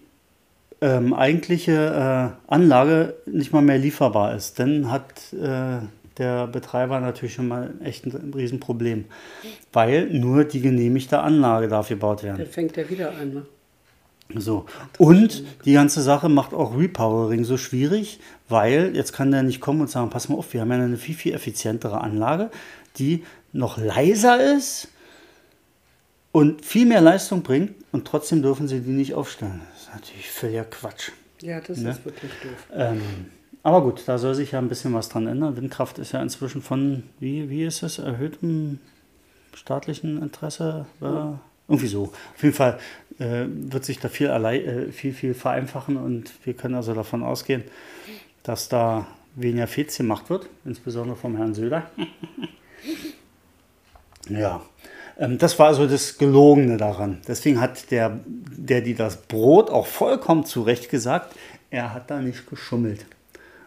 ähm, 0.81 1.13
eigentliche 1.13 2.35
äh, 2.47 2.51
Anlage 2.51 3.15
nicht 3.25 3.53
mal 3.53 3.61
mehr 3.61 3.77
lieferbar 3.77 4.35
ist. 4.35 4.59
Dann 4.59 4.91
hat 4.91 5.33
äh, 5.33 5.79
der 6.17 6.47
Betreiber 6.47 6.99
natürlich 6.99 7.33
schon 7.33 7.47
mal 7.47 7.73
echt 7.83 8.05
ein, 8.05 8.11
ein 8.11 8.33
Riesenproblem, 8.33 9.05
weil 9.73 10.07
nur 10.07 10.43
die 10.43 10.61
genehmigte 10.61 11.19
Anlage 11.19 11.67
darf 11.67 11.89
gebaut 11.89 12.23
werden. 12.23 12.37
Dann 12.37 12.47
fängt 12.47 12.77
er 12.77 12.89
wieder 12.89 13.11
an. 13.11 13.33
Ne? 13.33 13.45
So. 14.33 14.65
Und 14.97 15.43
die 15.65 15.73
ganze 15.73 16.01
Sache 16.01 16.29
macht 16.29 16.53
auch 16.53 16.77
Repowering 16.77 17.43
so 17.43 17.57
schwierig, 17.57 18.19
weil 18.49 18.95
jetzt 18.95 19.13
kann 19.13 19.31
der 19.31 19.43
nicht 19.43 19.61
kommen 19.61 19.81
und 19.81 19.89
sagen, 19.89 20.09
pass 20.09 20.29
mal 20.29 20.35
auf, 20.37 20.51
wir 20.53 20.61
haben 20.61 20.71
ja 20.71 20.77
eine 20.77 20.97
viel, 20.97 21.15
viel 21.15 21.33
effizientere 21.33 22.01
Anlage, 22.01 22.49
die 22.97 23.23
noch 23.53 23.77
leiser 23.77 24.55
ist 24.55 24.89
und 26.31 26.65
viel 26.65 26.85
mehr 26.85 27.01
Leistung 27.01 27.43
bringt 27.43 27.75
und 27.91 28.05
trotzdem 28.05 28.41
dürfen 28.41 28.67
sie 28.67 28.81
die 28.81 28.91
nicht 28.91 29.13
aufstellen. 29.13 29.61
Natürlich 29.95 30.29
völliger 30.29 30.65
Quatsch. 30.65 31.11
Ja, 31.41 31.59
das 31.61 31.77
Ne? 31.79 31.91
ist 31.91 32.05
wirklich 32.05 32.31
doof. 32.43 32.67
Ähm, 32.73 33.01
aber 33.63 33.81
gut, 33.81 34.03
da 34.07 34.17
soll 34.17 34.35
sich 34.35 34.51
ja 34.51 34.59
ein 34.59 34.69
bisschen 34.69 34.93
was 34.93 35.09
dran 35.09 35.27
ändern. 35.27 35.55
Windkraft 35.57 35.97
ist 35.99 36.11
ja 36.11 36.21
inzwischen 36.21 36.61
von, 36.61 37.03
wie, 37.19 37.49
wie 37.49 37.63
ist 37.63 37.81
es, 37.83 37.99
erhöhtem 37.99 38.79
staatlichen 39.53 40.21
Interesse? 40.21 40.85
Äh, 41.01 41.05
irgendwie 41.67 41.87
so. 41.87 42.13
Auf 42.35 42.43
jeden 42.43 42.55
Fall 42.55 42.79
äh, 43.19 43.45
wird 43.47 43.85
sich 43.85 43.99
da 43.99 44.09
viel, 44.09 44.29
allei, 44.29 44.59
äh, 44.61 44.91
viel, 44.91 45.13
viel 45.13 45.33
vereinfachen 45.33 45.97
und 45.97 46.31
wir 46.45 46.53
können 46.53 46.75
also 46.75 46.93
davon 46.93 47.23
ausgehen, 47.23 47.63
dass 48.43 48.69
da 48.69 49.07
weniger 49.35 49.67
Fez 49.67 49.97
gemacht 49.97 50.29
wird, 50.29 50.47
insbesondere 50.63 51.17
vom 51.17 51.35
Herrn 51.37 51.53
Söder. 51.55 51.89
ja, 54.29 54.61
das 55.17 55.57
war 55.59 55.67
also 55.67 55.87
das 55.87 56.17
Gelogene 56.17 56.77
daran. 56.77 57.19
Deswegen 57.27 57.61
hat 57.61 57.89
der, 57.91 58.19
der, 58.25 58.81
die 58.81 58.95
das 58.95 59.17
Brot 59.17 59.69
auch 59.69 59.87
vollkommen 59.87 60.45
zu 60.45 60.61
Recht 60.61 60.89
gesagt, 60.89 61.33
er 61.69 61.93
hat 61.93 62.11
da 62.11 62.19
nicht 62.19 62.49
geschummelt. 62.49 63.05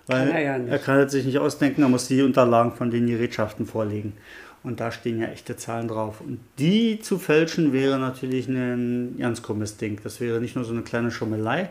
Weil 0.07 0.27
Kann 0.27 0.37
er 0.37 0.43
ja 0.43 0.57
er 0.57 0.79
kann 0.79 0.99
es 0.99 1.13
sich 1.13 1.25
nicht 1.25 1.39
ausdenken, 1.39 1.83
er 1.83 1.89
muss 1.89 2.09
die 2.09 2.23
Unterlagen 2.23 2.73
von 2.73 2.91
den 2.91 3.07
Gerätschaften 3.07 3.67
vorlegen. 3.67 4.15
Und 4.63 4.81
da 4.81 4.91
stehen 4.91 5.21
ja 5.21 5.29
echte 5.29 5.57
Zahlen 5.57 5.89
drauf. 5.89 6.21
Und 6.21 6.41
die 6.59 6.99
zu 7.01 7.19
fälschen 7.19 7.73
wäre 7.73 7.99
natürlich 7.99 8.49
ein 8.49 9.17
ganz 9.19 9.43
krummes 9.43 9.77
Ding. 9.77 10.01
Das 10.03 10.21
wäre 10.21 10.41
nicht 10.41 10.57
nur 10.57 10.65
so 10.65 10.73
eine 10.73 10.83
kleine 10.83 11.11
Schummelei. 11.11 11.71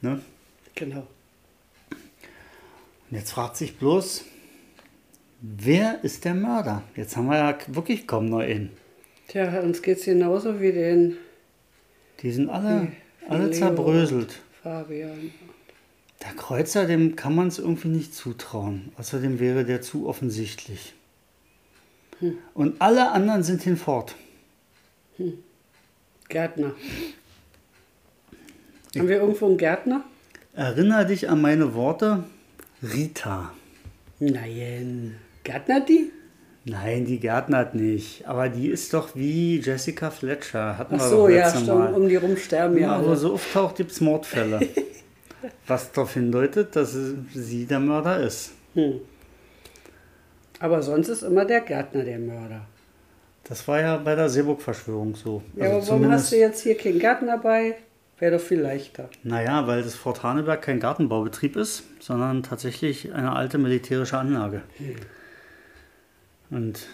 Ne? 0.00 0.20
Genau. 0.74 1.06
Und 3.10 3.18
jetzt 3.18 3.32
fragt 3.32 3.56
sich 3.56 3.76
bloß, 3.76 4.24
wer 5.40 6.02
ist 6.04 6.24
der 6.24 6.34
Mörder? 6.34 6.82
Jetzt 6.96 7.16
haben 7.16 7.26
wir 7.26 7.36
ja 7.36 7.56
wirklich 7.68 8.06
kaum 8.06 8.26
noch 8.26 8.40
einen. 8.40 8.70
Tja, 9.28 9.60
uns 9.60 9.82
geht 9.82 9.98
es 9.98 10.04
genauso 10.04 10.60
wie 10.60 10.72
den 10.72 11.16
Die 12.20 12.30
sind 12.30 12.50
alle, 12.50 12.92
alle 13.28 13.50
zerbröselt. 13.50 14.40
Fabian. 14.62 15.30
Der 16.22 16.32
Kreuzer, 16.34 16.86
dem 16.86 17.16
kann 17.16 17.34
man 17.34 17.48
es 17.48 17.58
irgendwie 17.58 17.88
nicht 17.88 18.14
zutrauen. 18.14 18.92
Außerdem 18.96 19.40
wäre 19.40 19.64
der 19.64 19.82
zu 19.82 20.06
offensichtlich. 20.06 20.94
Und 22.54 22.80
alle 22.80 23.10
anderen 23.10 23.42
sind 23.42 23.62
hinfort. 23.62 24.14
Gärtner. 26.28 26.74
Haben 28.96 29.08
wir 29.08 29.16
irgendwo 29.16 29.46
einen 29.46 29.58
Gärtner? 29.58 30.04
Erinner 30.54 31.04
dich 31.04 31.28
an 31.28 31.42
meine 31.42 31.74
Worte, 31.74 32.24
Rita. 32.82 33.52
Nein. 34.20 35.16
Gärtner 35.42 35.80
die? 35.80 36.12
Nein, 36.66 37.04
die 37.04 37.20
gärtnert 37.20 37.74
nicht. 37.74 38.26
Aber 38.26 38.48
die 38.48 38.68
ist 38.68 38.94
doch 38.94 39.14
wie 39.14 39.60
Jessica 39.60 40.10
Fletcher. 40.10 40.78
Hatten 40.78 40.94
Ach 40.96 41.00
wir 41.00 41.08
so, 41.08 41.26
doch 41.26 41.34
ja, 41.34 41.50
stimmt. 41.50 41.66
Mal. 41.66 41.92
Um 41.92 42.08
die 42.08 42.16
rum 42.16 42.36
sterben 42.36 42.78
ja 42.78 43.02
wo 43.02 43.08
alle. 43.08 43.16
so 43.16 43.34
auftaucht, 43.34 43.76
gibt 43.76 43.92
es 43.92 44.00
Mordfälle. 44.00 44.60
Was 45.66 45.92
darauf 45.92 46.14
hindeutet, 46.14 46.74
dass 46.74 46.96
sie 47.34 47.66
der 47.66 47.80
Mörder 47.80 48.18
ist. 48.20 48.52
Hm. 48.74 49.00
Aber 50.58 50.80
sonst 50.82 51.08
ist 51.08 51.22
immer 51.22 51.44
der 51.44 51.60
Gärtner 51.60 52.02
der 52.02 52.18
Mörder. 52.18 52.62
Das 53.46 53.68
war 53.68 53.80
ja 53.80 53.98
bei 53.98 54.14
der 54.14 54.30
Seeburg-Verschwörung 54.30 55.14
so. 55.16 55.42
Ja, 55.56 55.66
aber 55.66 55.86
warum 55.86 56.10
hast 56.10 56.32
du 56.32 56.36
jetzt 56.36 56.62
hier 56.62 56.78
keinen 56.78 56.98
Gärtner 56.98 57.36
bei? 57.36 57.76
Wäre 58.18 58.38
doch 58.38 58.44
viel 58.44 58.60
leichter. 58.60 59.10
Naja, 59.22 59.66
weil 59.66 59.82
das 59.82 59.94
Fort 59.94 60.22
Haneberg 60.22 60.62
kein 60.62 60.80
Gartenbaubetrieb 60.80 61.56
ist, 61.56 61.82
sondern 62.00 62.42
tatsächlich 62.42 63.12
eine 63.12 63.36
alte 63.36 63.58
militärische 63.58 64.16
Anlage. 64.16 64.62
Und 66.54 66.86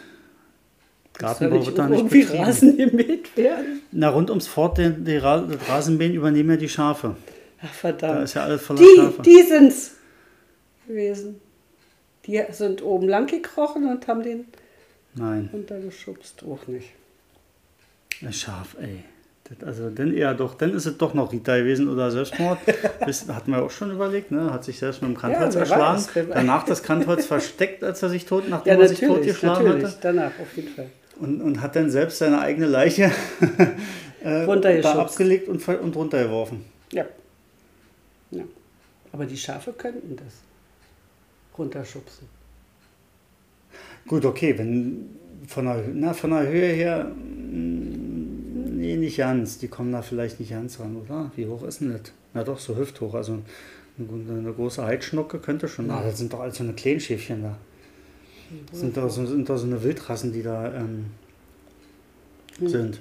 Gartenbau 1.18 1.64
wird 1.66 1.76
da 1.78 1.86
nicht 1.88 1.98
irgendwie 1.98 2.20
betrieben. 2.22 2.44
Rasen 2.44 2.76
gemäht 2.76 3.36
werden? 3.36 3.82
Na, 3.92 4.08
rund 4.08 4.30
ums 4.30 4.46
Fort, 4.46 4.78
den, 4.78 5.04
die 5.04 5.16
Ra 5.18 5.46
Rasenmähen 5.68 6.14
übernehmen 6.14 6.50
ja 6.50 6.56
die 6.56 6.68
Schafe. 6.68 7.16
Ach, 7.58 7.62
Da 7.62 7.68
verdammt. 7.68 8.24
ist 8.24 8.34
ja 8.34 8.44
alles 8.44 8.62
voller 8.62 8.80
Die, 8.80 8.96
Schafe. 8.96 9.22
die 9.22 9.42
sind's 9.42 9.96
gewesen. 10.88 11.40
Die 12.26 12.42
sind 12.50 12.82
oben 12.82 13.08
lang 13.08 13.26
gekrochen 13.26 13.86
und 13.86 14.06
haben 14.06 14.22
den 14.22 14.46
Nein, 15.14 15.50
runtergeschubst. 15.52 16.42
Auch 16.44 16.66
nicht. 16.66 16.88
ein 18.22 18.32
Schaf, 18.32 18.76
ey. 18.80 19.04
Also, 19.64 19.90
dann 19.90 20.14
eher 20.14 20.32
doch, 20.34 20.54
dann 20.54 20.72
ist 20.74 20.86
es 20.86 20.96
doch 20.96 21.12
noch 21.12 21.32
Rita 21.32 21.58
gewesen 21.58 21.88
oder 21.88 22.10
Selbstmord. 22.10 22.58
Das 23.00 23.26
hatten 23.28 23.50
wir 23.50 23.62
auch 23.62 23.70
schon 23.70 23.90
überlegt, 23.90 24.30
ne? 24.30 24.52
Hat 24.52 24.64
sich 24.64 24.78
selbst 24.78 25.02
mit 25.02 25.10
dem 25.10 25.16
Kantholz 25.16 25.54
wer 25.54 25.62
erschlagen. 25.62 25.98
weiß. 25.98 26.26
Danach 26.32 26.64
das 26.64 26.82
Kantholz 26.82 27.26
versteckt, 27.26 27.82
als 27.82 28.02
er 28.02 28.10
sich 28.10 28.26
tot, 28.26 28.48
nachdem 28.48 28.74
Ja, 28.74 28.80
er 28.80 28.88
sich 28.88 29.00
totgeschlagen 29.00 29.64
natürlich. 29.64 29.86
hatte. 29.86 29.98
Danach, 30.02 30.30
auf 30.40 30.56
jeden 30.56 30.68
Fall. 30.68 30.86
Und, 31.18 31.42
und 31.42 31.60
hat 31.60 31.74
dann 31.76 31.90
selbst 31.90 32.18
seine 32.18 32.40
eigene 32.40 32.66
Leiche 32.66 33.10
äh, 34.22 34.80
da 34.80 34.98
abgelegt 35.00 35.48
und, 35.48 35.66
und 35.66 35.96
runtergeworfen. 35.96 36.64
Ja. 36.92 37.06
ja. 38.30 38.44
Aber 39.12 39.26
die 39.26 39.36
Schafe 39.36 39.72
könnten 39.72 40.16
das 40.16 40.34
runterschubsen. 41.58 42.28
Gut, 44.06 44.24
okay, 44.24 44.56
wenn 44.56 45.10
von 45.46 45.64
der, 45.66 45.84
na, 45.92 46.14
von 46.14 46.30
der 46.30 46.48
Höhe 46.48 46.72
her, 46.72 47.04
mm, 47.04 48.09
nee, 48.80 48.96
nicht 48.96 49.18
ganz. 49.18 49.58
Die 49.58 49.68
kommen 49.68 49.92
da 49.92 50.02
vielleicht 50.02 50.40
nicht 50.40 50.50
ganz 50.50 50.80
ran, 50.80 50.96
oder? 50.96 51.30
Wie 51.36 51.46
hoch 51.46 51.62
ist 51.62 51.80
denn 51.80 51.92
das? 51.92 52.12
Na 52.34 52.44
doch, 52.44 52.58
so 52.58 52.76
hüfthoch. 52.76 53.14
Also 53.14 53.38
eine, 53.98 54.52
große 54.52 54.84
Heidschnucke 54.84 55.38
könnte 55.38 55.68
schon. 55.68 55.90
Ah, 55.90 56.02
das 56.02 56.18
sind 56.18 56.32
doch 56.32 56.40
alles 56.40 56.56
so 56.56 56.64
eine 56.64 56.72
Kleinschäfchen 56.72 57.42
da. 57.42 57.56
Das 58.70 58.80
sind 58.80 58.96
doch 58.96 59.08
so, 59.08 59.26
sind 59.26 59.48
doch 59.48 59.58
so 59.58 59.66
eine 59.66 59.82
Wildrassen, 59.82 60.32
die 60.32 60.42
da 60.42 60.74
ähm, 60.74 61.06
sind. 62.60 63.00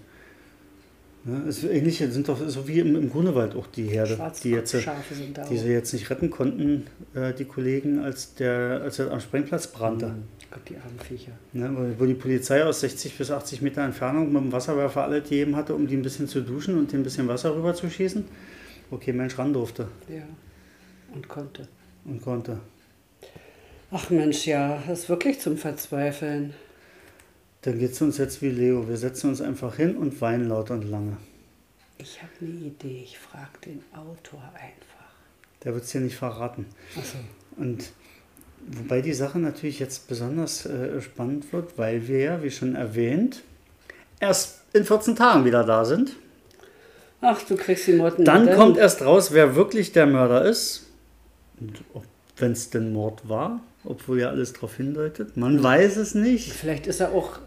Ne, 1.26 1.44
ist 1.50 1.64
ähnlich, 1.66 1.98
sind 1.98 2.30
doch 2.30 2.40
so 2.48 2.68
wie 2.68 2.80
im, 2.80 2.96
im 2.96 3.12
Grunewald 3.12 3.54
auch 3.56 3.68
die 3.68 3.84
Herde, 3.84 4.18
die 4.42 4.52
jetzt, 4.52 4.74
die 4.74 5.58
sie 5.58 5.68
jetzt 5.68 5.92
nicht 5.92 6.10
retten 6.10 6.30
konnten, 6.30 6.88
äh, 7.14 7.34
die 7.34 7.44
Kollegen, 7.44 8.00
als 8.00 8.36
der, 8.36 8.82
als 8.84 9.00
er 9.00 9.12
am 9.12 9.20
Sprengplatz 9.20 9.68
brannte. 9.68 10.06
auch. 10.08 10.50
Gott, 10.52 10.62
die 10.68 10.78
armen 10.78 10.98
Viecher. 10.98 11.34
Ne, 11.54 11.70
wo, 11.74 12.02
wo 12.02 12.06
die 12.08 12.14
Polizei 12.16 12.64
aus 12.64 12.80
60 12.80 13.18
bis 13.18 13.32
80 13.32 13.62
Meter 13.62 13.84
Entfernung 13.84 14.32
mit 14.32 14.42
dem 14.42 14.52
Wasserwerfer 14.52 15.04
alle 15.04 15.22
gegeben 15.22 15.56
hatte, 15.56 15.76
um 15.76 15.88
die 15.88 15.96
ein 15.96 16.02
bisschen 16.02 16.28
zu 16.28 16.42
duschen 16.42 16.78
und 16.78 16.92
dem 16.92 17.02
ein 17.02 17.04
bisschen 17.04 17.28
Wasser 17.28 17.56
rüber 17.56 17.74
zu 17.76 17.90
schießen. 17.90 18.26
Okay, 18.90 19.14
Mensch 19.14 19.38
ran 19.38 19.54
durfte 19.54 19.88
Ja. 20.08 20.24
Und 21.14 21.28
konnte. 21.28 21.68
und 22.06 22.22
konnte. 22.22 22.60
Ach 23.92 24.10
Mensch, 24.10 24.46
ja, 24.48 24.82
das 24.88 25.02
ist 25.02 25.10
wirklich 25.10 25.40
zum 25.40 25.58
Verzweifeln. 25.58 26.54
Dann 27.62 27.78
geht 27.78 27.92
es 27.92 28.02
uns 28.02 28.18
jetzt 28.18 28.42
wie 28.42 28.50
Leo. 28.50 28.88
Wir 28.88 28.98
setzen 28.98 29.30
uns 29.30 29.42
einfach 29.42 29.76
hin 29.76 29.98
und 29.98 30.20
weinen 30.22 30.48
laut 30.48 30.72
und 30.72 30.84
lange. 30.84 31.18
Ich 31.98 32.22
habe 32.22 32.32
eine 32.42 32.50
Idee. 32.52 33.02
Ich 33.04 33.20
frage 33.20 33.60
den 33.66 33.84
Autor 33.94 34.42
einfach. 34.54 35.14
Der 35.64 35.74
wird 35.74 35.84
es 35.84 35.92
dir 35.92 36.00
nicht 36.00 36.16
verraten. 36.16 36.66
Achso. 36.98 37.18
Und 37.58 37.92
wobei 38.68 39.02
die 39.02 39.14
Sache 39.14 39.40
natürlich 39.40 39.80
jetzt 39.80 40.08
besonders 40.08 40.66
äh, 40.66 41.02
spannend 41.02 41.52
wird, 41.52 41.78
weil 41.78 42.08
wir 42.08 42.20
ja, 42.20 42.44
wie 42.44 42.52
schon 42.52 42.76
erwähnt, 42.76 43.44
erst 44.22 44.62
in 44.74 44.86
14 44.86 45.18
Tagen 45.18 45.44
wieder 45.44 45.66
da 45.66 45.84
sind. 45.84 46.16
Ach, 47.22 47.42
du 47.44 47.58
kriegst 47.58 47.88
die 47.88 47.94
Motten. 47.94 48.24
Dann 48.24 48.46
mit, 48.46 48.56
kommt 48.56 48.78
erst 48.78 49.02
raus, 49.02 49.34
wer 49.34 49.56
wirklich 49.58 49.92
der 49.92 50.06
Mörder 50.06 50.46
ist. 50.46 50.86
Wenn 52.38 52.54
es 52.54 52.70
denn 52.70 52.94
Mord 52.94 53.28
war, 53.28 53.60
obwohl 53.84 54.20
ja 54.20 54.30
alles 54.30 54.54
darauf 54.54 54.76
hindeutet. 54.76 55.38
Man 55.38 55.62
weiß 55.64 55.98
es 55.98 56.16
nicht. 56.16 56.52
Vielleicht 56.54 56.88
ist 56.88 57.00
er 57.00 57.12
auch 57.12 57.40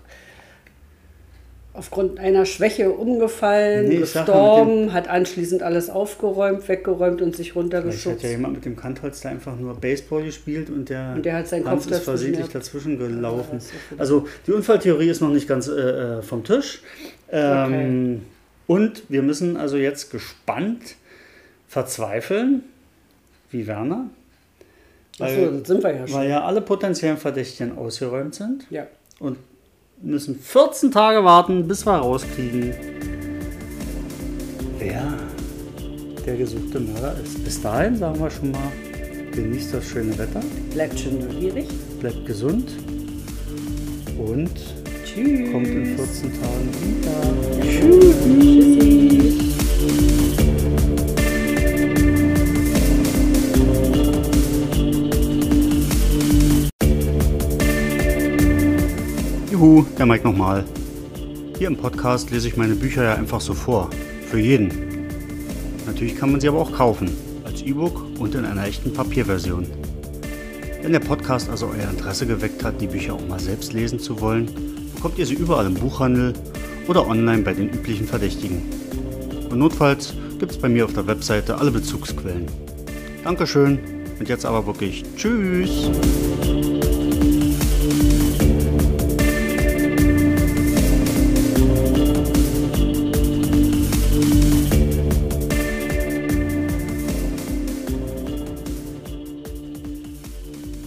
aufgrund 1.74 2.18
einer 2.18 2.44
Schwäche 2.44 2.90
umgefallen, 2.90 3.88
Nee, 3.88 3.96
gestorben, 3.98 4.92
hat 4.92 5.08
anschließend 5.08 5.62
alles 5.62 5.88
aufgeräumt, 5.88 6.68
weggeräumt 6.68 7.22
und 7.22 7.34
sich 7.34 7.52
Vielleicht 7.52 7.72
hat 7.74 7.84
runtergeschubst. 7.84 8.22
ja 8.24 8.28
jemand 8.30 8.54
mit 8.56 8.64
dem 8.66 8.76
Kantholz 8.76 9.22
da 9.22 9.30
einfach 9.30 9.56
nur 9.58 9.74
Baseball 9.74 10.22
gespielt 10.22 10.68
und 10.68 10.90
der, 10.90 11.14
Und 11.16 11.24
der 11.24 11.36
hat 11.36 11.48
seinen 11.48 11.64
Kopf 11.64 11.90
ist 11.90 12.02
versehentlich 12.02 12.48
dazwischen 12.48 12.98
gelaufen. 12.98 13.58
Also 13.96 14.26
die 14.46 14.52
Unfalltheorie 14.52 15.08
ist 15.08 15.22
noch 15.22 15.30
nicht 15.30 15.48
ganz 15.48 15.66
äh, 15.68 16.18
äh, 16.18 16.22
vom 16.22 16.44
Tisch. 16.44 16.82
Ähm, 17.30 18.22
Und 18.66 19.04
wir 19.08 19.22
müssen 19.22 19.56
also 19.56 19.78
jetzt 19.78 20.10
gespannt 20.10 20.96
verzweifeln, 21.68 22.64
wie 23.50 23.66
Werner, 23.66 24.10
Achso, 25.18 25.50
das 25.58 25.68
sind 25.68 25.82
wir 25.84 25.94
ja 25.94 26.06
schon. 26.06 26.16
weil 26.16 26.28
ja 26.30 26.42
alle 26.44 26.60
potenziellen 26.60 27.16
Verdächtigen 27.18 27.76
ausgeräumt 27.78 28.34
sind. 28.34 28.66
Ja. 28.70 28.86
und 29.20 29.36
müssen 30.00 30.38
14 30.38 30.90
Tage 30.90 31.22
warten, 31.24 31.68
bis 31.68 31.86
wir 31.86 31.92
rauskriegen, 31.94 32.74
wer 34.78 35.12
der 36.26 36.36
gesuchte 36.36 36.80
Mörder 36.80 37.14
ist. 37.22 37.44
Bis 37.44 37.60
dahin 37.60 37.96
sagen 37.96 38.18
wir 38.20 38.30
schon 38.30 38.50
mal, 38.52 38.60
genießt 39.32 39.74
das 39.74 39.84
schöne 39.86 40.16
Wetter, 40.18 40.40
Bleibt 40.72 40.98
schön 40.98 41.18
neugierig. 41.20 41.66
bleibt 42.00 42.26
gesund 42.26 42.70
und 44.18 44.50
Tschüss. 45.04 45.52
kommt 45.52 45.68
in 45.68 45.96
14 45.96 46.32
Tagen 46.40 46.68
wieder. 46.82 47.62
Tschüssi. 47.62 49.21
Juhu, 59.72 59.86
der 59.96 60.04
Mike 60.04 60.24
nochmal. 60.24 60.66
Hier 61.56 61.66
im 61.66 61.78
Podcast 61.78 62.30
lese 62.30 62.46
ich 62.46 62.58
meine 62.58 62.74
Bücher 62.74 63.04
ja 63.04 63.14
einfach 63.14 63.40
so 63.40 63.54
vor. 63.54 63.88
Für 64.28 64.38
jeden. 64.38 64.68
Natürlich 65.86 66.14
kann 66.14 66.30
man 66.30 66.42
sie 66.42 66.48
aber 66.48 66.58
auch 66.58 66.72
kaufen. 66.72 67.10
Als 67.42 67.62
E-Book 67.62 68.04
und 68.18 68.34
in 68.34 68.44
einer 68.44 68.66
echten 68.66 68.92
Papierversion. 68.92 69.66
Wenn 70.82 70.92
der 70.92 71.00
Podcast 71.00 71.48
also 71.48 71.68
euer 71.68 71.88
Interesse 71.88 72.26
geweckt 72.26 72.62
hat, 72.62 72.82
die 72.82 72.86
Bücher 72.86 73.14
auch 73.14 73.26
mal 73.26 73.40
selbst 73.40 73.72
lesen 73.72 73.98
zu 73.98 74.20
wollen, 74.20 74.50
bekommt 74.94 75.18
ihr 75.18 75.24
sie 75.24 75.36
überall 75.36 75.64
im 75.64 75.74
Buchhandel 75.74 76.34
oder 76.86 77.06
online 77.06 77.40
bei 77.40 77.54
den 77.54 77.70
üblichen 77.70 78.06
Verdächtigen. 78.06 78.60
Und 79.48 79.58
notfalls 79.58 80.12
gibt 80.38 80.52
es 80.52 80.58
bei 80.58 80.68
mir 80.68 80.84
auf 80.84 80.92
der 80.92 81.06
Webseite 81.06 81.56
alle 81.56 81.70
Bezugsquellen. 81.70 82.44
Dankeschön 83.24 83.78
und 84.18 84.28
jetzt 84.28 84.44
aber 84.44 84.66
wirklich 84.66 85.02
Tschüss. 85.16 85.90